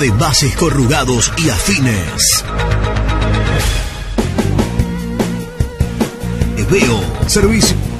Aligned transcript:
De 0.00 0.10
bases 0.10 0.54
corrugados 0.56 1.32
y 1.38 1.48
afines. 1.48 2.44
Veo 6.70 7.00
Servicio. 7.26 7.95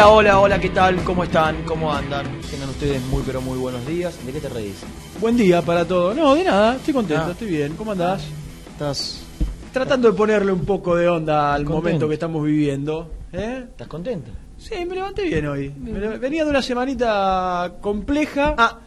Hola, 0.00 0.10
hola, 0.10 0.38
hola, 0.38 0.60
¿qué 0.60 0.68
tal? 0.68 1.02
¿Cómo 1.02 1.24
están? 1.24 1.64
¿Cómo 1.64 1.92
andan? 1.92 2.24
Tengan 2.48 2.68
ustedes 2.68 3.02
muy, 3.06 3.20
pero 3.26 3.40
muy 3.40 3.58
buenos 3.58 3.84
días. 3.84 4.24
¿De 4.24 4.32
qué 4.32 4.38
te 4.38 4.48
reís? 4.48 4.76
Buen 5.20 5.36
día 5.36 5.60
para 5.60 5.84
todos. 5.84 6.14
No, 6.14 6.36
de 6.36 6.44
nada, 6.44 6.76
estoy 6.76 6.94
contento, 6.94 7.24
Ah. 7.26 7.30
estoy 7.32 7.48
bien. 7.48 7.74
¿Cómo 7.74 7.90
andás? 7.90 8.22
¿Estás, 8.70 9.24
Tratando 9.72 10.12
de 10.12 10.16
ponerle 10.16 10.52
un 10.52 10.64
poco 10.64 10.94
de 10.94 11.08
onda 11.08 11.52
al 11.52 11.64
Contento. 11.64 11.82
momento 11.82 12.06
que 12.08 12.14
estamos 12.14 12.44
viviendo. 12.44 13.10
¿eh? 13.32 13.64
¿Estás 13.70 13.88
contento? 13.88 14.30
Sí, 14.56 14.86
me 14.86 14.94
levanté 14.94 15.24
bien 15.24 15.46
hoy. 15.48 15.70
Me 15.76 15.98
le- 15.98 16.18
Venía 16.18 16.44
de 16.44 16.50
una 16.50 16.62
semanita 16.62 17.74
compleja. 17.80 18.54
Ah, 18.56 18.78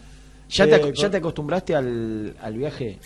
¿ya, 0.50 0.64
Eh, 0.64 0.68
te, 0.68 0.80
con- 0.80 0.94
¿ya 0.94 1.09
te 1.12 1.18
acostumbraste 1.18 1.75
al, 1.75 2.38
al 2.42 2.53
viaje? 2.58 3.00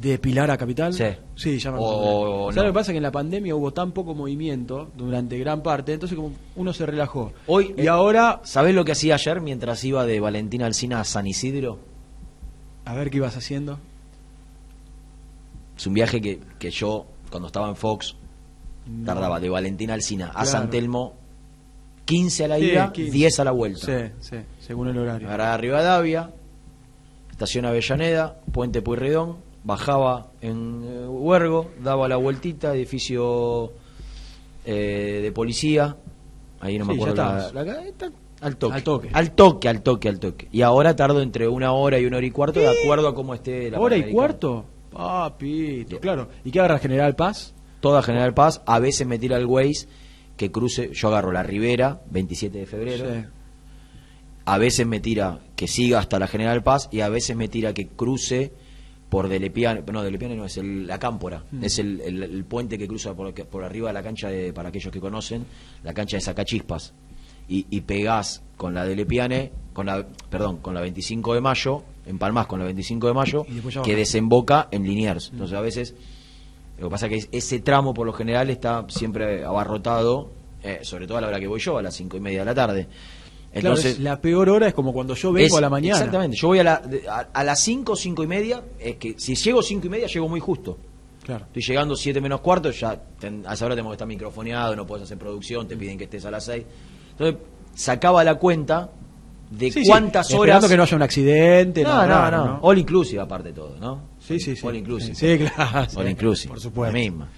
¿De 0.00 0.18
Pilar 0.18 0.50
a 0.50 0.56
Capital? 0.56 0.92
Sí. 0.94 1.04
Sí, 1.34 1.58
ya 1.58 1.72
me 1.72 1.78
O- 1.80 2.48
¿Sabes 2.50 2.56
no? 2.56 2.62
lo 2.64 2.68
que 2.70 2.74
pasa? 2.74 2.92
Que 2.92 2.98
en 2.98 3.02
la 3.02 3.10
pandemia 3.12 3.54
hubo 3.54 3.72
tan 3.72 3.92
poco 3.92 4.14
movimiento 4.14 4.90
durante 4.96 5.38
gran 5.38 5.62
parte, 5.62 5.92
entonces 5.94 6.14
como 6.16 6.32
uno 6.56 6.72
se 6.72 6.84
relajó. 6.86 7.32
Hoy, 7.46 7.74
y 7.76 7.82
eh, 7.82 7.88
ahora, 7.88 8.40
¿Sabés 8.44 8.74
lo 8.74 8.84
que 8.84 8.92
hacía 8.92 9.14
ayer 9.14 9.40
mientras 9.40 9.82
iba 9.84 10.04
de 10.06 10.20
Valentina 10.20 10.66
Alcina 10.66 11.00
a 11.00 11.04
San 11.04 11.26
Isidro? 11.26 11.78
a 12.84 12.94
ver 12.94 13.10
qué 13.10 13.18
ibas 13.18 13.36
haciendo. 13.36 13.78
Es 15.76 15.86
un 15.86 15.94
viaje 15.94 16.20
que, 16.20 16.40
que 16.58 16.70
yo, 16.70 17.06
cuando 17.30 17.46
estaba 17.48 17.68
en 17.68 17.76
Fox, 17.76 18.16
tardaba 19.04 19.38
de 19.40 19.48
Valentina 19.50 19.94
Alcina 19.94 20.28
a 20.28 20.32
Claro. 20.32 20.46
San 20.46 20.70
Telmo 20.70 21.14
15 22.06 22.44
a 22.44 22.48
la 22.48 22.56
Sí, 22.56 22.64
ida, 22.64 22.92
15. 22.92 23.12
10 23.12 23.40
a 23.40 23.44
la 23.44 23.50
vuelta. 23.50 23.86
Sí, 23.86 24.12
sí, 24.20 24.36
según 24.60 24.88
el 24.88 24.96
horario. 24.98 25.28
Agarraba 25.28 25.56
Rivadavia, 25.58 26.30
estación 27.30 27.66
Avellaneda, 27.66 28.40
Puente 28.50 28.80
Pueyrredón, 28.80 29.36
bajaba 29.64 30.28
en 30.40 30.84
eh, 30.84 31.06
Huergo, 31.08 31.70
daba 31.82 32.08
la 32.08 32.16
vueltita, 32.16 32.74
edificio 32.74 33.72
eh, 34.64 35.20
de 35.22 35.32
policía, 35.32 35.96
ahí 36.60 36.78
no 36.78 36.84
me 36.84 36.94
acuerdo 36.94 37.14
ya 37.16 37.22
la, 37.32 37.46
estabas. 37.46 37.66
la- 37.66 37.84
está- 37.86 38.12
al 38.40 38.56
toque. 38.56 38.74
Al 38.76 38.82
toque. 38.84 39.08
Al 39.12 39.32
toque, 39.32 39.68
al 39.68 39.82
toque, 39.82 40.08
al 40.08 40.20
toque. 40.20 40.48
Y 40.52 40.62
ahora 40.62 40.94
tardo 40.94 41.20
entre 41.22 41.48
una 41.48 41.72
hora 41.72 41.98
y 41.98 42.06
una 42.06 42.18
hora 42.18 42.26
y 42.26 42.30
cuarto, 42.30 42.60
de 42.60 42.68
acuerdo 42.68 43.08
a 43.08 43.14
cómo 43.14 43.34
esté 43.34 43.68
la 43.70 43.80
¿Hora 43.80 43.96
y 43.96 44.12
cuarto? 44.12 44.64
Papito, 44.92 45.98
claro. 45.98 46.28
¿Y 46.44 46.52
qué 46.52 46.60
agarra 46.60 46.78
General 46.78 47.16
Paz? 47.16 47.52
Toda 47.80 48.00
General 48.02 48.34
Paz, 48.34 48.62
a 48.64 48.78
veces 48.78 49.06
me 49.08 49.18
tira 49.18 49.36
el 49.38 49.46
Waze 49.46 49.88
que 50.36 50.52
cruce, 50.52 50.90
yo 50.92 51.08
agarro 51.08 51.32
la 51.32 51.42
Ribera, 51.42 52.00
27 52.10 52.58
de 52.58 52.66
febrero, 52.66 53.06
Sí. 53.12 53.24
a 54.44 54.58
veces 54.58 54.86
me 54.86 55.00
tira 55.00 55.40
que 55.56 55.66
siga 55.66 55.98
hasta 55.98 56.20
la 56.20 56.28
General 56.28 56.62
Paz 56.62 56.88
y 56.92 57.00
a 57.00 57.08
veces 57.08 57.36
me 57.36 57.48
tira 57.48 57.74
que 57.74 57.88
cruce 57.88 58.52
por 59.08 59.28
Delepiane, 59.28 59.82
no, 59.90 60.02
Delepiane 60.02 60.36
no, 60.36 60.44
es 60.44 60.56
el- 60.58 60.86
la 60.86 60.98
Cámpora, 60.98 61.44
Mm. 61.50 61.64
es 61.64 61.78
el, 61.78 62.00
el- 62.02 62.22
el 62.22 62.44
puente 62.44 62.76
que 62.76 62.86
cruza 62.86 63.14
por, 63.14 63.32
por 63.32 63.64
arriba 63.64 63.88
de 63.88 63.94
la 63.94 64.02
cancha, 64.02 64.28
de, 64.28 64.52
para 64.52 64.68
aquellos 64.68 64.92
que 64.92 65.00
conocen, 65.00 65.46
la 65.82 65.94
cancha 65.94 66.16
de 66.16 66.20
Sacachispas, 66.20 66.92
y, 67.48 67.66
y 67.70 67.80
pegás 67.80 68.42
con 68.56 68.74
la 68.74 68.84
Delepiane, 68.84 69.50
con 69.72 69.86
la, 69.86 70.06
perdón, 70.28 70.58
con 70.58 70.74
la 70.74 70.80
25 70.82 71.34
de 71.34 71.40
mayo, 71.40 71.82
empalmás 72.06 72.46
con 72.46 72.58
la 72.58 72.66
25 72.66 73.06
de 73.06 73.14
mayo, 73.14 73.46
que 73.82 73.96
desemboca 73.96 74.68
en 74.70 74.82
Liniers. 74.84 75.30
Entonces 75.32 75.56
a 75.56 75.60
veces, 75.62 75.94
lo 76.78 76.88
que 76.88 76.90
pasa 76.90 77.06
es 77.06 77.26
que 77.28 77.38
ese 77.38 77.60
tramo 77.60 77.94
por 77.94 78.06
lo 78.06 78.12
general 78.12 78.50
está 78.50 78.84
siempre 78.88 79.44
abarrotado, 79.44 80.30
eh, 80.62 80.80
sobre 80.82 81.06
todo 81.06 81.18
a 81.18 81.20
la 81.22 81.28
hora 81.28 81.40
que 81.40 81.46
voy 81.46 81.60
yo, 81.60 81.78
a 81.78 81.82
las 81.82 81.94
cinco 81.94 82.16
y 82.16 82.20
media 82.20 82.40
de 82.40 82.44
la 82.44 82.54
tarde. 82.54 82.86
Entonces, 83.52 83.92
es 83.92 83.98
la 84.00 84.20
peor 84.20 84.48
hora 84.50 84.68
es 84.68 84.74
como 84.74 84.92
cuando 84.92 85.14
yo 85.14 85.32
vengo 85.32 85.46
es- 85.46 85.54
a 85.54 85.60
la 85.60 85.70
mañana. 85.70 85.96
Exactamente, 85.96 86.36
yo 86.36 86.48
voy 86.48 86.58
a, 86.58 86.64
la, 86.64 86.82
a, 87.10 87.18
a 87.32 87.44
las 87.44 87.60
5, 87.62 87.96
5 87.96 88.22
y 88.22 88.26
media, 88.26 88.62
es 88.78 88.96
que 88.96 89.14
si 89.18 89.34
llego 89.34 89.62
5 89.62 89.86
y 89.86 89.90
media, 89.90 90.06
llego 90.06 90.28
muy 90.28 90.40
justo. 90.40 90.76
Claro. 91.24 91.44
Estoy 91.46 91.62
llegando 91.62 91.94
7 91.96 92.20
menos 92.20 92.40
cuarto, 92.40 92.70
ya 92.70 93.00
ten- 93.18 93.44
a 93.46 93.54
esa 93.54 93.66
hora 93.66 93.74
tengo 93.76 93.88
que 93.90 93.94
estar 93.94 94.08
microfoneado, 94.08 94.74
no 94.76 94.86
puedes 94.86 95.04
hacer 95.04 95.18
producción, 95.18 95.66
te 95.68 95.76
piden 95.76 95.98
que 95.98 96.04
estés 96.04 96.24
a 96.24 96.30
las 96.30 96.44
6. 96.44 96.64
Entonces, 97.12 97.36
sacaba 97.74 98.22
la 98.24 98.36
cuenta 98.36 98.90
de 99.50 99.70
Sí, 99.70 99.82
sí, 99.82 99.88
cuántas 99.88 100.30
esperando 100.30 100.58
horas... 100.58 100.70
que 100.70 100.76
no 100.76 100.82
haya 100.84 100.96
un 100.96 101.02
accidente. 101.02 101.82
no, 101.82 101.88
nada 101.88 102.06
no, 102.06 102.12
raro, 102.12 102.44
no, 102.46 102.58
All 102.62 102.78
inclusive 102.78 103.20
aparte 103.22 103.48
de 103.48 103.54
todo, 103.54 103.76
¿no? 103.80 104.08
Sí, 104.18 104.38
sí, 104.40 104.56
sí. 104.56 104.66
All 104.66 104.76
inclusive. 104.76 105.14
Sí, 105.14 105.38
claro. 105.38 105.86
All 105.96 106.08
inclusive. 106.08 106.48
Por 106.50 106.60
supuesto. 106.60 106.92
La 106.94 106.98
misma. 107.02 107.28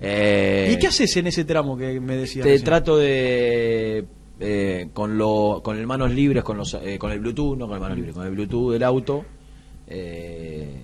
Eh, 0.00 0.72
¿Y 0.74 0.78
qué 0.80 0.88
haces 0.88 1.16
en 1.16 1.28
ese 1.28 1.44
tramo 1.44 1.76
que 1.76 2.00
me 2.00 2.16
decías? 2.16 2.42
te 2.44 2.50
recién? 2.50 2.64
trato 2.64 2.96
de 2.96 4.04
eh, 4.42 4.88
con 4.92 5.16
lo 5.16 5.60
con 5.62 5.78
el 5.78 5.86
manos 5.86 6.10
libres 6.10 6.42
con 6.42 6.56
los 6.58 6.74
eh, 6.74 6.98
con 6.98 7.12
el 7.12 7.20
Bluetooth 7.20 7.56
no 7.56 7.66
con 7.66 7.74
el 7.76 7.80
manos 7.80 7.96
libres 7.96 8.14
con 8.14 8.26
el 8.26 8.32
Bluetooth 8.32 8.72
del 8.72 8.82
auto 8.82 9.24
eh, 9.86 10.80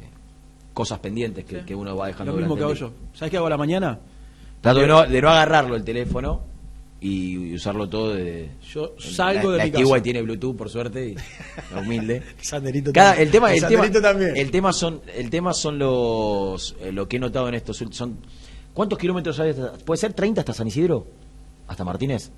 cosas 0.75 0.99
pendientes 1.01 1.45
que, 1.45 1.65
que 1.65 1.75
uno 1.75 1.97
va 1.97 2.07
dejando 2.09 2.33
Lo 2.33 2.39
mismo 2.39 2.57
que 2.57 2.63
hago 2.63 2.75
yo. 2.75 2.93
¿Sabes 3.15 3.31
qué 3.31 3.37
hago 3.37 3.47
a 3.47 3.51
la 3.51 3.57
mañana? 3.57 3.99
trato 4.61 4.81
de 4.81 4.87
no, 4.89 5.07
de 5.07 5.23
no 5.23 5.29
agarrarlo 5.31 5.77
el 5.77 5.85
teléfono 5.85 6.43
y 7.01 7.55
usarlo 7.55 7.89
todo 7.89 8.15
de 8.15 8.51
Yo 8.73 8.95
salgo 8.99 9.51
la, 9.51 9.65
de 9.65 9.71
la 9.71 9.79
mi 9.79 9.85
casa. 9.85 10.03
tiene 10.03 10.23
Bluetooth 10.23 10.57
por 10.57 10.69
suerte 10.69 11.09
y 11.11 11.15
la 11.75 11.81
humilde 11.81 12.23
Sanderito 12.41 12.93
Cada- 12.93 13.11
también. 13.11 13.27
el 13.29 13.33
tema, 13.33 13.53
el, 13.55 13.67
tema, 13.67 14.01
también. 14.03 14.37
el 14.37 14.51
tema 14.51 14.73
son, 14.73 15.01
el 15.17 15.31
tema 15.31 15.53
son 15.53 15.79
los, 15.79 16.77
eh, 16.81 16.91
lo 16.93 17.09
que 17.09 17.17
he 17.17 17.21
notado 17.21 17.49
en 17.49 17.55
estos 17.55 17.81
últimos, 17.81 17.97
son, 17.97 18.19
¿cuántos 18.75 18.99
kilómetros 18.99 19.39
hay 19.41 19.51
hasta, 19.51 19.73
puede 19.85 19.99
ser 19.99 20.13
30 20.13 20.41
hasta 20.41 20.53
San 20.53 20.67
Isidro? 20.67 21.07
¿Hasta 21.69 21.85
Martínez? 21.85 22.31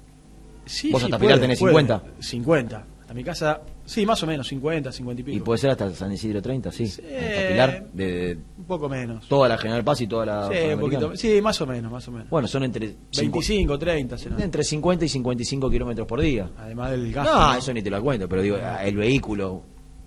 Sí, 0.67 0.91
vos 0.93 1.01
sí, 1.01 1.07
hasta 1.07 1.19
puede, 1.19 1.29
Pilar 1.29 1.41
tenés 1.41 1.59
puede. 1.59 1.75
50. 1.75 2.03
50. 2.21 2.85
A 3.09 3.13
mi 3.13 3.25
casa, 3.25 3.61
sí, 3.85 4.07
más 4.07 4.23
o 4.23 4.27
menos, 4.29 4.47
50, 4.47 4.93
50 4.93 5.21
y 5.21 5.25
pico. 5.25 5.37
Y 5.37 5.41
puede 5.41 5.59
ser 5.59 5.71
hasta 5.71 5.91
San 5.93 6.13
Isidro 6.13 6.41
30, 6.41 6.71
sí. 6.71 6.87
Sí. 6.87 7.03
Hasta 7.03 7.49
Pilar, 7.49 7.87
de, 7.93 8.07
de 8.07 8.39
Un 8.59 8.65
poco 8.65 8.89
menos. 8.89 9.27
toda 9.27 9.49
la 9.49 9.59
General 9.59 9.83
Paz 9.83 10.01
y 10.03 10.07
toda 10.07 10.27
la... 10.27 10.49
sí, 10.49 10.73
un 10.75 10.79
poquito. 10.79 11.17
Sí, 11.17 11.43
más 11.43 11.61
o 11.61 11.67
menos, 11.67 11.91
más 11.91 12.07
o 12.07 12.13
menos. 12.13 12.31
Bueno, 12.31 12.47
son 12.47 12.63
entre... 12.63 12.91
cincu- 13.11 13.33
25, 13.33 13.79
30 13.81 14.17
será. 14.17 14.37
Entre 14.45 14.63
50 14.63 15.05
y 15.05 15.09
55 15.09 15.69
kilómetros 15.71 16.07
por 16.07 16.21
día. 16.21 16.51
Además 16.57 16.93
del 16.93 17.13
gasto. 17.13 17.35
No, 17.35 17.53
¿no? 17.53 17.59
eso 17.59 17.73
ni 17.75 17.83
te 17.83 17.91
lo 17.91 18.01
cuento, 18.01 18.29
pero 18.29 18.43
digo, 18.43 18.59
el 18.81 18.97
vehículo 18.97 19.63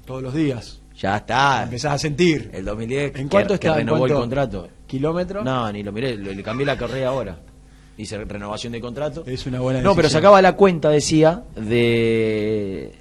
Todos 0.06 0.24
los 0.24 0.34
días. 0.34 0.82
ya 0.98 1.18
está. 1.18 1.64
Empezás 1.64 1.96
a 1.96 1.98
sentir. 1.98 2.52
El 2.54 2.64
2010 2.64 3.16
¿En 3.18 3.28
que- 3.28 3.30
cuánto 3.30 3.50
que 3.60 3.68
está? 3.68 3.72
¿En 3.82 3.86
renovó 3.88 4.06
el 4.06 4.12
cuánto? 4.14 4.20
contrato. 4.22 4.70
¿Kilómetro? 4.88 5.44
No, 5.44 5.70
ni 5.74 5.84
lo 5.84 5.92
miré, 5.92 6.16
le, 6.16 6.34
le 6.36 6.42
cambié 6.44 6.66
la 6.66 6.78
correa 6.78 7.10
ahora. 7.10 7.38
Hice 7.98 8.18
renovación 8.26 8.74
de 8.74 8.82
contrato. 8.82 9.24
Es 9.28 9.46
una 9.46 9.60
buena 9.60 9.80
No, 9.82 9.92
pero 9.92 10.04
decisión. 10.04 10.22
sacaba 10.22 10.42
la 10.42 10.56
cuenta, 10.56 10.90
decía, 10.90 11.44
de 11.56 12.94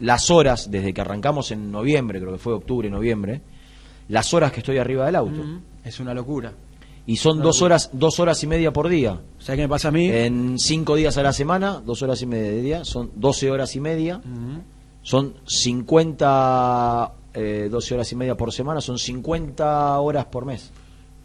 las 0.00 0.30
horas, 0.30 0.70
desde 0.70 0.92
que 0.92 1.00
arrancamos 1.00 1.50
en 1.50 1.72
noviembre, 1.72 2.20
creo 2.20 2.32
que 2.32 2.38
fue 2.38 2.52
octubre, 2.52 2.88
noviembre, 2.90 3.40
las 4.08 4.32
horas 4.34 4.52
que 4.52 4.60
estoy 4.60 4.78
arriba 4.78 5.06
del 5.06 5.16
auto. 5.16 5.42
Mm, 5.42 5.60
Es 5.84 6.00
una 6.00 6.12
locura. 6.14 6.52
Y 7.06 7.16
son 7.16 7.36
Una 7.38 7.44
dos 7.44 7.56
locura. 7.56 7.74
horas, 7.76 7.90
dos 7.94 8.20
horas 8.20 8.42
y 8.44 8.46
media 8.46 8.70
por 8.72 8.88
día. 8.88 9.18
¿Sabes 9.38 9.56
qué 9.56 9.62
me 9.62 9.68
pasa 9.70 9.88
a 9.88 9.90
mí? 9.90 10.10
En 10.10 10.58
cinco 10.58 10.94
días 10.94 11.16
a 11.16 11.22
la 11.22 11.32
semana, 11.32 11.82
dos 11.84 12.02
horas 12.02 12.20
y 12.20 12.26
media 12.26 12.50
de 12.50 12.60
día, 12.60 12.84
son 12.84 13.10
12 13.16 13.50
horas 13.50 13.74
y 13.74 13.80
media. 13.80 14.20
Son 15.02 15.32
50, 15.46 17.12
eh, 17.32 17.68
12 17.70 17.94
horas 17.94 18.12
y 18.12 18.16
media 18.16 18.36
por 18.36 18.52
semana, 18.52 18.80
son 18.82 18.98
50 18.98 19.98
horas 20.00 20.26
por 20.26 20.44
mes. 20.44 20.70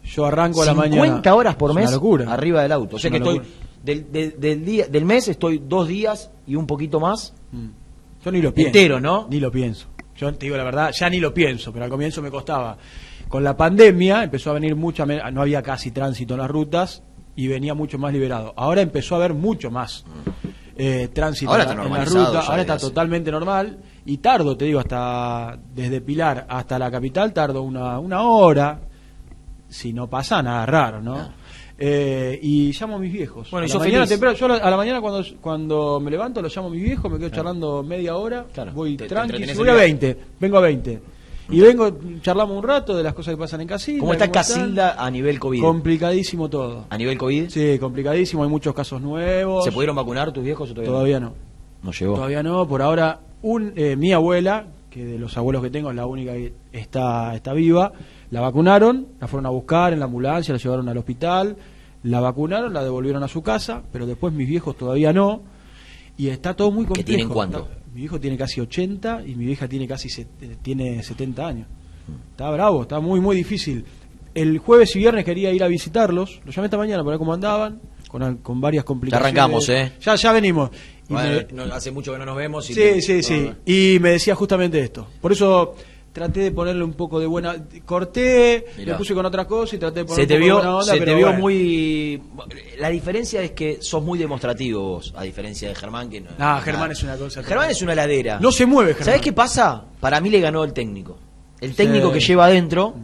Yo 0.04 0.24
arranco 0.26 0.62
a 0.62 0.66
la 0.66 0.72
50 0.72 0.96
mañana. 0.96 1.34
horas 1.34 1.56
por 1.56 1.70
Es 1.70 1.76
mes 1.76 1.90
arriba 2.28 2.62
del 2.62 2.72
auto. 2.72 2.96
O 2.96 2.98
sea 2.98 3.10
que 3.10 3.16
estoy, 3.16 3.40
del, 3.82 4.12
del- 4.12 4.38
del 4.40 4.64
día, 4.64 4.86
del 4.86 5.04
mes 5.04 5.28
estoy 5.28 5.62
dos 5.66 5.88
días 5.88 6.30
y 6.46 6.54
un 6.56 6.66
poquito 6.66 7.00
más. 7.00 7.34
Mm. 7.52 7.68
Yo 8.24 8.30
ni 8.32 8.40
lo 8.42 8.52
pienso. 8.54 8.68
Entero, 8.68 9.00
¿no? 9.00 9.26
Ni 9.30 9.40
lo 9.40 9.50
pienso. 9.50 9.88
Yo 10.16 10.32
te 10.34 10.46
digo 10.46 10.56
la 10.56 10.64
verdad, 10.64 10.90
ya 10.98 11.08
ni 11.10 11.18
lo 11.20 11.34
pienso, 11.34 11.72
pero 11.72 11.84
al 11.86 11.90
comienzo 11.90 12.22
me 12.22 12.30
costaba. 12.30 12.76
Con 13.28 13.42
la 13.42 13.56
pandemia 13.56 14.22
empezó 14.24 14.50
a 14.50 14.52
venir 14.54 14.76
mucha, 14.76 15.04
no 15.06 15.42
había 15.42 15.62
casi 15.62 15.90
tránsito 15.90 16.34
en 16.34 16.40
las 16.40 16.50
rutas 16.50 17.02
y 17.34 17.48
venía 17.48 17.74
mucho 17.74 17.98
más 17.98 18.12
liberado. 18.12 18.52
Ahora 18.56 18.80
empezó 18.82 19.14
a 19.16 19.18
haber 19.18 19.34
mucho 19.34 19.70
más 19.70 20.04
eh, 20.76 21.08
tránsito 21.12 21.50
Ahora 21.50 21.64
en, 21.64 21.68
la- 21.92 22.04
ruta. 22.04 22.40
Ahora 22.40 22.60
está 22.60 22.74
hace- 22.74 22.86
totalmente 22.86 23.30
normal 23.32 23.78
y 24.06 24.18
tardo, 24.18 24.56
te 24.56 24.66
digo, 24.66 24.78
hasta 24.80 25.58
desde 25.74 26.00
Pilar 26.00 26.46
hasta 26.48 26.78
la 26.78 26.90
capital 26.90 27.32
tardo 27.32 27.62
una, 27.62 27.98
una 27.98 28.22
hora. 28.22 28.80
Si 29.74 29.92
no 29.92 30.08
pasa 30.08 30.40
nada 30.42 30.64
raro, 30.66 31.00
¿no? 31.02 31.30
Eh, 31.76 32.38
y 32.40 32.70
llamo 32.78 32.94
a 32.96 32.98
mis 33.00 33.12
viejos. 33.12 33.50
Bueno, 33.50 33.64
a 33.66 33.68
y 33.68 33.72
la 33.72 33.78
mañana 33.80 34.06
temprano, 34.06 34.36
yo 34.36 34.46
a 34.46 34.70
la- 34.70 34.76
mañana 34.76 35.00
cuando, 35.00 35.24
cuando 35.40 35.98
me 36.00 36.10
levanto 36.12 36.40
lo 36.40 36.48
llamo 36.48 36.68
a 36.68 36.70
mis 36.70 36.82
viejos, 36.84 37.10
me 37.10 37.18
quedo 37.18 37.30
charlando 37.30 37.82
media 37.82 38.16
hora, 38.16 38.46
Claro. 38.54 38.70
voy 38.72 38.96
Te- 38.96 39.06
tranqui, 39.08 39.38
voy 39.54 39.68
a 39.68 39.72
viaje. 39.74 39.78
20, 39.86 40.16
vengo 40.38 40.58
a 40.58 40.60
20. 40.60 41.00
Y 41.50 41.60
vengo, 41.60 41.98
charlamos 42.22 42.56
un 42.56 42.62
rato 42.62 42.96
de 42.96 43.02
las 43.02 43.12
cosas 43.12 43.34
que 43.34 43.38
pasan 43.38 43.60
en 43.62 43.66
Casilda. 43.68 43.98
¿Cómo 44.00 44.12
está. 44.12 44.30
Casilda 44.30 44.94
a 45.04 45.10
nivel 45.10 45.38
COVID? 45.40 45.60
Complicadísimo 45.60 46.48
todo. 46.48 46.86
¿A 46.88 46.96
nivel 46.96 47.18
COVID? 47.18 47.48
Sí, 47.50 47.76
complicadísimo, 47.80 48.44
hay 48.44 48.48
muchos 48.48 48.72
casos 48.74 49.02
nuevos. 49.02 49.64
¿Se 49.64 49.72
pudieron 49.72 49.96
vacunar 49.96 50.32
tus 50.32 50.44
viejos 50.44 50.70
o 50.70 50.72
todavía, 50.74 50.90
Todavía 50.92 51.20
no. 51.20 51.26
no? 51.30 51.34
No 51.82 51.90
llegó. 51.92 52.14
Todavía 52.14 52.42
no, 52.44 52.66
por 52.68 52.80
ahora 52.80 53.18
un, 53.42 53.72
eh, 53.76 53.94
mi 53.96 54.12
abuela, 54.12 54.66
que 54.88 55.04
de 55.04 55.18
los 55.18 55.36
abuelos 55.36 55.60
que 55.62 55.70
tengo 55.70 55.90
es 55.90 55.96
la 55.96 56.06
única 56.06 56.32
que 56.32 56.54
está, 56.72 57.34
está 57.34 57.52
viva, 57.52 57.92
la 58.34 58.40
vacunaron, 58.40 59.06
la 59.20 59.28
fueron 59.28 59.46
a 59.46 59.50
buscar 59.50 59.92
en 59.92 60.00
la 60.00 60.06
ambulancia, 60.06 60.52
la 60.52 60.58
llevaron 60.58 60.88
al 60.88 60.98
hospital, 60.98 61.56
la 62.02 62.18
vacunaron, 62.20 62.74
la 62.74 62.82
devolvieron 62.82 63.22
a 63.22 63.28
su 63.28 63.42
casa, 63.42 63.82
pero 63.92 64.06
después 64.06 64.34
mis 64.34 64.48
viejos 64.48 64.76
todavía 64.76 65.12
no, 65.12 65.42
y 66.18 66.28
está 66.28 66.54
todo 66.54 66.72
muy 66.72 66.84
complejo. 66.84 67.06
tienen 67.06 67.28
cuánto? 67.28 67.58
Está- 67.60 67.78
mi 67.94 68.00
viejo 68.00 68.18
tiene 68.18 68.36
casi 68.36 68.60
80 68.60 69.22
y 69.24 69.36
mi 69.36 69.44
vieja 69.46 69.68
tiene 69.68 69.86
casi 69.86 70.08
set- 70.08 70.26
eh, 70.42 70.56
tiene 70.60 71.00
70 71.04 71.46
años. 71.46 71.68
Está 72.32 72.50
bravo, 72.50 72.82
está 72.82 72.98
muy, 72.98 73.20
muy 73.20 73.36
difícil. 73.36 73.84
El 74.34 74.58
jueves 74.58 74.96
y 74.96 74.98
viernes 74.98 75.24
quería 75.24 75.52
ir 75.52 75.62
a 75.62 75.68
visitarlos, 75.68 76.40
los 76.44 76.56
llamé 76.56 76.66
esta 76.66 76.76
mañana 76.76 77.04
para 77.04 77.10
ver 77.12 77.18
cómo 77.20 77.32
andaban, 77.32 77.80
con, 78.08 78.38
con 78.38 78.60
varias 78.60 78.82
complicaciones. 78.84 79.32
arrancamos, 79.32 79.68
¿eh? 79.68 79.92
Ya, 80.00 80.16
ya 80.16 80.32
venimos. 80.32 80.70
Y 81.08 81.12
Bueno, 81.12 81.40
me- 81.52 81.66
no- 81.66 81.72
hace 81.74 81.92
mucho 81.92 82.12
que 82.12 82.18
no 82.18 82.24
nos 82.26 82.36
vemos. 82.36 82.68
y 82.68 82.74
Sí, 82.74 82.80
te- 82.80 83.00
sí, 83.00 83.22
sí. 83.22 83.50
Y 83.64 83.98
me 84.00 84.10
decía 84.10 84.34
justamente 84.34 84.80
esto. 84.80 85.06
Por 85.20 85.30
eso 85.30 85.74
traté 86.14 86.40
de 86.40 86.52
ponerle 86.52 86.82
un 86.84 86.94
poco 86.94 87.20
de 87.20 87.26
buena. 87.26 87.56
Corté, 87.84 88.64
Mirá. 88.78 88.92
le 88.92 88.98
puse 88.98 89.12
con 89.12 89.26
otra 89.26 89.46
cosa 89.46 89.76
y 89.76 89.78
traté 89.78 89.98
de 90.00 90.04
poner 90.06 90.16
Se 90.16 90.22
un 90.22 90.28
te 90.28 90.34
poco 90.34 90.38
de 90.38 90.44
vio, 90.46 90.54
buena 90.54 90.76
onda, 90.76 90.84
se 90.92 90.98
te 90.98 91.04
pero 91.04 91.16
vio 91.18 91.26
bueno. 91.26 91.40
muy. 91.42 92.22
La 92.78 92.88
diferencia 92.88 93.42
es 93.42 93.50
que 93.50 93.78
sos 93.82 94.02
muy 94.02 94.18
demostrativo 94.18 94.80
vos, 94.80 95.12
a 95.16 95.24
diferencia 95.24 95.68
de 95.68 95.74
Germán. 95.74 96.08
que 96.08 96.20
no, 96.22 96.28
Ah, 96.38 96.60
Germán 96.64 96.92
es 96.92 97.02
una 97.02 97.16
cosa 97.16 97.42
Germán 97.42 97.70
es 97.70 97.82
una 97.82 97.92
heladera. 97.92 98.38
No 98.40 98.50
se 98.52 98.64
mueve, 98.64 98.92
Germán. 98.92 99.04
¿Sabés 99.06 99.20
qué 99.20 99.32
pasa? 99.32 99.84
Para 100.00 100.20
mí 100.20 100.30
le 100.30 100.40
ganó 100.40 100.64
el 100.64 100.72
técnico. 100.72 101.18
El 101.60 101.74
técnico 101.74 102.08
Sí. 102.08 102.14
que 102.14 102.20
lleva 102.20 102.46
adentro 102.46 102.94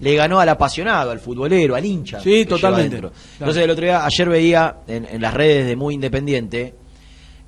le 0.00 0.14
ganó 0.14 0.38
al 0.40 0.48
apasionado, 0.48 1.10
al 1.10 1.18
futbolero, 1.20 1.74
al 1.74 1.84
hincha. 1.84 2.18
Sí, 2.20 2.30
que 2.30 2.36
lleva 2.44 2.48
totalmente. 2.56 2.96
adentro. 2.98 3.12
Entonces, 3.38 3.64
el 3.64 3.70
otro 3.70 3.84
día, 3.84 4.04
ayer 4.04 4.28
veía 4.28 4.76
en, 4.86 5.04
en 5.06 5.20
las 5.22 5.34
redes 5.34 5.66
de 5.66 5.74
Muy 5.76 5.94
Independiente 5.94 6.74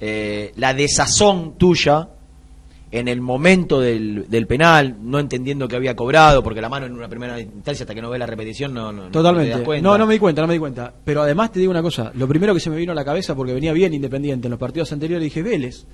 eh, 0.01 0.53
la 0.57 0.73
desazón 0.75 1.57
tuya 1.59 2.09
en 2.93 3.07
el 3.09 3.21
momento 3.21 3.81
del, 3.81 4.27
del 4.29 4.47
penal, 4.47 4.97
no 5.03 5.19
entendiendo 5.21 5.69
que 5.69 5.77
había 5.77 5.95
cobrado, 5.95 6.43
porque 6.43 6.61
la 6.61 6.69
mano 6.69 6.87
en 6.87 6.93
una 6.93 7.09
primera 7.09 7.39
instancia, 7.39 7.85
hasta 7.85 7.95
que 7.95 8.03
no 8.03 8.11
ve 8.11 8.19
la 8.19 8.27
repetición, 8.27 8.75
no, 8.75 8.91
no, 8.93 9.03
no 9.03 9.07
te 9.07 9.13
Totalmente. 9.13 9.51
das 9.51 9.61
cuenta. 9.63 9.89
No, 9.89 9.97
no 9.97 10.07
me 10.07 10.15
di 10.15 10.19
cuenta, 10.19 10.41
no 10.43 10.49
me 10.49 10.55
di 10.55 10.61
cuenta. 10.61 10.93
Pero 11.05 11.23
además 11.23 11.53
te 11.53 11.61
digo 11.61 11.71
una 11.71 11.83
cosa. 11.83 12.11
Lo 12.15 12.27
primero 12.27 12.53
que 12.53 12.61
se 12.61 12.69
me 12.71 12.77
vino 12.77 12.93
a 12.93 12.95
la 12.97 13.05
cabeza, 13.05 13.35
porque 13.37 13.53
venía 13.55 13.73
bien 13.73 13.95
Independiente 13.95 14.49
en 14.49 14.51
los 14.51 14.59
partidos 14.59 14.91
anteriores, 14.93 15.23
dije, 15.23 15.43
Vélez. 15.43 15.85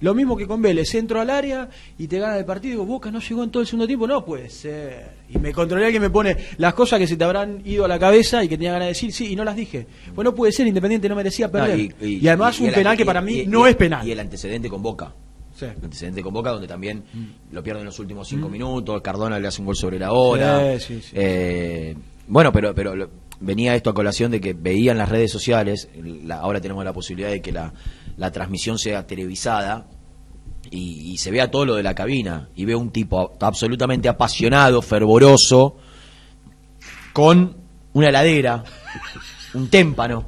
Lo 0.00 0.14
mismo 0.14 0.36
que 0.36 0.46
con 0.46 0.60
Vélez, 0.60 0.94
entro 0.94 1.22
al 1.22 1.30
área 1.30 1.70
y 1.98 2.06
te 2.06 2.18
gana 2.18 2.36
el 2.36 2.44
partido. 2.44 2.72
Digo, 2.72 2.84
Boca 2.84 3.10
no 3.10 3.18
llegó 3.18 3.42
en 3.44 3.50
todo 3.50 3.62
el 3.62 3.66
segundo 3.66 3.86
tiempo. 3.86 4.06
No 4.06 4.24
puede 4.26 4.50
ser. 4.50 5.10
Y 5.30 5.38
me 5.38 5.52
controlé 5.54 5.90
que 5.90 6.00
me 6.00 6.10
pone 6.10 6.36
las 6.58 6.74
cosas 6.74 6.98
que 6.98 7.06
se 7.06 7.16
te 7.16 7.24
habrán 7.24 7.62
ido 7.64 7.86
a 7.86 7.88
la 7.88 7.98
cabeza 7.98 8.44
y 8.44 8.48
que 8.48 8.58
tenía 8.58 8.72
ganas 8.72 8.86
de 8.86 8.90
decir, 8.92 9.10
sí, 9.12 9.32
y 9.32 9.36
no 9.36 9.42
las 9.42 9.56
dije. 9.56 9.86
Pues 10.14 10.24
no 10.24 10.34
puede 10.34 10.52
ser, 10.52 10.66
Independiente 10.66 11.08
no 11.08 11.16
merecía 11.16 11.46
No, 11.46 11.52
perder. 11.52 11.94
y, 12.02 12.28
además 12.28 12.60
un 12.60 12.72
penal 12.72 12.94
que 12.96 13.06
para 13.06 13.22
mí 13.22 13.44
no 13.46 13.66
es 13.66 13.74
penal. 13.74 14.06
Y 14.06 14.12
el 14.12 14.20
antecedente 14.20 14.68
con 14.68 14.82
Boca. 14.82 15.14
Sí. 15.58 15.64
Antecedente 15.66 16.22
con 16.22 16.34
Boca, 16.34 16.50
donde 16.50 16.68
también 16.68 17.02
lo 17.50 17.62
pierde 17.62 17.80
en 17.80 17.86
los 17.86 17.98
últimos 17.98 18.28
cinco 18.28 18.48
minutos. 18.48 19.00
Cardona 19.02 19.38
le 19.38 19.48
hace 19.48 19.60
un 19.62 19.66
gol 19.66 19.76
sobre 19.76 19.98
la 19.98 20.12
hora. 20.12 20.78
Sí, 20.78 20.96
sí, 20.96 21.02
sí. 21.02 21.10
Eh, 21.14 21.96
bueno, 22.28 22.52
pero, 22.52 22.74
pero 22.74 22.94
lo- 22.94 23.08
venía 23.40 23.74
esto 23.74 23.90
a 23.90 23.94
colación 23.94 24.30
de 24.30 24.40
que 24.40 24.52
veían 24.52 24.98
las 24.98 25.08
redes 25.08 25.30
sociales. 25.32 25.88
la- 26.24 26.36
ahora 26.40 26.60
tenemos 26.60 26.84
la 26.84 26.92
posibilidad 26.92 27.30
de 27.30 27.40
que 27.40 27.52
la, 27.52 27.72
la 28.18 28.30
transmisión 28.30 28.78
sea 28.78 29.06
televisada. 29.06 29.86
Y, 30.68 31.12
y 31.12 31.18
se 31.18 31.30
vea 31.30 31.48
todo 31.50 31.64
lo 31.64 31.76
de 31.76 31.82
la 31.84 31.94
cabina. 31.94 32.48
Y 32.56 32.64
veo 32.64 32.78
un 32.78 32.90
tipo 32.90 33.32
absolutamente 33.40 34.08
apasionado, 34.08 34.82
fervoroso, 34.82 35.76
con 37.12 37.56
una 37.92 38.08
heladera, 38.08 38.64
un 39.54 39.68
témpano. 39.68 40.24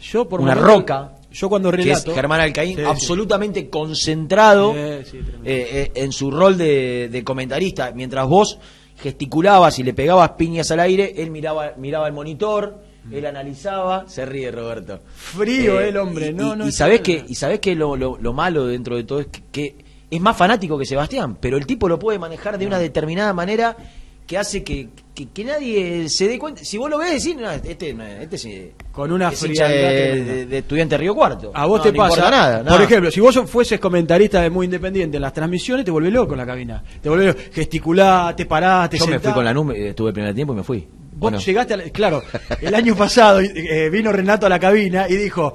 Yo 0.00 0.28
por 0.28 0.40
Una 0.40 0.54
momentos- 0.54 0.76
roca, 0.78 1.15
Yo 1.36 1.48
cuando 1.48 1.70
que 1.70 1.80
es 1.82 1.86
relato. 1.86 2.14
Germán 2.14 2.40
Alcaín, 2.40 2.76
Sí, 2.76 2.82
sí. 2.82 2.88
absolutamente 2.88 3.68
concentrado 3.68 4.72
Sí, 4.72 5.04
sí, 5.04 5.18
tremendo. 5.18 5.42
eh, 5.50 5.68
eh, 5.70 5.92
en 5.94 6.12
su 6.12 6.30
rol 6.30 6.56
de, 6.56 7.08
de 7.10 7.24
comentarista. 7.24 7.92
Mientras 7.94 8.26
vos 8.26 8.58
gesticulabas 9.02 9.78
y 9.78 9.82
le 9.82 9.92
pegabas 9.94 10.30
piñas 10.30 10.70
al 10.70 10.80
aire, 10.80 11.12
él 11.18 11.30
miraba, 11.30 11.72
miraba 11.76 12.06
el 12.06 12.14
monitor, 12.14 12.78
él 13.12 13.26
analizaba, 13.26 14.08
se 14.08 14.24
ríe 14.26 14.50
Roberto. 14.50 15.00
Frío 15.14 15.78
el 15.80 15.96
hombre, 15.98 16.28
y- 16.28 16.32
no, 16.32 16.54
y, 16.54 16.58
no 16.58 16.66
y 16.68 16.72
sabés 16.72 17.02
que, 17.02 17.24
y 17.28 17.34
sabés 17.34 17.60
que 17.60 17.74
lo, 17.74 17.94
lo- 17.96 18.16
lo 18.18 18.32
malo 18.32 18.66
dentro 18.66 18.96
de 18.96 19.04
todo 19.04 19.20
es 19.20 19.26
que, 19.26 19.42
que 19.52 19.76
es 20.10 20.20
más 20.20 20.36
fanático 20.36 20.78
que 20.78 20.86
Sebastián, 20.86 21.36
pero 21.40 21.56
el 21.56 21.66
tipo 21.66 21.88
lo 21.88 21.98
puede 21.98 22.18
manejar 22.18 22.58
de 22.58 22.66
una 22.66 22.78
determinada 22.78 23.32
manera 23.32 23.76
que 24.26 24.36
hace 24.36 24.64
que, 24.64 24.88
que, 25.14 25.28
que 25.28 25.44
nadie 25.44 26.08
se 26.08 26.26
dé 26.26 26.38
cuenta. 26.38 26.64
Si 26.64 26.76
vos 26.78 26.90
lo 26.90 26.98
ves, 26.98 27.22
decís, 27.22 27.36
no, 27.40 27.48
este, 27.50 27.94
no, 27.94 28.04
este 28.04 28.36
sí- 28.38 28.72
Con 28.90 29.12
una 29.12 29.28
es 29.28 29.38
frialdad 29.38 29.68
de, 29.68 30.24
de- 30.24 30.46
de 30.46 30.58
estudiante 30.58 30.94
de 30.94 30.98
Río 30.98 31.14
Cuarto. 31.14 31.52
A 31.54 31.64
vos 31.66 31.78
No, 31.78 31.82
te 31.84 31.92
no 31.92 31.98
pasa, 31.98 32.16
importa 32.16 32.30
nada, 32.36 32.56
por 32.58 32.72
nada. 32.72 32.84
ejemplo, 32.84 33.10
si 33.10 33.20
vos 33.20 33.38
fueses 33.46 33.78
comentarista 33.78 34.40
de 34.42 34.50
Muy 34.50 34.64
Independiente 34.66 35.16
en 35.16 35.22
las 35.22 35.32
transmisiones, 35.32 35.84
te 35.84 35.90
vuelve 35.92 36.10
loco 36.10 36.32
en 36.34 36.38
la 36.38 36.46
cabina. 36.46 36.82
Te 37.00 37.08
vuelve 37.08 37.26
loco, 37.26 37.40
gesticulá, 37.52 38.34
te 38.36 38.46
parás, 38.46 38.90
te 38.90 38.98
Yo 38.98 39.06
me 39.06 39.20
fui 39.20 39.32
con 39.32 39.44
la 39.44 39.54
nube, 39.54 39.90
estuve 39.90 40.08
el 40.08 40.14
primer 40.14 40.34
tiempo 40.34 40.52
y 40.52 40.56
me 40.56 40.62
fui. 40.64 40.80
Vos 40.80 41.20
Bueno, 41.20 41.38
llegaste, 41.38 41.74
a 41.74 41.76
la- 41.78 41.84
claro, 41.90 42.22
el 42.60 42.74
año 42.74 42.94
pasado 42.96 43.40
eh, 43.40 43.88
vino 43.90 44.12
Renato 44.12 44.44
a 44.46 44.48
la 44.48 44.58
cabina 44.58 45.06
y 45.08 45.14
dijo, 45.16 45.54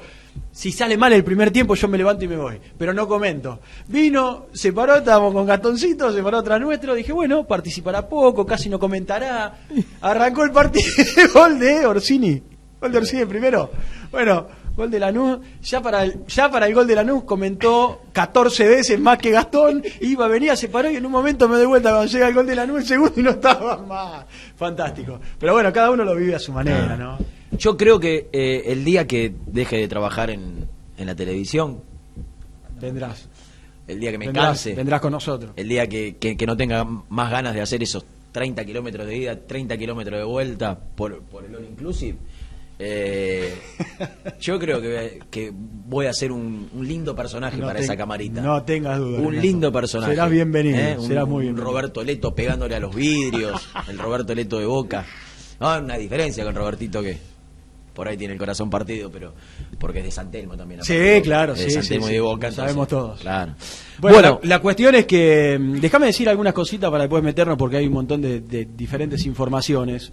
si 0.51 0.71
sale 0.71 0.97
mal 0.97 1.13
el 1.13 1.23
primer 1.23 1.51
tiempo 1.51 1.75
yo 1.75 1.87
me 1.87 1.97
levanto 1.97 2.25
y 2.25 2.27
me 2.27 2.35
voy, 2.35 2.59
pero 2.77 2.93
no 2.93 3.07
comento. 3.07 3.59
Vino, 3.87 4.47
se 4.53 4.73
paró, 4.73 4.97
estábamos 4.97 5.33
con 5.33 5.45
Gastoncito, 5.45 6.11
se 6.11 6.21
paró 6.21 6.39
atrás 6.39 6.59
nuestro, 6.59 6.93
dije, 6.93 7.11
bueno, 7.11 7.45
participará 7.45 8.07
poco, 8.07 8.45
casi 8.45 8.69
no 8.69 8.77
comentará. 8.77 9.59
Arrancó 10.01 10.43
el 10.43 10.51
partido, 10.51 10.85
gol 11.33 11.59
de 11.59 11.85
Orsini, 11.85 12.41
gol 12.79 12.91
de 12.91 12.97
Orsini 12.97 13.25
primero. 13.25 13.71
Bueno, 14.11 14.47
gol 14.75 14.91
de 14.91 14.99
Lanús, 14.99 15.39
ya 15.61 15.81
para 15.81 16.03
el, 16.03 16.25
ya 16.27 16.51
para 16.51 16.67
el 16.67 16.73
gol 16.73 16.85
de 16.85 16.95
Lanús 16.95 17.23
comentó 17.23 18.01
14 18.11 18.67
veces 18.67 18.99
más 18.99 19.17
que 19.17 19.31
Gastón, 19.31 19.81
iba, 20.01 20.27
venía, 20.27 20.55
se 20.55 20.67
paró 20.67 20.89
y 20.89 20.97
en 20.97 21.05
un 21.05 21.11
momento 21.11 21.47
me 21.47 21.55
doy 21.55 21.65
vuelta 21.65 21.91
cuando 21.91 22.11
llega 22.11 22.27
el 22.27 22.33
gol 22.33 22.45
de 22.45 22.55
Lanús, 22.55 22.81
el 22.81 22.87
segundo 22.87 23.13
y 23.19 23.23
no 23.23 23.31
estaba 23.31 23.77
más. 23.77 24.25
Fantástico. 24.57 25.19
Pero 25.39 25.53
bueno, 25.53 25.71
cada 25.71 25.91
uno 25.91 26.03
lo 26.03 26.15
vive 26.15 26.35
a 26.35 26.39
su 26.39 26.51
manera, 26.51 26.97
¿no? 26.97 27.40
Yo 27.57 27.77
creo 27.77 27.99
que 27.99 28.29
eh, 28.31 28.63
el 28.67 28.83
día 28.83 29.07
que 29.07 29.33
deje 29.47 29.77
de 29.77 29.87
trabajar 29.87 30.29
en, 30.29 30.67
en 30.97 31.05
la 31.05 31.15
televisión, 31.15 31.81
Vendrás. 32.79 33.27
el 33.87 33.99
día 33.99 34.11
que 34.11 34.17
me 34.17 34.25
vendrás, 34.27 34.45
canse, 34.47 34.73
vendrás 34.73 35.01
con 35.01 35.11
nosotros. 35.11 35.51
el 35.55 35.67
día 35.67 35.87
que, 35.87 36.15
que- 36.17 36.35
que 36.37 36.45
no 36.45 36.55
tenga 36.57 36.83
más 36.85 37.29
ganas 37.31 37.53
de 37.53 37.61
hacer 37.61 37.83
esos 37.83 38.05
30 38.31 38.63
kilómetros 38.65 39.05
de 39.07 39.17
ida, 39.17 39.35
30 39.39 39.77
kilómetros 39.77 40.17
de 40.19 40.23
vuelta 40.25 40.79
por, 40.95 41.21
por 41.23 41.43
el 41.45 41.53
All 41.55 41.65
Inclusive, 41.65 42.17
eh, 42.79 43.53
yo 44.39 44.57
creo 44.57 44.81
que, 44.81 45.19
que 45.29 45.51
voy 45.53 46.07
a 46.07 46.13
ser 46.13 46.31
un, 46.31 46.69
un 46.73 46.87
lindo 46.87 47.15
personaje 47.15 47.57
No 47.57 47.67
para 47.67 47.77
te- 47.79 47.83
esa 47.85 47.95
camarita. 47.97 48.41
no 48.41 48.63
tengas 48.63 48.97
duda, 48.97 49.19
Un 49.19 49.25
Renato. 49.31 49.41
lindo 49.45 49.71
personaje. 49.71 50.13
Serás 50.13 50.31
bienvenido, 50.31 50.79
¿eh? 50.79 50.95
Un- 50.97 51.05
serás 51.07 51.27
muy 51.27 51.35
un 51.35 51.41
bienvenido. 51.53 51.65
Roberto 51.71 52.03
Leto 52.03 52.33
pegándole 52.33 52.75
a 52.75 52.79
los 52.79 52.95
vidrios, 52.95 53.69
el 53.87 53.99
Roberto 53.99 54.33
Leto 54.33 54.57
de 54.57 54.65
Boca. 54.65 55.05
No, 55.59 55.77
una 55.77 55.97
diferencia 55.97 56.43
con 56.43 56.55
Robertito 56.55 57.03
que 57.03 57.17
por 57.93 58.07
ahí 58.07 58.17
tiene 58.17 58.33
el 58.33 58.39
corazón 58.39 58.69
partido, 58.69 59.09
pero 59.11 59.33
porque 59.79 59.99
es 59.99 60.05
de 60.05 60.11
San 60.11 60.31
Telmo 60.31 60.55
también. 60.55 60.83
Sí, 60.83 61.21
claro, 61.23 61.53
de 61.53 61.63
sí, 61.63 61.71
San 61.71 61.83
sí, 61.83 61.89
Telmo 61.89 62.05
sí. 62.07 62.11
y 62.11 62.15
de 62.15 62.21
Boca. 62.21 62.47
Lo 62.47 62.53
sabemos 62.53 62.87
todos. 62.87 63.19
Claro. 63.21 63.53
Bueno, 63.99 64.15
Bueno, 64.15 64.39
la, 64.43 64.49
la 64.55 64.59
cuestión 64.61 64.95
es 64.95 65.05
que, 65.05 65.57
mm, 65.59 65.79
déjame 65.79 66.05
decir 66.07 66.29
algunas 66.29 66.53
cositas 66.53 66.89
para 66.89 67.03
después 67.03 67.23
meternos 67.23 67.57
porque 67.57 67.77
hay 67.77 67.87
un 67.87 67.93
montón 67.93 68.21
de, 68.21 68.41
de 68.41 68.65
diferentes 68.75 69.25
informaciones. 69.25 70.11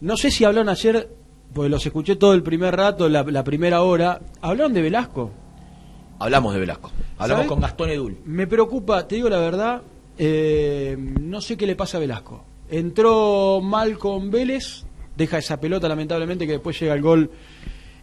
No 0.00 0.16
sé 0.16 0.30
si 0.30 0.44
hablaron 0.44 0.68
ayer, 0.68 1.08
pues 1.52 1.70
los 1.70 1.84
escuché 1.84 2.16
todo 2.16 2.34
el 2.34 2.42
primer 2.42 2.76
rato, 2.76 3.08
la, 3.08 3.22
la 3.24 3.42
primera 3.44 3.82
hora. 3.82 4.20
¿Hablaron 4.40 4.72
de 4.74 4.82
Velasco? 4.82 5.30
Hablamos 6.20 6.52
de 6.54 6.60
Velasco. 6.60 6.90
Hablamos 7.18 7.46
con 7.46 7.60
Gastón 7.60 7.90
Edul. 7.90 8.18
Me 8.24 8.46
preocupa, 8.46 9.06
te 9.06 9.16
digo 9.16 9.28
la 9.28 9.38
verdad, 9.38 9.82
eh, 10.18 10.96
no 10.98 11.40
sé 11.40 11.56
qué 11.56 11.66
le 11.66 11.76
pasa 11.76 11.96
a 11.96 12.00
Velasco. 12.00 12.44
Entró 12.68 13.60
mal 13.62 13.98
con 13.98 14.30
Vélez, 14.30 14.84
deja 15.18 15.38
esa 15.38 15.60
pelota 15.60 15.88
lamentablemente 15.88 16.46
que 16.46 16.52
después 16.52 16.78
llega 16.80 16.94
el 16.94 17.02
gol 17.02 17.30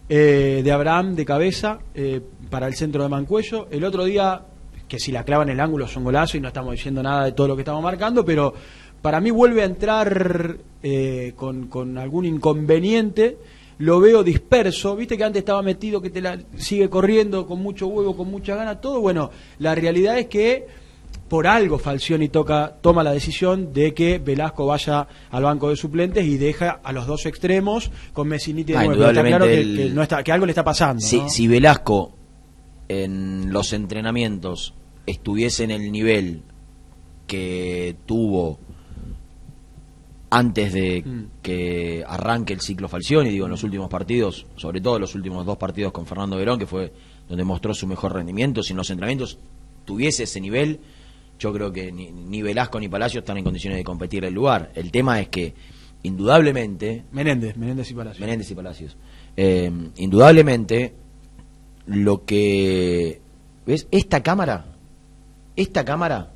eh, 0.08 0.60
de 0.62 0.70
Abraham 0.70 1.16
de 1.16 1.24
cabeza 1.24 1.78
eh, 1.94 2.20
para 2.50 2.68
el 2.68 2.74
centro 2.74 3.02
de 3.02 3.08
Mancuello. 3.08 3.66
El 3.70 3.84
otro 3.84 4.04
día, 4.04 4.42
que 4.86 5.00
si 5.00 5.10
la 5.10 5.24
clava 5.24 5.42
en 5.42 5.48
el 5.48 5.58
ángulo 5.58 5.88
son 5.88 6.04
golazo 6.04 6.36
y 6.36 6.40
no 6.40 6.48
estamos 6.48 6.72
diciendo 6.72 7.02
nada 7.02 7.24
de 7.24 7.32
todo 7.32 7.48
lo 7.48 7.56
que 7.56 7.62
estamos 7.62 7.82
marcando, 7.82 8.24
pero 8.24 8.52
para 9.00 9.20
mí 9.20 9.30
vuelve 9.30 9.62
a 9.62 9.64
entrar 9.64 10.58
eh, 10.82 11.32
con, 11.34 11.68
con 11.68 11.96
algún 11.96 12.26
inconveniente. 12.26 13.38
Lo 13.78 13.98
veo 13.98 14.22
disperso, 14.22 14.94
viste 14.94 15.16
que 15.16 15.24
antes 15.24 15.40
estaba 15.40 15.62
metido, 15.62 16.00
que 16.00 16.10
te 16.10 16.20
la 16.20 16.38
sigue 16.56 16.88
corriendo 16.88 17.46
con 17.46 17.62
mucho 17.62 17.86
huevo, 17.86 18.14
con 18.14 18.30
mucha 18.30 18.56
gana, 18.56 18.80
todo. 18.80 19.00
Bueno, 19.00 19.30
la 19.58 19.74
realidad 19.74 20.18
es 20.18 20.26
que 20.26 20.66
por 21.28 21.46
algo 21.46 21.78
Falcioni 21.78 22.28
toca, 22.28 22.76
toma 22.80 23.02
la 23.02 23.12
decisión 23.12 23.72
de 23.72 23.94
que 23.94 24.18
Velasco 24.18 24.66
vaya 24.66 25.08
al 25.30 25.42
banco 25.42 25.68
de 25.70 25.76
suplentes 25.76 26.24
y 26.24 26.36
deja 26.36 26.80
a 26.82 26.92
los 26.92 27.06
dos 27.06 27.26
extremos 27.26 27.90
con 28.12 28.28
Messiniti 28.28 28.72
de 28.72 28.78
Ah, 28.78 28.84
nuevo. 28.84 29.04
Está 29.08 29.24
claro 29.24 29.44
que, 29.46 29.60
el- 29.60 29.76
que 29.76 29.90
no 29.90 30.02
está, 30.02 30.22
que 30.22 30.32
algo 30.32 30.46
le 30.46 30.52
está 30.52 30.62
pasando. 30.64 31.00
Si, 31.00 31.18
¿no? 31.20 31.28
si 31.28 31.48
Velasco 31.48 32.12
en 32.88 33.52
los 33.52 33.72
entrenamientos 33.72 34.74
estuviese 35.06 35.64
en 35.64 35.72
el 35.72 35.90
nivel 35.90 36.42
que 37.26 37.96
tuvo 38.06 38.58
antes 40.30 40.72
de 40.72 41.02
Mm. 41.04 41.24
que 41.42 42.04
arranque 42.06 42.52
el 42.52 42.60
ciclo 42.60 42.88
Falcioni, 42.88 43.30
digo, 43.30 43.46
en 43.46 43.50
los 43.52 43.62
últimos 43.62 43.88
partidos, 43.88 44.46
sobre 44.56 44.80
todo 44.80 44.98
los 44.98 45.14
últimos 45.14 45.46
dos 45.46 45.56
partidos 45.56 45.92
con 45.92 46.04
Fernando 46.06 46.36
Verón, 46.36 46.58
que 46.58 46.66
fue 46.66 46.92
donde 47.28 47.44
mostró 47.44 47.74
su 47.74 47.86
mejor 47.86 48.12
rendimiento, 48.14 48.62
si 48.62 48.72
en 48.72 48.76
los 48.76 48.90
entrenamientos 48.90 49.38
tuviese 49.84 50.24
ese 50.24 50.40
nivel, 50.40 50.80
yo 51.38 51.52
creo 51.52 51.72
que 51.72 51.92
ni, 51.92 52.10
ni 52.10 52.42
Velasco 52.42 52.80
ni 52.80 52.88
Palacio 52.88 53.20
están 53.20 53.36
en 53.38 53.44
condiciones 53.44 53.78
de 53.78 53.84
competir 53.84 54.24
el 54.24 54.34
lugar. 54.34 54.70
El 54.74 54.90
tema 54.90 55.20
es 55.20 55.28
que, 55.28 55.54
indudablemente, 56.02 57.04
Menéndez, 57.12 57.56
Menéndez 57.56 57.90
y 57.90 57.94
Palacio. 57.94 58.20
Menéndez 58.24 58.50
y 58.50 58.54
Palacios. 58.54 58.96
Eh, 59.36 59.70
indudablemente, 59.96 60.94
lo 61.86 62.24
que. 62.24 63.20
¿Ves? 63.66 63.86
Esta 63.90 64.22
cámara. 64.22 64.66
Esta 65.56 65.84
cámara 65.84 66.32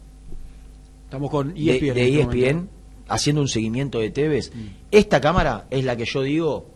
Estamos 1.04 1.30
con 1.30 1.52
de, 1.54 1.60
ESPN. 1.72 1.80
de 1.86 1.90
en 1.90 1.98
este 1.98 2.20
ESPN, 2.20 2.54
momento. 2.56 2.72
haciendo 3.08 3.42
un 3.42 3.48
seguimiento 3.48 3.98
de 3.98 4.10
Tevez. 4.10 4.52
Mm. 4.54 4.58
Esta 4.92 5.20
cámara 5.20 5.66
es 5.70 5.84
la 5.84 5.96
que 5.96 6.04
yo 6.04 6.22
digo 6.22 6.66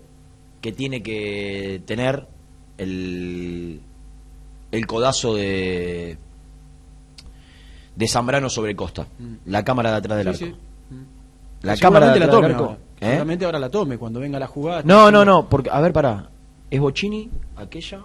que 0.60 0.72
tiene 0.72 1.02
que 1.02 1.80
tener 1.86 2.26
el, 2.78 3.80
el 4.72 4.86
codazo 4.86 5.34
de. 5.36 6.18
De 7.96 8.08
Zambrano 8.08 8.48
sobre 8.50 8.74
Costa. 8.76 9.06
Mm. 9.18 9.34
La 9.46 9.64
cámara 9.64 9.90
de 9.92 9.96
atrás 9.96 10.18
del 10.24 10.34
Sí, 10.36 10.44
arco. 10.44 10.56
sí. 10.56 10.94
Mm. 10.94 11.66
La 11.66 11.76
cámara 11.76 12.06
de 12.06 12.12
Seguramente 12.14 12.18
la 12.20 12.24
atrás 12.24 12.30
tome 12.36 12.46
del 12.48 12.54
arco. 12.56 12.64
ahora. 12.64 12.78
¿Eh? 13.00 13.06
Seguramente 13.06 13.44
ahora 13.44 13.58
la 13.58 13.70
tome 13.70 13.98
cuando 13.98 14.20
venga 14.20 14.38
la 14.38 14.46
jugada. 14.46 14.82
No, 14.84 15.10
no, 15.10 15.24
no, 15.24 15.48
porque, 15.48 15.70
a 15.70 15.80
ver, 15.80 15.92
pará. 15.92 16.30
¿Es 16.70 16.80
Bocini 16.80 17.30
aquella 17.56 18.00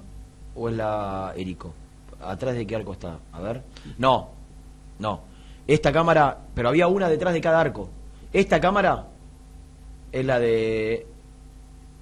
o 0.55 0.69
es 0.69 0.75
la 0.75 1.33
Erico? 1.35 1.73
¿Atrás 2.21 2.55
de 2.55 2.67
qué 2.67 2.75
arco 2.75 2.93
está? 2.93 3.19
A 3.31 3.39
ver. 3.39 3.63
No, 3.97 4.29
no. 4.99 5.21
Esta 5.67 5.91
cámara, 5.91 6.37
pero 6.53 6.69
había 6.69 6.87
una 6.87 7.07
detrás 7.09 7.33
de 7.33 7.41
cada 7.41 7.59
arco. 7.61 7.89
Esta 8.33 8.59
cámara 8.59 9.07
es 10.11 10.25
la 10.25 10.39
de. 10.39 11.07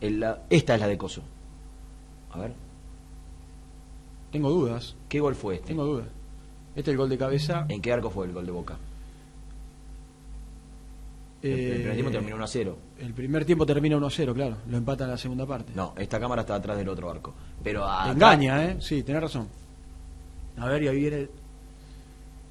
es 0.02 0.12
la- 0.14 0.40
esta 0.50 0.76
es 0.76 0.82
la 0.82 0.88
de 0.88 0.98
Coso. 0.98 1.22
A 2.32 2.40
ver. 2.40 2.54
Tengo 4.32 4.50
dudas. 4.50 4.96
¿Qué 5.10 5.20
gol 5.20 5.36
fue 5.36 5.56
este? 5.56 5.68
Tengo 5.70 5.86
dudas. 5.86 6.08
Este 6.78 6.92
es 6.92 6.94
el 6.94 6.98
gol 6.98 7.10
de 7.10 7.18
cabeza. 7.18 7.66
¿En 7.70 7.82
qué 7.82 7.92
arco 7.92 8.10
fue 8.12 8.28
el 8.28 8.34
gol 8.34 8.46
de 8.46 8.52
Boca? 8.52 8.78
El, 11.42 11.52
el 11.52 11.60
Eh, 11.60 11.74
primer 11.74 11.94
tiempo 11.96 12.12
terminó 12.12 12.36
1 12.36 12.44
a 12.44 12.48
0. 12.48 12.78
El 13.00 13.14
primer 13.14 13.46
tiempo 13.46 13.66
termina 13.66 13.98
1-0, 13.98 14.34
claro. 14.34 14.58
Lo 14.70 14.78
empata 14.78 15.04
en 15.06 15.10
la 15.12 15.18
segunda 15.18 15.46
parte. 15.46 15.72
No, 15.76 15.94
esta 15.98 16.20
cámara 16.20 16.42
está 16.42 16.56
atrás 16.56 16.78
del 16.78 16.88
otro 16.90 17.10
arco. 17.10 17.34
Pero 17.64 17.86
Te 18.06 18.12
engaña, 18.12 18.64
¿eh? 18.66 18.78
Sí, 18.80 19.04
tenés 19.04 19.22
razón. 19.24 19.48
A 20.58 20.68
ver, 20.68 20.84
y 20.84 20.88
ahí 20.88 20.98
viene. 21.00 21.28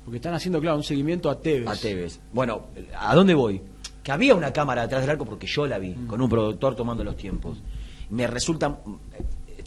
Porque 0.05 0.17
están 0.17 0.35
haciendo, 0.35 0.61
claro, 0.61 0.77
un 0.77 0.85
seguimiento 0.85 1.31
a 1.31 1.41
Tevez. 1.41 1.69
A 1.69 1.75
Tevez. 1.77 2.21
Bueno, 2.33 2.67
¿a 2.97 3.15
dónde 3.15 3.35
voy? 3.35 3.61
Que 4.05 4.13
había 4.13 4.35
una 4.37 4.53
cámara 4.53 4.83
atrás 4.83 5.01
del 5.03 5.11
arco 5.11 5.25
porque 5.25 5.47
yo 5.49 5.67
la 5.67 5.79
vi, 5.79 5.91
Mm. 5.91 6.07
con 6.07 6.21
un 6.21 6.29
productor 6.29 6.77
tomando 6.77 7.03
los 7.03 7.17
tiempos. 7.17 7.59
Me 8.11 8.27
resulta 8.29 8.69
mm, 8.69 8.97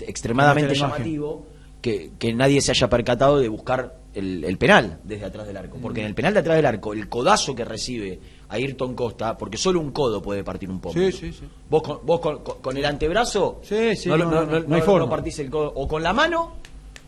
extremadamente 0.07 0.73
llamativo 0.75 1.45
que, 1.81 2.11
que 2.17 2.33
nadie 2.33 2.61
se 2.61 2.71
haya 2.71 2.89
percatado 2.89 3.37
de 3.39 3.49
buscar 3.49 3.98
el, 4.13 4.43
el 4.43 4.57
penal 4.57 4.99
desde 5.03 5.25
atrás 5.25 5.45
del 5.47 5.57
arco. 5.57 5.77
Porque 5.81 6.01
en 6.01 6.07
el 6.07 6.15
penal 6.15 6.33
de 6.33 6.39
atrás 6.39 6.55
del 6.57 6.65
arco, 6.65 6.93
el 6.93 7.07
codazo 7.09 7.53
que 7.55 7.63
recibe 7.65 8.19
Ayrton 8.49 8.95
Costa, 8.95 9.37
porque 9.37 9.57
solo 9.57 9.79
un 9.79 9.91
codo 9.91 10.21
puede 10.21 10.43
partir 10.43 10.69
un 10.69 10.79
poco. 10.79 10.93
Sí, 10.99 11.11
sí, 11.11 11.31
sí. 11.31 11.45
Vos, 11.69 11.83
con, 11.83 11.99
vos 12.05 12.19
con, 12.61 12.75
el 12.77 12.85
antebrazo 12.85 13.61
no, 14.05 14.17
no, 14.17 14.25
no- 14.25 14.31
no, 14.31 14.45
no- 14.45 14.59
no 14.67 14.75
hay 14.75 14.81
forma. 14.81 15.09
partís 15.09 15.39
el 15.39 15.49
codo. 15.49 15.71
O 15.75 15.87
con 15.87 16.01
la 16.03 16.13
mano 16.13 16.53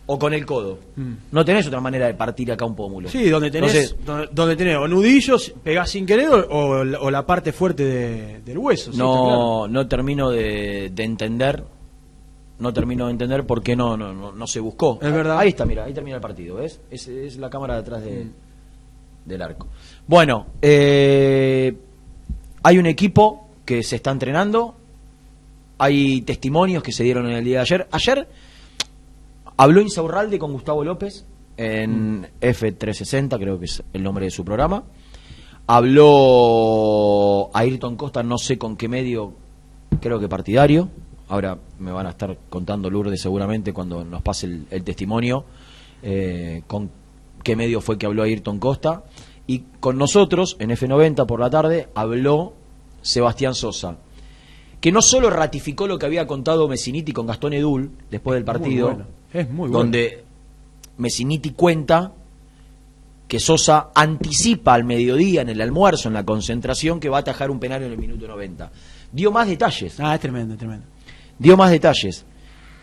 o 0.06 0.18
con 0.18 0.34
el 0.34 0.44
codo. 0.44 0.78
Mm. 0.96 1.12
No 1.30 1.44
tenés 1.44 1.66
otra 1.66 1.80
manera 1.80 2.06
de 2.06 2.14
partir 2.14 2.50
acá 2.52 2.64
un 2.64 2.74
pómulo. 2.74 3.08
Sí, 3.08 3.28
donde 3.30 3.50
tenés, 3.50 3.72
Entonces, 3.74 4.04
donde, 4.06 4.28
donde 4.32 4.56
tenés 4.56 4.76
o 4.76 4.88
nudillos, 4.88 5.54
pegás 5.62 5.90
sin 5.90 6.04
querer 6.06 6.28
o, 6.28 6.46
o 6.50 6.84
la- 6.84 7.00
o 7.00 7.10
la 7.10 7.24
parte 7.26 7.52
fuerte 7.52 7.84
de- 7.84 8.40
del 8.40 8.58
hueso. 8.58 8.90
claro. 8.90 9.04
no, 9.06 9.68
no 9.68 9.86
termino 9.88 10.30
de, 10.30 10.90
de 10.92 11.04
entender 11.04 11.64
no 12.62 12.72
termino 12.72 13.06
de 13.06 13.12
entender 13.12 13.44
por 13.44 13.62
qué 13.62 13.76
no, 13.76 13.96
no, 13.96 14.14
no, 14.14 14.32
no 14.32 14.46
se 14.46 14.60
buscó. 14.60 14.98
Es 15.02 15.12
verdad. 15.12 15.38
Ahí 15.38 15.50
está, 15.50 15.66
mira, 15.66 15.84
ahí 15.84 15.92
termina 15.92 16.16
el 16.16 16.22
partido, 16.22 16.56
¿ves? 16.56 16.80
Es, 16.90 17.08
es 17.08 17.36
la 17.36 17.50
cámara 17.50 17.76
detrás 17.76 18.02
de, 18.02 18.24
Mm. 18.24 18.30
del 19.28 19.42
arco. 19.42 19.66
Bueno, 20.06 20.46
eh, 20.62 21.76
hay 22.62 22.78
un 22.78 22.86
equipo 22.86 23.48
que 23.64 23.82
se 23.82 23.96
está 23.96 24.10
entrenando, 24.10 24.74
hay 25.78 26.22
testimonios 26.22 26.82
que 26.82 26.92
se 26.92 27.04
dieron 27.04 27.26
en 27.26 27.36
el 27.36 27.44
día 27.44 27.58
de 27.58 27.62
ayer. 27.62 27.88
Ayer 27.90 28.28
habló 29.56 29.80
Insaurralde 29.80 30.38
con 30.38 30.52
Gustavo 30.52 30.82
López 30.84 31.24
en 31.56 32.26
F360, 32.40 33.38
creo 33.38 33.58
que 33.58 33.66
es 33.66 33.82
el 33.92 34.02
nombre 34.02 34.24
de 34.24 34.30
su 34.30 34.44
programa. 34.44 34.84
Habló 35.66 37.50
Ayrton 37.54 37.96
Costa, 37.96 38.22
no 38.22 38.38
sé 38.38 38.58
con 38.58 38.76
qué 38.76 38.88
medio, 38.88 39.32
creo 40.00 40.18
que 40.18 40.28
partidario. 40.28 40.88
Ahora 41.32 41.56
me 41.78 41.90
van 41.90 42.06
a 42.06 42.10
estar 42.10 42.36
contando 42.50 42.90
Lourdes 42.90 43.22
seguramente 43.22 43.72
cuando 43.72 44.04
nos 44.04 44.20
pase 44.20 44.44
el, 44.44 44.66
el 44.70 44.84
testimonio 44.84 45.46
eh, 46.02 46.62
con 46.66 46.90
qué 47.42 47.56
medio 47.56 47.80
fue 47.80 47.96
que 47.96 48.04
habló 48.04 48.22
Ayrton 48.22 48.58
Costa. 48.58 49.04
Y 49.46 49.60
con 49.80 49.96
nosotros, 49.96 50.56
en 50.58 50.68
F90 50.68 51.24
por 51.24 51.40
la 51.40 51.48
tarde, 51.48 51.88
habló 51.94 52.52
Sebastián 53.00 53.54
Sosa, 53.54 53.96
que 54.78 54.92
no 54.92 55.00
solo 55.00 55.30
ratificó 55.30 55.86
lo 55.86 55.98
que 55.98 56.04
había 56.04 56.26
contado 56.26 56.68
Messiniti 56.68 57.12
con 57.14 57.26
Gastón 57.26 57.54
Edul 57.54 57.90
después 58.10 58.34
del 58.34 58.44
Muy 58.44 58.52
partido, 58.52 58.86
bueno. 58.88 59.06
Es 59.32 59.48
muy 59.48 59.70
bueno. 59.70 59.78
donde 59.78 60.24
Messiniti 60.98 61.52
cuenta 61.52 62.12
que 63.26 63.40
Sosa 63.40 63.88
anticipa 63.94 64.74
al 64.74 64.84
mediodía 64.84 65.40
en 65.40 65.48
el 65.48 65.62
almuerzo, 65.62 66.08
en 66.08 66.14
la 66.14 66.26
concentración, 66.26 67.00
que 67.00 67.08
va 67.08 67.16
a 67.16 67.20
atajar 67.20 67.50
un 67.50 67.58
penal 67.58 67.82
en 67.84 67.92
el 67.92 67.96
minuto 67.96 68.28
90. 68.28 68.70
Dio 69.10 69.32
más 69.32 69.48
detalles, 69.48 69.98
Ah, 69.98 70.14
es 70.14 70.20
tremendo, 70.20 70.52
es 70.52 70.58
tremendo. 70.58 70.91
Dio 71.42 71.56
más 71.56 71.70
detalles. 71.70 72.24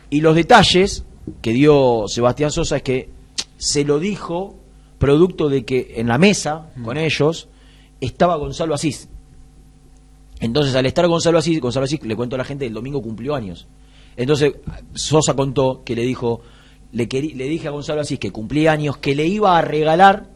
Y 0.10 0.22
los 0.22 0.36
detalles 0.36 1.06
que 1.42 1.54
dio 1.54 2.06
Sebastián 2.08 2.52
Sosa 2.52 2.78
es 2.78 2.84
que 2.84 3.10
se 3.58 3.84
lo 3.84 4.00
dijo 4.00 4.56
producto 4.98 5.48
de 5.48 5.64
que 5.64 5.94
en 5.96 6.08
la 6.08 6.18
mesa 6.18 6.70
con 6.84 6.98
ellos 6.98 7.48
estaba 8.02 8.36
Gonzalo 8.36 8.74
Asís. 8.76 9.08
Entonces, 10.42 10.76
al 10.76 10.86
estar 10.86 11.08
Gonzalo 11.08 11.38
Asís, 11.38 11.60
Gonzalo 11.60 11.86
Asís, 11.86 12.04
le 12.04 12.16
cuento 12.16 12.36
a 12.36 12.38
la 12.38 12.46
gente, 12.46 12.66
el 12.66 12.74
domingo 12.74 13.02
cumplió 13.02 13.36
años. 13.36 13.68
Entonces, 14.16 14.54
Sosa 14.94 15.34
contó 15.34 15.84
que 15.86 15.96
le 15.96 16.04
dijo, 16.04 16.42
le, 16.92 17.08
le 17.08 17.46
dije 17.46 17.68
a 17.68 17.72
Gonzalo 17.72 18.02
Asís 18.02 18.20
que 18.20 18.32
cumplía 18.32 18.72
años, 18.74 18.98
que 18.98 19.16
le 19.16 19.26
iba 19.26 19.58
a 19.58 19.62
regalar 19.62 20.30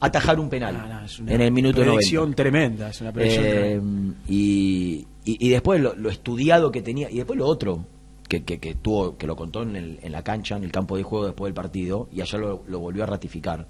atajar 0.00 0.38
un 0.38 0.48
penal 0.48 0.74
No, 0.78 0.86
no, 0.86 1.04
es 1.04 1.18
una 1.18 1.32
en 1.34 1.40
el 1.40 1.50
minuto 1.52 1.78
90. 1.80 1.92
predicción 1.96 2.34
tremenda, 2.34 2.88
es 2.90 3.00
una 3.00 3.12
predicción 3.12 3.44
Eh, 3.46 3.50
tremenda. 3.52 4.14
y, 4.28 5.06
y, 5.24 5.46
y 5.46 5.48
después 5.50 5.80
lo, 5.80 5.94
lo 5.94 6.08
estudiado 6.10 6.70
que 6.70 6.82
tenía, 6.82 7.10
y 7.10 7.16
después 7.16 7.38
lo 7.38 7.46
otro, 7.46 7.84
que, 8.28 8.44
que, 8.44 8.58
que 8.60 8.74
tuvo, 8.74 9.16
que 9.16 9.26
lo 9.26 9.34
contó 9.36 9.62
en, 9.62 9.74
el- 9.76 9.98
en 10.02 10.12
la 10.12 10.22
cancha, 10.22 10.56
en 10.56 10.62
el 10.64 10.70
campo 10.70 10.96
de 10.96 11.02
juego 11.02 11.26
después 11.26 11.48
del 11.48 11.54
partido, 11.54 12.08
y 12.12 12.20
ayer 12.20 12.40
lo, 12.40 12.62
lo 12.68 12.78
volvió 12.78 13.02
a 13.02 13.06
ratificar. 13.06 13.66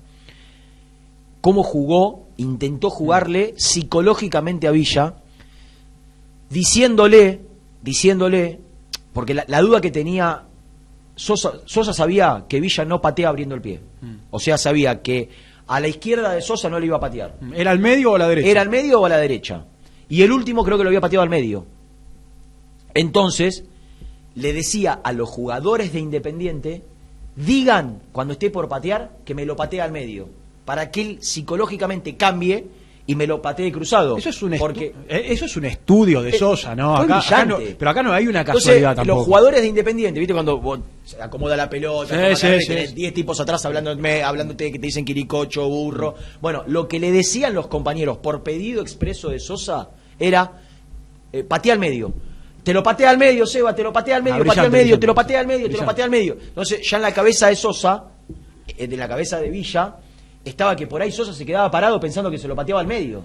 Cómo 1.41 1.63
jugó, 1.63 2.27
intentó 2.37 2.91
jugarle 2.91 3.55
psicológicamente 3.57 4.67
a 4.67 4.73
Villa, 4.73 5.15
diciéndole, 6.51 7.41
diciéndole, 7.83 8.61
porque 9.13 9.35
la, 9.35 9.45
la 9.49 9.61
duda 9.61 9.81
que 9.81 9.91
tenía 9.91 10.43
Sosa, 11.15 11.53
Sosa 11.67 11.93
sabía 11.93 12.45
que 12.49 12.61
Villa 12.61 12.85
no 12.85 13.01
patea 13.01 13.29
abriendo 13.29 13.55
el 13.55 13.61
pie. 13.61 13.81
Mm. 14.01 14.15
O 14.31 14.39
sea, 14.39 14.59
sabía 14.59 15.03
que 15.03 15.29
a 15.69 15.81
la 15.81 15.89
izquierda 15.89 16.33
de 16.33 16.43
Sosa 16.43 16.69
no 16.69 16.81
le 16.81 16.87
iba 16.87 16.97
a 16.97 17.01
patear. 17.01 17.37
¿Era 17.55 17.71
al 17.71 17.79
medio 17.79 18.13
o 18.13 18.17
a 18.17 18.19
la 18.19 18.29
derecha? 18.29 18.49
¿Era 18.49 18.63
al 18.63 18.71
medio 18.71 19.01
o 19.01 19.07
a 19.07 19.09
la 19.09 19.19
derecha? 19.19 19.67
Y 20.09 20.23
el 20.23 20.33
último 20.33 20.65
creo 20.65 20.79
que 20.79 20.85
lo 20.85 20.89
había 20.89 21.01
pateado 21.01 21.23
al 21.23 21.29
medio. 21.29 21.67
Entonces, 22.95 23.65
le 24.35 24.53
decía 24.53 24.93
a 24.93 25.13
los 25.13 25.29
jugadores 25.29 25.93
de 25.93 26.01
Independiente, 26.01 26.83
digan 27.37 28.01
cuando 28.13 28.33
esté 28.33 28.51
por 28.51 28.69
patear 28.69 29.19
que 29.25 29.35
me 29.35 29.45
lo 29.45 29.57
patee 29.57 29.83
al 29.83 29.93
medio, 29.93 30.31
para 30.65 30.91
que 30.91 31.03
él 31.03 31.19
psicológicamente 31.21 32.17
cambie 32.17 32.67
y 33.11 33.15
me 33.15 33.27
lo 33.27 33.41
patee 33.41 33.73
cruzado. 33.73 34.19
Eso 34.19 34.29
es 34.29 34.43
un, 34.43 34.55
porque 34.59 34.95
eh, 35.09 35.25
eso 35.31 35.47
es 35.47 35.57
un 35.57 35.65
estudio 35.65 36.21
de 36.21 36.29
Eh, 36.29 36.39
Sosa, 36.39 36.75
¿no? 36.75 36.95
Acá- 36.95 37.45
no- 37.47 37.57
pero 37.79 37.91
acá 37.91 38.03
no 38.03 38.13
hay 38.13 38.27
una 38.29 38.41
Entonces, 38.41 38.65
casualidad 38.65 38.97
tampoco. 38.97 39.17
los 39.17 39.25
jugadores 39.25 39.63
de 39.63 39.67
Independiente, 39.67 40.21
¿viste? 40.21 40.35
Cuando 40.35 40.59
vos 40.59 40.81
se 41.07 41.21
acomoda 41.23 41.57
la 41.57 41.71
pelota, 41.71 42.15
Sí, 42.15 42.21
toma 42.21 42.37
sí, 42.37 42.43
carrera 42.43 42.57
y 42.57 42.61
sí, 42.61 42.69
tenés 42.69 42.89
sí. 42.91 42.95
10 42.97 43.15
tipos 43.15 43.41
atrás 43.41 43.65
hablándote, 43.65 44.23
hablándote 44.23 44.71
que 44.71 44.79
te 44.79 44.87
dicen 44.87 45.07
quiricocho, 45.07 45.67
burro. 45.67 46.17
Bueno, 46.43 46.65
lo 46.67 46.87
que 46.87 47.01
le 47.01 47.11
decían 47.11 47.55
los 47.55 47.67
compañeros 47.69 48.19
por 48.19 48.43
pedido 48.43 48.83
expreso 48.83 49.31
de 49.31 49.39
Sosa 49.41 49.89
era 50.19 50.61
eh, 51.33 51.47
al 51.73 51.79
medio. 51.79 52.13
Te 52.63 52.75
lo 52.75 52.83
patea 52.83 53.09
al 53.09 53.17
medio, 53.17 53.47
Seba, 53.47 53.75
te 53.75 53.83
lo 53.83 53.91
patea 53.91 54.17
al 54.17 54.23
medio, 54.23 54.43
Ah, 54.43 54.45
patea 54.45 54.65
al 54.65 54.71
medio, 54.71 54.99
te 54.99 55.07
lo 55.07 55.15
patea 55.15 55.41
al 55.41 55.47
medio, 55.47 55.71
te 55.71 55.79
lo 55.79 55.87
patea 55.87 56.05
al 56.05 56.11
medio. 56.11 56.37
Entonces, 56.39 56.81
ya 56.87 56.99
en 56.99 57.03
la 57.05 57.15
cabeza 57.15 57.47
de 57.49 57.57
Sosa, 57.57 58.05
eh, 58.77 58.87
de 58.87 58.97
la 58.99 59.09
cabeza 59.09 59.41
de 59.41 59.49
Villa, 59.49 59.97
estaba 60.45 60.75
que 60.77 60.87
por 60.87 61.03
ahí 61.03 61.13
Sosa 61.13 61.33
se 61.33 61.45
quedaba 61.45 61.71
parado 61.71 61.99
pensando 62.01 62.31
que 62.31 62.39
se 62.39 62.49
lo 62.49 62.57
pateaba 62.57 62.81
al 62.81 62.87
medio. 62.87 63.25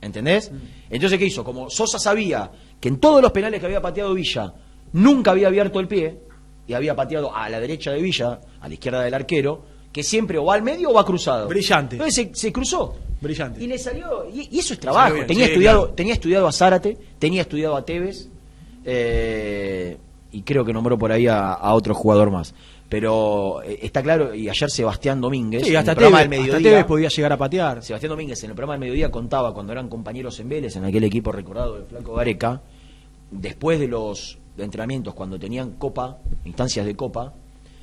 ¿Entendés? 0.00 0.50
Mm. 0.50 0.56
Entonces, 0.90 1.18
¿qué 1.18 1.26
hizo? 1.26 1.44
Como 1.44 1.70
Sosa 1.70 1.98
sabía 1.98 2.50
que 2.80 2.88
en 2.88 2.98
todos 2.98 3.22
los 3.22 3.30
penales 3.30 3.60
que 3.60 3.66
había 3.66 3.80
pateado 3.80 4.14
Villa, 4.14 4.52
nunca 4.92 5.30
había 5.30 5.48
abierto 5.48 5.78
el 5.78 5.88
pie, 5.88 6.18
y 6.66 6.74
había 6.74 6.94
pateado 6.94 7.34
a 7.34 7.48
la 7.48 7.60
derecha 7.60 7.90
de 7.92 8.00
Villa, 8.00 8.40
a 8.60 8.68
la 8.68 8.74
izquierda 8.74 9.02
del 9.02 9.14
arquero, 9.14 9.62
que 9.92 10.02
siempre 10.02 10.38
o 10.38 10.44
va 10.46 10.54
al 10.54 10.62
medio 10.62 10.90
o 10.90 10.94
va 10.94 11.04
cruzado. 11.04 11.48
Brillante. 11.48 11.96
Entonces 11.96 12.30
se, 12.32 12.34
se 12.34 12.52
cruzó. 12.52 12.96
Brillante. 13.20 13.62
Y 13.62 13.66
le 13.66 13.78
salió. 13.78 14.28
Y, 14.32 14.48
y 14.50 14.58
eso 14.58 14.74
es 14.74 14.80
trabajo. 14.80 15.14
bien, 15.14 15.26
tenía, 15.26 15.46
sí, 15.46 15.52
estudiado, 15.52 15.80
claro. 15.82 15.94
tenía 15.94 16.14
estudiado 16.14 16.46
a 16.48 16.52
Zárate, 16.52 16.96
tenía 17.18 17.42
estudiado 17.42 17.76
a 17.76 17.84
Tevez, 17.84 18.28
eh, 18.84 19.98
y 20.32 20.42
creo 20.42 20.64
que 20.64 20.72
nombró 20.72 20.98
por 20.98 21.12
ahí 21.12 21.26
a, 21.26 21.52
a 21.52 21.74
otro 21.74 21.94
jugador 21.94 22.30
más. 22.30 22.54
Pero 22.92 23.62
eh, 23.62 23.78
está 23.80 24.02
claro, 24.02 24.34
y 24.34 24.50
ayer 24.50 24.70
Sebastián 24.70 25.18
Domínguez, 25.18 25.64
Sí, 25.64 25.70
en 25.70 25.78
hasta 25.78 25.92
el 25.92 25.96
programa 25.96 26.18
Tevez, 26.18 26.30
del 26.30 26.40
hasta 26.40 26.52
mediodía, 26.52 26.70
Tevez 26.72 26.84
podía 26.84 27.08
llegar 27.08 27.32
a 27.32 27.38
patear. 27.38 27.82
Sebastián 27.82 28.10
Domínguez 28.10 28.44
en 28.44 28.50
el 28.50 28.54
programa 28.54 28.74
del 28.74 28.80
mediodía 28.80 29.10
contaba 29.10 29.54
cuando 29.54 29.72
eran 29.72 29.88
compañeros 29.88 30.38
en 30.40 30.50
Vélez, 30.50 30.76
en 30.76 30.84
aquel 30.84 31.02
equipo 31.04 31.32
recordado 31.32 31.78
de 31.78 31.86
Flaco 31.86 32.12
Gareca, 32.12 32.60
después 33.30 33.80
de 33.80 33.88
los 33.88 34.38
entrenamientos, 34.58 35.14
cuando 35.14 35.38
tenían 35.38 35.70
copa, 35.78 36.18
instancias 36.44 36.84
de 36.84 36.94
copa, 36.94 37.32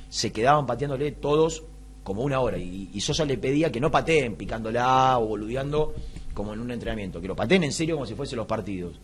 se 0.08 0.30
quedaban 0.30 0.64
pateándole 0.64 1.10
todos 1.10 1.64
como 2.04 2.22
una 2.22 2.38
hora. 2.38 2.58
Y, 2.58 2.90
y 2.94 3.00
Sosa 3.00 3.24
le 3.24 3.36
pedía 3.36 3.72
que 3.72 3.80
no 3.80 3.90
pateen 3.90 4.36
picándola 4.36 5.18
o 5.18 5.26
boludeando 5.26 5.92
como 6.34 6.54
en 6.54 6.60
un 6.60 6.70
entrenamiento, 6.70 7.20
que 7.20 7.26
lo 7.26 7.34
pateen 7.34 7.64
en 7.64 7.72
serio 7.72 7.96
como 7.96 8.06
si 8.06 8.14
fuesen 8.14 8.36
los 8.36 8.46
partidos. 8.46 9.00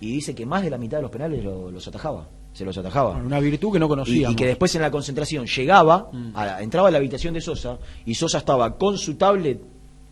Y 0.00 0.12
dice 0.12 0.34
que 0.34 0.44
más 0.44 0.62
de 0.62 0.70
la 0.70 0.78
mitad 0.78 0.98
de 0.98 1.02
los 1.02 1.10
penales 1.10 1.42
lo- 1.42 1.70
los 1.70 1.86
atajaba, 1.88 2.28
se 2.52 2.64
los 2.64 2.76
atajaba. 2.76 3.12
Bueno, 3.12 3.26
una 3.26 3.40
virtud 3.40 3.72
que 3.72 3.78
no 3.78 3.86
Y, 3.86 3.88
conocíamos. 3.88 4.32
y 4.32 4.36
que 4.36 4.46
después 4.46 4.74
en 4.74 4.82
la 4.82 4.90
concentración 4.90 5.46
llegaba, 5.46 6.10
Mm. 6.12 6.30
a- 6.34 6.62
entraba 6.62 6.88
a 6.88 6.90
la 6.90 6.98
habitación 6.98 7.32
de 7.34 7.40
Sosa 7.40 7.78
y 8.04 8.14
Sosa 8.14 8.38
estaba 8.38 8.76
con 8.76 8.98
su 8.98 9.14
tablet 9.14 9.60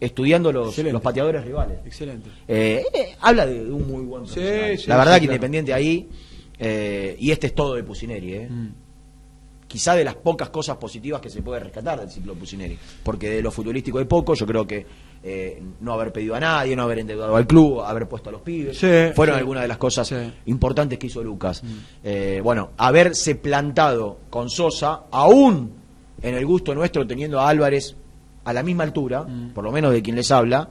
estudiando 0.00 0.52
los, 0.52 0.76
los 0.78 1.02
pateadores 1.02 1.44
rivales. 1.44 1.78
Excelente. 1.84 2.28
Eh, 2.48 2.82
eh, 2.94 3.16
habla 3.20 3.46
de, 3.46 3.60
un 3.70 3.86
muy 3.86 4.02
buen 4.04 4.26
Sí, 4.26 4.40
sí, 4.78 4.86
La 4.88 4.96
verdad 4.96 5.14
sí, 5.14 5.20
que 5.20 5.26
claro. 5.26 5.34
Independiente 5.34 5.72
ahí, 5.74 6.08
eh, 6.58 7.16
y 7.18 7.30
este 7.30 7.48
es 7.48 7.54
todo 7.54 7.74
de 7.74 7.82
Pusineri, 7.84 8.34
eh. 8.34 8.48
Mm. 8.50 8.68
Quizá 9.74 9.96
de 9.96 10.04
las 10.04 10.14
pocas 10.14 10.50
cosas 10.50 10.76
positivas 10.76 11.20
que 11.20 11.28
se 11.28 11.42
puede 11.42 11.58
rescatar 11.58 11.98
del 11.98 12.08
ciclo 12.08 12.34
Pusineri, 12.36 12.78
porque 13.02 13.28
de 13.28 13.42
lo 13.42 13.50
futbolístico 13.50 13.98
hay 13.98 14.04
poco, 14.04 14.34
yo 14.34 14.46
creo 14.46 14.64
que 14.64 14.86
eh, 15.24 15.60
no 15.80 15.92
haber 15.94 16.12
pedido 16.12 16.36
a 16.36 16.38
nadie, 16.38 16.76
no 16.76 16.84
haber 16.84 17.00
endeudado 17.00 17.34
al 17.34 17.44
club, 17.44 17.80
haber 17.80 18.06
puesto 18.08 18.28
a 18.28 18.32
los 18.32 18.42
pibes, 18.42 18.78
Sí, 18.78 18.86
fueron 19.16 19.34
sí. 19.34 19.40
algunas 19.40 19.62
de 19.62 19.68
las 19.68 19.78
cosas 19.78 20.06
Sí. 20.06 20.14
importantes 20.46 20.96
que 20.96 21.08
hizo 21.08 21.24
Lucas. 21.24 21.60
Eh, 22.04 22.40
bueno, 22.44 22.70
haberse 22.76 23.34
plantado 23.34 24.18
con 24.30 24.48
Sosa, 24.48 25.06
aún 25.10 25.72
en 26.22 26.34
el 26.36 26.46
gusto 26.46 26.72
nuestro, 26.72 27.04
teniendo 27.04 27.40
a 27.40 27.48
Álvarez 27.48 27.96
a 28.44 28.52
la 28.52 28.62
misma 28.62 28.84
altura, 28.84 29.22
Mm. 29.24 29.54
por 29.54 29.64
lo 29.64 29.72
menos 29.72 29.92
de 29.92 30.02
quien 30.02 30.14
les 30.14 30.30
habla, 30.30 30.68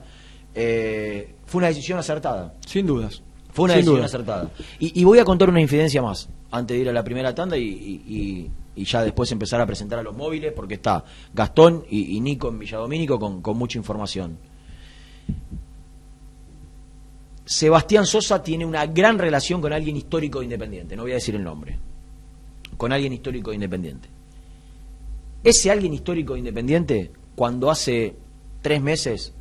eh, 0.54 1.34
fue 1.44 1.58
una 1.58 1.68
decisión 1.68 1.98
acertada. 1.98 2.54
Sin 2.66 2.86
dudas. 2.86 3.22
Fue 3.52 3.66
una 3.66 3.74
Sin 3.74 3.80
decisión 3.80 3.96
duda. 3.96 4.06
acertada. 4.06 4.50
Y, 4.78 4.98
y 5.00 5.04
voy 5.04 5.18
a 5.18 5.24
contar 5.26 5.50
una 5.50 5.60
infidencia 5.60 6.00
más, 6.00 6.28
antes 6.50 6.74
de 6.76 6.80
ir 6.84 6.88
a 6.88 6.92
la 6.92 7.04
primera 7.04 7.34
tanda 7.34 7.56
y, 7.58 7.62
y- 7.64 8.02
y- 8.16 8.50
y 8.76 8.84
ya 8.84 9.02
después 9.02 9.30
empezar 9.32 9.60
a 9.60 9.66
presentar 9.66 9.98
a 9.98 10.02
los 10.02 10.14
móviles, 10.14 10.52
porque 10.52 10.74
está 10.74 11.04
Gastón 11.32 11.84
y, 11.88 12.20
Nico 12.20 12.48
en 12.48 12.58
Villadomínico 12.58 13.18
con, 13.18 13.40
con 13.40 13.56
mucha 13.56 13.78
información. 13.78 14.36
Sebastián 17.44 18.06
Sosa 18.06 18.42
tiene 18.42 18.64
una 18.64 18.86
gran 18.86 19.18
relación 19.18 19.60
con 19.60 19.72
alguien 19.72 19.96
histórico 19.96 20.38
de 20.38 20.46
Independiente, 20.46 20.96
no 20.96 21.02
voy 21.02 21.12
a 21.12 21.16
decir 21.16 21.34
el 21.34 21.44
nombre, 21.44 21.78
con 22.76 22.92
alguien 22.92 23.12
histórico 23.12 23.50
de 23.50 23.56
Independiente. 23.56 24.08
Ese 25.42 25.70
alguien 25.70 25.92
histórico 25.92 26.32
de 26.32 26.38
Independiente, 26.38 27.10
cuando 27.36 27.70
hace 27.70 28.16
tres 28.62 28.80
meses, 28.80 29.34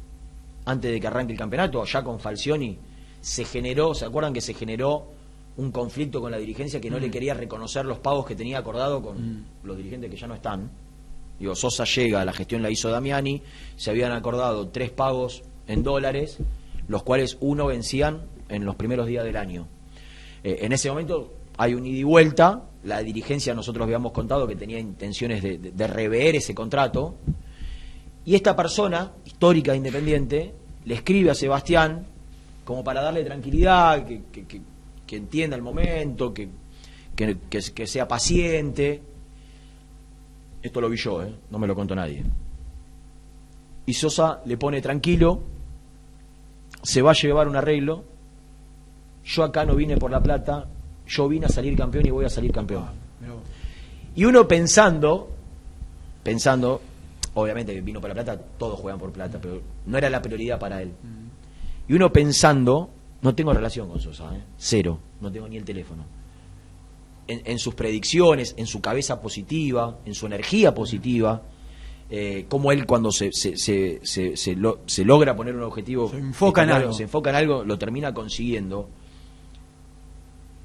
antes 0.66 0.92
de 0.92 1.00
que 1.00 1.08
arranque 1.08 1.32
el 1.32 1.40
campeonato, 1.40 1.84
ya 1.86 2.04
con 2.04 2.20
Falcioni, 2.20 2.78
se 3.22 3.46
generó, 3.46 3.96
¿se 3.96 4.06
acuerdan 4.06 4.34
que 4.34 4.42
se 4.42 4.54
generó 4.54 5.13
un 5.58 5.72
conflicto 5.72 6.20
con 6.22 6.32
la 6.32 6.38
dirigencia 6.38 6.82
que 6.82 6.90
no 6.90 6.98
le 7.00 7.12
quería 7.12 7.34
reconocer 7.34 7.86
los 7.86 8.00
pagos 8.00 8.26
que 8.26 8.36
tenía 8.36 8.58
acordado 8.58 9.02
con 9.02 9.46
los 9.64 9.78
dirigentes 9.78 10.10
que 10.10 10.18
ya 10.18 10.28
no 10.28 10.34
están? 10.36 10.70
Digo, 11.40 11.56
Sosa 11.56 11.84
llega, 11.86 12.24
la 12.26 12.34
gestión 12.34 12.62
la 12.62 12.70
hizo 12.72 12.90
Damiani, 12.90 13.42
se 13.76 13.90
habían 13.90 14.12
acordado 14.12 14.68
tres 14.70 14.92
pagos 14.92 15.44
en 15.68 15.84
dólares, 15.84 16.38
los 16.88 17.04
cuales 17.04 17.38
uno 17.42 17.68
vencían 17.68 18.22
en 18.50 18.66
los 18.66 18.76
primeros 18.76 19.08
días 19.08 19.24
del 19.26 19.38
año. 19.38 19.68
Eh, 20.44 20.60
en 20.62 20.74
ese 20.74 20.90
momento 20.90 21.34
hay 21.58 21.74
un 21.74 21.86
ida 21.86 21.98
y 22.00 22.04
vuelta, 22.04 22.64
la 22.84 23.02
dirigencia 23.02 23.54
nosotros 23.54 23.84
habíamos 23.86 24.12
contado 24.12 24.48
que 24.48 24.56
tenía 24.56 24.80
intenciones 24.80 25.42
de, 25.44 25.58
de- 25.58 25.72
de 25.72 25.88
rever 25.88 26.36
ese 26.36 26.54
contrato, 26.56 27.16
y 28.26 28.36
esta 28.36 28.56
persona, 28.56 29.12
histórica 29.26 29.74
e 29.74 29.78
independiente, 29.78 30.54
le 30.86 30.96
escribe 30.96 31.30
a 31.32 31.36
Sebastián 31.36 32.06
como 32.66 32.84
para 32.84 33.02
darle 33.02 33.24
tranquilidad, 33.24 34.06
que, 34.06 34.22
que- 34.32 34.46
que- 34.46 34.62
que 35.08 35.18
entienda 35.18 35.56
el 35.56 35.62
momento, 35.62 36.34
que, 36.34 36.50
que- 37.16 37.38
que- 37.50 37.72
que 37.74 37.88
sea 37.88 38.08
paciente. 38.08 39.02
Esto 40.62 40.80
lo 40.82 40.90
vi 40.90 40.98
yo, 40.98 41.24
¿eh? 41.24 41.34
no 41.52 41.60
me 41.60 41.68
lo 41.68 41.76
contó 41.76 41.94
nadie. 41.96 42.24
Y 43.86 43.94
Sosa 43.94 44.42
le 44.46 44.56
pone 44.58 44.82
tranquilo, 44.82 45.42
se 46.82 47.02
va 47.02 47.12
a 47.12 47.14
llevar 47.16 47.48
un 47.50 47.56
arreglo, 47.58 48.06
yo 49.26 49.44
acá 49.44 49.66
no 49.66 49.76
vine 49.76 49.98
por 49.98 50.10
la 50.12 50.22
plata, 50.24 50.68
yo 51.08 51.28
vine 51.28 51.48
a 51.48 51.50
salir 51.50 51.78
campeón 51.78 52.06
y 52.06 52.10
voy 52.12 52.26
a 52.26 52.30
salir 52.30 52.52
campeón. 52.54 52.86
Y 54.16 54.24
uno 54.26 54.48
pensando, 54.48 55.30
pensando, 56.24 56.82
obviamente 57.34 57.80
vino 57.82 58.00
por 58.00 58.10
la 58.10 58.14
plata, 58.14 58.38
todos 58.58 58.80
juegan 58.80 59.00
por 59.00 59.12
plata, 59.12 59.38
pero 59.42 59.60
no 59.86 59.98
era 59.98 60.10
la 60.10 60.22
prioridad 60.22 60.60
para 60.60 60.82
él. 60.82 60.94
Y 61.90 61.94
uno 61.94 62.14
pensando, 62.14 62.90
no 63.24 63.34
tengo 63.34 63.52
relación 63.54 63.90
con 63.90 64.00
Sosa, 64.00 64.36
¿eh? 64.36 64.42
cero, 64.58 65.00
no 65.22 65.32
tengo 65.32 65.48
ni 65.48 65.58
el 65.58 65.64
teléfono. 65.66 66.04
En, 67.28 67.42
en 67.46 67.58
sus 67.58 67.74
predicciones, 67.74 68.54
en 68.58 68.68
su 68.68 68.82
cabeza 68.82 69.22
positiva, 69.22 69.98
en 70.06 70.14
su 70.14 70.26
energía 70.28 70.76
positiva, 70.76 71.42
eh, 72.10 72.46
como 72.50 72.72
él 72.72 72.86
cuando 72.86 73.12
se, 73.12 73.32
se, 73.32 73.58
se, 73.58 74.02
se, 74.04 74.36
se 74.38 74.56
lo- 74.56 74.82
se 74.86 75.04
logra 75.06 75.36
poner 75.36 75.56
un 75.56 75.64
objetivo, 75.64 76.10
Se 76.10 76.18
enfoca 76.18 76.64
en 76.64 76.70
algo. 76.72 76.94
se 76.94 77.04
enfoca 77.04 77.30
en 77.32 77.38
algo, 77.38 77.64
lo 77.64 77.78
termina 77.80 78.14
consiguiendo. 78.14 78.90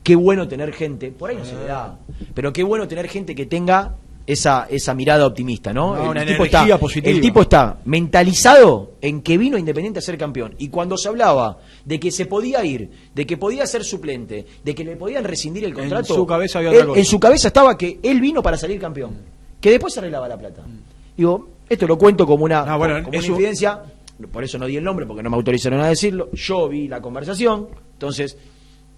Qué 0.03 0.17
bueno 0.17 0.49
tener 0.49 0.73
gente, 0.73 1.11
por 1.13 1.31
ahí 1.31 1.37
no 1.37 1.45
se 1.45 1.55
le 1.55 1.65
da, 1.65 1.99
pero 2.35 2.53
qué 2.53 2.63
bueno 2.65 2.89
tener 2.89 3.09
gente 3.09 3.35
que 3.35 3.47
tenga 3.47 3.97
esa, 4.29 4.67
esa 4.71 4.93
mirada 4.95 5.27
optimista, 5.27 5.73
¿no? 5.73 5.97
No, 5.97 6.11
una 6.11 6.21
tipo 6.21 6.45
energía 6.45 6.61
está, 6.75 6.79
positiva. 6.79 7.11
el 7.11 7.21
tipo 7.23 7.41
está 7.41 7.79
mentalizado 7.87 8.93
en 9.01 9.23
que 9.23 9.39
vino 9.39 9.57
Independiente 9.57 10.01
a 10.01 10.03
ser 10.03 10.19
campeón. 10.19 10.55
Y 10.59 10.69
cuando 10.69 10.99
se 10.99 11.09
hablaba 11.09 11.59
de 11.87 11.99
que 11.99 12.11
se 12.11 12.27
podía 12.27 12.63
ir, 12.65 12.91
de 13.15 13.27
que 13.27 13.39
podía 13.39 13.67
ser 13.67 13.85
suplente, 13.85 14.45
de 14.63 14.75
que 14.75 14.85
le 14.85 14.97
podían 14.97 15.25
rescindir 15.25 15.65
el 15.65 15.71
En 15.71 15.77
contrato, 15.79 16.15
su 16.15 16.27
cabeza 16.27 16.59
había 16.59 16.71
él- 16.71 16.77
otra 16.77 16.87
cosa. 16.89 16.99
en 17.01 17.05
su 17.07 17.19
cabeza 17.19 17.49
estaba 17.49 17.79
que 17.79 17.99
él 18.03 18.21
vino 18.21 18.43
para 18.43 18.59
salir 18.59 18.79
campeón, 18.79 19.17
que 19.61 19.71
después 19.71 19.95
se 19.95 20.01
arreglaba 20.01 20.29
la 20.29 20.37
plata. 20.39 20.63
Digo, 21.17 21.49
esto 21.69 21.87
lo 21.87 21.97
cuento 21.97 22.27
como 22.27 22.45
una, 22.45 22.61
Ah, 22.61 22.77
bueno, 22.77 23.03
como 23.03 23.17
una 23.19 23.27
infidencia, 23.27 23.81
por 24.31 24.45
eso 24.45 24.59
no 24.59 24.67
di 24.67 24.77
el 24.77 24.85
nombre, 24.85 25.07
porque 25.07 25.23
no 25.23 25.31
me 25.31 25.37
autorizaron 25.37 25.81
a 25.81 25.89
decirlo. 25.89 26.29
Yo 26.35 26.69
vi 26.69 26.87
la 26.87 27.01
conversación, 27.01 27.69
entonces, 27.95 28.37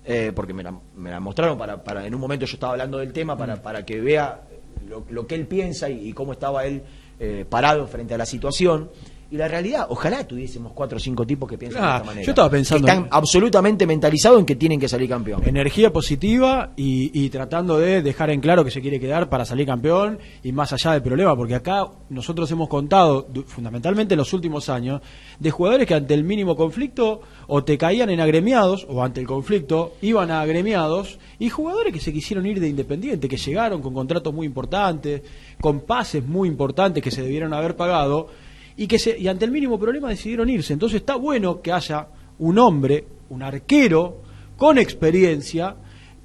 eh, 0.04 0.32
porque 0.34 0.52
me 0.52 0.64
la, 0.64 0.74
me 0.96 1.10
la 1.10 1.20
mostraron 1.20 1.56
para, 1.56 1.82
para, 1.84 2.04
en 2.04 2.14
un 2.14 2.20
momento 2.20 2.46
yo 2.46 2.54
estaba 2.54 2.72
hablando 2.72 2.98
del 2.98 3.12
tema 3.12 3.36
para, 3.36 3.62
para 3.62 3.84
que 3.84 4.00
vea 4.00 4.40
lo, 4.88 5.04
lo 5.10 5.26
que 5.26 5.34
él 5.34 5.46
piensa 5.46 5.88
y, 5.88 6.12
cómo 6.12 6.32
estaba 6.32 6.64
él 6.66 6.82
eh, 7.18 7.44
parado 7.48 7.86
frente 7.86 8.14
a 8.14 8.18
la 8.18 8.26
situación. 8.26 8.90
Y 9.32 9.36
la 9.36 9.46
realidad, 9.46 9.86
ojalá 9.88 10.26
tuviésemos 10.26 10.72
cuatro 10.72 10.96
o 10.96 11.00
cinco 11.00 11.24
tipos 11.24 11.48
que 11.48 11.56
piensan 11.56 11.84
Ah, 11.84 11.86
de 11.90 11.94
esta 11.98 12.06
manera. 12.06 12.26
yo 12.26 12.30
estaba 12.32 12.50
pensando 12.50 12.84
Que 12.86 12.90
están 12.90 13.04
en- 13.06 13.10
absolutamente 13.12 13.86
mentalizados 13.86 14.40
en 14.40 14.44
que 14.46 14.56
tienen 14.56 14.80
que 14.80 14.88
salir 14.88 15.08
campeón. 15.08 15.40
energía 15.46 15.92
positiva 15.92 16.72
y, 16.76 17.10
y 17.14 17.30
tratando 17.30 17.78
de 17.78 18.02
dejar 18.02 18.30
en 18.30 18.40
claro 18.40 18.64
que 18.64 18.72
se 18.72 18.80
quiere 18.80 18.98
quedar 18.98 19.28
para 19.28 19.44
salir 19.44 19.66
campeón 19.66 20.18
y 20.42 20.50
más 20.50 20.72
allá 20.72 20.92
del 20.94 21.02
problema, 21.02 21.36
porque 21.36 21.54
acá 21.54 21.86
nosotros 22.08 22.50
hemos 22.50 22.68
contado, 22.68 23.28
fundamentalmente 23.46 24.14
en 24.14 24.18
los 24.18 24.32
últimos 24.32 24.68
años, 24.68 25.00
de 25.38 25.50
jugadores 25.52 25.86
que 25.86 25.94
ante 25.94 26.14
el 26.14 26.24
mínimo 26.24 26.56
conflicto 26.56 27.20
o 27.46 27.62
te 27.62 27.78
caían 27.78 28.10
en 28.10 28.18
agremiados 28.20 28.84
o 28.88 29.00
ante 29.04 29.20
el 29.20 29.28
conflicto 29.28 29.92
iban 30.02 30.32
a 30.32 30.40
agremiados 30.40 31.20
y 31.38 31.50
jugadores 31.50 31.92
que 31.92 32.00
se 32.00 32.12
quisieron 32.12 32.46
ir 32.46 32.58
de 32.58 32.68
Independiente, 32.68 33.28
que 33.28 33.36
llegaron 33.36 33.80
con 33.80 33.94
contratos 33.94 34.34
muy 34.34 34.46
importantes, 34.46 35.22
con 35.60 35.80
pases 35.82 36.26
muy 36.26 36.48
importantes 36.48 37.00
que 37.00 37.12
se 37.12 37.22
debieron 37.22 37.54
haber 37.54 37.76
pagado 37.76 38.26
y 38.80 38.86
que 38.86 38.98
se, 38.98 39.18
y 39.18 39.28
ante 39.28 39.44
el 39.44 39.50
mínimo 39.50 39.78
problema 39.78 40.08
decidieron 40.08 40.48
irse. 40.48 40.72
Entonces 40.72 41.00
está 41.02 41.16
bueno 41.16 41.60
que 41.60 41.70
haya 41.70 42.08
un 42.38 42.58
hombre, 42.58 43.04
un 43.28 43.42
arquero 43.42 44.22
con 44.56 44.78
experiencia 44.78 45.76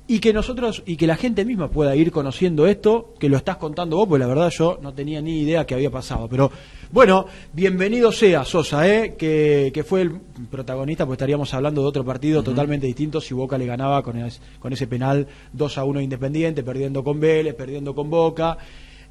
y 0.08 0.20
que 0.20 0.32
nosotros 0.32 0.82
y 0.86 0.96
que 0.96 1.06
la 1.08 1.18
gente 1.18 1.44
misma 1.44 1.70
pueda 1.70 1.96
ir 1.98 2.12
conociendo 2.12 2.66
esto 2.68 3.14
que 3.20 3.28
lo 3.28 3.36
estás 3.36 3.58
contando 3.58 3.98
vos, 3.98 4.08
porque 4.08 4.20
la 4.20 4.28
verdad 4.28 4.52
yo 4.58 4.78
no 4.82 4.94
tenía 4.94 5.20
ni 5.22 5.40
idea 5.42 5.66
que 5.66 5.74
había 5.74 5.92
pasado. 5.92 6.30
Pero 6.30 6.50
bueno, 6.92 7.26
bienvenido 7.52 8.12
sea 8.14 8.46
Sosa, 8.46 8.88
¿eh? 8.88 9.16
que, 9.18 9.72
que 9.74 9.84
fue 9.84 10.04
el 10.04 10.12
protagonista, 10.50 11.06
porque 11.06 11.16
estaríamos 11.16 11.54
hablando 11.54 11.82
de 11.82 11.88
otro 11.88 12.06
partido 12.06 12.42
totalmente 12.42 12.88
distinto 12.88 13.20
si 13.20 13.34
Boca 13.34 13.58
le 13.58 13.66
ganaba 13.66 14.02
con, 14.04 14.18
es- 14.20 14.40
con 14.60 14.72
ese 14.72 14.88
penal 14.88 15.28
2 15.52 15.78
a 15.78 15.84
1 15.84 16.00
Independiente, 16.02 16.64
perdiendo 16.64 17.04
con 17.04 17.20
Vélez, 17.20 17.56
perdiendo 17.56 17.94
con 17.96 18.10
Boca. 18.10 18.58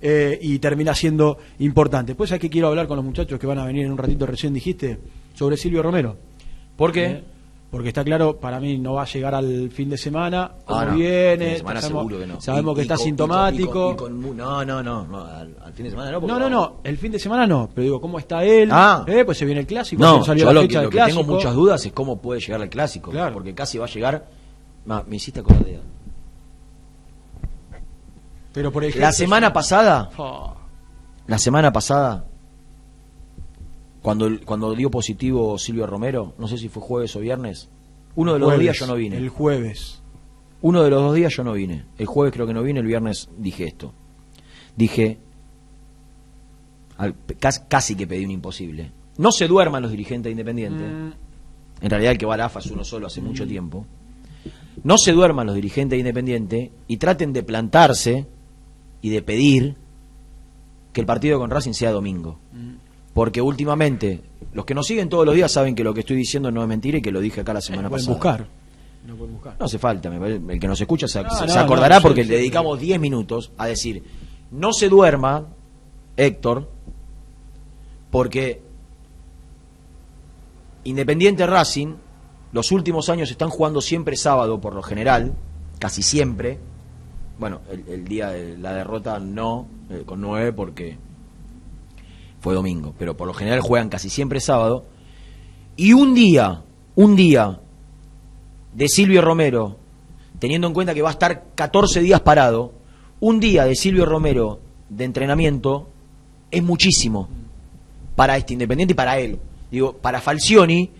Eh, 0.01 0.39
y 0.41 0.59
termina 0.59 0.95
siendo 0.95 1.39
importante. 1.59 2.15
Pues 2.15 2.33
aquí 2.33 2.49
quiero 2.51 2.69
hablar 2.69 2.87
con 2.87 2.97
los 2.97 3.05
muchachos 3.05 3.39
que 3.39 3.47
van 3.47 3.59
a 3.59 3.65
venir 3.67 3.85
en 3.87 3.93
un 3.93 3.99
ratito, 3.99 4.27
recién 4.27 4.53
dijiste, 4.55 4.99
sobre 5.35 5.57
Silvio 5.57 5.83
Romero. 5.83 6.17
¿Por 6.77 6.93
qué? 6.93 7.05
¿Eh? 7.07 7.25
Porque 7.71 7.89
está 7.89 8.05
claro, 8.05 8.37
para 8.37 8.61
mí 8.61 8.79
no 8.79 8.93
va 8.95 9.03
a 9.03 9.07
llegar 9.07 9.35
al 9.35 9.69
fin 9.71 9.91
de 9.91 9.97
semana. 9.97 10.53
Como 10.65 10.79
Ah, 10.79 10.85
no. 10.85 10.95
viene, 10.95 11.37
Fin 11.45 11.53
de 11.55 11.57
semana 11.59 11.81
sabemos, 11.81 12.03
seguro 12.03 12.19
que 12.21 12.27
no. 12.29 12.41
sabemos 12.41 12.73
Y- 12.73 12.75
que 12.77 12.81
y 12.81 12.83
está 12.83 12.95
con- 12.97 13.05
sintomático. 13.05 13.65
y 13.65 13.73
con- 13.73 13.93
y 13.93 13.97
con 13.97 14.21
mu- 14.21 14.35
no, 14.35 14.65
no, 14.65 14.81
no, 14.81 15.05
no, 15.07 15.25
al, 15.25 15.57
al 15.61 15.73
fin 15.73 15.85
de 15.87 15.91
semana 15.91 16.13
no. 16.13 16.21
no, 16.21 16.39
no, 16.39 16.49
no, 16.49 16.77
el 16.85 16.97
fin 16.99 17.11
de 17.11 17.19
semana 17.19 17.49
no, 17.49 17.69
pero 17.75 17.83
digo, 17.83 18.01
¿cómo 18.01 18.21
está 18.21 18.45
él? 18.45 18.69
Ah. 18.71 19.05
Eh, 19.09 19.25
Pues 19.25 19.39
se 19.39 19.45
viene 19.45 19.63
el 19.63 19.67
clásico, 19.67 20.01
No, 20.01 20.23
salió 20.25 20.43
yo 20.45 20.47
la 20.47 20.53
lo, 20.53 20.61
fecha 20.61 20.69
que, 20.71 20.75
lo 20.75 20.81
del 20.83 20.91
que 20.91 20.97
clásico. 20.99 21.21
tengo 21.23 21.33
muchas 21.35 21.55
dudas 21.55 21.85
es 21.85 21.93
cómo 21.93 22.21
puede 22.23 22.41
llegar 22.41 22.63
al 22.63 22.69
clásico. 22.69 23.11
Claro. 23.11 23.33
Porque 23.35 23.55
casi 23.55 23.79
va 23.79 23.87
a 23.87 23.89
llegar. 23.89 24.25
Ma, 24.87 25.03
me 25.09 25.17
hiciste 25.17 25.41
acordar 25.41 25.65
de 25.65 25.81
Pero 28.55 28.73
por 28.73 28.83
ejemplo, 28.85 29.03
La 29.03 29.13
semana 29.13 29.53
pasada, 29.53 30.11
Oh, 30.17 30.55
la 31.27 31.37
semana 31.39 31.73
pasada, 31.73 32.25
cuando, 34.01 34.29
cuando 34.45 34.75
dio 34.75 34.91
positivo 34.91 35.59
Silvio 35.59 35.87
Romero, 35.87 36.35
no 36.39 36.47
sé 36.49 36.57
si 36.59 36.69
fue 36.69 36.83
jueves 36.83 37.15
o 37.17 37.21
viernes, 37.21 37.69
uno 38.17 38.33
de 38.35 38.39
los 38.39 38.51
dos 38.51 38.59
días 38.61 38.79
yo 38.79 38.87
no 38.87 38.95
vine. 38.95 39.17
El 39.17 39.29
jueves. 39.29 40.01
Uno 40.63 40.83
de 40.83 40.91
los 40.91 41.03
dos 41.03 41.15
días 41.15 41.35
yo 41.37 41.45
no 41.45 41.53
vine. 41.55 41.85
El 41.99 42.07
jueves 42.07 42.33
creo 42.33 42.47
que 42.47 42.55
no 42.55 42.63
vine, 42.63 42.81
el 42.81 42.87
viernes 42.87 43.29
dije 43.37 43.65
esto. 43.67 43.93
Dije, 44.77 45.19
al- 46.97 47.15
casi, 47.41 47.61
casi 47.69 47.95
que 47.97 48.07
pedí 48.07 48.25
un 48.25 48.31
imposible. 48.31 48.93
No 49.19 49.33
se 49.33 49.47
duerman 49.49 49.83
los 49.83 49.91
dirigentes 49.91 50.25
de 50.29 50.31
Independiente. 50.33 50.83
Mm, 50.85 51.13
En 51.81 51.91
realidad 51.91 52.13
el 52.13 52.19
que 52.19 52.27
va 52.27 52.35
a 52.35 52.37
la 52.39 52.45
AFA 52.47 52.61
es 52.61 52.71
uno 52.71 52.85
solo 52.85 53.07
hace 53.09 53.21
mucho 53.21 53.47
tiempo. 53.47 53.85
No 54.85 54.97
se 54.99 55.13
duerman 55.13 55.47
los 55.47 55.55
dirigentes 55.55 55.97
de 55.97 56.01
Independiente 56.01 56.73
y 56.89 56.97
traten 56.99 57.33
de 57.33 57.43
plantarse 57.43 58.27
y 59.05 59.11
de 59.11 59.21
pedir 59.21 59.77
que 60.95 61.01
el 61.03 61.07
partido 61.07 61.39
con 61.39 61.51
Racing 61.51 61.73
sea 61.75 61.91
domingo. 61.93 62.39
mm. 62.55 62.73
Porque 63.13 63.43
últimamente, 63.43 64.23
los 64.55 64.65
que 64.65 64.75
nos 64.75 64.87
siguen 64.87 65.09
todos 65.11 65.27
los 65.27 65.35
días 65.35 65.53
saben 65.53 65.75
que 65.75 65.85
lo 65.85 65.93
que 65.93 66.01
estoy 66.01 66.17
diciendo 66.17 66.51
no 66.51 66.63
es 66.63 66.69
mentira 66.69 66.97
y 66.99 67.03
que 67.03 67.13
lo 67.13 67.21
dije 67.21 67.43
acá 67.43 67.53
la 67.53 67.61
semana 67.61 67.83
Lo 67.85 67.91
pueden 67.91 68.07
pasada. 68.07 68.17
buscar. 68.39 68.49
Lo 69.07 69.15
pueden 69.17 69.35
buscar. 69.35 69.57
No 69.61 69.67
hace 69.67 69.79
falta, 69.79 70.09
el 70.09 70.59
que 70.59 70.67
nos 70.67 70.81
escucha 70.81 71.07
se, 71.07 71.23
No, 71.23 71.31
se- 71.31 71.47
no, 71.47 71.53
se 71.53 71.59
acordará 71.59 71.97
no, 71.97 72.03
porque 72.03 72.25
sí, 72.25 72.31
le 72.31 72.37
dedicamos 72.39 72.81
10 72.81 72.99
minutos 72.99 73.53
a 73.59 73.67
decir, 73.67 74.03
no 74.51 74.73
se 74.73 74.89
duerma, 74.89 75.47
Héctor, 76.17 76.71
porque 78.11 78.63
Independiente 80.85 81.47
Racing, 81.47 81.95
los 82.53 82.73
últimos 82.73 83.09
años 83.11 83.31
están 83.31 83.49
jugando 83.51 83.81
siempre 83.81 84.17
sábado 84.17 84.61
por 84.61 84.75
lo 84.75 84.83
general, 84.83 85.35
casi 85.79 86.03
siempre. 86.03 86.59
Bueno, 87.39 87.61
el, 87.71 87.85
el 87.89 88.05
día 88.05 88.31
de 88.31 88.57
la 88.57 88.73
derrota 88.73 89.19
no, 89.19 89.67
eh, 89.91 90.03
con 90.07 90.21
9 90.21 90.53
porque 90.53 90.97
fue 92.41 92.55
domingo, 92.55 92.95
pero 92.99 93.17
por 93.17 93.27
lo 93.27 93.35
general 93.35 93.61
juegan 93.61 93.89
casi 93.89 94.11
siempre 94.11 94.41
sábado. 94.41 94.85
Y 95.77 95.93
un 95.95 96.15
día, 96.15 96.63
un 96.95 97.17
día 97.17 97.61
de 98.75 98.89
Silvio 98.89 99.23
Romero, 99.23 99.79
teniendo 100.39 100.67
en 100.67 100.75
cuenta 100.75 100.95
que 100.95 101.03
va 101.03 101.09
a 101.09 101.13
estar 101.13 101.45
14 101.55 102.01
días 102.01 102.21
parado, 102.21 102.73
un 103.21 103.41
día 103.41 103.65
de 103.65 103.75
Silvio 103.75 104.05
Romero 104.05 104.61
de 104.89 105.05
entrenamiento 105.05 105.89
es 106.51 106.63
muchísimo 106.63 107.29
para 108.15 108.37
este 108.37 108.53
Independiente 108.53 108.93
y 108.93 108.97
para 108.97 109.19
él. 109.19 109.39
Digo, 109.71 109.95
para 109.95 110.21
Falcioni 110.21 110.91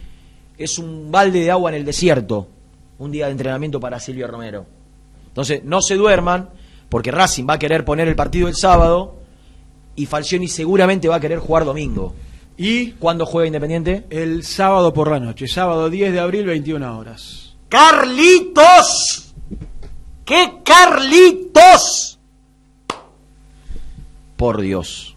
es 0.57 0.79
un 0.79 1.11
balde 1.11 1.41
de 1.41 1.51
agua 1.51 1.71
en 1.71 1.77
el 1.77 1.85
desierto, 1.85 2.49
un 2.99 3.13
día 3.13 3.27
de 3.27 3.33
entrenamiento 3.33 3.79
para 3.79 4.01
Silvio 4.01 4.27
Romero. 4.27 4.67
Entonces, 5.35 5.65
no 5.65 5.83
se 5.83 5.97
duerman, 5.97 6.51
porque 6.89 7.11
Racing 7.11 7.45
va 7.49 7.55
a 7.55 7.59
querer 7.59 7.85
poner 7.85 8.07
el 8.07 8.15
partido 8.15 8.47
el 8.47 8.55
sábado 8.55 9.17
y 9.97 10.07
Falcioni 10.07 10.47
seguramente 10.47 11.09
va 11.09 11.17
a 11.17 11.21
querer 11.21 11.41
jugar 11.41 11.65
domingo. 11.65 12.15
Y 12.57 12.93
¿Cuándo 12.93 13.27
juega 13.27 13.49
Independiente? 13.49 14.05
el 14.11 14.45
sábado 14.45 14.95
por 14.95 15.11
la 15.11 15.19
noche, 15.19 15.49
sábado 15.49 15.91
10 15.91 16.13
de 16.13 16.21
abril, 16.21 16.47
21 16.47 16.97
horas. 16.99 17.57
¡Carlitos! 17.69 19.35
¿Qué 20.25 20.53
Carlitos? 20.65 22.19
Por 24.37 24.61
Dios. 24.61 25.17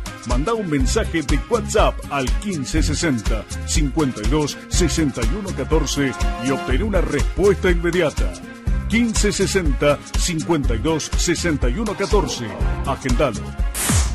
Manda 0.27 0.53
un 0.53 0.69
mensaje 0.69 1.21
de 1.23 1.39
WhatsApp 1.49 1.95
al 2.11 2.25
1560 2.43 3.45
52 3.65 4.57
61 4.69 5.49
14 5.55 6.11
y 6.45 6.51
obtén 6.51 6.83
una 6.83 7.01
respuesta 7.01 7.71
inmediata. 7.71 8.31
1560 8.91 9.99
52 10.17 11.11
61 11.17 11.93
14. 11.95 12.45
Agendalo. 12.85 13.41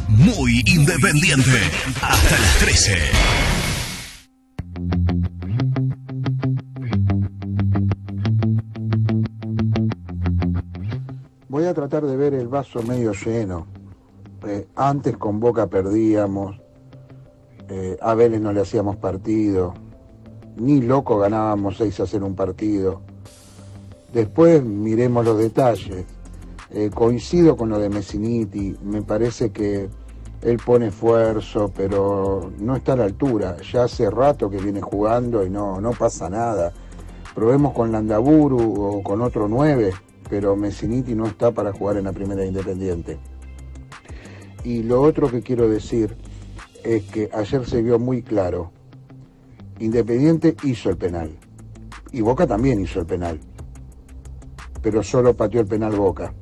Muy 0.09 0.63
independiente. 0.67 1.61
Hasta 2.01 2.39
las 2.39 2.59
13. 2.59 2.99
Voy 11.49 11.65
a 11.65 11.75
tratar 11.75 12.05
de 12.05 12.17
ver 12.17 12.35
el 12.35 12.49
vaso 12.49 12.83
medio 12.83 13.13
lleno 13.13 13.67
eh, 14.47 14.69
antes 14.77 15.17
con 15.17 15.41
Boca 15.41 15.67
perdíamos, 15.67 16.61
eh, 17.69 17.97
a 18.01 18.15
Vélez 18.15 18.41
no 18.41 18.53
le 18.53 18.61
hacíamos 18.61 18.97
partido, 18.97 19.75
ni 20.57 20.81
loco 20.81 21.19
ganábamos 21.19 21.79
6 21.79 22.01
a 22.01 22.07
0 22.07 22.27
un 22.27 22.37
partido. 22.37 23.01
Después 24.13 24.63
miremos 24.63 25.25
los 25.25 25.37
detalles. 25.37 26.05
Eh, 26.71 26.91
coincido 26.95 27.57
con 27.57 27.71
lo 27.71 27.79
de 27.81 27.89
Messiniti, 27.89 28.77
me 28.85 29.03
parece 29.03 29.51
que 29.51 29.89
él 30.43 30.59
pone 30.65 30.89
esfuerzo, 30.89 31.73
pero 31.75 32.53
no 32.59 32.77
está 32.77 32.93
a 32.93 32.97
la 32.97 33.05
altura. 33.05 33.57
Ya 33.73 33.85
hace 33.85 34.09
rato 34.11 34.49
que 34.49 34.59
viene 34.59 34.81
jugando 34.81 35.45
y 35.45 35.51
no, 35.51 35.81
no 35.81 35.91
pasa 35.91 36.31
nada. 36.31 36.73
Probemos 37.35 37.73
con 37.73 37.91
Landaburu 37.91 38.81
o 38.81 39.03
con 39.03 39.23
otro 39.23 39.49
9, 39.49 39.93
pero 40.31 40.55
Messiniti 40.55 41.17
no 41.17 41.27
está 41.27 41.51
para 41.51 41.73
jugar 41.73 41.97
en 41.97 42.05
la 42.05 42.13
primera 42.13 42.45
Independiente. 42.45 43.19
Y 44.67 44.83
lo 44.83 45.01
otro 45.01 45.31
que 45.31 45.43
quiero 45.43 45.69
decir 45.69 46.17
es 46.83 47.05
que 47.05 47.31
ayer 47.33 47.65
se 47.65 47.83
vio 47.83 48.01
muy 48.01 48.21
claro. 48.21 48.73
Independiente 49.79 50.57
hizo 50.65 50.91
el 50.91 50.97
penal. 50.97 51.31
Y 52.11 52.21
Boca 52.21 52.49
también 52.49 52.81
hizo 52.81 52.99
el 52.99 53.07
penal. 53.07 53.39
Pero 54.83 55.05
solo 55.05 55.37
pateó 55.37 55.61
el 55.61 55.69
penal 55.69 55.95
Boca. 55.95 56.35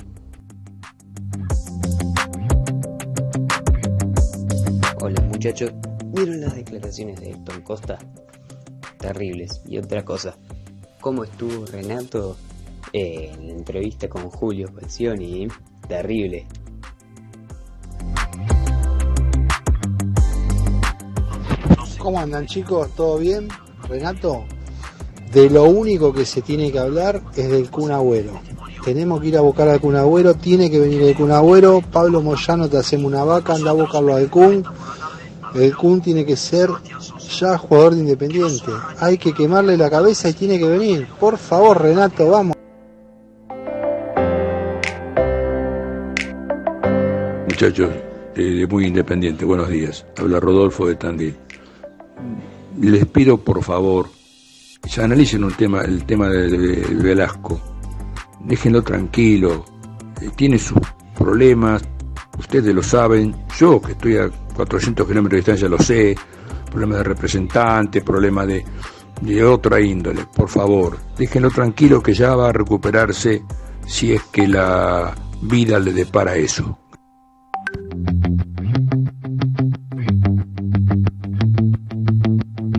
Hola 5.02 5.20
muchachos, 5.30 5.74
¿vieron 6.06 6.40
las 6.40 6.54
declaraciones 6.54 7.20
de 7.20 7.32
Héctor 7.32 7.62
Costa? 7.62 7.98
Terribles. 9.00 9.60
Y 9.66 9.76
otra 9.76 10.02
cosa, 10.02 10.34
¿cómo 11.02 11.24
estuvo 11.24 11.66
Renato 11.66 12.38
eh, 12.94 13.32
en 13.34 13.48
la 13.48 13.52
entrevista 13.52 14.08
con 14.08 14.30
Julio 14.30 14.72
Pensioni? 14.74 15.46
Terrible. 15.86 16.46
¿Cómo 22.04 22.20
andan 22.20 22.44
chicos? 22.44 22.90
¿Todo 22.94 23.16
bien? 23.16 23.48
Renato, 23.88 24.44
de 25.32 25.48
lo 25.48 25.64
único 25.64 26.12
que 26.12 26.26
se 26.26 26.42
tiene 26.42 26.70
que 26.70 26.78
hablar 26.78 27.22
es 27.34 27.48
del 27.48 27.70
Kun 27.70 27.92
Agüero. 27.92 28.32
Tenemos 28.84 29.22
que 29.22 29.28
ir 29.28 29.38
a 29.38 29.40
buscar 29.40 29.70
al 29.70 29.80
Kun 29.80 29.96
Agüero, 29.96 30.34
tiene 30.34 30.70
que 30.70 30.78
venir 30.78 31.00
el 31.00 31.16
Kun 31.16 31.32
Agüero. 31.32 31.80
Pablo 31.80 32.20
Moyano, 32.20 32.68
te 32.68 32.76
hacemos 32.76 33.06
una 33.06 33.24
vaca, 33.24 33.54
anda 33.54 33.70
a 33.70 33.72
buscarlo 33.72 34.14
al 34.14 34.28
Kun. 34.28 34.62
El 35.54 35.74
Kun 35.74 36.02
tiene 36.02 36.26
que 36.26 36.36
ser 36.36 36.68
ya 37.40 37.56
jugador 37.56 37.94
de 37.94 38.00
Independiente. 38.00 38.70
Hay 39.00 39.16
que 39.16 39.32
quemarle 39.32 39.78
la 39.78 39.88
cabeza 39.88 40.28
y 40.28 40.34
tiene 40.34 40.58
que 40.58 40.68
venir. 40.68 41.08
Por 41.18 41.38
favor, 41.38 41.80
Renato, 41.80 42.28
vamos. 42.28 42.54
Muchachos, 47.48 47.90
eh, 48.36 48.66
muy 48.68 48.88
independiente, 48.88 49.46
buenos 49.46 49.70
días. 49.70 50.04
Habla 50.18 50.38
Rodolfo 50.38 50.86
de 50.86 50.96
Tandil. 50.96 51.43
Les 52.78 53.06
pido 53.06 53.38
por 53.38 53.62
favor, 53.62 54.08
se 54.84 55.02
analicen 55.02 55.44
un 55.44 55.52
tema, 55.52 55.82
el 55.82 56.04
tema 56.04 56.28
de, 56.28 56.48
de 56.48 56.94
Velasco. 56.94 57.60
Déjenlo 58.40 58.82
tranquilo. 58.82 59.64
Eh, 60.20 60.30
tiene 60.34 60.58
sus 60.58 60.78
problemas, 61.16 61.82
ustedes 62.38 62.74
lo 62.74 62.82
saben. 62.82 63.34
Yo, 63.58 63.80
que 63.80 63.92
estoy 63.92 64.16
a 64.16 64.28
400 64.28 65.06
kilómetros 65.06 65.32
de 65.32 65.36
distancia, 65.36 65.68
lo 65.68 65.78
sé. 65.78 66.16
Problemas 66.66 66.98
de 66.98 67.04
representante, 67.04 68.02
problemas 68.02 68.46
de, 68.48 68.64
de 69.20 69.44
otra 69.44 69.80
índole. 69.80 70.26
Por 70.34 70.48
favor, 70.48 70.98
déjenlo 71.16 71.50
tranquilo 71.50 72.02
que 72.02 72.14
ya 72.14 72.34
va 72.34 72.48
a 72.48 72.52
recuperarse 72.52 73.42
si 73.86 74.12
es 74.12 74.22
que 74.24 74.48
la 74.48 75.14
vida 75.42 75.78
le 75.78 75.92
depara 75.92 76.36
eso. 76.36 76.78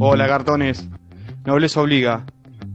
Hola 0.08 0.28
cartones, 0.28 0.88
nobleza 1.46 1.82
obliga. 1.82 2.28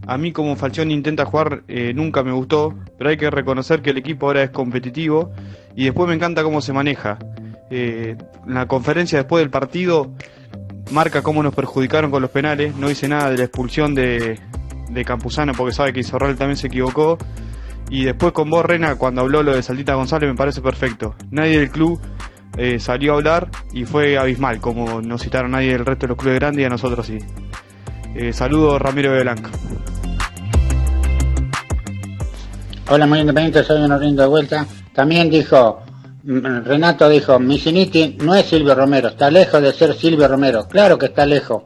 A 0.08 0.18
mí 0.18 0.32
como 0.32 0.56
Falcioni 0.56 0.94
intenta 0.94 1.24
jugar 1.24 1.62
eh, 1.68 1.94
nunca 1.94 2.24
me 2.24 2.32
gustó, 2.32 2.74
pero 2.98 3.08
hay 3.08 3.16
que 3.16 3.30
reconocer 3.30 3.82
que 3.82 3.90
el 3.90 3.98
equipo 3.98 4.26
ahora 4.26 4.42
es 4.42 4.50
competitivo 4.50 5.30
y 5.76 5.84
después 5.84 6.08
me 6.08 6.16
encanta 6.16 6.42
cómo 6.42 6.60
se 6.60 6.72
maneja. 6.72 7.20
Eh, 7.70 8.16
la 8.48 8.66
conferencia 8.66 9.18
después 9.18 9.42
del 9.42 9.50
partido 9.50 10.12
marca 10.90 11.22
cómo 11.22 11.44
nos 11.44 11.54
perjudicaron 11.54 12.10
con 12.10 12.20
los 12.20 12.32
penales, 12.32 12.74
no 12.74 12.88
dice 12.88 13.06
nada 13.06 13.30
de 13.30 13.38
la 13.38 13.44
expulsión 13.44 13.94
de, 13.94 14.40
de 14.90 15.04
Campuzano 15.04 15.52
porque 15.56 15.72
sabe 15.72 15.92
que 15.92 16.00
Isorral 16.00 16.36
también 16.36 16.56
se 16.56 16.66
equivocó. 16.66 17.16
Y 17.90 18.06
después 18.06 18.32
con 18.32 18.50
vos, 18.50 18.64
Rena, 18.64 18.96
cuando 18.96 19.20
habló 19.20 19.44
lo 19.44 19.54
de 19.54 19.62
Saltita 19.62 19.94
González 19.94 20.28
me 20.28 20.36
parece 20.36 20.62
perfecto. 20.62 21.14
Nadie 21.30 21.60
del 21.60 21.70
club 21.70 22.00
eh, 22.56 22.78
salió 22.78 23.12
a 23.12 23.16
hablar 23.16 23.50
y 23.72 23.84
fue 23.84 24.18
abismal, 24.18 24.60
como 24.60 25.00
no 25.00 25.18
citaron 25.18 25.52
nadie 25.52 25.72
del 25.72 25.86
resto 25.86 26.06
de 26.06 26.08
los 26.08 26.18
clubes 26.18 26.40
grandes 26.40 26.62
y 26.62 26.64
a 26.64 26.68
nosotros 26.68 27.06
sí. 27.06 27.18
Eh, 28.14 28.32
saludos, 28.32 28.80
Ramiro 28.82 29.12
de 29.12 29.22
Blanca. 29.22 29.50
Hola, 32.88 33.06
muy 33.06 33.20
independiente, 33.20 33.62
soy 33.62 33.80
un 33.82 33.98
rindo 34.00 34.22
de 34.22 34.28
vuelta. 34.28 34.66
También 34.92 35.30
dijo, 35.30 35.80
mm, 36.24 36.64
Renato 36.64 37.08
dijo, 37.08 37.38
Misiniti 37.38 38.18
no 38.20 38.34
es 38.34 38.46
Silvio 38.46 38.74
Romero, 38.74 39.10
está 39.10 39.30
lejos 39.30 39.62
de 39.62 39.72
ser 39.72 39.94
Silvio 39.94 40.26
Romero. 40.26 40.66
Claro 40.66 40.98
que 40.98 41.06
está 41.06 41.24
lejos, 41.24 41.62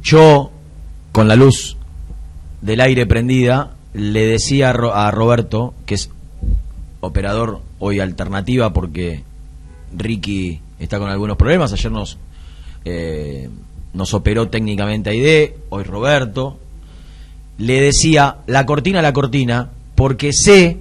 Yo, 0.03 0.51
con 1.13 1.29
la 1.29 1.37
luz 1.37 1.77
del 2.63 2.81
aire 2.81 3.07
prendida, 3.07 3.71
le 3.95 4.27
decía 4.27 4.71
a, 4.71 4.73
Ro- 4.73 4.95
a 4.95 5.11
Roberto, 5.11 5.75
que 5.87 5.95
es 5.95 6.11
operador 7.01 7.61
hoy 7.79 8.01
alternativa 8.01 8.73
porque 8.73 9.23
Ricky 9.93 10.61
está 10.79 10.99
con 10.99 11.09
algunos 11.09 11.37
problemas. 11.37 11.73
Ayer 11.73 11.91
nos, 11.91 12.19
eh, 12.85 13.49
nos 13.93 14.15
operó 14.15 14.49
técnicamente 14.49 15.11
Aide, 15.11 15.57
hoy 15.69 15.85
Roberto. 15.85 16.59
Le 17.59 17.81
decía, 17.81 18.39
la 18.47 18.65
cortina, 18.65 19.03
la 19.03 19.13
cortina, 19.13 19.71
porque 19.95 20.33
sé 20.33 20.79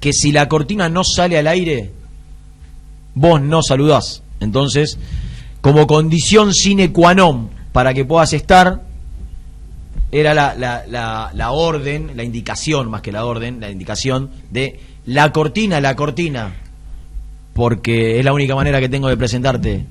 que 0.00 0.12
si 0.12 0.32
la 0.32 0.48
cortina 0.48 0.88
no 0.88 1.04
sale 1.04 1.38
al 1.38 1.46
aire, 1.46 1.92
vos 3.14 3.40
no 3.40 3.62
saludás. 3.62 4.22
Entonces, 4.40 4.98
como 5.60 5.86
condición 5.86 6.52
sine 6.52 6.92
qua 6.92 7.14
non 7.14 7.48
para 7.72 7.94
que 7.94 8.04
puedas 8.04 8.32
estar, 8.32 8.82
era 10.12 10.34
la, 10.34 10.54
la, 10.54 10.84
la, 10.88 11.30
la 11.34 11.50
orden, 11.50 12.12
la 12.14 12.24
indicación, 12.24 12.90
más 12.90 13.02
que 13.02 13.12
la 13.12 13.24
orden, 13.24 13.60
la 13.60 13.70
indicación 13.70 14.30
de 14.50 14.80
la 15.06 15.32
cortina, 15.32 15.80
la 15.80 15.96
cortina, 15.96 16.54
porque 17.56 18.18
es 18.18 18.24
la 18.24 18.32
única 18.34 18.54
manera 18.54 18.78
que 18.80 18.88
tengo 18.88 19.08
de 19.08 19.16
presentarte 19.16 19.86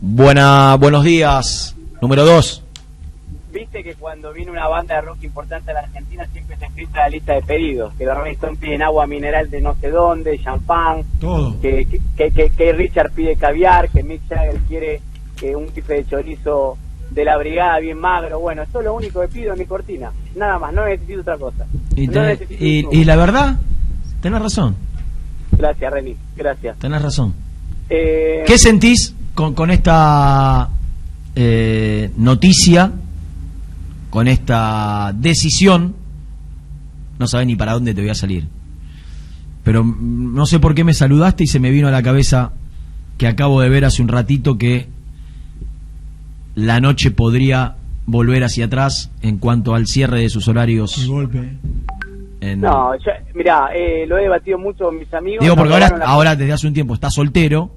Buena, 0.00 0.74
buenos 0.76 1.04
días. 1.04 1.74
Número 2.02 2.24
dos. 2.26 2.62
Viste 3.52 3.82
que 3.84 3.94
cuando 3.94 4.32
viene 4.32 4.50
una 4.50 4.66
banda 4.66 4.96
de 4.96 5.00
rock 5.02 5.22
importante 5.22 5.70
a 5.70 5.74
la 5.74 5.80
Argentina 5.80 6.26
siempre 6.32 6.56
se 6.58 6.66
escrita 6.66 6.98
la 7.00 7.08
lista 7.08 7.34
de 7.34 7.42
pedidos, 7.42 7.94
que 7.94 8.04
los 8.04 8.16
Rolling 8.16 8.32
Stones 8.32 8.58
piden 8.58 8.82
agua 8.82 9.06
mineral 9.06 9.48
de 9.48 9.60
no 9.60 9.74
sé 9.80 9.90
dónde, 9.90 10.38
champán, 10.42 11.02
Todo. 11.20 11.58
que, 11.60 11.86
que, 12.16 12.30
que, 12.32 12.50
que 12.50 12.72
Richard 12.72 13.12
pide 13.12 13.36
caviar, 13.36 13.88
que 13.90 14.02
Mick 14.02 14.22
Jagger 14.28 14.56
quiere 14.68 15.00
que 15.36 15.54
un 15.54 15.68
bife 15.74 15.94
de 15.94 16.06
chorizo 16.06 16.76
de 17.10 17.24
la 17.24 17.38
brigada 17.38 17.78
bien 17.78 17.98
magro, 17.98 18.40
bueno, 18.40 18.62
eso 18.64 18.80
es 18.80 18.84
lo 18.84 18.94
único 18.94 19.20
que 19.20 19.28
pido 19.28 19.52
en 19.52 19.58
mi 19.60 19.66
cortina, 19.66 20.10
nada 20.34 20.58
más, 20.58 20.74
no 20.74 20.84
necesito 20.84 21.20
otra 21.20 21.38
cosa. 21.38 21.64
Y, 21.94 22.08
No 22.08 22.22
necesito 22.24 22.62
y- 22.64 22.86
y 22.90 23.04
la 23.04 23.14
verdad, 23.16 23.56
tenés 24.20 24.42
razón, 24.42 24.74
Gracias, 25.58 25.92
Reni, 25.92 26.16
gracias. 26.36 26.78
tenés 26.78 27.02
razón. 27.02 27.34
Eh, 27.90 28.44
¿Qué 28.46 28.58
sentís 28.58 29.14
con, 29.34 29.54
con 29.54 29.70
esta 29.70 30.68
eh, 31.36 32.10
noticia, 32.16 32.92
con 34.10 34.28
esta 34.28 35.12
decisión? 35.14 35.94
No 37.18 37.26
sabés 37.26 37.46
ni 37.46 37.56
para 37.56 37.72
dónde 37.72 37.94
te 37.94 38.00
voy 38.00 38.10
a 38.10 38.14
salir. 38.14 38.48
Pero 39.62 39.84
mm, 39.84 40.34
no 40.34 40.46
sé 40.46 40.60
por 40.60 40.74
qué 40.74 40.84
me 40.84 40.94
saludaste 40.94 41.44
y 41.44 41.46
se 41.46 41.60
me 41.60 41.70
vino 41.70 41.88
a 41.88 41.90
la 41.90 42.02
cabeza 42.02 42.52
que 43.18 43.26
acabo 43.26 43.60
de 43.60 43.68
ver 43.68 43.84
hace 43.84 44.02
un 44.02 44.08
ratito 44.08 44.58
que 44.58 44.88
la 46.54 46.80
noche 46.80 47.10
podría 47.10 47.76
volver 48.06 48.44
hacia 48.44 48.66
atrás 48.66 49.10
en 49.22 49.38
cuanto 49.38 49.74
al 49.74 49.86
cierre 49.86 50.20
de 50.20 50.30
sus 50.30 50.48
horarios. 50.48 51.06
golpe. 51.06 51.56
En- 52.52 52.60
No, 52.60 52.94
yo, 52.96 53.10
mirá, 53.34 53.68
eh, 53.74 54.06
lo 54.06 54.18
he 54.18 54.22
debatido 54.22 54.58
mucho 54.58 54.84
con 54.86 54.98
mis 54.98 55.12
amigos. 55.14 55.42
Digo, 55.42 55.56
porque 55.56 55.72
ahora, 55.72 55.88
la- 55.98 56.04
ahora 56.04 56.36
desde 56.36 56.52
hace 56.52 56.66
un 56.66 56.74
tiempo 56.74 56.94
estás 56.94 57.14
soltero, 57.14 57.70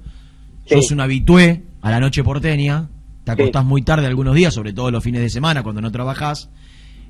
Sí. 0.66 0.74
sos 0.76 0.90
un 0.92 1.00
habitué 1.00 1.62
a 1.82 1.90
la 1.90 2.00
noche 2.00 2.22
porteña, 2.24 2.88
te 3.24 3.32
acostás 3.32 3.64
muy 3.64 3.82
tarde 3.82 4.06
algunos 4.06 4.34
días, 4.34 4.52
sobre 4.54 4.72
todo 4.72 4.90
los 4.90 5.02
fines 5.04 5.20
de 5.20 5.28
semana 5.30 5.62
cuando 5.62 5.80
no 5.80 5.90
trabajás, 5.92 6.50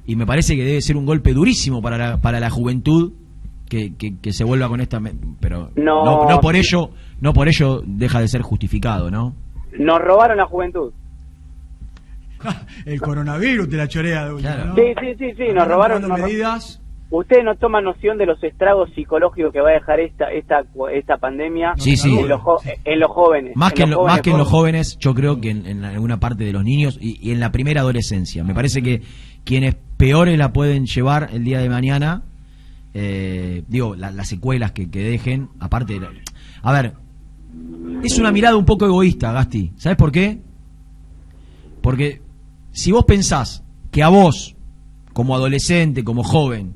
y 0.06 0.16
me 0.16 0.26
parece 0.26 0.56
que 0.56 0.64
debe 0.64 0.80
ser 0.82 0.96
un 0.96 1.06
golpe 1.06 1.32
durísimo 1.32 1.80
para 1.82 1.96
la, 1.98 2.16
para 2.20 2.40
la 2.40 2.50
juventud 2.50 3.12
que, 3.68 3.94
que, 3.96 4.16
que 4.18 4.32
se 4.32 4.44
vuelva 4.44 4.68
con 4.68 4.80
esta... 4.80 5.00
Pero 5.40 5.70
No. 5.76 6.04
no, 6.04 6.28
no 6.28 6.40
por 6.40 6.56
ello 6.56 6.90
no 7.20 7.32
por 7.34 7.48
ello 7.48 7.82
deja 7.84 8.20
de 8.20 8.28
ser 8.28 8.42
justificado, 8.42 9.10
¿no? 9.10 9.34
Nos 9.78 9.98
robaron 10.00 10.36
la 10.38 10.46
juventud. 10.46 10.92
El 12.86 13.00
coronavirus 13.00 13.68
te 13.68 13.76
la 13.76 13.88
chorea 13.88 14.28
de. 14.28 14.38
Sí, 14.40 14.82
sí, 15.00 15.14
sí, 15.18 15.32
sí, 15.36 15.52
nos 15.52 15.66
robaron. 15.66 16.00
nos 16.02 16.10
ro- 16.18 16.24
medidas. 16.26 16.80
Ustedes 17.10 17.42
no 17.42 17.54
toman 17.56 17.84
noción 17.84 18.18
de 18.18 18.26
los 18.26 18.42
estragos 18.44 18.90
psicológicos 18.94 19.50
que 19.52 19.60
va 19.62 19.70
a 19.70 19.72
dejar 19.72 19.98
esta 20.00 20.30
esta 20.30 20.64
esta 20.92 21.16
pandemia 21.16 21.72
Sí, 21.78 21.96
sí. 21.96 22.18
En, 22.18 22.28
los 22.28 22.40
jo- 22.42 22.60
en 22.84 23.00
los 23.00 23.10
jóvenes. 23.10 23.52
Más 23.56 23.72
que, 23.72 23.84
en, 23.84 23.90
lo- 23.90 23.96
los 23.98 24.06
más 24.06 24.20
que 24.20 24.30
en 24.30 24.36
los 24.38 24.46
jóvenes. 24.48 24.88
jóvenes, 24.94 24.98
yo 24.98 25.14
creo 25.14 25.40
que 25.40 25.50
en, 25.50 25.64
en 25.66 25.84
alguna 25.84 26.20
parte 26.20 26.44
de 26.44 26.52
los 26.52 26.64
niños 26.64 26.98
y, 27.00 27.18
y 27.26 27.32
en 27.32 27.40
la 27.40 27.50
primera 27.50 27.80
adolescencia. 27.80 28.44
Me 28.44 28.54
parece 28.54 28.82
que 28.82 29.00
quienes 29.44 29.74
peores 29.96 30.36
la 30.36 30.52
pueden 30.52 30.84
llevar 30.84 31.30
el 31.32 31.44
día 31.44 31.60
de 31.60 31.70
mañana, 31.70 32.24
eh, 32.92 33.62
digo, 33.68 33.94
la- 33.94 34.10
las 34.10 34.28
secuelas 34.28 34.72
que, 34.72 34.90
que 34.90 35.00
dejen, 35.02 35.48
aparte 35.60 35.94
de 35.94 36.00
la- 36.00 36.10
A 36.62 36.72
ver, 36.74 36.92
es 38.04 38.18
una 38.18 38.30
mirada 38.32 38.56
un 38.56 38.66
poco 38.66 38.84
egoísta, 38.84 39.32
Gasti. 39.32 39.72
¿Sabes 39.76 39.96
por 39.96 40.12
qué? 40.12 40.40
Porque 41.80 42.20
si 42.72 42.92
vos 42.92 43.04
pensás 43.06 43.64
que 43.90 44.02
a 44.02 44.08
vos, 44.10 44.54
como 45.14 45.34
adolescente, 45.34 46.04
como 46.04 46.22
joven, 46.22 46.74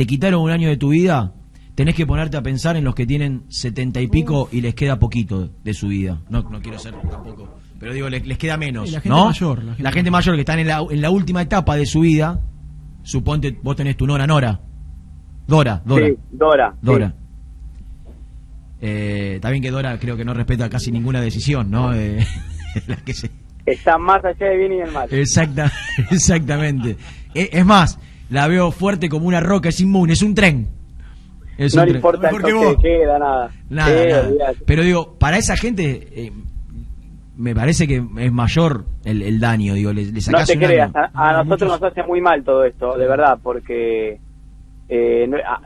te 0.00 0.06
quitaron 0.06 0.40
un 0.40 0.50
año 0.50 0.66
de 0.70 0.78
tu 0.78 0.88
vida, 0.88 1.34
tenés 1.74 1.94
que 1.94 2.06
ponerte 2.06 2.38
a 2.38 2.42
pensar 2.42 2.74
en 2.74 2.84
los 2.84 2.94
que 2.94 3.04
tienen 3.06 3.42
setenta 3.50 4.00
y 4.00 4.06
pico 4.08 4.48
y 4.50 4.62
les 4.62 4.74
queda 4.74 4.98
poquito 4.98 5.50
de 5.62 5.74
su 5.74 5.88
vida. 5.88 6.22
No, 6.30 6.40
no 6.40 6.62
quiero 6.62 6.78
ser 6.78 6.94
tampoco, 7.10 7.58
pero 7.78 7.92
digo, 7.92 8.08
les, 8.08 8.26
les 8.26 8.38
queda 8.38 8.56
menos. 8.56 8.88
Sí, 8.88 8.94
la 8.94 9.02
gente 9.02 9.14
¿no? 9.14 9.26
mayor, 9.26 9.62
la 9.78 9.92
gente 9.92 10.10
mayor 10.10 10.36
que 10.36 10.40
están 10.40 10.58
en 10.58 10.68
la, 10.68 10.82
en 10.90 11.02
la 11.02 11.10
última 11.10 11.42
etapa 11.42 11.76
de 11.76 11.84
su 11.84 12.00
vida, 12.00 12.40
suponte 13.02 13.58
vos 13.62 13.76
tenés 13.76 13.94
tu 13.98 14.06
nora 14.06 14.26
Nora. 14.26 14.58
Dora, 15.46 15.82
Dora. 15.84 16.06
Sí, 16.06 16.14
Dora. 16.30 16.74
Dora. 16.80 17.14
Eh, 18.80 19.32
está 19.34 19.50
bien 19.50 19.62
que 19.62 19.70
Dora 19.70 19.98
creo 19.98 20.16
que 20.16 20.24
no 20.24 20.32
respeta 20.32 20.70
casi 20.70 20.90
ninguna 20.90 21.20
decisión, 21.20 21.70
¿no? 21.70 21.92
Eh, 21.92 22.26
la 22.86 22.96
que 22.96 23.12
se- 23.12 23.30
Está 23.66 23.98
más 23.98 24.24
allá 24.24 24.46
de 24.46 24.56
bien 24.56 24.72
y 24.72 24.76
del 24.78 24.92
mal. 24.92 25.08
Exacta, 25.12 25.70
exactamente. 26.10 26.96
E- 27.34 27.50
Es 27.52 27.66
más, 27.66 27.98
la 28.30 28.48
veo 28.48 28.70
fuerte 28.70 29.08
como 29.08 29.26
una 29.26 29.40
roca, 29.40 29.68
es 29.68 29.80
inmune, 29.80 30.12
es 30.14 30.22
un 30.22 30.34
tren. 30.34 30.68
Es 31.58 31.74
no 31.74 31.82
un 31.82 31.86
le 31.88 31.92
tren. 31.92 31.96
importa 31.98 32.30
de 32.30 32.76
queda, 32.82 33.18
nada. 33.18 33.50
Nada, 33.68 33.88
Sí, 34.02 34.08
nada. 34.08 34.28
olvidate. 34.28 34.58
Pero 34.66 34.82
digo, 34.82 35.16
para 35.18 35.36
esa 35.36 35.56
gente 35.56 36.08
eh, 36.26 36.32
me 37.36 37.54
parece 37.54 37.86
que 37.86 38.02
es 38.18 38.32
mayor 38.32 38.84
el, 39.04 39.22
el 39.22 39.40
daño, 39.40 39.74
digo, 39.74 39.92
le, 39.92 40.04
le 40.06 40.20
No 40.30 40.44
te 40.44 40.58
creas, 40.58 40.90
a, 40.94 41.10
a 41.12 41.42
nosotros 41.44 41.70
nos 41.70 41.82
hace 41.82 42.02
muy 42.04 42.20
mal 42.20 42.42
todo 42.44 42.64
esto, 42.64 42.96
de 42.96 43.06
verdad, 43.06 43.38
porque 43.42 44.18
eh, 44.88 45.26
no- 45.28 45.36
a- 45.38 45.60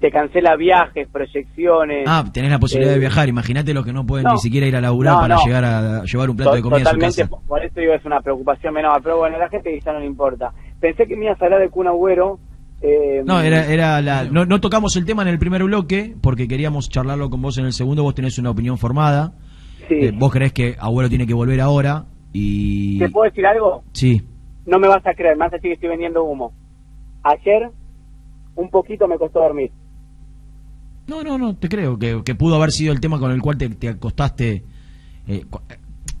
te 0.00 0.10
cancela 0.10 0.56
viajes, 0.56 1.08
proyecciones. 1.12 2.04
Ah, 2.08 2.24
tenés 2.32 2.50
la 2.50 2.58
posibilidad 2.58 2.92
eh, 2.92 2.94
de 2.94 3.00
viajar, 3.00 3.28
imagínate 3.28 3.74
los 3.74 3.84
que 3.84 3.92
no 3.92 4.06
pueden 4.06 4.24
no. 4.24 4.32
ni 4.32 4.38
siquiera 4.38 4.66
ir 4.66 4.74
a 4.74 4.80
laburar 4.80 5.14
No, 5.16 5.20
para 5.20 5.34
no. 5.34 5.44
llegar 5.44 5.64
a 5.64 6.02
llevar 6.04 6.30
un 6.30 6.36
plato 6.36 6.50
To- 6.52 6.56
de 6.56 6.62
comida 6.62 6.76
a 6.78 6.80
su 6.80 6.84
Totalmente, 6.96 7.22
casa. 7.22 7.36
por 7.46 7.62
eso 7.64 7.80
digo 7.80 7.92
es 7.92 8.04
una 8.06 8.20
preocupación 8.20 8.72
menor, 8.72 9.00
pero 9.02 9.18
bueno, 9.18 9.36
la 9.38 9.48
gente 9.50 9.70
que 9.70 9.80
ya 9.84 9.92
no 9.92 10.00
le 10.00 10.06
importa. 10.06 10.52
Pensé 10.80 11.06
que 11.06 11.16
me 11.16 11.26
ibas 11.26 11.40
a 11.40 11.44
hablar 11.44 11.60
de 11.60 11.68
Kun 11.68 11.86
Agüero. 11.86 12.38
eh, 12.82 13.22
No, 13.24 13.40
era, 13.40 13.66
era 13.70 14.00
la, 14.00 14.24
no, 14.24 14.46
no 14.46 14.60
tocamos 14.60 14.96
el 14.96 15.04
tema 15.04 15.22
en 15.22 15.28
el 15.28 15.38
primer 15.38 15.62
bloque 15.64 16.14
porque 16.20 16.48
queríamos 16.48 16.88
charlarlo 16.88 17.28
con 17.30 17.42
vos 17.42 17.58
en 17.58 17.66
el 17.66 17.72
segundo. 17.72 18.02
Vos 18.02 18.14
tenés 18.14 18.38
una 18.38 18.50
opinión 18.50 18.78
formada. 18.78 19.34
Sí. 19.88 19.94
Eh, 19.96 20.12
vos 20.16 20.32
creés 20.32 20.52
que 20.52 20.76
Agüero 20.78 21.08
tiene 21.08 21.26
que 21.26 21.34
volver 21.34 21.60
ahora 21.60 22.06
y. 22.32 22.98
¿Te 22.98 23.08
puedo 23.10 23.28
decir 23.28 23.44
algo? 23.46 23.82
Sí. 23.92 24.22
No 24.66 24.78
me 24.78 24.88
vas 24.88 25.04
a 25.06 25.14
creer, 25.14 25.36
me 25.36 25.44
vas 25.44 25.52
a 25.52 25.56
decir 25.56 25.70
que 25.70 25.74
estoy 25.74 25.88
vendiendo 25.90 26.22
humo. 26.24 26.52
Ayer, 27.22 27.70
un 28.54 28.70
poquito 28.70 29.06
me 29.08 29.18
costó 29.18 29.40
dormir. 29.40 29.70
No, 31.06 31.24
no, 31.24 31.38
no, 31.38 31.56
te 31.56 31.68
creo 31.68 31.98
que, 31.98 32.22
que 32.24 32.34
pudo 32.36 32.54
haber 32.56 32.70
sido 32.70 32.92
el 32.92 33.00
tema 33.00 33.18
con 33.18 33.32
el 33.32 33.40
cual 33.42 33.58
te, 33.58 33.68
te 33.70 33.88
acostaste. 33.88 34.62
eh, 35.26 35.44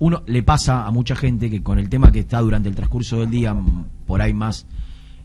uno 0.00 0.22
le 0.26 0.42
pasa 0.42 0.86
a 0.86 0.90
mucha 0.90 1.14
gente 1.14 1.48
que 1.48 1.62
con 1.62 1.78
el 1.78 1.88
tema 1.88 2.10
que 2.10 2.20
está 2.20 2.40
durante 2.40 2.68
el 2.68 2.74
transcurso 2.74 3.20
del 3.20 3.30
día, 3.30 3.54
mm, 3.54 3.84
por 4.06 4.20
ahí 4.20 4.34
más 4.34 4.66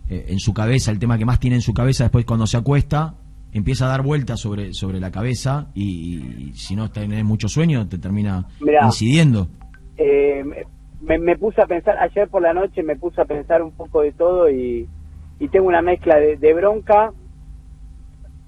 eh, 0.10 0.26
en 0.30 0.40
su 0.40 0.54
cabeza, 0.54 0.92
el 0.92 1.00
tema 1.00 1.18
que 1.18 1.26
más 1.26 1.40
tiene 1.40 1.56
en 1.56 1.62
su 1.62 1.74
cabeza, 1.74 2.04
después 2.04 2.26
cuando 2.26 2.46
se 2.46 2.58
acuesta, 2.58 3.16
empieza 3.54 3.86
a 3.86 3.90
dar 3.90 4.04
vueltas 4.04 4.40
sobre, 4.40 4.74
sobre 4.74 5.00
la 5.00 5.10
cabeza 5.12 5.72
y, 5.74 6.18
y 6.50 6.52
si 6.56 6.76
no 6.76 6.92
tenés 6.92 7.24
mucho 7.24 7.48
sueño, 7.48 7.88
te 7.88 7.98
termina 7.98 8.46
Mirá. 8.60 8.86
incidiendo. 8.86 9.48
Eh, 9.98 10.44
me, 11.02 11.18
me 11.20 11.38
puse 11.38 11.62
a 11.62 11.66
pensar, 11.66 11.98
ayer 11.98 12.28
por 12.28 12.42
la 12.42 12.54
noche 12.54 12.84
me 12.84 12.96
puse 12.98 13.22
a 13.22 13.26
pensar 13.26 13.62
un 13.62 13.72
poco 13.72 14.02
de 14.02 14.12
todo 14.12 14.50
y, 14.50 14.88
y 15.40 15.48
tengo 15.48 15.68
una 15.68 15.82
mezcla 15.82 16.18
de, 16.18 16.36
de 16.36 16.54
bronca, 16.54 17.12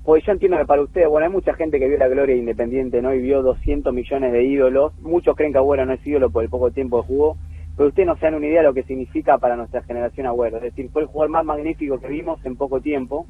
porque 0.07 0.25
yo 0.25 0.31
entiendo 0.31 0.57
que 0.57 0.63
para 0.63 0.83
ustedes, 0.83 1.09
bueno, 1.09 1.27
hay 1.27 1.33
mucha 1.33 1.53
gente 1.55 1.79
que 1.79 1.89
vio 1.89 1.97
la 1.97 2.07
gloria 2.07 2.33
independiente, 2.33 3.01
¿no? 3.01 3.13
Y 3.13 3.19
vio 3.19 3.41
200 3.41 3.93
millones 3.93 4.31
de 4.31 4.41
ídolos, 4.41 4.97
muchos 5.01 5.35
creen 5.35 5.51
que 5.51 5.57
Agüero 5.57 5.85
no 5.85 5.91
es 5.91 6.07
ídolo 6.07 6.29
por 6.29 6.45
el 6.45 6.49
poco 6.49 6.71
tiempo 6.71 7.01
que 7.01 7.07
jugó, 7.09 7.35
pero 7.75 7.89
ustedes 7.89 8.07
no 8.07 8.15
se 8.15 8.21
dan 8.21 8.35
una 8.35 8.47
idea 8.47 8.61
de 8.61 8.67
lo 8.67 8.73
que 8.73 8.83
significa 8.83 9.37
para 9.37 9.57
nuestra 9.57 9.83
generación 9.83 10.25
Agüero, 10.25 10.55
es 10.55 10.63
decir, 10.63 10.89
fue 10.93 11.01
el 11.01 11.09
jugador 11.09 11.31
más 11.31 11.43
magnífico 11.43 11.99
que 11.99 12.07
vimos 12.07 12.39
en 12.45 12.55
poco 12.55 12.79
tiempo, 12.79 13.27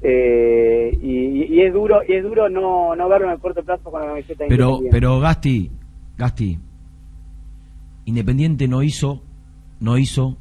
eh, 0.00 0.98
y, 0.98 1.54
y 1.54 1.60
es 1.60 1.74
duro 1.74 2.00
y 2.08 2.14
es 2.14 2.24
duro 2.24 2.48
no, 2.48 2.96
no 2.96 3.08
verlo 3.10 3.26
en 3.26 3.34
el 3.34 3.38
corto 3.38 3.62
plazo 3.62 3.90
con 3.90 4.00
la 4.00 4.06
camiseta 4.06 4.46
Pero, 4.48 4.64
independiente. 4.64 4.96
pero 4.96 5.20
Gasti, 5.20 5.70
Gasti, 6.16 6.58
Independiente 8.06 8.66
no 8.66 8.82
hizo, 8.82 9.22
no 9.78 9.98
hizo 9.98 10.38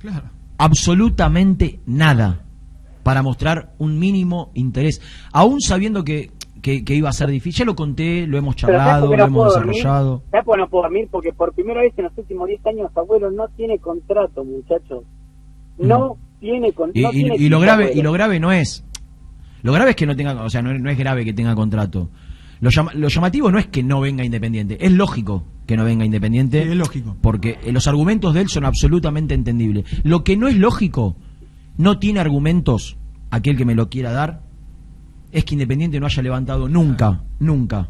absolutamente 0.58 1.82
nada 1.86 2.46
para 3.04 3.22
mostrar 3.24 3.74
un 3.80 3.98
mínimo 4.00 4.52
interés, 4.54 5.02
aún 5.32 5.62
sabiendo 5.62 6.04
que, 6.04 6.32
que, 6.62 6.84
que 6.84 6.96
iba 6.96 7.10
a 7.10 7.14
ser 7.14 7.30
difícil. 7.30 7.60
Ya 7.60 7.66
lo 7.66 7.76
conté, 7.76 8.28
lo 8.28 8.38
hemos 8.38 8.56
Pero 8.56 8.78
¿sabes 8.78 8.86
charlado, 8.86 9.08
lo 9.12 9.18
no 9.18 9.26
hemos 9.26 9.48
desarrollado. 9.54 10.24
¿Sabes 10.32 10.46
por 10.46 10.56
qué 10.56 10.62
no 10.62 10.70
puedo 10.70 10.84
dormir? 10.84 11.08
Porque 11.12 11.32
por 11.34 11.54
primera 11.54 11.82
vez 11.82 11.94
en 11.98 12.04
los 12.06 12.18
últimos 12.18 12.48
10 12.48 12.66
años 12.68 12.92
Abuelo 12.96 13.32
no 13.32 13.48
tiene 13.56 13.80
contrato, 13.80 14.44
muchachos. 14.44 15.04
No 15.78 16.18
tiene 16.40 16.70
Y, 16.70 16.72
contrato. 16.74 17.16
y- 17.18 17.46
y 17.46 17.50
lo 17.50 17.60
grave 17.60 17.92
y 17.94 18.02
lo 18.02 18.12
grave 18.12 18.40
no 18.40 18.52
es 18.52 18.84
lo 19.62 19.74
grave 19.74 19.90
es 19.92 19.96
que 19.98 20.06
no 20.06 20.16
tenga 20.16 20.42
o 20.44 20.50
sea 20.50 20.62
no, 20.62 20.74
no 20.78 20.90
es 20.90 20.98
grave 20.98 21.26
que 21.26 21.34
tenga 21.34 21.54
contrato 21.56 22.10
lo, 22.62 22.70
llama- 22.70 22.94
lo 22.94 23.08
llamativo 23.10 23.52
no 23.52 23.60
es 23.60 23.68
que 23.68 23.84
no 23.84 24.00
venga 24.00 24.24
Independiente 24.24 24.78
es 24.86 24.92
lógico 24.94 25.44
que 25.66 25.76
no 25.76 25.84
venga 25.84 26.06
Independiente 26.06 26.64
Sí, 26.64 26.70
es 26.70 26.76
lógico. 26.78 27.18
porque 27.22 27.60
los 27.72 27.88
argumentos 27.88 28.34
de 28.34 28.42
él 28.42 28.48
son 28.50 28.64
absolutamente 28.66 29.34
entendibles 29.34 29.86
lo 30.06 30.24
que 30.24 30.38
no 30.38 30.48
es 30.48 30.56
lógico 30.56 31.18
no 31.80 31.98
tiene 31.98 32.20
argumentos 32.20 32.96
aquel 33.32 33.58
que 33.58 33.66
me 33.66 33.74
lo 33.74 33.90
quiera 33.90 34.12
dar 34.12 34.44
es 35.32 35.44
que 35.46 35.56
Independiente 35.56 36.00
no 36.00 36.06
haya 36.06 36.22
levantado 36.22 36.70
nunca 36.70 37.24
nunca 37.40 37.90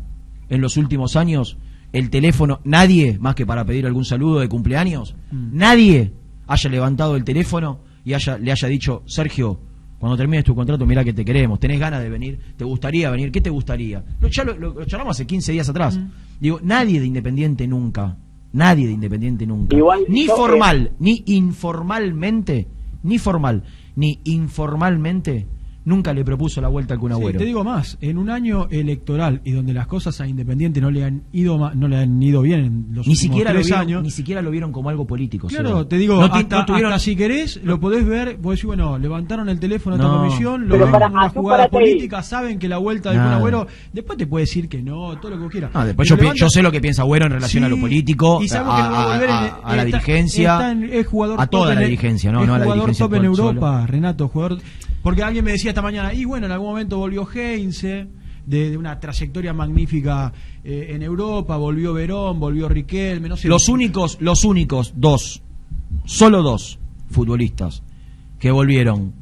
en 0.49 0.61
los 0.61 0.77
últimos 0.77 1.15
años 1.17 1.57
el 1.91 2.09
teléfono 2.09 2.59
nadie 2.63 3.17
más 3.19 3.35
que 3.35 3.45
para 3.45 3.65
pedir 3.65 3.85
algún 3.85 4.05
saludo 4.05 4.39
de 4.39 4.47
cumpleaños 4.47 5.15
nadie 5.31 6.13
haya 6.47 6.69
levantado 6.69 7.15
el 7.15 7.23
teléfono 7.23 7.79
y 8.05 8.13
haya, 8.13 8.37
le 8.39 8.51
haya 8.51 8.67
dicho, 8.67 9.03
Sergio, 9.05 9.59
cuando 9.99 10.15
termines 10.17 10.43
tu 10.45 10.55
contrato, 10.55 10.85
mira 10.85 11.03
que 11.03 11.13
te 11.13 11.23
queremos, 11.25 11.59
tenés 11.59 11.79
ganas 11.79 12.01
de 12.01 12.09
venir, 12.09 12.39
te 12.57 12.63
gustaría 12.63 13.09
venir, 13.11 13.31
¿qué 13.31 13.41
te 13.41 13.49
gustaría? 13.51 14.03
Lo, 14.21 14.27
ya 14.29 14.43
lo, 14.45 14.57
lo- 14.57 14.73
lo 14.73 14.85
charlamos 14.85 15.17
hace 15.17 15.27
15 15.27 15.51
días 15.51 15.67
atrás. 15.69 15.99
Digo, 16.39 16.59
nadie 16.63 16.99
de 17.01 17.05
Independiente 17.05 17.67
nunca, 17.67 18.17
Nadie 18.53 18.87
de 18.87 18.93
Independiente 18.93 19.45
nunca. 19.45 19.75
Igual 19.77 20.05
ni 20.09 20.25
yo, 20.25 20.35
formal, 20.35 20.91
ni 20.99 21.21
informalmente, 21.27 22.67
ni 23.03 23.19
formal, 23.19 23.63
ni 23.95 24.19
informalmente, 24.23 25.47
nunca 25.89 26.13
le 26.13 26.23
propuso 26.23 26.61
la 26.61 26.67
vuelta 26.69 26.93
al 26.93 26.99
Kun 26.99 27.11
Sí, 27.11 27.17
Agüero. 27.17 27.39
te 27.39 27.45
digo 27.45 27.63
más, 27.63 27.97
en 27.99 28.17
un 28.17 28.29
año 28.29 28.67
electoral 28.69 29.41
y 29.43 29.51
donde 29.51 29.73
las 29.73 29.87
cosas 29.87 30.19
a 30.21 30.27
Independiente 30.27 30.79
no 30.79 30.91
le 30.91 31.03
han 31.03 31.23
ido 31.33 31.57
no 31.73 31.87
le 31.87 31.97
han 31.97 32.21
ido 32.23 32.41
bien 32.41 32.59
en 32.61 32.85
los 32.93 33.05
ni 33.07 33.13
últimos 33.13 33.17
siquiera, 33.17 33.51
lo 33.51 33.55
tres 33.57 33.67
vieron, 33.67 33.81
años. 33.81 34.03
ni 34.03 34.11
siquiera 34.11 34.41
lo 34.41 34.51
vieron 34.51 34.71
como 34.71 34.89
algo 34.89 35.05
político. 35.05 35.47
Claro, 35.47 35.69
Seba. 35.69 35.87
te 35.89 35.97
digo, 35.97 36.21
no, 36.21 36.31
ti- 36.31 36.37
hasta, 36.39 36.59
no 36.59 36.65
tuvieron 36.65 36.91
hasta 36.93 37.03
si 37.03 37.15
querés, 37.15 37.59
lo 37.63 37.79
podés 37.79 38.05
ver, 38.05 38.37
vos 38.37 38.51
decís, 38.53 38.65
bueno, 38.65 38.97
levantaron 38.97 39.49
el 39.49 39.59
teléfono 39.59 39.95
a 39.95 39.99
esta 39.99 40.07
No. 40.07 40.17
comisión, 40.19 40.63
lo 40.67 40.75
Pero 40.75 40.85
ven 40.85 40.91
para- 40.91 41.07
como 41.07 41.19
una 41.19 41.29
jugada 41.29 41.67
política, 41.67 42.23
saben 42.23 42.59
que 42.59 42.67
la 42.67 42.77
vuelta 42.77 43.11
del. 43.11 43.19
Kun 43.21 43.31
Agüero, 43.33 43.67
después 43.91 44.17
te 44.17 44.27
puede 44.27 44.43
decir 44.45 44.69
que 44.69 44.81
no, 44.81 45.17
todo 45.19 45.31
lo 45.31 45.37
que 45.37 45.43
vos 45.43 45.51
quieras. 45.51 45.71
Ah, 45.73 45.85
después 45.85 46.07
yo, 46.07 46.15
pi- 46.15 46.21
levanta- 46.21 46.39
yo 46.39 46.49
sé 46.49 46.61
lo 46.61 46.71
que 46.71 46.79
piensa 46.81 47.01
Agüero 47.01 47.25
en 47.25 47.31
relación 47.33 47.63
a 47.63 47.69
lo 47.69 47.75
Sí, 47.75 47.81
político, 47.81 48.39
y 48.41 48.45
a, 48.45 48.49
sabemos 48.49 48.75
que 48.75 48.83
no 48.83 48.91
va 48.91 48.99
a 48.99 49.01
a- 49.03 49.13
volver 49.15 49.29
a- 49.29 49.33
en- 49.47 49.53
a 49.63 49.75
la 49.75 49.83
está- 49.83 49.85
dirigencia, 49.97 50.53
está 50.53 50.71
en- 50.71 50.83
es 50.93 51.07
jugador 51.07 51.41
a 51.41 51.47
toda 51.47 51.73
la 51.75 51.81
dirigencia, 51.81 52.31
no, 52.31 52.41
es 52.41 52.47
no 52.47 52.53
a 52.53 52.57
la 52.59 52.63
jugador 52.65 52.83
dirigencia 52.85 53.05
top 53.07 53.15
en. 53.15 53.25
Europa, 53.25 53.85
Renato, 53.87 54.27
jugador. 54.27 54.59
Porque 55.03 55.23
alguien 55.23 55.45
me 55.45 55.51
decía 55.51 55.71
esta 55.71 55.81
mañana, 55.81 56.13
y 56.13 56.25
bueno, 56.25 56.45
en 56.45 56.51
algún 56.51 56.69
momento 56.69 56.97
volvió 56.97 57.27
Heinze, 57.33 58.07
de, 58.45 58.71
de 58.71 58.77
una 58.77 58.99
trayectoria 58.99 59.53
magnífica 59.53 60.33
eh, 60.63 60.87
en 60.89 61.01
Europa, 61.03 61.55
volvió 61.57 61.93
Verón, 61.93 62.39
volvió 62.39 62.67
Riquelme, 62.67 63.29
no 63.29 63.37
sé. 63.37 63.47
Los 63.47 63.69
únicos, 63.69 64.17
los 64.21 64.43
únicos 64.43 64.93
dos, 64.95 65.41
solo 66.05 66.41
dos 66.41 66.79
futbolistas 67.11 67.83
que 68.39 68.49
volvieron 68.51 69.13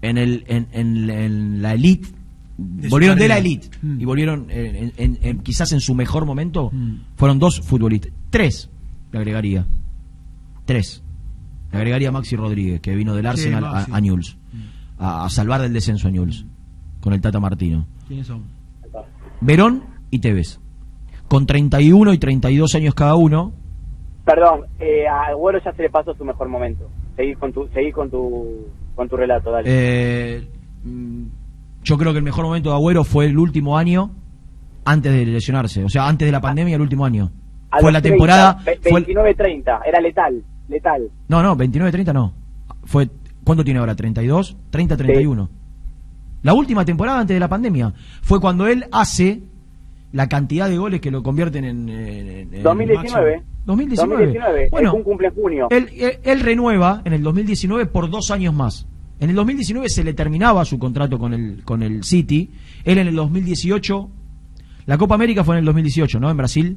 en 0.00 0.18
el 0.18 0.44
en, 0.46 0.68
en- 0.72 1.10
en 1.10 1.62
la 1.62 1.74
elite, 1.74 2.08
De 2.56 2.88
volvieron 2.88 3.18
de 3.18 3.28
la 3.28 3.38
elite 3.38 3.68
Mm. 3.82 4.00
y 4.00 4.04
volvieron 4.04 4.46
en- 4.50 5.38
quizás 5.42 5.72
en 5.72 5.80
su 5.80 5.94
mejor 5.94 6.24
momento, 6.26 6.70
fueron 7.16 7.38
dos 7.38 7.60
futbolistas, 7.60 8.12
tres 8.30 8.70
le 9.12 9.18
agregaría, 9.18 9.66
tres. 10.64 11.02
Le 11.72 11.78
agregaría 11.78 12.12
Maxi 12.12 12.36
Rodríguez, 12.36 12.80
que 12.80 12.94
vino 12.94 13.14
del 13.14 13.24
Sí, 13.24 13.28
Arsenal 13.30 13.64
a, 13.64 13.86
a 13.90 14.00
Newell's, 14.00 14.36
a, 15.02 15.24
a 15.24 15.28
salvar 15.30 15.60
del 15.60 15.72
descenso 15.72 16.08
a 16.08 16.10
Newell's, 16.10 16.46
con 17.00 17.12
el 17.12 17.20
Tata 17.20 17.40
Martino. 17.40 17.86
¿Quiénes 18.06 18.26
son? 18.26 18.44
Verón 19.40 19.82
y 20.10 20.18
Tevez, 20.20 20.60
con 21.28 21.46
31 21.46 22.12
y 22.12 22.18
32 22.18 22.74
años 22.74 22.94
cada 22.94 23.14
uno, 23.16 23.52
Perdón, 24.24 24.60
eh, 24.78 25.04
a 25.08 25.30
Agüero 25.32 25.58
ya 25.64 25.72
se 25.72 25.82
le 25.82 25.90
pasó 25.90 26.14
su 26.14 26.24
mejor 26.24 26.48
momento. 26.48 26.88
Seguí 27.16 27.34
con 27.34 27.52
tu, 27.52 27.66
seguí 27.74 27.90
con 27.90 28.08
tu, 28.08 28.68
con 28.94 29.08
tu 29.08 29.16
relato, 29.16 29.50
dale. 29.50 29.64
Eh, 29.66 30.48
mm, 30.84 31.22
yo 31.82 31.98
creo 31.98 32.12
que 32.12 32.18
el 32.18 32.24
mejor 32.24 32.44
momento 32.44 32.70
de 32.70 32.76
Agüero 32.76 33.02
fue 33.02 33.26
el 33.26 33.36
último 33.36 33.76
año 33.76 34.12
antes 34.84 35.12
de 35.12 35.26
lesionarse, 35.26 35.82
o 35.82 35.88
sea, 35.88 36.06
antes 36.06 36.26
de 36.26 36.30
la 36.32 36.40
pandemia, 36.40 36.76
el 36.76 36.82
último 36.82 37.04
año. 37.04 37.32
A 37.72 37.80
fue 37.80 37.90
la 37.90 38.00
30, 38.00 38.08
temporada. 38.16 38.58
ve- 38.64 38.78
fue 38.80 39.00
el- 39.00 39.06
29-30, 39.06 39.80
era 39.86 40.00
letal, 40.00 40.44
letal. 40.68 41.10
no, 41.26 41.42
no, 41.42 41.56
29-30 41.56 42.12
no. 42.12 42.32
Fue, 42.84 43.08
¿Cuánto 43.44 43.64
tiene 43.64 43.80
ahora? 43.80 43.96
¿32? 43.96 44.56
30-31. 44.70 45.48
La 46.42 46.54
última 46.54 46.84
temporada 46.84 47.20
antes 47.20 47.34
de 47.34 47.40
la 47.40 47.48
pandemia 47.48 47.92
fue 48.22 48.40
cuando 48.40 48.66
él 48.66 48.84
hace 48.92 49.42
la 50.12 50.28
cantidad 50.28 50.68
de 50.68 50.76
goles 50.76 51.00
que 51.00 51.10
lo 51.10 51.22
convierten 51.22 51.64
en. 51.64 51.88
en- 51.88 52.54
en- 52.54 52.62
2019. 52.62 53.36
máximo. 53.36 53.52
2019. 53.64 54.16
2019, 54.26 54.68
Bueno, 54.70 54.92
Kun 54.92 55.02
cumple 55.04 55.28
en 55.28 55.34
junio. 55.34 55.68
Él, 55.70 55.88
él- 55.96 56.18
él 56.24 56.40
renueva 56.40 57.00
en 57.04 57.12
el 57.12 57.22
2019 57.22 57.86
por 57.86 58.10
dos 58.10 58.30
años 58.32 58.52
más. 58.54 58.86
En 59.20 59.30
el 59.30 59.36
2019 59.36 59.88
se 59.88 60.02
le 60.02 60.14
terminaba 60.14 60.64
su 60.64 60.80
contrato 60.80 61.16
con 61.18 61.32
el, 61.32 61.62
con 61.64 61.82
el 61.84 62.02
City. 62.02 62.50
Él 62.84 62.98
en 62.98 63.06
el 63.06 63.14
2018. 63.14 64.10
La 64.86 64.98
Copa 64.98 65.14
América 65.14 65.44
fue 65.44 65.54
en 65.54 65.60
el 65.60 65.64
2018, 65.64 66.18
¿no? 66.18 66.28
En 66.28 66.36
Brasil. 66.36 66.76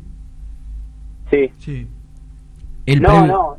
Sí. 1.32 1.49
Sí. 1.57 1.88
El 2.86 3.01
no, 3.01 3.09
previo- 3.09 3.57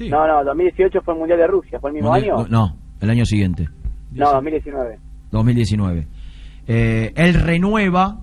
no. 0.00 0.26
No, 0.26 0.26
no, 0.26 0.44
2018 0.44 1.00
fue 1.02 1.14
el 1.14 1.20
Mundial 1.20 1.38
de 1.38 1.46
Rusia, 1.46 1.80
¿fue 1.80 1.90
el 1.90 1.94
mismo 1.94 2.10
Mundial- 2.12 2.36
año? 2.36 2.46
No, 2.48 2.76
el 3.00 3.10
año 3.10 3.26
siguiente. 3.26 3.68
No, 4.12 4.32
2019. 4.32 4.98
2019. 5.30 6.06
Eh, 6.68 7.12
él 7.16 7.34
renueva 7.34 8.20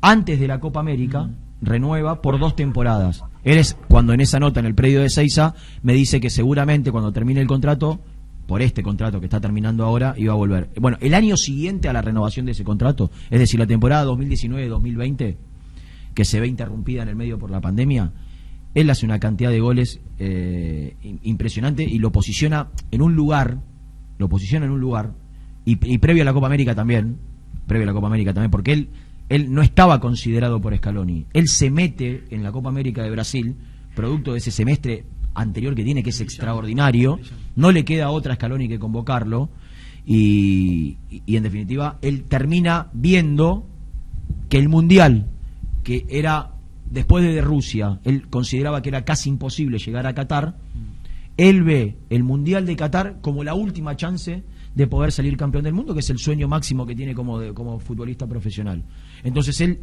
antes 0.00 0.38
de 0.40 0.48
la 0.48 0.60
Copa 0.60 0.80
América, 0.80 1.28
renueva 1.60 2.20
por 2.22 2.38
dos 2.38 2.54
temporadas. 2.56 3.24
Él 3.44 3.58
es, 3.58 3.76
cuando 3.88 4.12
en 4.12 4.20
esa 4.20 4.38
nota 4.38 4.60
en 4.60 4.66
el 4.66 4.74
predio 4.74 5.00
de 5.00 5.10
Seiza, 5.10 5.54
me 5.82 5.92
dice 5.92 6.20
que 6.20 6.30
seguramente 6.30 6.90
cuando 6.92 7.12
termine 7.12 7.40
el 7.40 7.46
contrato, 7.46 7.98
por 8.46 8.62
este 8.62 8.82
contrato 8.82 9.20
que 9.20 9.26
está 9.26 9.40
terminando 9.40 9.84
ahora, 9.84 10.14
iba 10.16 10.32
a 10.32 10.36
volver. 10.36 10.70
Bueno, 10.80 10.96
el 11.00 11.14
año 11.14 11.36
siguiente 11.36 11.88
a 11.88 11.92
la 11.92 12.00
renovación 12.02 12.46
de 12.46 12.52
ese 12.52 12.64
contrato, 12.64 13.10
es 13.30 13.38
decir, 13.38 13.58
la 13.60 13.66
temporada 13.66 14.04
2019-2020, 14.06 15.36
que 16.14 16.24
se 16.24 16.40
ve 16.40 16.46
interrumpida 16.46 17.02
en 17.02 17.08
el 17.08 17.16
medio 17.16 17.38
por 17.38 17.50
la 17.50 17.60
pandemia, 17.60 18.12
él 18.80 18.90
hace 18.90 19.04
una 19.06 19.18
cantidad 19.18 19.50
de 19.50 19.60
goles 19.60 20.00
eh, 20.18 20.96
im- 21.02 21.18
impresionante 21.22 21.82
y 21.84 21.98
lo 21.98 22.12
posiciona 22.12 22.68
en 22.90 23.02
un 23.02 23.14
lugar, 23.14 23.58
lo 24.18 24.28
posiciona 24.28 24.66
en 24.66 24.72
un 24.72 24.80
lugar, 24.80 25.12
y, 25.64 25.76
previo 25.98 26.22
a 26.22 26.24
la 26.24 26.32
Copa 26.32 26.46
América 26.46 26.74
también, 26.74 27.18
previo 27.66 27.84
a 27.84 27.86
la 27.88 27.92
Copa 27.92 28.06
América 28.06 28.32
también, 28.32 28.50
porque 28.50 28.72
él, 28.72 28.88
él 29.28 29.52
no 29.52 29.60
estaba 29.62 30.00
considerado 30.00 30.60
por 30.60 30.74
Scaloni. 30.76 31.26
Él 31.34 31.48
se 31.48 31.70
mete 31.70 32.24
en 32.30 32.42
la 32.42 32.50
Copa 32.52 32.70
América 32.70 33.02
de 33.02 33.10
Brasil, 33.10 33.54
producto 33.94 34.32
de 34.32 34.38
ese 34.38 34.50
semestre 34.50 35.04
anterior 35.34 35.74
que 35.74 35.84
tiene, 35.84 36.02
que 36.02 36.10
es 36.10 36.20
extraordinario, 36.20 37.20
no 37.54 37.70
le 37.70 37.84
queda 37.84 38.10
otra 38.10 38.32
a 38.32 38.36
Scaloni 38.36 38.66
que 38.68 38.78
convocarlo, 38.78 39.50
y- 40.06 40.96
y 41.26 41.36
en 41.36 41.42
definitiva 41.42 41.98
él 42.00 42.22
termina 42.24 42.88
viendo 42.94 43.66
que 44.48 44.58
el 44.58 44.68
Mundial, 44.70 45.26
que 45.84 46.06
era 46.08 46.52
después 46.90 47.24
de 47.24 47.40
Rusia, 47.40 48.00
él 48.04 48.28
consideraba 48.28 48.82
que 48.82 48.88
era 48.88 49.04
casi 49.04 49.28
imposible 49.28 49.78
llegar 49.78 50.06
a 50.06 50.14
Qatar, 50.14 50.56
él 51.36 51.62
ve 51.62 51.98
el 52.10 52.24
Mundial 52.24 52.66
de 52.66 52.76
Qatar 52.76 53.20
como 53.20 53.44
la 53.44 53.54
última 53.54 53.96
chance 53.96 54.42
de 54.74 54.86
poder 54.86 55.12
salir 55.12 55.36
campeón 55.36 55.64
del 55.64 55.74
mundo, 55.74 55.94
que 55.94 56.00
es 56.00 56.10
el 56.10 56.18
sueño 56.18 56.48
máximo 56.48 56.86
que 56.86 56.94
tiene 56.94 57.14
como, 57.14 57.54
como 57.54 57.78
futbolista 57.78 58.26
profesional. 58.26 58.84
Entonces 59.22 59.60
él, 59.60 59.80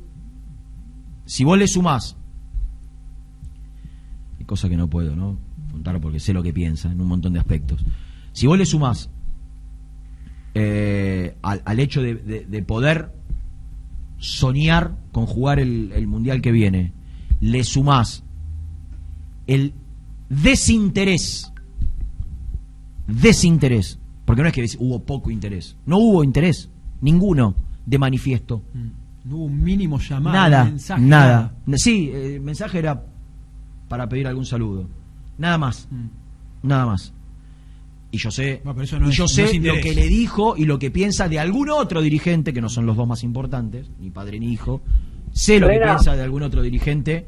si 1.25 1.43
vos 1.43 1.57
le 1.57 1.67
sumás, 1.67 2.17
cosa 4.45 4.69
que 4.69 4.77
no 4.77 4.89
puedo, 4.89 5.15
¿no? 5.15 5.39
Contar 5.71 5.99
porque 5.99 6.19
sé 6.19 6.33
lo 6.33 6.43
que 6.43 6.53
piensa 6.53 6.91
en 6.91 7.01
un 7.01 7.07
montón 7.07 7.33
de 7.33 7.39
aspectos. 7.39 7.83
Si 8.31 8.45
vos 8.47 8.57
le 8.57 8.65
sumás 8.65 9.09
eh, 10.53 11.35
al, 11.41 11.61
al 11.65 11.79
hecho 11.79 12.01
de 12.01 12.63
poder 12.67 13.14
soñar 14.17 14.97
con 15.11 15.25
jugar 15.25 15.59
el, 15.59 15.91
el 15.93 16.07
mundial 16.07 16.41
que 16.41 16.51
viene, 16.51 16.93
le 17.39 17.63
sumás 17.63 18.23
el 19.47 19.73
desinterés, 20.29 21.51
desinterés, 23.07 23.99
porque 24.25 24.41
no 24.41 24.47
es 24.47 24.53
que 24.53 24.65
hubo 24.79 25.03
poco 25.03 25.31
interés, 25.31 25.77
no 25.85 25.97
hubo 25.97 26.23
interés, 26.23 26.69
ninguno 27.01 27.55
de 27.85 27.97
manifiesto. 27.97 28.63
No 29.23 29.37
hubo 29.37 29.45
un 29.45 29.63
mínimo 29.63 29.99
llamado, 29.99 30.35
nada, 30.35 30.65
mensaje, 30.65 31.01
nada. 31.01 31.53
Sí, 31.75 32.09
eh, 32.13 32.35
el 32.35 32.41
mensaje 32.41 32.79
era 32.79 33.05
para 33.87 34.07
pedir 34.07 34.27
algún 34.27 34.45
saludo. 34.45 34.87
Nada 35.37 35.57
más. 35.57 35.87
Nada 36.61 36.85
más. 36.85 37.13
Y 38.11 38.17
yo 38.17 38.31
sé, 38.31 38.61
Bueno, 38.63 38.75
pero 38.75 38.83
eso 38.85 38.99
no 38.99 39.07
y 39.07 39.09
es- 39.11 39.17
yo 39.17 39.23
no 39.25 39.27
sé 39.27 39.43
es 39.45 39.61
lo 39.61 39.73
que 39.81 39.93
le 39.93 40.07
dijo 40.07 40.55
y 40.57 40.65
lo 40.65 40.79
que 40.79 40.91
piensa 40.91 41.27
de 41.27 41.39
algún 41.39 41.69
otro 41.69 42.01
dirigente, 42.01 42.53
que 42.53 42.61
no 42.61 42.69
son 42.69 42.85
los 42.85 42.95
dos 42.95 43.07
más 43.07 43.23
importantes, 43.23 43.89
ni 43.99 44.09
padre 44.09 44.39
ni 44.39 44.51
hijo. 44.53 44.81
Sé 45.33 45.59
lo 45.59 45.67
que 45.67 45.79
piensa 45.79 46.15
de 46.15 46.23
algún 46.23 46.43
otro 46.43 46.61
dirigente 46.61 47.27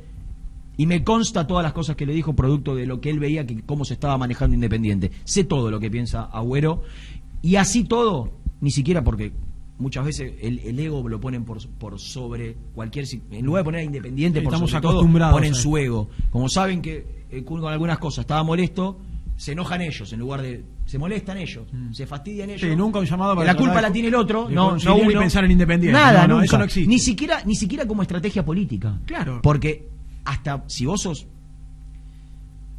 y 0.77 0.85
me 0.85 1.03
consta 1.03 1.45
todas 1.47 1.63
las 1.63 1.73
cosas 1.73 1.95
que 1.97 2.05
le 2.05 2.13
dijo 2.13 2.35
producto 2.35 2.73
de 2.75 2.85
lo 2.85 3.01
que 3.01 3.09
él 3.09 3.19
veía 3.19 3.45
que 3.45 3.61
cómo 3.63 3.83
se 3.83 3.95
estaba 3.95 4.17
manejando 4.17 4.53
Independiente. 4.55 5.11
Sé 5.25 5.43
todo 5.43 5.69
lo 5.71 5.79
que 5.79 5.91
piensa 5.91 6.23
Agüero 6.23 6.83
y 7.41 7.55
así 7.57 7.83
todo, 7.83 8.31
ni 8.61 8.71
siquiera 8.71 9.03
porque 9.03 9.33
muchas 9.79 10.05
veces 10.05 10.33
el, 10.41 10.59
el 10.59 10.79
ego 10.79 11.07
lo 11.09 11.19
ponen 11.19 11.43
por, 11.43 11.57
por 11.67 11.99
sobre 11.99 12.55
cualquier 12.73 13.05
en 13.31 13.45
lugar 13.45 13.61
de 13.61 13.65
poner 13.65 13.81
a 13.81 13.83
Independiente 13.83 14.39
Sí, 14.39 14.45
por 14.45 14.53
estamos 14.53 14.69
sobre 14.71 14.81
todo, 14.81 14.91
acostumbrados 14.93 15.33
ponen 15.35 15.53
su 15.55 15.75
ego. 15.77 16.09
Como 16.29 16.47
saben 16.47 16.81
que 16.81 17.25
eh, 17.29 17.43
con 17.43 17.65
algunas 17.65 17.97
cosas 17.97 18.23
estaba 18.23 18.43
molesto, 18.43 18.99
se 19.37 19.53
enojan 19.53 19.81
ellos 19.81 20.11
en 20.11 20.19
lugar 20.19 20.41
de 20.41 20.65
se 20.85 20.97
molestan 20.97 21.37
ellos, 21.37 21.65
se 21.91 22.05
fastidian 22.05 22.49
ellos. 22.49 22.63
Mm. 22.63 22.71
Sí, 22.71 22.75
nunca 22.75 22.99
un 22.99 23.05
llamado 23.05 23.35
para 23.35 23.45
la 23.53 23.55
culpa 23.55 23.75
de- 23.75 23.81
la 23.83 23.91
tiene 23.93 24.07
el 24.09 24.15
otro, 24.15 24.49
no, 24.49 24.75
no 24.77 24.95
uno. 24.97 25.19
pensar 25.19 25.45
en 25.45 25.51
Independiente. 25.51 25.97
Nada, 25.97 26.23
No, 26.23 26.27
no, 26.27 26.33
nunca. 26.35 26.45
eso 26.45 26.57
no 26.57 26.63
existe. 26.65 26.89
Ni 26.89 26.99
siquiera 26.99 27.41
ni 27.45 27.55
siquiera 27.55 27.85
como 27.87 28.01
estrategia 28.01 28.43
política. 28.43 28.99
Claro. 29.05 29.39
Porque 29.41 29.87
hasta 30.25 30.63
si 30.67 30.85
vos 30.85 31.01
sos 31.01 31.27